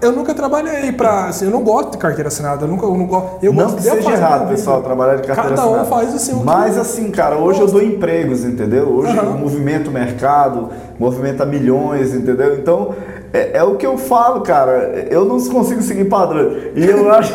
eu 0.00 0.12
nunca 0.12 0.32
trabalhei 0.32 0.92
para. 0.92 1.26
Assim, 1.26 1.46
eu 1.46 1.50
não 1.50 1.64
gosto 1.64 1.92
de 1.92 1.98
carteira 1.98 2.28
assinada. 2.28 2.64
Eu 2.64 2.68
nunca, 2.68 2.86
eu 2.86 2.96
não 2.96 3.06
gosto. 3.06 3.44
Eu 3.44 3.52
não 3.52 3.64
gosto 3.64 3.76
que 3.78 3.82
seja 3.82 4.12
errado, 4.12 4.48
pessoal, 4.48 4.82
trabalhar 4.82 5.16
de 5.16 5.26
carteira 5.26 5.56
Cada 5.56 5.62
assinada. 5.62 5.82
um 5.82 5.86
faz 5.86 6.14
assim. 6.14 6.44
Mas 6.44 6.78
assim, 6.78 7.10
cara, 7.10 7.36
hoje 7.36 7.60
eu 7.60 7.66
dou 7.66 7.82
empregos, 7.82 8.44
entendeu? 8.44 8.88
Hoje 8.88 9.18
uhum. 9.18 9.34
o 9.34 9.38
movimento 9.38 9.90
mercado 9.90 10.70
movimenta 10.96 11.44
milhões, 11.44 12.14
entendeu? 12.14 12.54
Então 12.54 12.94
é, 13.34 13.58
é 13.58 13.62
o 13.64 13.74
que 13.74 13.84
eu 13.84 13.98
falo, 13.98 14.42
cara. 14.42 15.06
Eu 15.10 15.24
não 15.24 15.38
consigo 15.48 15.82
seguir 15.82 16.04
padrão. 16.04 16.52
E 16.76 16.86
eu 16.86 17.10
acho. 17.12 17.34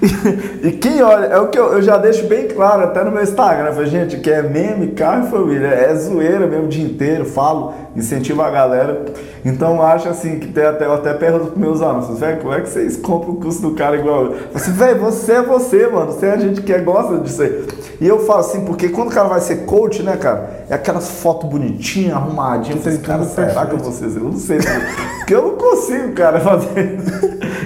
e 0.62 0.72
quem 0.72 1.02
olha, 1.02 1.26
é 1.26 1.38
o 1.38 1.48
que 1.48 1.58
eu, 1.58 1.74
eu, 1.74 1.82
já 1.82 1.98
deixo 1.98 2.26
bem 2.26 2.48
claro 2.48 2.84
até 2.84 3.04
no 3.04 3.10
meu 3.10 3.22
Instagram, 3.22 3.72
falei, 3.72 3.90
gente, 3.90 4.16
que 4.16 4.30
é 4.30 4.42
meme, 4.42 4.88
carro 4.88 5.26
e 5.26 5.30
família, 5.30 5.66
é 5.66 5.94
zoeira 5.94 6.46
mesmo 6.46 6.64
o 6.64 6.68
dia 6.68 6.84
inteiro, 6.84 7.26
falo, 7.26 7.74
incentivo 7.94 8.40
a 8.40 8.50
galera. 8.50 9.04
Então 9.44 9.82
acho 9.82 10.08
assim 10.08 10.38
que 10.38 10.48
tem 10.48 10.64
até, 10.64 10.86
eu 10.86 10.94
até 10.94 11.12
pergunto 11.12 11.46
pros 11.48 11.58
meus 11.58 11.82
alunos, 11.82 12.18
velho, 12.18 12.38
como 12.40 12.54
é 12.54 12.60
que 12.60 12.70
vocês 12.70 12.96
compram 12.96 13.32
o 13.32 13.36
curso 13.36 13.60
do 13.60 13.72
cara 13.72 13.96
igual 13.96 14.26
eu? 14.26 14.36
Assim, 14.54 14.72
velho, 14.72 15.00
você 15.00 15.32
é 15.32 15.42
você, 15.42 15.86
mano, 15.86 16.12
você 16.12 16.26
é 16.26 16.32
a 16.32 16.38
gente 16.38 16.62
que 16.62 16.78
gosta 16.78 17.18
disso 17.18 17.42
aí. 17.42 17.66
E 18.00 18.08
eu 18.08 18.20
falo 18.20 18.40
assim, 18.40 18.64
porque 18.64 18.88
quando 18.88 19.08
o 19.08 19.14
cara 19.14 19.28
vai 19.28 19.40
ser 19.40 19.66
coach, 19.66 20.02
né, 20.02 20.16
cara, 20.16 20.64
é 20.70 20.74
aquelas 20.74 21.10
fotos 21.10 21.48
bonitinhas, 21.50 22.14
arrumadinhas, 22.14 22.76
eu 22.76 22.82
falei, 22.82 22.98
cara, 22.98 23.24
será 23.24 23.66
que 23.66 23.74
eu 23.74 23.78
vou 23.78 23.92
ser? 23.92 24.06
Eu 24.06 24.24
não 24.24 24.32
sei, 24.38 24.58
porque 25.18 25.34
eu 25.34 25.42
não 25.42 25.56
consigo, 25.56 26.12
cara, 26.12 26.40
fazer. 26.40 26.98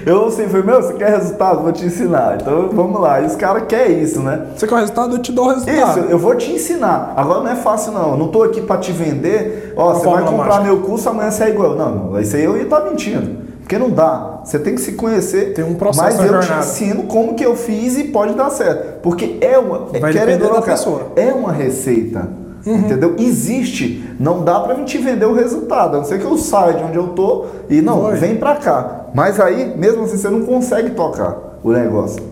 Eu 0.07 0.27
assim, 0.27 0.47
falei, 0.49 0.63
meu, 0.63 0.83
você 0.83 0.93
quer 0.95 1.11
resultado? 1.11 1.63
Vou 1.63 1.73
te 1.73 1.87
ensinar. 1.87 2.37
Então 2.41 2.69
vamos 2.73 3.01
lá. 3.01 3.21
E 3.21 3.27
os 3.27 3.37
caras 3.37 3.65
querem 3.67 4.03
isso, 4.03 4.21
né? 4.21 4.49
Você 4.55 4.67
quer 4.67 4.75
o 4.75 4.79
resultado? 4.79 5.17
Eu 5.17 5.19
te 5.19 5.33
dou 5.33 5.47
o 5.47 5.49
resultado. 5.49 6.01
Isso, 6.01 6.11
eu 6.11 6.19
vou 6.19 6.35
te 6.35 6.53
ensinar. 6.53 7.15
Agora 7.17 7.41
não 7.41 7.51
é 7.51 7.57
fácil, 7.57 7.93
não. 7.93 8.11
Eu 8.11 8.17
não 8.19 8.29
tô 8.29 8.43
aqui 8.43 8.61
para 8.61 8.79
te 8.81 8.93
vender. 8.93 9.73
Ó, 9.77 9.95
você 9.95 10.05
vai 10.07 10.23
comprar 10.25 10.47
mágica. 10.47 10.65
meu 10.65 10.81
curso, 10.81 11.09
amanhã 11.09 11.31
você 11.31 11.45
é 11.45 11.51
igual. 11.51 11.75
Não, 11.75 11.95
não. 11.95 12.21
Isso 12.21 12.37
aí 12.37 12.45
eu 12.45 12.57
ia 12.57 12.65
estar 12.65 12.83
tá 12.83 12.91
mentindo. 12.91 13.45
Porque 13.61 13.79
não 13.79 13.89
dá. 13.89 14.41
Você 14.45 14.59
tem 14.59 14.75
que 14.75 14.83
se 14.83 14.93
conhecer. 14.93 15.55
Tem 15.55 15.65
um 15.65 15.75
processo 15.75 16.05
Mas 16.05 16.19
eu 16.19 16.27
jornada. 16.27 16.47
te 16.47 16.59
ensino 16.59 17.05
como 17.05 17.35
que 17.35 17.45
eu 17.45 17.57
fiz 17.57 17.97
e 17.97 18.05
pode 18.05 18.35
dar 18.35 18.51
certo. 18.51 19.01
Porque 19.01 19.39
é 19.41 19.59
uma. 19.59 19.87
Vai 19.87 20.13
depender 20.13 20.53
da 20.53 20.61
pessoa. 20.61 21.13
É 21.17 21.33
uma 21.33 21.51
receita. 21.51 22.44
Uhum. 22.67 22.79
Entendeu? 22.79 23.15
Existe. 23.19 24.05
Não 24.19 24.43
dá 24.43 24.61
para 24.61 24.75
mim 24.75 24.85
te 24.85 24.99
vender 24.99 25.27
o 25.27 25.35
resultado. 25.35 25.97
A 25.97 25.99
não 25.99 26.05
ser 26.05 26.19
que 26.19 26.25
eu 26.25 26.37
saia 26.39 26.75
de 26.75 26.85
onde 26.85 26.97
eu 26.97 27.09
tô 27.09 27.47
e 27.69 27.81
não, 27.81 28.11
vem 28.13 28.37
para 28.37 28.57
cá. 28.57 29.07
Mas 29.15 29.39
aí, 29.39 29.77
mesmo 29.77 30.05
assim, 30.05 30.17
você 30.17 30.29
não 30.29 30.45
consegue 30.45 30.91
tocar 30.91 31.59
o 31.63 31.73
negócio. 31.73 32.23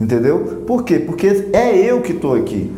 Entendeu? 0.00 0.62
Por 0.66 0.84
quê? 0.84 0.98
Porque 0.98 1.48
é 1.52 1.76
eu 1.76 2.00
que 2.00 2.14
tô 2.14 2.34
aqui. 2.34 2.72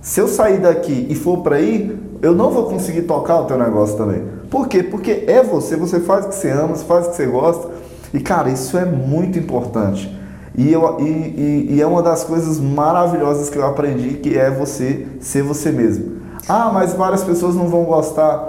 Se 0.00 0.20
eu 0.20 0.28
sair 0.28 0.58
daqui 0.58 1.06
e 1.08 1.14
for 1.14 1.38
para 1.38 1.56
aí, 1.56 1.98
eu 2.20 2.34
não 2.34 2.50
vou 2.50 2.64
conseguir 2.64 3.02
tocar 3.02 3.40
o 3.40 3.44
teu 3.44 3.58
negócio 3.58 3.96
também. 3.96 4.22
Por 4.50 4.68
quê? 4.68 4.82
Porque 4.82 5.24
é 5.26 5.42
você, 5.42 5.76
você 5.76 6.00
faz 6.00 6.26
o 6.26 6.28
que 6.28 6.34
você 6.34 6.50
ama, 6.50 6.76
você 6.76 6.84
faz 6.84 7.06
o 7.06 7.10
que 7.10 7.16
você 7.16 7.26
gosta. 7.26 7.68
E 8.12 8.20
cara, 8.20 8.50
isso 8.50 8.76
é 8.76 8.84
muito 8.84 9.38
importante. 9.38 10.14
E, 10.56 10.70
eu, 10.70 10.98
e, 11.00 11.04
e, 11.04 11.66
e 11.70 11.80
é 11.80 11.86
uma 11.86 12.02
das 12.02 12.24
coisas 12.24 12.60
maravilhosas 12.60 13.48
que 13.48 13.56
eu 13.56 13.66
aprendi, 13.66 14.14
que 14.18 14.36
é 14.36 14.50
você 14.50 15.06
ser 15.20 15.42
você 15.42 15.72
mesmo. 15.72 16.21
Ah, 16.48 16.70
mas 16.72 16.94
várias 16.94 17.22
pessoas 17.22 17.54
não 17.54 17.68
vão 17.68 17.84
gostar. 17.84 18.48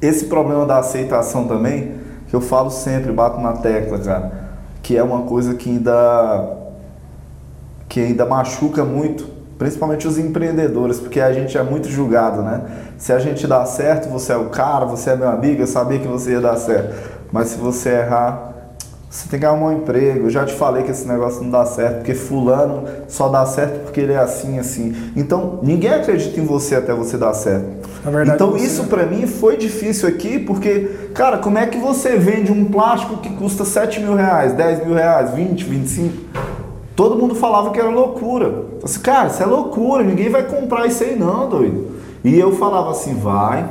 Esse 0.00 0.26
problema 0.26 0.66
da 0.66 0.78
aceitação 0.78 1.46
também, 1.46 1.94
que 2.28 2.34
eu 2.34 2.40
falo 2.40 2.70
sempre, 2.70 3.12
bato 3.12 3.40
na 3.40 3.54
tecla, 3.54 3.98
cara, 3.98 4.32
que 4.82 4.96
é 4.96 5.02
uma 5.02 5.22
coisa 5.22 5.54
que 5.54 5.70
ainda 5.70 6.58
que 7.88 8.00
ainda 8.00 8.26
machuca 8.26 8.84
muito 8.84 9.34
principalmente 9.58 10.06
os 10.06 10.18
empreendedores, 10.18 10.98
porque 10.98 11.20
a 11.20 11.32
gente 11.32 11.56
é 11.56 11.62
muito 11.62 11.88
julgado, 11.88 12.42
né? 12.42 12.62
Se 12.98 13.12
a 13.12 13.18
gente 13.18 13.46
dá 13.46 13.64
certo, 13.64 14.08
você 14.08 14.32
é 14.32 14.36
o 14.36 14.50
cara, 14.50 14.84
você 14.84 15.10
é 15.10 15.16
meu 15.16 15.28
amigo, 15.28 15.62
eu 15.62 15.66
sabia 15.66 15.98
que 15.98 16.08
você 16.08 16.32
ia 16.32 16.40
dar 16.40 16.56
certo. 16.56 16.94
Mas 17.30 17.48
se 17.48 17.58
você 17.58 17.90
errar, 17.90 18.53
você 19.14 19.28
tem 19.28 19.38
que 19.38 19.46
arrumar 19.46 19.68
um 19.68 19.72
emprego. 19.74 20.26
Eu 20.26 20.30
já 20.30 20.44
te 20.44 20.52
falei 20.52 20.82
que 20.82 20.90
esse 20.90 21.06
negócio 21.06 21.40
não 21.40 21.48
dá 21.48 21.64
certo, 21.64 21.98
porque 21.98 22.14
fulano 22.14 22.82
só 23.06 23.28
dá 23.28 23.46
certo 23.46 23.84
porque 23.84 24.00
ele 24.00 24.12
é 24.12 24.18
assim, 24.18 24.58
assim. 24.58 25.12
Então, 25.14 25.60
ninguém 25.62 25.90
acredita 25.90 26.40
em 26.40 26.44
você 26.44 26.74
até 26.74 26.92
você 26.92 27.16
dar 27.16 27.32
certo. 27.32 27.88
Verdade, 28.04 28.30
então, 28.32 28.56
isso 28.56 28.84
para 28.84 29.06
mim 29.06 29.24
foi 29.28 29.56
difícil 29.56 30.08
aqui, 30.08 30.40
porque, 30.40 31.10
cara, 31.14 31.38
como 31.38 31.56
é 31.56 31.64
que 31.64 31.78
você 31.78 32.16
vende 32.16 32.50
um 32.50 32.64
plástico 32.64 33.18
que 33.18 33.30
custa 33.36 33.64
7 33.64 34.00
mil 34.00 34.16
reais, 34.16 34.52
10 34.52 34.84
mil 34.84 34.96
reais, 34.96 35.30
20, 35.30 35.62
25? 35.62 36.16
Todo 36.96 37.16
mundo 37.16 37.36
falava 37.36 37.70
que 37.70 37.78
era 37.78 37.90
loucura. 37.90 38.46
Eu 38.46 38.80
assim, 38.82 38.98
cara, 38.98 39.28
isso 39.28 39.40
é 39.40 39.46
loucura, 39.46 40.02
ninguém 40.02 40.28
vai 40.28 40.42
comprar 40.42 40.86
isso 40.86 41.04
aí 41.04 41.14
não, 41.14 41.48
doido. 41.48 41.86
E 42.24 42.36
eu 42.36 42.56
falava 42.56 42.90
assim, 42.90 43.14
vai, 43.14 43.64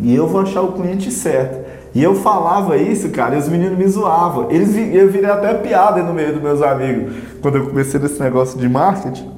e 0.00 0.14
eu 0.14 0.28
vou 0.28 0.40
achar 0.40 0.62
o 0.62 0.74
cliente 0.74 1.10
certo. 1.10 1.66
E 1.94 2.02
eu 2.02 2.14
falava 2.14 2.76
isso, 2.76 3.08
cara, 3.10 3.34
e 3.34 3.38
os 3.38 3.48
meninos 3.48 3.78
me 3.78 3.86
zoavam. 3.88 4.50
Eles, 4.50 4.74
eu 4.94 5.10
virei 5.10 5.30
até 5.30 5.54
piada 5.54 6.02
no 6.02 6.12
meio 6.12 6.34
dos 6.34 6.42
meus 6.42 6.62
amigos. 6.62 7.14
Quando 7.40 7.56
eu 7.56 7.66
comecei 7.66 7.98
nesse 7.98 8.20
negócio 8.20 8.58
de 8.58 8.68
marketing, 8.68 9.30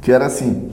que 0.00 0.10
era 0.10 0.26
assim, 0.26 0.70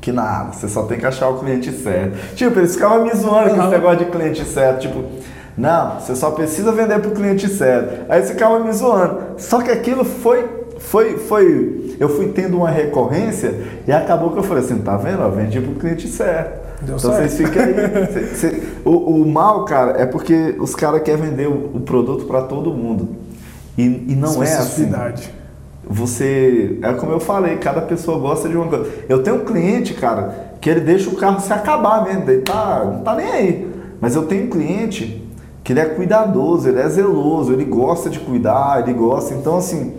que 0.00 0.12
nada, 0.12 0.52
você 0.52 0.68
só 0.68 0.82
tem 0.82 0.98
que 0.98 1.06
achar 1.06 1.28
o 1.28 1.38
cliente 1.38 1.72
certo. 1.72 2.34
Tipo, 2.34 2.58
eles 2.58 2.74
ficavam 2.74 3.04
me 3.04 3.14
zoando 3.14 3.50
com 3.50 3.60
esse 3.60 3.70
negócio 3.70 3.98
de 3.98 4.04
cliente 4.06 4.44
certo, 4.44 4.80
tipo, 4.82 5.04
não, 5.56 6.00
você 6.00 6.16
só 6.16 6.30
precisa 6.30 6.72
vender 6.72 6.98
para 7.00 7.10
o 7.10 7.14
cliente 7.14 7.48
certo. 7.48 8.06
Aí 8.10 8.22
você 8.22 8.32
ficava 8.32 8.58
me 8.58 8.72
zoando. 8.72 9.18
Só 9.38 9.60
que 9.60 9.70
aquilo 9.70 10.04
foi, 10.04 10.48
foi, 10.78 11.18
foi, 11.18 11.96
eu 12.00 12.08
fui 12.08 12.28
tendo 12.28 12.56
uma 12.56 12.70
recorrência 12.70 13.54
e 13.86 13.92
acabou 13.92 14.30
que 14.30 14.38
eu 14.38 14.42
falei 14.42 14.64
assim, 14.64 14.78
tá 14.78 14.96
vendo? 14.96 15.22
Eu 15.22 15.30
vendi 15.30 15.60
para 15.60 15.70
o 15.70 15.74
cliente 15.74 16.08
certo. 16.08 16.61
Deu 16.84 16.96
então 16.96 17.12
certo. 17.12 17.30
vocês 17.30 17.36
ficam 17.36 17.62
aí. 17.62 17.74
cê, 18.34 18.50
cê, 18.50 18.62
o, 18.84 18.90
o, 18.90 19.30
mal, 19.30 19.64
cara, 19.64 20.00
é 20.00 20.06
porque 20.06 20.56
os 20.58 20.74
caras 20.74 21.02
querem 21.02 21.30
vender 21.30 21.48
o, 21.48 21.76
o 21.76 21.80
produto 21.80 22.24
para 22.24 22.42
todo 22.42 22.72
mundo. 22.72 23.16
E, 23.78 23.82
e 23.84 24.16
não 24.16 24.42
é 24.42 24.52
assim. 24.52 24.90
Você. 25.84 26.78
É 26.82 26.92
como 26.94 27.12
eu 27.12 27.20
falei, 27.20 27.56
cada 27.56 27.80
pessoa 27.80 28.18
gosta 28.18 28.48
de 28.48 28.56
uma 28.56 28.66
coisa. 28.66 28.90
Eu 29.08 29.22
tenho 29.22 29.36
um 29.36 29.44
cliente, 29.44 29.94
cara, 29.94 30.54
que 30.60 30.68
ele 30.68 30.80
deixa 30.80 31.08
o 31.08 31.16
carro 31.16 31.40
se 31.40 31.52
acabar 31.52 32.04
mesmo. 32.04 32.28
Ele 32.28 32.42
tá, 32.42 32.84
não 32.84 33.00
tá 33.02 33.14
nem 33.14 33.26
aí. 33.26 33.72
Mas 34.00 34.16
eu 34.16 34.24
tenho 34.24 34.46
um 34.46 34.50
cliente 34.50 35.22
que 35.62 35.72
ele 35.72 35.80
é 35.80 35.84
cuidadoso, 35.84 36.68
ele 36.68 36.80
é 36.80 36.88
zeloso, 36.88 37.52
ele 37.52 37.64
gosta 37.64 38.10
de 38.10 38.18
cuidar, 38.18 38.82
ele 38.82 38.92
gosta. 38.92 39.34
Então, 39.34 39.56
assim, 39.56 39.94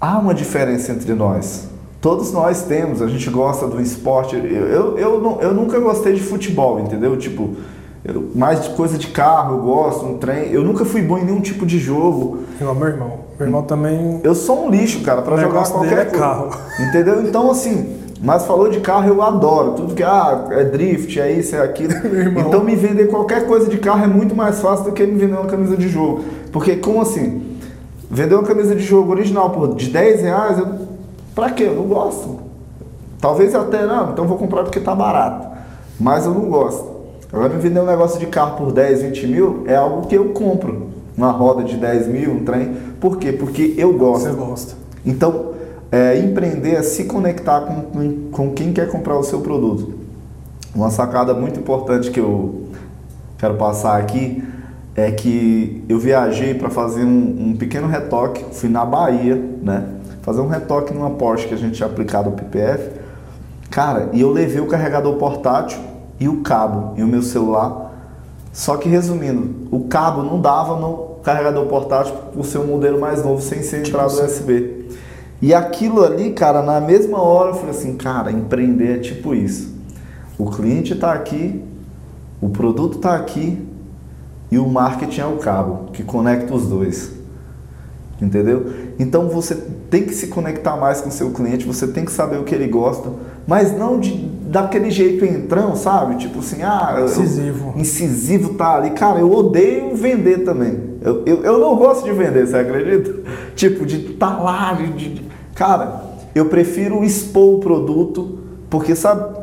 há 0.00 0.18
uma 0.18 0.34
diferença 0.34 0.90
entre 0.90 1.14
nós. 1.14 1.68
Todos 2.00 2.32
nós 2.32 2.62
temos, 2.62 3.00
a 3.00 3.08
gente 3.08 3.28
gosta 3.30 3.66
do 3.66 3.80
esporte. 3.80 4.36
Eu, 4.36 4.42
eu, 4.44 4.98
eu, 4.98 5.20
não, 5.20 5.40
eu 5.40 5.54
nunca 5.54 5.78
gostei 5.80 6.12
de 6.12 6.20
futebol, 6.20 6.78
entendeu? 6.80 7.16
Tipo, 7.16 7.56
eu, 8.04 8.30
mais 8.34 8.62
de 8.62 8.70
coisa 8.70 8.96
de 8.96 9.08
carro, 9.08 9.56
eu 9.56 9.62
gosto, 9.62 10.06
um 10.06 10.18
trem. 10.18 10.52
Eu 10.52 10.62
nunca 10.62 10.84
fui 10.84 11.02
bom 11.02 11.18
em 11.18 11.24
nenhum 11.24 11.40
tipo 11.40 11.66
de 11.66 11.78
jogo. 11.78 12.40
Eu, 12.60 12.74
meu 12.74 12.88
irmão. 12.88 13.12
Meu 13.38 13.48
irmão 13.48 13.62
também. 13.62 14.20
Eu 14.22 14.34
sou 14.34 14.66
um 14.66 14.70
lixo, 14.70 15.00
cara, 15.02 15.22
para 15.22 15.36
jogar 15.38 15.68
qualquer 15.68 15.98
é 15.98 16.04
coisa. 16.04 16.18
carro. 16.18 16.50
Entendeu? 16.78 17.22
Então, 17.22 17.50
assim, 17.50 17.96
mas 18.22 18.46
falou 18.46 18.68
de 18.68 18.80
carro, 18.80 19.08
eu 19.08 19.22
adoro. 19.22 19.72
Tudo 19.72 19.94
que 19.94 20.02
ah, 20.02 20.46
é 20.50 20.64
drift, 20.64 21.18
é 21.18 21.32
isso, 21.32 21.56
é 21.56 21.60
aquilo. 21.60 21.94
então, 22.38 22.62
me 22.62 22.76
vender 22.76 23.08
qualquer 23.08 23.46
coisa 23.46 23.68
de 23.68 23.78
carro 23.78 24.04
é 24.04 24.06
muito 24.06 24.36
mais 24.36 24.60
fácil 24.60 24.84
do 24.84 24.92
que 24.92 25.04
me 25.04 25.18
vender 25.18 25.34
uma 25.34 25.46
camisa 25.46 25.76
de 25.76 25.88
jogo. 25.88 26.24
Porque, 26.52 26.76
como 26.76 27.00
assim? 27.00 27.56
Vender 28.08 28.34
uma 28.36 28.44
camisa 28.44 28.76
de 28.76 28.82
jogo 28.82 29.10
original 29.10 29.50
por 29.50 29.74
de 29.74 29.90
10 29.90 30.20
reais, 30.20 30.58
eu 30.58 30.95
Pra 31.36 31.50
quê? 31.50 31.64
Eu 31.64 31.74
não 31.74 31.84
gosto. 31.84 32.38
Talvez 33.20 33.54
até, 33.54 33.84
não, 33.86 34.10
então 34.10 34.26
vou 34.26 34.38
comprar 34.38 34.62
porque 34.62 34.80
tá 34.80 34.94
barato. 34.94 35.46
Mas 36.00 36.24
eu 36.24 36.32
não 36.32 36.48
gosto. 36.48 36.96
Agora 37.30 37.52
me 37.52 37.60
vender 37.60 37.78
um 37.78 37.86
negócio 37.86 38.18
de 38.18 38.24
carro 38.26 38.56
por 38.56 38.72
10, 38.72 39.02
20 39.02 39.26
mil 39.26 39.64
é 39.66 39.76
algo 39.76 40.06
que 40.06 40.14
eu 40.14 40.30
compro. 40.30 40.88
Uma 41.14 41.30
roda 41.30 41.62
de 41.62 41.76
10 41.76 42.08
mil, 42.08 42.32
um 42.32 42.44
trem. 42.44 42.74
Por 42.98 43.18
quê? 43.18 43.32
Porque 43.32 43.74
eu 43.76 43.92
gosto. 43.98 44.30
Você 44.30 44.34
gosta. 44.34 44.74
Então, 45.04 45.52
é, 45.92 46.18
empreender 46.18 46.76
é 46.76 46.82
se 46.82 47.04
conectar 47.04 47.60
com, 47.60 48.30
com 48.32 48.52
quem 48.52 48.72
quer 48.72 48.90
comprar 48.90 49.18
o 49.18 49.22
seu 49.22 49.40
produto. 49.40 49.92
Uma 50.74 50.90
sacada 50.90 51.34
muito 51.34 51.60
importante 51.60 52.10
que 52.10 52.20
eu 52.20 52.68
quero 53.36 53.56
passar 53.56 53.98
aqui 53.98 54.42
é 54.94 55.10
que 55.10 55.84
eu 55.86 55.98
viajei 55.98 56.54
para 56.54 56.70
fazer 56.70 57.04
um, 57.04 57.48
um 57.50 57.56
pequeno 57.56 57.88
retoque, 57.88 58.42
fui 58.52 58.70
na 58.70 58.86
Bahia, 58.86 59.36
né? 59.62 59.96
Fazer 60.26 60.40
um 60.40 60.48
retoque 60.48 60.92
numa 60.92 61.10
Porsche 61.10 61.46
que 61.46 61.54
a 61.54 61.56
gente 61.56 61.76
tinha 61.76 61.88
aplicado 61.88 62.30
o 62.30 62.32
PPF. 62.32 62.90
Cara, 63.70 64.08
e 64.12 64.20
eu 64.20 64.32
levei 64.32 64.60
o 64.60 64.66
carregador 64.66 65.14
portátil 65.14 65.78
e 66.18 66.28
o 66.28 66.42
cabo 66.42 66.94
e 66.96 67.02
o 67.04 67.06
meu 67.06 67.22
celular. 67.22 67.92
Só 68.52 68.76
que 68.76 68.88
resumindo, 68.88 69.68
o 69.70 69.84
cabo 69.84 70.24
não 70.24 70.40
dava 70.40 70.74
no 70.80 71.20
carregador 71.22 71.66
portátil 71.66 72.12
por 72.34 72.44
ser 72.44 72.58
um 72.58 72.66
modelo 72.66 73.00
mais 73.00 73.24
novo 73.24 73.40
sem 73.40 73.62
ser 73.62 73.82
tipo 73.82 73.96
entrada 73.96 74.12
USB. 74.12 74.88
E 75.40 75.54
aquilo 75.54 76.02
ali, 76.02 76.32
cara, 76.32 76.60
na 76.60 76.80
mesma 76.80 77.22
hora 77.22 77.50
eu 77.50 77.54
falei 77.54 77.70
assim, 77.70 77.96
cara, 77.96 78.32
empreender 78.32 78.96
é 78.96 78.98
tipo 78.98 79.32
isso. 79.32 79.76
O 80.36 80.50
cliente 80.50 80.92
está 80.94 81.12
aqui, 81.12 81.62
o 82.40 82.48
produto 82.48 82.96
está 82.96 83.14
aqui 83.14 83.64
e 84.50 84.58
o 84.58 84.66
marketing 84.66 85.20
é 85.20 85.26
o 85.26 85.36
cabo 85.36 85.90
que 85.92 86.02
conecta 86.02 86.52
os 86.52 86.66
dois. 86.66 87.12
Entendeu? 88.20 88.85
Então 88.98 89.28
você 89.28 89.54
tem 89.90 90.04
que 90.04 90.14
se 90.14 90.28
conectar 90.28 90.76
mais 90.76 91.00
com 91.00 91.08
o 91.08 91.12
seu 91.12 91.30
cliente, 91.30 91.66
você 91.66 91.86
tem 91.86 92.04
que 92.04 92.12
saber 92.12 92.38
o 92.38 92.44
que 92.44 92.54
ele 92.54 92.66
gosta, 92.66 93.10
mas 93.46 93.76
não 93.76 94.00
de, 94.00 94.12
daquele 94.46 94.90
jeito 94.90 95.24
entrão, 95.24 95.76
sabe? 95.76 96.16
Tipo 96.16 96.38
assim, 96.38 96.62
ah, 96.62 97.02
incisivo. 97.04 97.72
Eu, 97.74 97.80
incisivo 97.80 98.54
tá 98.54 98.76
ali. 98.76 98.90
Cara, 98.90 99.20
eu 99.20 99.30
odeio 99.30 99.94
vender 99.94 100.44
também. 100.44 100.96
Eu, 101.02 101.22
eu, 101.26 101.44
eu 101.44 101.58
não 101.58 101.76
gosto 101.76 102.04
de 102.04 102.12
vender, 102.12 102.46
você 102.46 102.56
acredita? 102.56 103.14
Tipo, 103.54 103.84
de 103.86 104.12
estar 104.12 104.36
tá 104.36 104.42
lá, 104.42 104.72
de, 104.72 104.92
de, 104.92 105.22
cara, 105.54 106.02
eu 106.34 106.46
prefiro 106.46 107.02
expor 107.04 107.54
o 107.54 107.60
produto, 107.60 108.38
porque 108.68 108.94
sabe, 108.94 109.38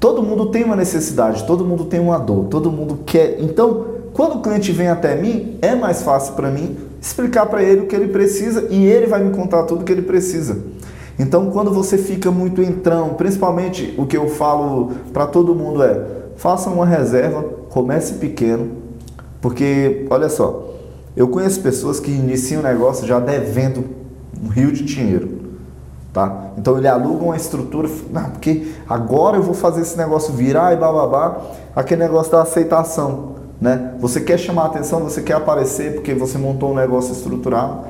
todo 0.00 0.22
mundo 0.22 0.46
tem 0.46 0.64
uma 0.64 0.76
necessidade, 0.76 1.46
todo 1.46 1.64
mundo 1.64 1.84
tem 1.84 2.00
uma 2.00 2.18
dor, 2.18 2.46
todo 2.46 2.70
mundo 2.70 3.00
quer. 3.04 3.36
Então, 3.40 3.84
quando 4.14 4.36
o 4.36 4.40
cliente 4.40 4.72
vem 4.72 4.88
até 4.88 5.14
mim, 5.16 5.58
é 5.60 5.74
mais 5.74 6.02
fácil 6.02 6.34
para 6.34 6.50
mim 6.50 6.87
explicar 7.00 7.46
para 7.46 7.62
ele 7.62 7.82
o 7.82 7.86
que 7.86 7.94
ele 7.94 8.08
precisa 8.08 8.66
e 8.70 8.86
ele 8.86 9.06
vai 9.06 9.22
me 9.22 9.30
contar 9.34 9.62
tudo 9.64 9.82
o 9.82 9.84
que 9.84 9.92
ele 9.92 10.02
precisa. 10.02 10.58
Então, 11.18 11.50
quando 11.50 11.72
você 11.72 11.98
fica 11.98 12.30
muito 12.30 12.62
entrão, 12.62 13.14
principalmente 13.14 13.94
o 13.98 14.06
que 14.06 14.16
eu 14.16 14.28
falo 14.28 14.92
para 15.12 15.26
todo 15.26 15.54
mundo 15.54 15.82
é: 15.82 16.06
faça 16.36 16.70
uma 16.70 16.86
reserva, 16.86 17.42
comece 17.70 18.14
pequeno, 18.14 18.70
porque 19.40 20.06
olha 20.10 20.28
só, 20.28 20.74
eu 21.16 21.26
conheço 21.28 21.60
pessoas 21.60 21.98
que 21.98 22.10
iniciam 22.10 22.60
um 22.60 22.64
negócio 22.64 23.06
já 23.06 23.18
devendo 23.18 23.84
um 24.42 24.48
rio 24.48 24.70
de 24.70 24.84
dinheiro. 24.84 25.38
Tá? 26.12 26.52
Então 26.56 26.78
ele 26.78 26.88
aluga 26.88 27.24
uma 27.24 27.36
estrutura, 27.36 27.88
não, 28.10 28.30
porque 28.30 28.72
agora 28.88 29.36
eu 29.36 29.42
vou 29.42 29.54
fazer 29.54 29.82
esse 29.82 29.96
negócio 29.96 30.32
virar 30.32 30.72
e 30.72 30.76
bababá, 30.76 31.38
aquele 31.74 32.02
negócio 32.02 32.32
da 32.32 32.42
aceitação. 32.42 33.37
Né? 33.60 33.94
Você 33.98 34.20
quer 34.20 34.38
chamar 34.38 34.66
atenção, 34.66 35.00
você 35.00 35.20
quer 35.20 35.34
aparecer 35.34 35.94
porque 35.94 36.14
você 36.14 36.38
montou 36.38 36.70
um 36.70 36.74
negócio 36.74 37.12
estruturado. 37.12 37.80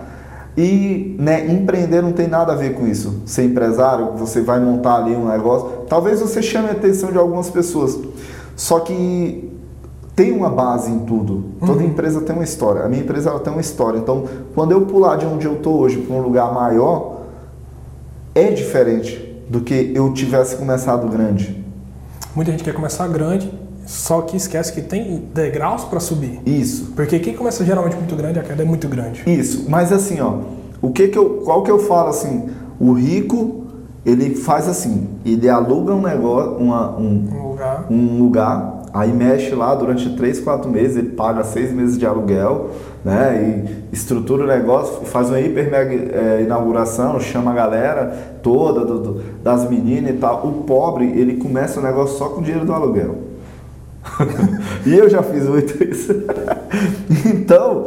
E 0.57 1.15
né, 1.21 1.47
empreender 1.49 2.03
não 2.03 2.13
tem 2.13 2.27
nada 2.27 2.53
a 2.53 2.57
ver 2.57 2.75
com 2.75 2.87
isso. 2.87 3.23
Ser 3.27 3.45
empresário, 3.45 4.13
você 4.17 4.41
vai 4.41 4.59
montar 4.59 4.97
ali 4.97 5.15
um 5.15 5.29
negócio. 5.29 5.85
Talvez 5.89 6.21
você 6.21 6.43
chame 6.43 6.69
a 6.69 6.73
atenção 6.73 7.13
de 7.13 7.19
algumas 7.19 7.49
pessoas. 7.49 7.99
Só 8.57 8.81
que 8.81 9.53
tem 10.17 10.33
uma 10.33 10.51
base 10.51 10.91
em 10.91 11.01
tudo. 11.01 11.45
Toda 11.61 11.81
uhum. 11.81 11.87
empresa 11.87 12.21
tem 12.23 12.35
uma 12.35 12.45
história. 12.45 12.83
A 12.83 12.89
minha 12.89 13.03
empresa 13.03 13.31
ela 13.31 13.39
tem 13.39 13.53
uma 13.53 13.61
história. 13.61 13.99
Então, 13.99 14.25
quando 14.53 14.73
eu 14.73 14.81
pular 14.81 15.17
de 15.17 15.27
onde 15.27 15.47
eu 15.47 15.55
estou 15.55 15.79
hoje 15.79 15.99
para 15.99 16.17
um 16.17 16.21
lugar 16.21 16.53
maior, 16.53 17.23
é 18.35 18.51
diferente 18.51 19.29
do 19.49 19.61
que 19.61 19.93
eu 19.95 20.13
tivesse 20.13 20.57
começado 20.57 21.07
grande. 21.09 21.65
Muita 22.35 22.51
gente 22.51 22.65
quer 22.65 22.75
começar 22.75 23.07
grande 23.07 23.53
só 23.89 24.21
que 24.21 24.37
esquece 24.37 24.71
que 24.71 24.83
tem 24.83 25.31
degraus 25.33 25.83
para 25.83 25.99
subir. 25.99 26.43
Isso. 26.45 26.93
Porque 26.95 27.19
quem 27.19 27.35
começa 27.35 27.65
geralmente 27.65 27.97
muito 27.97 28.15
grande, 28.15 28.39
a 28.39 28.43
queda 28.43 28.63
é 28.63 28.67
muito 28.67 28.87
grande. 28.87 29.23
Isso. 29.27 29.65
Mas 29.67 29.91
assim, 29.91 30.21
ó, 30.21 30.41
o 30.83 30.91
que 30.91 31.09
que 31.09 31.17
eu, 31.17 31.41
qual 31.43 31.63
que 31.63 31.71
eu 31.71 31.79
falo 31.79 32.11
assim? 32.11 32.51
O 32.79 32.93
rico, 32.93 33.65
ele 34.05 34.35
faz 34.35 34.69
assim, 34.69 35.09
ele 35.25 35.49
aluga 35.49 35.95
um 35.95 36.03
negócio, 36.03 36.59
uma, 36.59 36.99
um, 36.99 37.29
um, 37.33 37.49
lugar. 37.49 37.87
um 37.91 38.19
lugar, 38.19 38.83
aí 38.93 39.11
mexe 39.11 39.55
lá 39.55 39.75
durante 39.75 40.15
3, 40.15 40.41
4 40.41 40.71
meses, 40.71 40.99
ele 40.99 41.09
paga 41.09 41.43
6 41.43 41.73
meses 41.73 41.97
de 41.97 42.05
aluguel, 42.05 42.69
né? 43.03 43.65
E 43.91 43.95
estrutura 43.95 44.45
o 44.45 44.47
negócio, 44.47 45.07
faz 45.07 45.31
uma 45.31 45.41
hiper 45.41 45.71
mega 45.71 45.95
é, 45.95 46.43
inauguração, 46.43 47.19
chama 47.19 47.53
a 47.53 47.55
galera 47.55 48.39
toda 48.43 48.85
do, 48.85 48.99
do, 48.99 49.23
das 49.43 49.67
meninas 49.67 50.11
e 50.11 50.19
tal. 50.19 50.47
O 50.47 50.65
pobre, 50.65 51.07
ele 51.07 51.37
começa 51.37 51.81
o 51.81 51.83
negócio 51.83 52.19
só 52.19 52.29
com 52.29 52.43
o 52.43 52.45
dinheiro 52.45 52.67
do 52.67 52.75
aluguel. 52.75 53.28
e 54.87 54.97
eu 54.97 55.09
já 55.09 55.23
fiz 55.23 55.45
muito 55.45 55.83
isso. 55.83 56.13
então, 57.27 57.87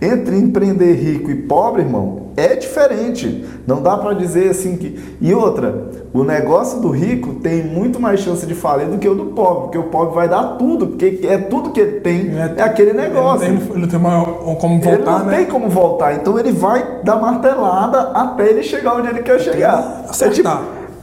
entre 0.00 0.36
empreender 0.36 0.94
rico 0.94 1.30
e 1.30 1.34
pobre, 1.34 1.82
irmão, 1.82 2.32
é 2.36 2.54
diferente. 2.56 3.44
Não 3.66 3.82
dá 3.82 3.96
para 3.96 4.14
dizer 4.14 4.50
assim 4.50 4.76
que. 4.76 4.98
E 5.20 5.32
outra, 5.34 5.90
o 6.12 6.24
negócio 6.24 6.80
do 6.80 6.90
rico 6.90 7.34
tem 7.34 7.62
muito 7.62 8.00
mais 8.00 8.20
chance 8.20 8.46
de 8.46 8.54
falir 8.54 8.86
do 8.86 8.98
que 8.98 9.08
o 9.08 9.14
do 9.14 9.26
pobre, 9.26 9.62
porque 9.64 9.78
o 9.78 9.84
pobre 9.84 10.14
vai 10.14 10.28
dar 10.28 10.56
tudo, 10.56 10.88
porque 10.88 11.20
é 11.24 11.38
tudo 11.38 11.70
que 11.70 11.80
ele 11.80 12.00
tem, 12.00 12.32
é, 12.36 12.54
é 12.56 12.62
aquele 12.62 12.92
negócio. 12.92 13.46
Ele 13.46 13.58
não 13.58 13.66
tem, 13.66 13.76
ele 13.76 13.86
tem 13.86 13.98
uma, 13.98 14.24
como 14.56 14.80
voltar, 14.80 14.92
ele 14.92 15.04
não 15.04 15.24
né? 15.26 15.36
tem 15.36 15.46
como 15.46 15.68
voltar, 15.68 16.14
então 16.14 16.38
ele 16.38 16.52
vai 16.52 17.00
dar 17.04 17.16
martelada 17.16 18.10
até 18.12 18.48
ele 18.48 18.62
chegar 18.62 18.96
onde 18.96 19.08
ele 19.08 19.22
quer 19.22 19.38
chegar. 19.40 20.06
É 20.20 20.28
tipo, 20.28 20.48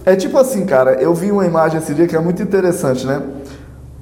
é 0.05 0.15
tipo 0.15 0.37
assim, 0.37 0.65
cara, 0.65 0.93
eu 1.01 1.13
vi 1.13 1.31
uma 1.31 1.45
imagem 1.45 1.79
esse 1.79 1.93
dia 1.93 2.07
que 2.07 2.15
é 2.15 2.19
muito 2.19 2.41
interessante, 2.41 3.05
né? 3.05 3.21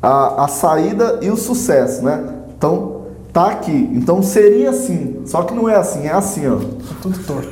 A, 0.02 0.46
a 0.46 0.48
saída 0.48 1.20
e 1.22 1.30
o 1.30 1.38
sucesso, 1.38 2.04
né? 2.04 2.24
Então, 2.58 3.02
tá 3.34 3.52
aqui. 3.52 3.90
Então 3.94 4.22
seria 4.24 4.70
assim. 4.70 5.22
Só 5.26 5.44
que 5.44 5.54
não 5.54 5.68
é 5.68 5.76
assim, 5.76 6.08
é 6.08 6.12
assim, 6.12 6.48
ó. 6.48 6.56
Tá 6.56 6.96
tudo 7.02 7.20
torto. 7.20 7.50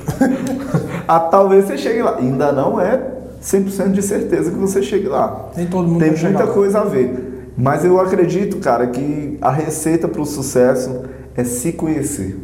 ah, 1.07 1.19
talvez 1.19 1.65
você 1.65 1.77
chegue 1.77 2.01
lá. 2.01 2.17
Ainda 2.17 2.51
não 2.51 2.79
é 2.79 3.15
100% 3.41 3.91
de 3.91 4.01
certeza 4.01 4.51
que 4.51 4.57
você 4.57 4.81
chegue 4.81 5.07
lá. 5.07 5.49
Nem 5.55 5.67
todo 5.67 5.87
mundo 5.87 5.99
Tem 5.99 6.09
muita 6.09 6.27
chegar 6.27 6.47
coisa 6.47 6.79
a 6.79 6.83
ver. 6.83 7.53
Mas 7.57 7.85
eu 7.85 7.99
acredito, 7.99 8.57
cara, 8.57 8.87
que 8.87 9.37
a 9.41 9.51
receita 9.51 10.07
para 10.07 10.21
o 10.21 10.25
sucesso 10.25 11.03
é 11.35 11.43
se 11.43 11.71
conhecer 11.71 12.37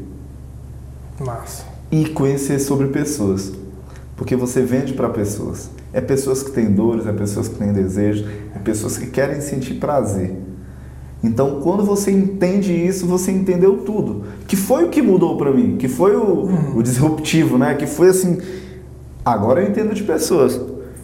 Massa. 1.19 1.63
e 1.91 2.05
conhecer 2.09 2.59
sobre 2.59 2.87
pessoas. 2.87 3.51
Porque 4.21 4.35
você 4.35 4.61
vende 4.61 4.93
para 4.93 5.09
pessoas. 5.09 5.71
É 5.91 5.99
pessoas 5.99 6.43
que 6.43 6.51
têm 6.51 6.71
dores, 6.71 7.07
é 7.07 7.11
pessoas 7.11 7.47
que 7.47 7.55
têm 7.55 7.73
desejos, 7.73 8.23
é 8.55 8.59
pessoas 8.59 8.95
que 8.95 9.07
querem 9.07 9.41
sentir 9.41 9.79
prazer. 9.79 10.35
Então, 11.23 11.59
quando 11.59 11.83
você 11.83 12.11
entende 12.11 12.71
isso, 12.71 13.07
você 13.07 13.31
entendeu 13.31 13.77
tudo. 13.77 14.25
Que 14.47 14.55
foi 14.55 14.83
o 14.85 14.89
que 14.89 15.01
mudou 15.01 15.37
para 15.37 15.49
mim, 15.49 15.75
que 15.75 15.87
foi 15.87 16.15
o, 16.15 16.77
o 16.77 16.83
disruptivo, 16.83 17.57
né? 17.57 17.73
Que 17.73 17.87
foi 17.87 18.09
assim, 18.09 18.37
agora 19.25 19.63
eu 19.63 19.67
entendo 19.67 19.91
de 19.91 20.03
pessoas. 20.03 20.61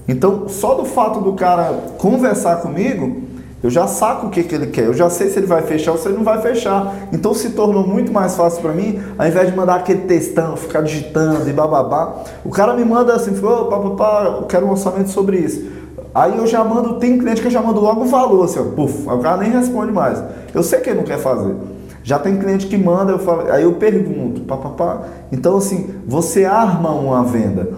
Então, 0.07 0.47
só 0.47 0.75
do 0.75 0.85
fato 0.85 1.19
do 1.19 1.33
cara 1.33 1.73
conversar 1.97 2.57
comigo, 2.57 3.23
eu 3.63 3.71
já 3.71 3.87
saco 3.87 4.27
o 4.27 4.29
que, 4.29 4.43
que 4.43 4.53
ele 4.53 4.67
quer, 4.67 4.85
eu 4.85 4.93
já 4.93 5.09
sei 5.09 5.29
se 5.29 5.39
ele 5.39 5.47
vai 5.47 5.63
fechar 5.63 5.91
ou 5.91 5.97
se 5.97 6.07
ele 6.07 6.17
não 6.17 6.23
vai 6.23 6.39
fechar. 6.41 6.93
Então 7.11 7.33
se 7.33 7.49
tornou 7.51 7.85
muito 7.85 8.13
mais 8.13 8.35
fácil 8.35 8.61
para 8.61 8.71
mim, 8.71 9.01
ao 9.17 9.27
invés 9.27 9.49
de 9.49 9.57
mandar 9.57 9.75
aquele 9.77 10.01
textão, 10.01 10.55
ficar 10.55 10.81
digitando 10.81 11.49
e 11.49 11.53
bababá, 11.53 12.23
o 12.45 12.51
cara 12.51 12.75
me 12.75 12.85
manda 12.85 13.15
assim, 13.15 13.31
ô, 13.43 13.65
papapá, 13.65 14.37
eu 14.41 14.45
quero 14.45 14.67
um 14.67 14.71
orçamento 14.71 15.09
sobre 15.09 15.37
isso. 15.37 15.65
Aí 16.13 16.37
eu 16.37 16.45
já 16.45 16.63
mando, 16.63 16.99
tem 16.99 17.17
cliente 17.17 17.41
que 17.41 17.47
eu 17.47 17.51
já 17.51 17.61
mando 17.61 17.79
logo 17.79 18.01
o 18.01 18.05
valor, 18.05 18.45
assim, 18.45 18.59
ó, 18.59 18.63
puf, 18.63 19.07
o 19.09 19.19
cara 19.19 19.37
nem 19.37 19.51
responde 19.51 19.91
mais. 19.91 20.21
Eu 20.53 20.61
sei 20.61 20.79
que 20.79 20.89
ele 20.91 20.99
não 20.99 21.05
quer 21.05 21.17
fazer. 21.17 21.55
Já 22.03 22.19
tem 22.19 22.37
cliente 22.37 22.67
que 22.67 22.77
manda, 22.77 23.11
eu 23.11 23.19
falo, 23.19 23.51
aí 23.51 23.63
eu 23.63 23.73
pergunto, 23.73 24.41
papapá. 24.41 25.01
Então 25.31 25.57
assim, 25.57 25.95
você 26.07 26.45
arma 26.45 26.91
uma 26.91 27.23
venda. 27.23 27.69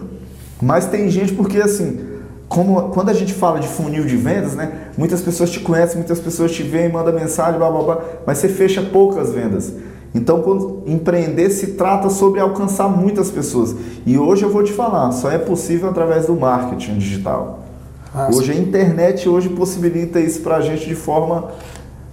Mas 0.61 0.85
tem 0.85 1.10
gente 1.10 1.34
porque 1.34 1.57
assim, 1.57 2.09
como, 2.49 2.89
quando 2.89 3.09
a 3.09 3.13
gente 3.13 3.31
fala 3.31 3.59
de 3.59 3.67
funil 3.67 4.03
de 4.05 4.17
vendas, 4.17 4.55
né? 4.55 4.89
Muitas 4.97 5.21
pessoas 5.21 5.51
te 5.51 5.59
conhecem, 5.59 5.97
muitas 5.97 6.19
pessoas 6.19 6.51
te 6.51 6.63
veem, 6.63 6.91
mandam 6.91 7.13
mensagem, 7.13 7.59
blá, 7.59 7.69
blá, 7.69 7.84
blá, 7.84 8.01
mas 8.26 8.39
você 8.39 8.49
fecha 8.49 8.81
poucas 8.81 9.31
vendas. 9.31 9.71
Então, 10.15 10.41
quando 10.41 10.81
empreender 10.88 11.51
se 11.51 11.67
trata 11.73 12.09
sobre 12.09 12.39
alcançar 12.39 12.88
muitas 12.89 13.30
pessoas. 13.30 13.76
E 14.03 14.17
hoje 14.17 14.41
eu 14.41 14.49
vou 14.49 14.63
te 14.63 14.73
falar, 14.73 15.11
só 15.11 15.30
é 15.30 15.38
possível 15.38 15.89
através 15.89 16.26
do 16.26 16.35
marketing 16.35 16.97
digital. 16.97 17.59
Ah, 18.13 18.31
hoje 18.34 18.51
a 18.51 18.55
internet 18.55 19.30
hoje 19.30 19.49
possibilita 19.49 20.19
isso 20.19 20.41
para 20.41 20.57
a 20.57 20.61
gente 20.61 20.88
de 20.88 20.95
forma 20.95 21.51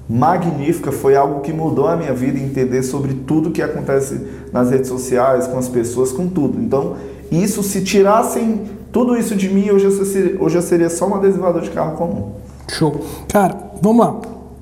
magnífica. 0.07 0.93
Foi 0.93 1.17
algo 1.17 1.41
que 1.41 1.55
mudou 1.55 1.89
a 1.89 1.97
minha 1.97 2.13
vida 2.13 2.39
entender 2.39 2.83
sobre 2.83 3.15
tudo 3.15 3.51
que 3.51 3.63
acontece 3.63 4.21
nas 4.53 4.71
redes 4.71 4.89
sociais, 4.89 5.47
com 5.47 5.57
as 5.57 5.69
pessoas, 5.69 6.13
com 6.13 6.29
tudo. 6.29 6.61
Então, 6.61 6.97
isso 7.33 7.63
se 7.63 7.83
tirassem 7.83 8.76
tudo 8.97 9.15
isso 9.15 9.37
de 9.37 9.51
mim, 9.51 9.69
hoje 9.69 9.85
eu 9.85 10.07
seria, 10.07 10.43
hoje 10.43 10.57
eu 10.57 10.63
seria 10.63 10.89
só 10.89 11.07
um 11.07 11.17
adesivador 11.17 11.61
de 11.61 11.69
carro 11.69 11.99
comum. 11.99 12.33
Show. 12.67 13.05
Cara, 13.29 13.55
vamos 13.83 14.07
lá. 14.07 14.17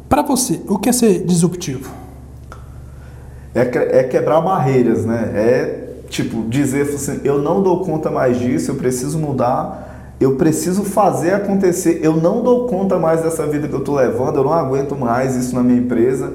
Para 0.08 0.22
você, 0.22 0.60
o 0.66 0.76
que 0.76 0.88
é 0.88 0.92
ser 0.92 1.24
disruptivo? 1.24 1.88
É, 3.54 3.60
é 4.00 4.02
quebrar 4.02 4.40
barreiras, 4.40 5.04
né? 5.04 5.30
É 5.36 5.90
tipo 6.08 6.48
dizer 6.48 6.82
assim, 6.82 7.20
eu 7.22 7.40
não 7.40 7.62
dou 7.62 7.84
conta 7.84 8.10
mais 8.10 8.36
disso, 8.36 8.72
eu 8.72 8.74
preciso 8.74 9.20
mudar, 9.20 10.16
eu 10.18 10.34
preciso 10.34 10.82
fazer 10.82 11.32
acontecer, 11.34 12.00
eu 12.02 12.16
não 12.16 12.42
dou 12.42 12.66
conta 12.66 12.98
mais 12.98 13.22
dessa 13.22 13.46
vida 13.46 13.68
que 13.68 13.74
eu 13.74 13.84
tô 13.84 13.94
levando, 13.94 14.38
eu 14.38 14.44
não 14.44 14.52
aguento 14.52 14.96
mais 14.96 15.36
isso 15.36 15.54
na 15.54 15.62
minha 15.62 15.78
empresa, 15.78 16.32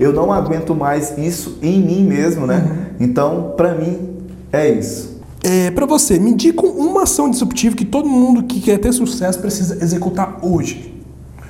eu 0.00 0.10
não 0.10 0.32
aguento 0.32 0.74
mais 0.74 1.18
isso 1.18 1.58
em 1.60 1.82
mim 1.82 2.02
mesmo, 2.02 2.46
né? 2.46 2.94
Então, 2.98 3.52
para 3.58 3.74
mim 3.74 4.22
é 4.50 4.70
isso. 4.70 5.12
É, 5.44 5.72
para 5.72 5.86
você, 5.86 6.20
me 6.20 6.30
indica 6.30 6.64
uma 7.02 7.04
ação 7.04 7.28
disruptiva 7.28 7.74
que 7.74 7.84
todo 7.84 8.08
mundo 8.08 8.44
que 8.44 8.60
quer 8.60 8.78
ter 8.78 8.92
sucesso 8.92 9.40
precisa 9.40 9.82
executar 9.82 10.38
hoje. 10.40 10.92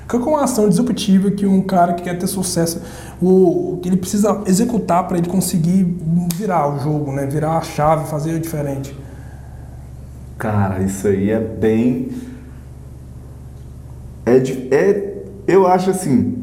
Qual 0.09 0.23
é 0.23 0.27
uma 0.27 0.45
ação 0.45 0.69
disruptiva 0.69 1.31
que 1.31 1.47
um 1.47 1.63
cara 1.63 1.95
que 1.95 2.03
quer 2.03 2.19
ter 2.19 2.27
sucesso, 2.27 2.83
o, 3.21 3.79
que 3.83 3.89
ele 3.89 3.97
precisa 3.97 4.43
executar 4.47 5.07
para 5.07 5.19
ele 5.19 5.29
conseguir 5.29 5.85
virar 6.35 6.69
o 6.75 6.79
jogo, 6.79 7.13
né? 7.13 7.27
Virar 7.27 7.59
a 7.59 7.63
chave, 7.63 8.11
fazer 8.11 8.39
diferente. 8.41 8.95
Cara, 10.39 10.83
isso 10.83 11.07
aí 11.07 11.31
é 11.31 11.41
bem. 11.41 12.11
É, 14.27 14.37
é 14.75 15.23
eu 15.47 15.67
acho 15.67 15.91
assim. 15.91 16.42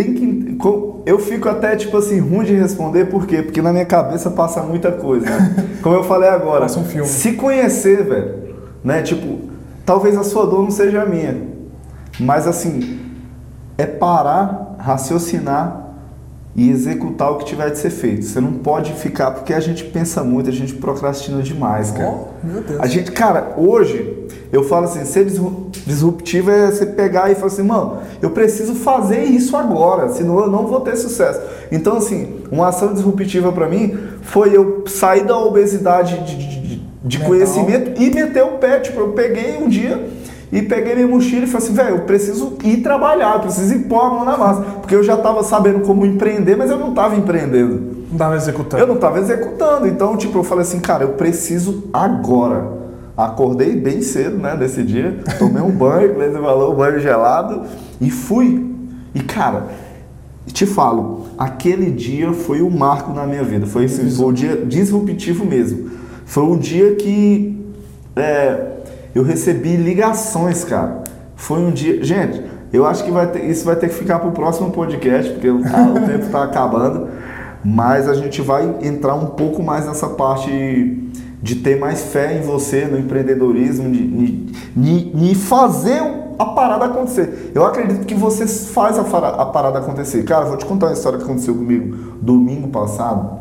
Tem 0.00 0.14
que. 0.14 0.58
Eu 1.04 1.18
fico 1.18 1.46
até, 1.46 1.76
tipo 1.76 1.94
assim, 1.98 2.18
ruim 2.20 2.46
de 2.46 2.54
responder, 2.54 3.06
por 3.06 3.26
quê? 3.26 3.42
Porque 3.42 3.60
na 3.60 3.70
minha 3.70 3.84
cabeça 3.84 4.30
passa 4.30 4.62
muita 4.62 4.90
coisa. 4.90 5.26
né? 5.26 5.68
Como 5.82 5.94
eu 5.94 6.02
falei 6.04 6.30
agora. 6.30 6.62
Passa 6.62 6.80
um 6.80 6.84
filme. 6.84 7.06
Se 7.06 7.32
conhecer, 7.34 8.02
velho. 8.04 8.34
Né? 8.82 9.02
Tipo, 9.02 9.40
talvez 9.84 10.16
a 10.16 10.22
sua 10.22 10.46
dor 10.46 10.62
não 10.62 10.70
seja 10.70 11.02
a 11.02 11.06
minha. 11.06 11.36
Mas 12.18 12.46
assim, 12.46 12.98
é 13.76 13.84
parar, 13.84 14.74
raciocinar 14.78 15.89
e 16.56 16.68
executar 16.70 17.30
o 17.30 17.36
que 17.36 17.44
tiver 17.44 17.70
de 17.70 17.78
ser 17.78 17.90
feito. 17.90 18.24
Você 18.24 18.40
não 18.40 18.52
pode 18.54 18.92
ficar, 18.94 19.30
porque 19.30 19.54
a 19.54 19.60
gente 19.60 19.84
pensa 19.84 20.24
muito, 20.24 20.50
a 20.50 20.52
gente 20.52 20.74
procrastina 20.74 21.42
demais, 21.42 21.90
cara. 21.92 22.08
Oh, 22.12 22.46
meu 22.46 22.60
Deus. 22.62 22.80
A 22.80 22.86
gente, 22.86 23.12
cara, 23.12 23.54
hoje 23.56 24.26
eu 24.52 24.64
falo 24.64 24.86
assim, 24.86 25.04
ser 25.04 25.24
disru- 25.24 25.68
disruptivo 25.86 26.50
é 26.50 26.66
você 26.70 26.84
pegar 26.86 27.30
e 27.30 27.36
falar 27.36 27.46
assim, 27.46 27.62
mano, 27.62 27.98
eu 28.20 28.30
preciso 28.30 28.74
fazer 28.74 29.22
isso 29.24 29.56
agora, 29.56 30.08
senão 30.08 30.40
eu 30.40 30.50
não 30.50 30.66
vou 30.66 30.80
ter 30.80 30.96
sucesso. 30.96 31.40
Então, 31.70 31.96
assim, 31.98 32.40
uma 32.50 32.68
ação 32.68 32.92
disruptiva 32.92 33.52
pra 33.52 33.68
mim 33.68 33.96
foi 34.22 34.56
eu 34.56 34.82
sair 34.88 35.24
da 35.24 35.38
obesidade 35.38 36.18
de, 36.24 36.36
de- 36.36 36.60
de- 37.04 37.18
conhecimento 37.24 38.00
e 38.02 38.10
meter 38.14 38.42
o 38.42 38.58
pé. 38.58 38.80
Tipo, 38.80 39.00
eu 39.00 39.08
peguei 39.12 39.56
um 39.56 39.68
dia 39.68 40.04
e 40.52 40.62
peguei 40.62 40.94
minha 40.94 41.06
mochila 41.06 41.44
e 41.44 41.46
falei 41.46 41.66
assim, 41.66 41.76
velho, 41.76 41.96
eu 41.96 42.00
preciso 42.00 42.54
ir 42.64 42.78
trabalhar, 42.78 43.34
eu 43.34 43.40
preciso 43.40 43.72
ir 43.72 43.80
pôr 43.80 44.00
a 44.00 44.10
mão 44.10 44.24
na 44.24 44.36
massa. 44.36 44.62
Porque 44.80 44.94
eu 44.94 45.02
já 45.02 45.16
tava 45.16 45.44
sabendo 45.44 45.80
como 45.80 46.04
empreender, 46.04 46.56
mas 46.56 46.70
eu 46.70 46.78
não 46.78 46.92
tava 46.92 47.16
empreendendo. 47.16 48.04
Não 48.10 48.16
dava 48.16 48.34
executando. 48.34 48.82
Eu 48.82 48.86
não 48.88 48.96
estava 48.96 49.20
executando, 49.20 49.86
então, 49.86 50.16
tipo, 50.16 50.38
eu 50.38 50.42
falei 50.42 50.62
assim, 50.62 50.80
cara, 50.80 51.04
eu 51.04 51.10
preciso 51.10 51.84
agora. 51.92 52.80
Acordei 53.16 53.76
bem 53.76 54.02
cedo, 54.02 54.38
né, 54.38 54.56
desse 54.56 54.82
dia, 54.82 55.20
tomei 55.38 55.62
um 55.62 55.70
banho, 55.70 56.14
como 56.14 56.24
você 56.24 56.40
falou, 56.40 56.72
um 56.72 56.76
banho 56.76 56.98
gelado, 56.98 57.62
e 58.00 58.10
fui. 58.10 58.74
E, 59.14 59.20
cara, 59.20 59.66
te 60.46 60.66
falo, 60.66 61.26
aquele 61.38 61.90
dia 61.90 62.32
foi 62.32 62.62
o 62.62 62.70
marco 62.70 63.12
na 63.12 63.26
minha 63.26 63.44
vida, 63.44 63.66
foi, 63.66 63.84
assim, 63.84 64.10
foi 64.10 64.26
o 64.26 64.32
dia 64.32 64.56
disruptivo 64.56 65.44
mesmo. 65.44 65.90
Foi 66.24 66.44
o 66.44 66.56
dia 66.56 66.94
que 66.94 67.60
é, 68.16 68.79
eu 69.14 69.22
recebi 69.22 69.76
ligações, 69.76 70.64
cara. 70.64 71.04
Foi 71.36 71.58
um 71.58 71.70
dia. 71.70 72.02
Gente, 72.04 72.42
eu 72.72 72.86
acho 72.86 73.04
que 73.04 73.10
vai 73.10 73.26
ter, 73.26 73.44
isso 73.44 73.64
vai 73.64 73.76
ter 73.76 73.88
que 73.88 73.94
ficar 73.94 74.18
pro 74.18 74.30
próximo 74.32 74.70
podcast, 74.70 75.32
porque 75.32 75.48
o, 75.48 75.60
ah, 75.64 75.90
o 75.96 76.06
tempo 76.06 76.30
tá 76.30 76.44
acabando. 76.44 77.08
Mas 77.64 78.08
a 78.08 78.14
gente 78.14 78.40
vai 78.40 78.76
entrar 78.82 79.14
um 79.14 79.26
pouco 79.26 79.62
mais 79.62 79.86
nessa 79.86 80.08
parte 80.08 80.50
de 81.42 81.56
ter 81.56 81.78
mais 81.78 82.02
fé 82.04 82.38
em 82.38 82.42
você, 82.42 82.84
no 82.84 82.98
empreendedorismo, 82.98 83.90
de, 83.90 84.06
de, 84.74 85.10
de- 85.14 85.34
fazer 85.34 86.00
a 86.38 86.44
parada 86.46 86.86
acontecer. 86.86 87.50
Eu 87.54 87.64
acredito 87.64 88.06
que 88.06 88.14
você 88.14 88.46
faz 88.46 88.98
a, 88.98 89.02
a 89.02 89.46
parada 89.46 89.78
acontecer. 89.78 90.22
Cara, 90.24 90.46
vou 90.46 90.56
te 90.56 90.64
contar 90.64 90.86
uma 90.86 90.92
história 90.92 91.18
que 91.18 91.24
aconteceu 91.24 91.54
comigo 91.54 91.96
domingo 92.20 92.68
passado, 92.68 93.40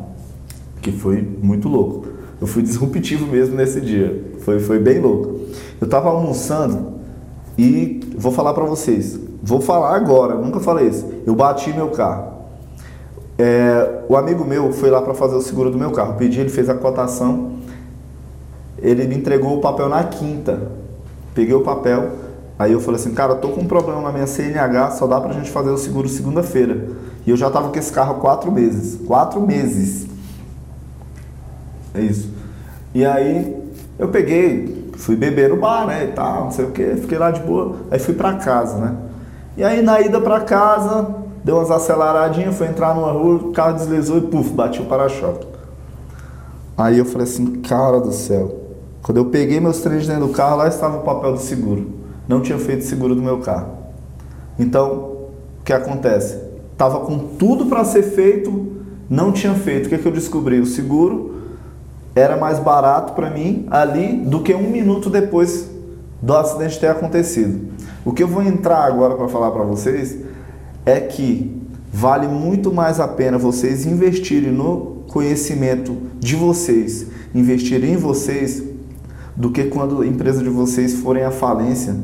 que 0.82 0.92
foi 0.92 1.26
muito 1.42 1.68
louco. 1.70 2.08
Eu 2.42 2.48
fui 2.48 2.62
disruptivo 2.64 3.26
mesmo 3.28 3.56
nesse 3.56 3.80
dia. 3.82 4.22
Foi, 4.40 4.60
foi 4.60 4.80
bem 4.80 5.00
louco. 5.00 5.39
Eu 5.80 5.88
tava 5.88 6.10
almoçando 6.10 7.00
e 7.58 8.00
vou 8.18 8.32
falar 8.32 8.54
pra 8.54 8.66
vocês. 8.66 9.20
Vou 9.42 9.62
falar 9.62 9.96
agora, 9.96 10.36
nunca 10.36 10.60
falei 10.60 10.88
isso. 10.88 11.10
Eu 11.26 11.36
bati 11.36 11.72
meu 11.74 11.90
carro. 11.90 12.40
É, 13.38 14.02
o 14.10 14.18
amigo 14.18 14.44
meu 14.44 14.74
foi 14.74 14.90
lá 14.90 15.02
para 15.02 15.14
fazer 15.14 15.36
o 15.36 15.42
seguro 15.42 15.72
do 15.72 15.78
meu 15.78 15.92
carro. 15.92 16.16
Pedi, 16.16 16.40
ele 16.40 16.50
fez 16.50 16.70
a 16.70 16.76
cotação. 16.76 17.54
Ele 18.78 19.08
me 19.08 19.16
entregou 19.16 19.58
o 19.58 19.62
papel 19.62 19.88
na 19.88 20.04
quinta. 20.04 20.72
Peguei 21.34 21.54
o 21.54 21.62
papel. 21.62 22.12
Aí 22.58 22.74
eu 22.74 22.82
falei 22.82 23.00
assim, 23.00 23.14
cara, 23.14 23.36
tô 23.36 23.48
com 23.50 23.62
um 23.62 23.66
problema 23.66 24.02
na 24.02 24.12
minha 24.12 24.28
CNH, 24.28 24.92
só 24.92 25.08
dá 25.08 25.22
pra 25.22 25.32
gente 25.32 25.50
fazer 25.50 25.70
o 25.70 25.78
seguro 25.78 26.10
segunda-feira. 26.10 26.90
E 27.26 27.30
eu 27.30 27.38
já 27.38 27.50
tava 27.50 27.70
com 27.70 27.80
esse 27.80 27.92
carro 27.92 28.18
há 28.18 28.20
quatro 28.20 28.52
meses. 28.52 29.00
Quatro 29.08 29.40
meses. 29.40 30.06
É 31.94 32.02
isso. 32.02 32.30
E 32.94 33.06
aí 33.06 33.56
eu 33.98 34.10
peguei, 34.10 34.79
fui 35.00 35.16
beber 35.16 35.50
no 35.50 35.58
bar, 35.58 35.88
né, 35.88 36.06
e 36.06 36.08
tal, 36.12 36.44
não 36.44 36.52
sei 36.52 36.66
o 36.66 36.72
que, 36.72 36.84
fiquei 36.98 37.18
lá 37.18 37.32
de 37.32 37.40
boa. 37.40 37.78
Aí 37.90 37.98
fui 37.98 38.14
pra 38.14 38.34
casa, 38.34 38.78
né. 38.78 38.96
E 39.56 39.64
aí 39.64 39.82
na 39.82 40.00
ida 40.02 40.20
pra 40.20 40.42
casa, 40.42 41.16
deu 41.44 41.56
umas 41.56 41.72
aceleradinhas, 41.72 42.58
foi 42.58 42.68
entrar 42.68 42.94
numa 42.94 43.12
rua, 43.12 43.36
o 43.36 43.52
carro 43.54 43.74
deslizou 43.74 44.18
e 44.18 44.22
puf, 44.22 44.52
bati 44.52 44.82
o 44.82 44.86
para-choque. 44.86 45.48
Aí 46.78 46.98
eu 46.98 47.06
falei 47.06 47.26
assim, 47.26 47.62
cara 47.62 48.00
do 48.00 48.12
céu. 48.12 48.60
Quando 49.02 49.18
eu 49.18 49.26
peguei 49.26 49.60
meus 49.60 49.80
três 49.80 50.06
dentro 50.06 50.28
do 50.28 50.34
carro, 50.34 50.58
lá 50.58 50.68
estava 50.68 50.98
o 50.98 51.02
papel 51.02 51.34
do 51.34 51.40
seguro. 51.40 51.88
Não 52.28 52.42
tinha 52.42 52.58
feito 52.58 52.84
seguro 52.84 53.16
do 53.16 53.22
meu 53.22 53.40
carro. 53.40 53.70
Então, 54.58 54.92
o 55.62 55.64
que 55.64 55.72
acontece? 55.72 56.38
Tava 56.78 57.00
com 57.02 57.18
tudo 57.18 57.66
para 57.66 57.86
ser 57.86 58.04
feito, 58.04 58.74
não 59.10 59.32
tinha 59.32 59.54
feito. 59.54 59.88
O 59.88 59.90
que, 59.90 59.98
que 59.98 60.06
eu 60.06 60.12
descobri? 60.12 60.60
O 60.60 60.66
seguro 60.66 61.39
era 62.16 62.36
mais 62.38 62.60
barato 62.60 63.14
para 63.14 63.30
mim 63.30 63.68
ali 63.70 64.18
do 64.18 64.42
que 64.42 64.54
um 64.54 64.70
minuto 64.70 65.10
depois 65.10 65.70
do 66.22 66.36
acidente 66.36 66.80
ter 66.80 66.88
acontecido. 66.88 67.70
O 68.04 68.12
que 68.12 68.24
eu 68.24 68.28
vou 68.28 68.44
entrar 68.44 68.84
agora 68.84 69.16
para 69.16 69.28
falar 69.28 69.52
para 69.52 69.64
vocês 69.64 70.18
é 70.86 71.00
que 71.00 71.62
vale 71.92 72.28
muito 72.28 72.74
mais 72.74 73.00
a 73.00 73.08
pena 73.08 73.38
vocês 73.38 73.86
investirem 73.86 74.52
no 74.52 75.04
conhecimento 75.08 75.98
de 76.20 76.36
vocês, 76.36 77.08
investirem 77.34 77.94
em 77.94 77.98
vocês, 77.98 78.64
do 79.36 79.52
que 79.52 79.66
quando 79.66 80.02
a 80.02 80.06
empresa 80.06 80.44
de 80.44 80.50
vocês 80.50 80.96
forem 80.96 81.24
à 81.24 81.32
falência 81.32 81.96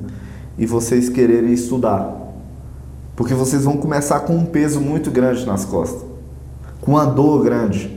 e 0.57 0.65
vocês 0.65 1.09
quererem 1.09 1.51
estudar. 1.51 2.15
Porque 3.15 3.33
vocês 3.33 3.63
vão 3.63 3.77
começar 3.77 4.21
com 4.21 4.35
um 4.35 4.45
peso 4.45 4.79
muito 4.79 5.11
grande 5.11 5.45
nas 5.45 5.65
costas, 5.65 6.05
com 6.81 6.91
uma 6.91 7.05
dor 7.05 7.43
grande. 7.43 7.94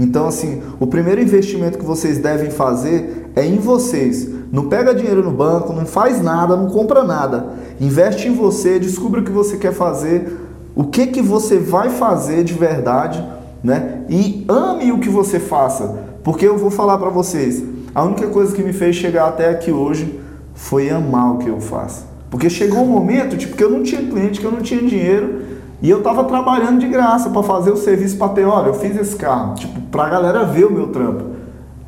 Então, 0.00 0.26
assim, 0.26 0.62
o 0.80 0.86
primeiro 0.86 1.20
investimento 1.20 1.76
que 1.76 1.84
vocês 1.84 2.16
devem 2.16 2.50
fazer 2.50 3.30
é 3.36 3.44
em 3.44 3.58
vocês. 3.58 4.26
Não 4.50 4.66
pega 4.66 4.94
dinheiro 4.94 5.22
no 5.22 5.30
banco, 5.30 5.74
não 5.74 5.84
faz 5.84 6.22
nada, 6.22 6.56
não 6.56 6.70
compra 6.70 7.04
nada. 7.04 7.50
Investe 7.78 8.26
em 8.26 8.34
você, 8.34 8.78
descubra 8.78 9.20
o 9.20 9.24
que 9.24 9.30
você 9.30 9.58
quer 9.58 9.74
fazer, 9.74 10.38
o 10.74 10.84
que, 10.84 11.08
que 11.08 11.20
você 11.20 11.58
vai 11.58 11.90
fazer 11.90 12.42
de 12.44 12.54
verdade, 12.54 13.22
né? 13.62 14.00
E 14.08 14.46
ame 14.48 14.90
o 14.90 15.00
que 15.00 15.10
você 15.10 15.38
faça. 15.38 15.98
Porque 16.24 16.48
eu 16.48 16.56
vou 16.56 16.70
falar 16.70 16.96
para 16.96 17.10
vocês, 17.10 17.62
a 17.94 18.02
única 18.02 18.26
coisa 18.28 18.56
que 18.56 18.62
me 18.62 18.72
fez 18.72 18.96
chegar 18.96 19.28
até 19.28 19.50
aqui 19.50 19.70
hoje 19.70 20.18
foi 20.54 20.88
amar 20.88 21.34
o 21.34 21.38
que 21.38 21.48
eu 21.50 21.60
faço. 21.60 22.06
Porque 22.30 22.48
chegou 22.48 22.80
um 22.80 22.88
momento, 22.88 23.36
tipo, 23.36 23.54
que 23.54 23.62
eu 23.62 23.70
não 23.70 23.82
tinha 23.82 24.00
cliente, 24.00 24.40
que 24.40 24.46
eu 24.46 24.52
não 24.52 24.62
tinha 24.62 24.80
dinheiro, 24.80 25.42
e 25.82 25.88
eu 25.88 26.02
tava 26.02 26.24
trabalhando 26.24 26.78
de 26.78 26.88
graça 26.88 27.30
para 27.30 27.42
fazer 27.42 27.70
o 27.70 27.76
serviço 27.76 28.16
para 28.16 28.28
ter, 28.30 28.44
olha, 28.44 28.68
eu 28.68 28.74
fiz 28.74 28.96
esse 28.96 29.16
carro, 29.16 29.54
tipo, 29.54 29.80
pra 29.82 30.08
galera 30.08 30.44
ver 30.44 30.66
o 30.66 30.72
meu 30.72 30.88
trampo, 30.88 31.24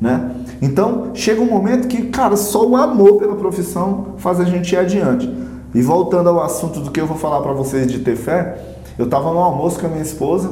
né? 0.01 0.31
Então, 0.61 1.11
chega 1.13 1.41
um 1.41 1.45
momento 1.45 1.87
que, 1.87 2.03
cara, 2.03 2.35
só 2.35 2.65
o 2.65 2.75
amor 2.75 3.17
pela 3.17 3.35
profissão 3.35 4.15
faz 4.17 4.39
a 4.39 4.45
gente 4.45 4.73
ir 4.73 4.77
adiante. 4.77 5.31
E 5.75 5.81
voltando 5.81 6.29
ao 6.29 6.41
assunto 6.41 6.79
do 6.79 6.89
que 6.89 7.01
eu 7.01 7.07
vou 7.07 7.17
falar 7.17 7.41
para 7.41 7.53
vocês 7.53 7.91
de 7.91 7.99
ter 7.99 8.15
fé, 8.15 8.57
eu 8.97 9.09
tava 9.09 9.31
no 9.31 9.39
almoço 9.39 9.79
com 9.79 9.87
a 9.87 9.89
minha 9.89 10.03
esposa, 10.03 10.49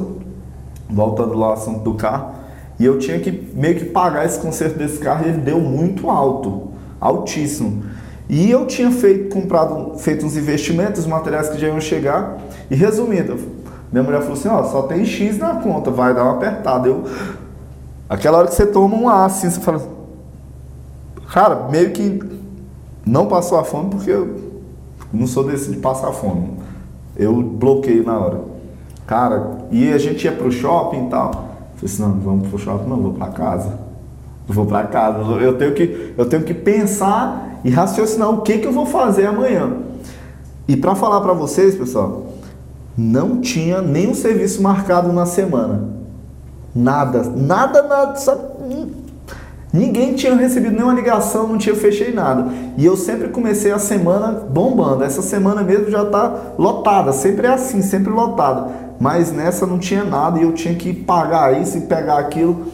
voltando 0.88 1.34
lá 1.34 1.48
ao 1.48 1.52
assunto 1.54 1.80
do 1.80 1.94
carro, 1.94 2.32
e 2.78 2.84
eu 2.84 2.98
tinha 2.98 3.18
que 3.20 3.50
meio 3.54 3.76
que 3.76 3.84
pagar 3.86 4.26
esse 4.26 4.38
conserto 4.38 4.78
desse 4.78 4.98
carro 4.98 5.24
e 5.24 5.28
ele 5.28 5.38
deu 5.38 5.60
muito 5.60 6.10
alto, 6.10 6.68
altíssimo. 7.00 7.84
E 8.28 8.50
eu 8.50 8.66
tinha 8.66 8.90
feito, 8.90 9.32
comprado, 9.32 9.98
feito 9.98 10.24
uns 10.26 10.36
investimentos, 10.36 11.06
materiais 11.06 11.48
que 11.48 11.58
já 11.60 11.68
iam 11.68 11.80
chegar. 11.80 12.38
E 12.72 12.74
resumindo, 12.74 13.38
minha 13.92 14.02
mulher 14.02 14.22
falou 14.22 14.32
assim, 14.32 14.48
ó, 14.48 14.62
só 14.64 14.84
tem 14.84 15.04
X 15.04 15.36
na 15.36 15.56
conta, 15.56 15.90
vai 15.90 16.14
dar 16.14 16.24
uma 16.24 16.36
apertada. 16.36 16.88
Eu, 16.88 17.04
aquela 18.08 18.38
hora 18.38 18.48
que 18.48 18.54
você 18.54 18.64
toma 18.64 18.96
um 18.96 19.10
A 19.10 19.26
assim, 19.26 19.50
você 19.50 19.60
fala. 19.60 19.82
Cara, 21.30 21.68
meio 21.68 21.90
que 21.90 22.18
não 23.04 23.26
passou 23.26 23.58
a 23.58 23.64
fome 23.64 23.90
porque 23.90 24.10
eu 24.10 24.54
não 25.12 25.26
sou 25.26 25.44
desse 25.44 25.70
de 25.70 25.76
passar 25.76 26.12
fome. 26.12 26.48
Eu 27.14 27.42
bloqueio 27.42 28.04
na 28.04 28.18
hora. 28.18 28.40
Cara, 29.06 29.50
e 29.70 29.92
a 29.92 29.98
gente 29.98 30.24
ia 30.24 30.32
pro 30.32 30.50
shopping 30.50 31.08
e 31.08 31.10
tal. 31.10 31.30
falei 31.30 31.84
assim, 31.84 32.00
não, 32.00 32.12
vamos 32.20 32.48
pro 32.48 32.58
shopping, 32.58 32.88
não, 32.88 32.96
vou 32.96 33.12
pra 33.12 33.26
casa. 33.26 33.78
Vou 34.48 34.64
pra 34.64 34.84
casa. 34.84 35.18
Eu 35.18 35.58
tenho 35.58 35.74
que, 35.74 36.14
eu 36.16 36.24
tenho 36.24 36.42
que 36.42 36.54
pensar 36.54 37.60
e 37.62 37.68
raciocinar 37.68 38.30
o 38.30 38.40
que, 38.40 38.56
que 38.56 38.66
eu 38.66 38.72
vou 38.72 38.86
fazer 38.86 39.26
amanhã. 39.26 39.76
E 40.66 40.74
para 40.74 40.94
falar 40.94 41.20
para 41.20 41.34
vocês, 41.34 41.74
pessoal, 41.74 42.31
não 42.96 43.40
tinha 43.40 43.80
nenhum 43.80 44.14
serviço 44.14 44.62
marcado 44.62 45.12
na 45.12 45.26
semana. 45.26 45.88
Nada, 46.74 47.22
nada, 47.24 47.82
nada. 47.82 48.16
Sabe? 48.16 48.42
Ninguém 49.72 50.14
tinha 50.14 50.34
recebido 50.34 50.74
nenhuma 50.74 50.92
ligação, 50.92 51.48
não 51.48 51.58
tinha 51.58 51.74
fechei 51.74 52.12
nada. 52.12 52.50
E 52.76 52.84
eu 52.84 52.96
sempre 52.96 53.28
comecei 53.28 53.72
a 53.72 53.78
semana 53.78 54.32
bombando. 54.32 55.04
Essa 55.04 55.22
semana 55.22 55.62
mesmo 55.62 55.90
já 55.90 56.02
está 56.02 56.54
lotada, 56.58 57.12
sempre 57.12 57.46
é 57.46 57.50
assim, 57.50 57.80
sempre 57.80 58.12
lotada. 58.12 58.70
Mas 59.00 59.32
nessa 59.32 59.66
não 59.66 59.78
tinha 59.78 60.04
nada 60.04 60.38
e 60.38 60.42
eu 60.42 60.52
tinha 60.52 60.74
que 60.74 60.92
pagar 60.92 61.60
isso 61.60 61.78
e 61.78 61.82
pegar 61.82 62.18
aquilo. 62.18 62.66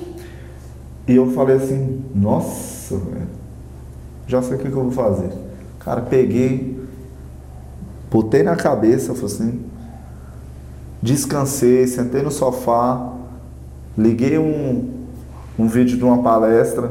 E 1.07 1.15
eu 1.15 1.31
falei 1.31 1.57
assim, 1.57 2.03
nossa, 2.15 2.97
velho 2.97 3.39
já 4.29 4.43
sei 4.43 4.57
o 4.57 4.59
que, 4.59 4.71
que 4.71 4.77
eu 4.77 4.83
vou 4.83 4.93
fazer. 4.93 5.33
Cara, 5.81 6.03
peguei, 6.03 6.79
botei 8.11 8.43
na 8.43 8.55
cabeça, 8.55 9.15
falei 9.15 9.35
assim, 9.35 9.61
descansei, 11.03 11.87
sentei 11.87 12.23
no 12.23 12.31
sofá, 12.31 13.13
liguei 13.97 14.39
um, 14.39 14.91
um 15.59 15.67
vídeo 15.67 15.97
de 15.97 16.05
uma 16.05 16.23
palestra 16.23 16.91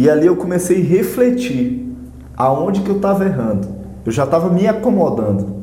e 0.00 0.08
ali 0.08 0.26
eu 0.26 0.36
comecei 0.36 0.80
a 0.80 0.84
refletir 0.84 1.94
aonde 2.36 2.80
que 2.80 2.88
eu 2.88 2.96
estava 2.96 3.24
errando. 3.24 3.68
Eu 4.04 4.10
já 4.10 4.24
estava 4.24 4.48
me 4.48 4.66
acomodando. 4.66 5.60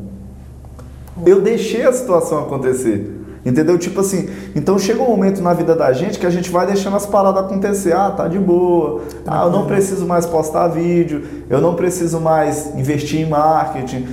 Eu 1.26 1.42
deixei 1.42 1.84
a 1.84 1.92
situação 1.92 2.40
acontecer. 2.40 3.16
Entendeu? 3.44 3.80
Tipo 3.80 4.02
assim, 4.02 4.30
então 4.56 4.78
chega 4.78 5.02
um 5.02 5.08
momento 5.08 5.42
na 5.42 5.54
vida 5.54 5.74
da 5.74 5.92
gente 5.92 6.20
que 6.20 6.26
a 6.26 6.30
gente 6.30 6.52
vai 6.52 6.68
deixando 6.68 6.98
as 6.98 7.08
paradas 7.08 7.46
acontecer. 7.46 7.96
Ah, 7.96 8.12
tá 8.12 8.28
de 8.28 8.38
boa. 8.38 9.02
Ah, 9.26 9.46
eu 9.46 9.52
não 9.52 9.66
preciso 9.66 10.06
mais 10.06 10.26
postar 10.28 10.68
vídeo. 10.68 11.24
Eu 11.50 11.60
não 11.60 11.74
preciso 11.74 12.20
mais 12.20 12.76
investir 12.76 13.22
em 13.22 13.30
marketing. 13.30 14.08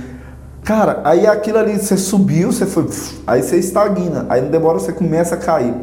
Cara, 0.65 0.99
aí 1.03 1.27
aquilo 1.27 1.59
ali, 1.59 1.77
você 1.77 1.95
subiu, 1.95 2.51
você 2.51 2.65
foi. 2.65 2.89
Aí 3.27 3.43
você 3.43 3.57
estagna. 3.57 4.25
Aí 4.27 4.41
não 4.41 4.49
demora, 4.49 4.79
você 4.79 4.91
começa 4.91 5.35
a 5.35 5.37
cair. 5.37 5.75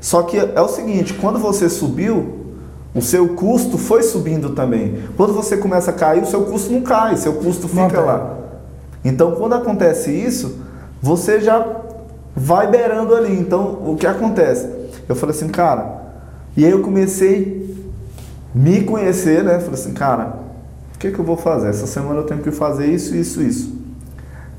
Só 0.00 0.22
que 0.22 0.38
é 0.38 0.60
o 0.62 0.68
seguinte: 0.68 1.12
quando 1.12 1.38
você 1.38 1.68
subiu, 1.68 2.40
o 2.94 3.02
seu 3.02 3.34
custo 3.34 3.76
foi 3.76 4.02
subindo 4.02 4.50
também. 4.50 5.04
Quando 5.14 5.34
você 5.34 5.58
começa 5.58 5.90
a 5.90 5.94
cair, 5.94 6.22
o 6.22 6.26
seu 6.26 6.44
custo 6.46 6.72
não 6.72 6.80
cai, 6.80 7.18
seu 7.18 7.34
custo 7.34 7.68
fica 7.68 8.00
lá. 8.00 8.38
Então, 9.04 9.32
quando 9.32 9.52
acontece 9.56 10.10
isso, 10.10 10.58
você 11.02 11.38
já 11.40 11.82
vai 12.34 12.66
beirando 12.66 13.14
ali. 13.14 13.38
Então, 13.38 13.82
o 13.84 13.94
que 13.94 14.06
acontece? 14.06 14.66
Eu 15.06 15.14
falei 15.14 15.36
assim, 15.36 15.48
cara, 15.48 16.00
e 16.56 16.64
aí 16.64 16.70
eu 16.70 16.80
comecei 16.80 17.76
a 18.54 18.58
me 18.58 18.84
conhecer, 18.84 19.44
né? 19.44 19.58
Falei 19.60 19.74
assim, 19.74 19.92
cara, 19.92 20.34
o 20.94 20.98
que, 20.98 21.10
que 21.10 21.18
eu 21.18 21.24
vou 21.24 21.36
fazer? 21.36 21.68
Essa 21.68 21.86
semana 21.86 22.20
eu 22.20 22.24
tenho 22.24 22.40
que 22.40 22.50
fazer 22.50 22.86
isso, 22.86 23.14
isso, 23.14 23.42
isso. 23.42 23.79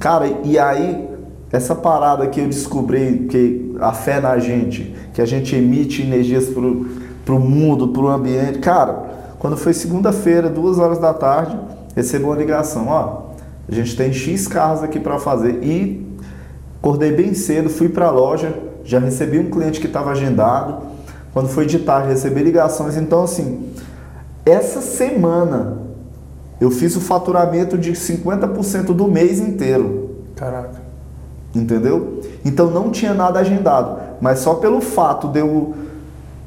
Cara, 0.02 0.28
e 0.44 0.60
aí, 0.60 1.08
essa 1.50 1.74
parada 1.74 2.28
que 2.28 2.42
eu 2.42 2.48
descobri, 2.48 3.28
que 3.30 3.74
a 3.80 3.94
fé 3.94 4.20
na 4.20 4.38
gente, 4.38 4.94
que 5.14 5.22
a 5.22 5.26
gente 5.26 5.56
emite 5.56 6.02
energias 6.02 6.50
pro, 6.50 6.86
pro 7.24 7.40
mundo, 7.40 7.88
pro 7.88 8.10
ambiente. 8.10 8.60
Cara, 8.60 9.34
quando 9.40 9.56
foi 9.56 9.72
segunda-feira, 9.72 10.50
duas 10.50 10.78
horas 10.78 11.00
da 11.00 11.14
tarde, 11.14 11.58
recebo 11.96 12.28
uma 12.28 12.36
ligação, 12.36 12.90
ó, 12.90 13.32
a 13.70 13.74
gente 13.74 13.96
tem 13.96 14.12
X 14.12 14.46
carros 14.48 14.84
aqui 14.84 15.00
para 15.00 15.18
fazer 15.18 15.64
e 15.64 16.12
Acordei 16.82 17.12
bem 17.12 17.36
cedo, 17.36 17.70
fui 17.70 17.90
para 17.90 18.08
a 18.08 18.10
loja, 18.10 18.56
já 18.84 18.98
recebi 18.98 19.38
um 19.38 19.52
cliente 19.52 19.80
que 19.80 19.86
estava 19.86 20.10
agendado. 20.10 20.82
Quando 21.32 21.48
foi 21.48 21.68
de 21.68 21.78
tarde, 21.78 22.08
recebi 22.08 22.42
ligações. 22.42 22.98
Então, 22.98 23.24
assim, 23.24 23.72
essa 24.44 24.82
semana 24.82 25.78
eu 26.62 26.70
fiz 26.70 26.96
o 26.96 27.02
faturamento 27.02 27.78
de 27.78 27.92
50% 27.94 28.94
do 28.94 29.08
mês 29.08 29.40
inteiro. 29.40 30.12
Caraca. 30.36 30.80
Entendeu? 31.54 32.22
Então 32.46 32.70
não 32.70 32.92
tinha 32.92 33.14
nada 33.14 33.40
agendado. 33.40 34.00
Mas 34.22 34.40
só 34.40 34.54
pelo 34.54 34.80
fato 34.80 35.28
de 35.28 35.40
eu, 35.40 35.74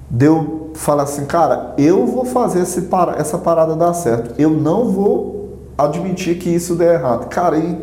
de 0.08 0.24
eu 0.24 0.70
falar 0.74 1.02
assim, 1.02 1.26
cara, 1.26 1.74
eu 1.76 2.06
vou 2.06 2.24
fazer 2.24 2.60
esse, 2.60 2.88
essa 3.18 3.38
parada 3.38 3.74
dar 3.74 3.92
certo. 3.92 4.34
Eu 4.38 4.50
não 4.50 4.90
vou 4.90 5.58
admitir 5.76 6.38
que 6.38 6.48
isso 6.48 6.76
der 6.76 6.94
errado. 6.94 7.28
Cara, 7.28 7.58
e 7.58 7.76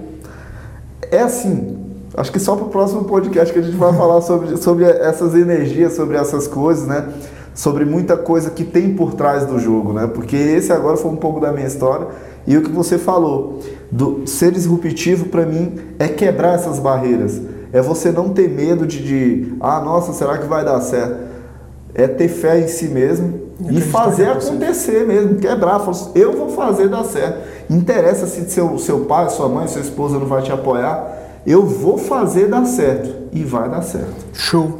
é 1.11 1.19
assim, 1.19 1.77
Acho 2.15 2.29
que 2.29 2.39
só 2.39 2.55
para 2.57 2.65
o 2.65 2.69
próximo 2.69 3.05
podcast 3.05 3.53
que 3.53 3.59
a 3.59 3.61
gente 3.61 3.77
vai 3.77 3.93
falar 3.93 4.19
sobre, 4.21 4.57
sobre 4.57 4.83
essas 4.83 5.33
energias, 5.33 5.93
sobre 5.93 6.17
essas 6.17 6.45
coisas, 6.45 6.85
né? 6.85 7.07
Sobre 7.53 7.85
muita 7.85 8.15
coisa 8.15 8.49
que 8.49 8.63
tem 8.63 8.93
por 8.93 9.13
trás 9.13 9.45
do 9.45 9.59
jogo, 9.59 9.93
né? 9.93 10.07
Porque 10.07 10.35
esse 10.35 10.71
agora 10.71 10.97
foi 10.97 11.11
um 11.11 11.17
pouco 11.17 11.39
da 11.39 11.51
minha 11.51 11.67
história. 11.67 12.07
E 12.47 12.57
o 12.57 12.61
que 12.61 12.71
você 12.71 12.97
falou, 12.97 13.59
do 13.91 14.25
ser 14.25 14.51
disruptivo 14.51 15.25
para 15.25 15.45
mim 15.45 15.79
é 15.99 16.07
quebrar 16.07 16.55
essas 16.55 16.79
barreiras. 16.79 17.39
É 17.73 17.81
você 17.81 18.11
não 18.11 18.29
ter 18.29 18.49
medo 18.49 18.87
de, 18.87 19.03
de, 19.03 19.53
ah, 19.59 19.79
nossa, 19.81 20.13
será 20.13 20.37
que 20.37 20.47
vai 20.47 20.63
dar 20.63 20.79
certo? 20.81 21.31
é 21.93 22.07
ter 22.07 22.27
fé 22.27 22.59
em 22.59 22.67
si 22.67 22.87
mesmo 22.87 23.41
e, 23.69 23.77
e 23.77 23.81
fazer 23.81 24.27
acontecer 24.27 25.05
mesmo, 25.05 25.35
quebrar. 25.35 25.79
Falar, 25.79 26.11
eu 26.15 26.37
vou 26.37 26.49
fazer 26.49 26.89
dar 26.89 27.03
certo. 27.03 27.39
Interessa 27.69 28.25
se 28.27 28.49
seu, 28.49 28.77
seu 28.77 29.01
pai, 29.01 29.29
sua 29.29 29.47
mãe, 29.47 29.67
sua 29.67 29.81
esposa 29.81 30.17
não 30.17 30.25
vai 30.25 30.41
te 30.41 30.51
apoiar. 30.51 31.19
Eu 31.45 31.65
vou 31.65 31.97
fazer 31.97 32.47
dar 32.47 32.65
certo. 32.65 33.29
E 33.31 33.43
vai 33.43 33.69
dar 33.69 33.81
certo. 33.81 34.25
Show. 34.33 34.79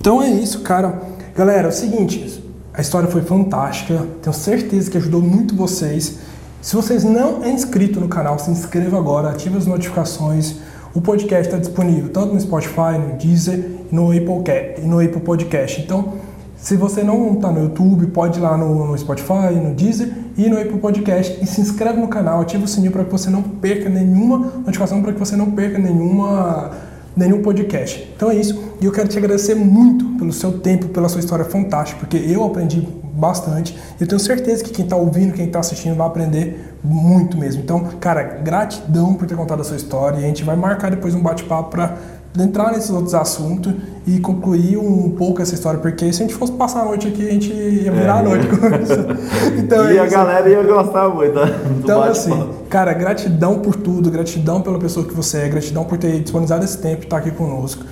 Então 0.00 0.22
é 0.22 0.28
isso, 0.28 0.60
cara. 0.62 1.00
Galera, 1.36 1.66
é 1.66 1.68
o 1.68 1.72
seguinte, 1.72 2.44
a 2.72 2.80
história 2.80 3.08
foi 3.08 3.22
fantástica. 3.22 4.06
Tenho 4.22 4.32
certeza 4.32 4.88
que 4.88 4.96
ajudou 4.98 5.20
muito 5.20 5.56
vocês. 5.56 6.18
Se 6.62 6.76
vocês 6.76 7.02
não 7.02 7.42
é 7.42 7.50
inscrito 7.50 7.98
no 7.98 8.06
canal, 8.06 8.38
se 8.38 8.52
inscreva 8.52 8.96
agora, 8.96 9.30
ative 9.30 9.58
as 9.58 9.66
notificações. 9.66 10.54
O 10.94 11.00
podcast 11.00 11.48
está 11.48 11.58
disponível 11.58 12.10
tanto 12.10 12.34
no 12.34 12.40
Spotify, 12.40 12.98
no 13.04 13.16
Deezer 13.16 13.68
e 13.90 13.92
no 13.92 14.12
Apple, 14.12 14.86
no 14.86 15.00
Apple 15.00 15.20
Podcast. 15.22 15.80
Então, 15.80 16.14
se 16.56 16.76
você 16.76 17.02
não 17.02 17.34
está 17.34 17.50
no 17.50 17.64
YouTube, 17.64 18.06
pode 18.06 18.38
ir 18.38 18.42
lá 18.42 18.56
no, 18.56 18.86
no, 18.86 18.96
Spotify, 18.96 19.54
no 19.60 19.74
Deezer 19.74 20.12
e 20.38 20.48
no 20.48 20.56
Apple 20.56 20.78
Podcast 20.78 21.36
e 21.42 21.46
se 21.46 21.60
inscreve 21.60 22.00
no 22.00 22.06
canal, 22.06 22.42
ativa 22.42 22.64
o 22.64 22.68
sininho 22.68 22.92
para 22.92 23.04
que 23.04 23.10
você 23.10 23.28
não 23.28 23.42
perca 23.42 23.88
nenhuma 23.88 24.52
notificação, 24.64 25.02
para 25.02 25.12
que 25.12 25.18
você 25.18 25.34
não 25.34 25.50
perca 25.50 25.80
nenhuma, 25.80 26.70
nenhum 27.16 27.42
podcast. 27.42 28.12
Então 28.16 28.30
é 28.30 28.36
isso. 28.36 28.62
E 28.80 28.84
eu 28.84 28.92
quero 28.92 29.08
te 29.08 29.16
agradecer 29.18 29.54
muito 29.54 30.04
pelo 30.18 30.32
seu 30.32 30.58
tempo, 30.58 30.88
pela 30.88 31.08
sua 31.08 31.20
história 31.20 31.44
fantástica, 31.44 32.00
porque 32.00 32.16
eu 32.16 32.44
aprendi 32.44 32.86
bastante. 33.14 33.76
Eu 34.00 34.06
tenho 34.06 34.18
certeza 34.18 34.64
que 34.64 34.70
quem 34.70 34.84
está 34.84 34.96
ouvindo, 34.96 35.32
quem 35.32 35.46
está 35.46 35.60
assistindo 35.60 35.94
vai 35.96 36.06
aprender 36.06 36.76
muito 36.82 37.36
mesmo. 37.36 37.62
Então, 37.62 37.80
cara, 38.00 38.22
gratidão 38.22 39.14
por 39.14 39.26
ter 39.26 39.36
contado 39.36 39.60
a 39.60 39.64
sua 39.64 39.76
história. 39.76 40.18
E 40.18 40.24
a 40.24 40.26
gente 40.26 40.42
vai 40.42 40.56
marcar 40.56 40.90
depois 40.90 41.14
um 41.14 41.20
bate-papo 41.20 41.70
para 41.70 41.96
entrar 42.42 42.72
nesses 42.72 42.90
outros 42.90 43.14
assuntos 43.14 43.72
e 44.06 44.18
concluir 44.18 44.76
um 44.76 45.10
pouco 45.10 45.40
essa 45.40 45.54
história, 45.54 45.78
porque 45.78 46.12
se 46.12 46.22
a 46.22 46.26
gente 46.26 46.34
fosse 46.36 46.52
passar 46.52 46.82
a 46.82 46.84
noite 46.86 47.06
aqui, 47.06 47.28
a 47.28 47.30
gente 47.30 47.52
ia 47.52 47.92
virar 47.92 48.16
é. 48.16 48.20
a 48.20 48.22
noite 48.22 48.46
com 48.48 48.56
isso. 48.82 49.58
Então, 49.58 49.90
e 49.90 49.96
é 49.96 50.00
a 50.00 50.06
galera 50.06 50.48
ia 50.48 50.62
gostar 50.62 51.08
muito. 51.08 51.34
Né? 51.34 51.60
Então, 51.78 52.02
assim, 52.02 52.50
cara, 52.68 52.92
gratidão 52.92 53.60
por 53.60 53.76
tudo, 53.76 54.10
gratidão 54.10 54.60
pela 54.60 54.78
pessoa 54.78 55.06
que 55.06 55.14
você 55.14 55.38
é, 55.38 55.48
gratidão 55.48 55.84
por 55.84 55.96
ter 55.96 56.20
disponibilizado 56.20 56.64
esse 56.64 56.78
tempo 56.78 57.02
e 57.02 57.04
estar 57.04 57.18
aqui 57.18 57.30
conosco. 57.30 57.84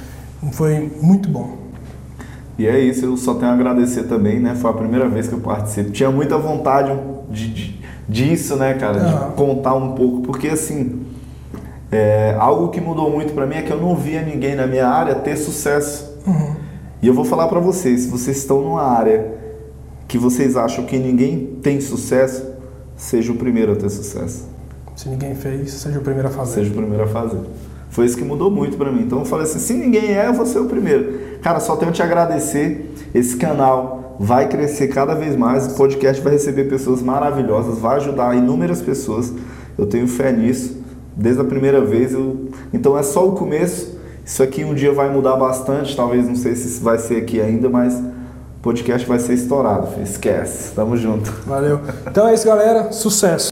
Foi 0.50 0.90
muito 1.00 1.28
bom. 1.28 1.56
E 2.58 2.66
é 2.66 2.78
isso, 2.80 3.06
eu 3.06 3.16
só 3.16 3.34
tenho 3.34 3.50
a 3.50 3.54
agradecer 3.54 4.04
também, 4.04 4.40
né? 4.40 4.54
Foi 4.56 4.70
a 4.70 4.74
primeira 4.74 5.08
vez 5.08 5.28
que 5.28 5.34
eu 5.34 5.40
participo. 5.40 5.90
Tinha 5.90 6.10
muita 6.10 6.36
vontade 6.36 6.92
de, 7.30 7.48
de 7.48 7.82
disso, 8.08 8.56
né, 8.56 8.74
cara? 8.74 8.98
De 8.98 9.34
contar 9.36 9.74
um 9.74 9.92
pouco, 9.92 10.20
porque 10.20 10.48
assim 10.48 11.01
é, 11.92 12.34
algo 12.38 12.70
que 12.70 12.80
mudou 12.80 13.10
muito 13.10 13.34
para 13.34 13.46
mim 13.46 13.56
é 13.56 13.62
que 13.62 13.70
eu 13.70 13.78
não 13.78 13.94
via 13.94 14.22
ninguém 14.22 14.54
na 14.54 14.66
minha 14.66 14.88
área 14.88 15.14
ter 15.14 15.36
sucesso. 15.36 16.18
Uhum. 16.26 16.56
E 17.02 17.06
eu 17.06 17.12
vou 17.12 17.24
falar 17.24 17.48
para 17.48 17.60
vocês, 17.60 18.02
se 18.02 18.08
vocês 18.08 18.38
estão 18.38 18.62
numa 18.62 18.82
área 18.82 19.34
que 20.08 20.16
vocês 20.16 20.56
acham 20.56 20.86
que 20.86 20.96
ninguém 20.96 21.58
tem 21.62 21.82
sucesso, 21.82 22.46
seja 22.96 23.30
o 23.30 23.36
primeiro 23.36 23.72
a 23.72 23.76
ter 23.76 23.90
sucesso. 23.90 24.48
Se 24.96 25.06
ninguém 25.06 25.34
fez, 25.34 25.70
seja 25.70 25.98
o 25.98 26.02
primeiro 26.02 26.28
a 26.28 26.30
fazer. 26.30 26.54
Seja 26.54 26.70
o 26.70 26.74
primeiro 26.74 27.04
a 27.04 27.08
fazer. 27.08 27.40
Foi 27.90 28.06
isso 28.06 28.16
que 28.16 28.24
mudou 28.24 28.50
muito 28.50 28.78
para 28.78 28.90
mim. 28.90 29.02
Então 29.02 29.18
eu 29.18 29.24
falei 29.26 29.44
assim, 29.44 29.58
se 29.58 29.74
ninguém 29.74 30.14
é, 30.14 30.28
eu 30.28 30.32
vou 30.32 30.46
ser 30.46 30.60
o 30.60 30.64
primeiro. 30.64 31.38
Cara, 31.42 31.60
só 31.60 31.76
tenho 31.76 31.92
que 31.92 31.96
te 31.96 32.02
agradecer. 32.02 32.94
Esse 33.14 33.36
canal 33.36 34.16
vai 34.18 34.48
crescer 34.48 34.88
cada 34.88 35.14
vez 35.14 35.36
mais. 35.36 35.66
O 35.66 35.74
podcast 35.76 36.22
vai 36.22 36.32
receber 36.32 36.70
pessoas 36.70 37.02
maravilhosas, 37.02 37.78
vai 37.78 37.96
ajudar 37.96 38.34
inúmeras 38.34 38.80
pessoas. 38.80 39.30
Eu 39.76 39.86
tenho 39.86 40.08
fé 40.08 40.32
nisso 40.32 40.81
desde 41.16 41.40
a 41.40 41.44
primeira 41.44 41.80
vez. 41.80 42.12
Eu... 42.12 42.48
Então 42.72 42.98
é 42.98 43.02
só 43.02 43.26
o 43.26 43.32
começo. 43.32 43.98
Isso 44.24 44.42
aqui 44.42 44.64
um 44.64 44.74
dia 44.74 44.92
vai 44.92 45.10
mudar 45.10 45.36
bastante, 45.36 45.96
talvez 45.96 46.26
não 46.28 46.36
sei 46.36 46.54
se 46.54 46.80
vai 46.80 46.98
ser 46.98 47.16
aqui 47.16 47.40
ainda, 47.40 47.68
mas 47.68 47.94
o 47.94 48.62
podcast 48.62 49.06
vai 49.06 49.18
ser 49.18 49.34
estourado. 49.34 49.88
Esquece. 50.00 50.72
Tamo 50.74 50.96
junto. 50.96 51.30
Valeu. 51.46 51.80
Então 52.06 52.28
é 52.28 52.34
isso, 52.34 52.46
galera. 52.46 52.92
Sucesso. 52.92 53.51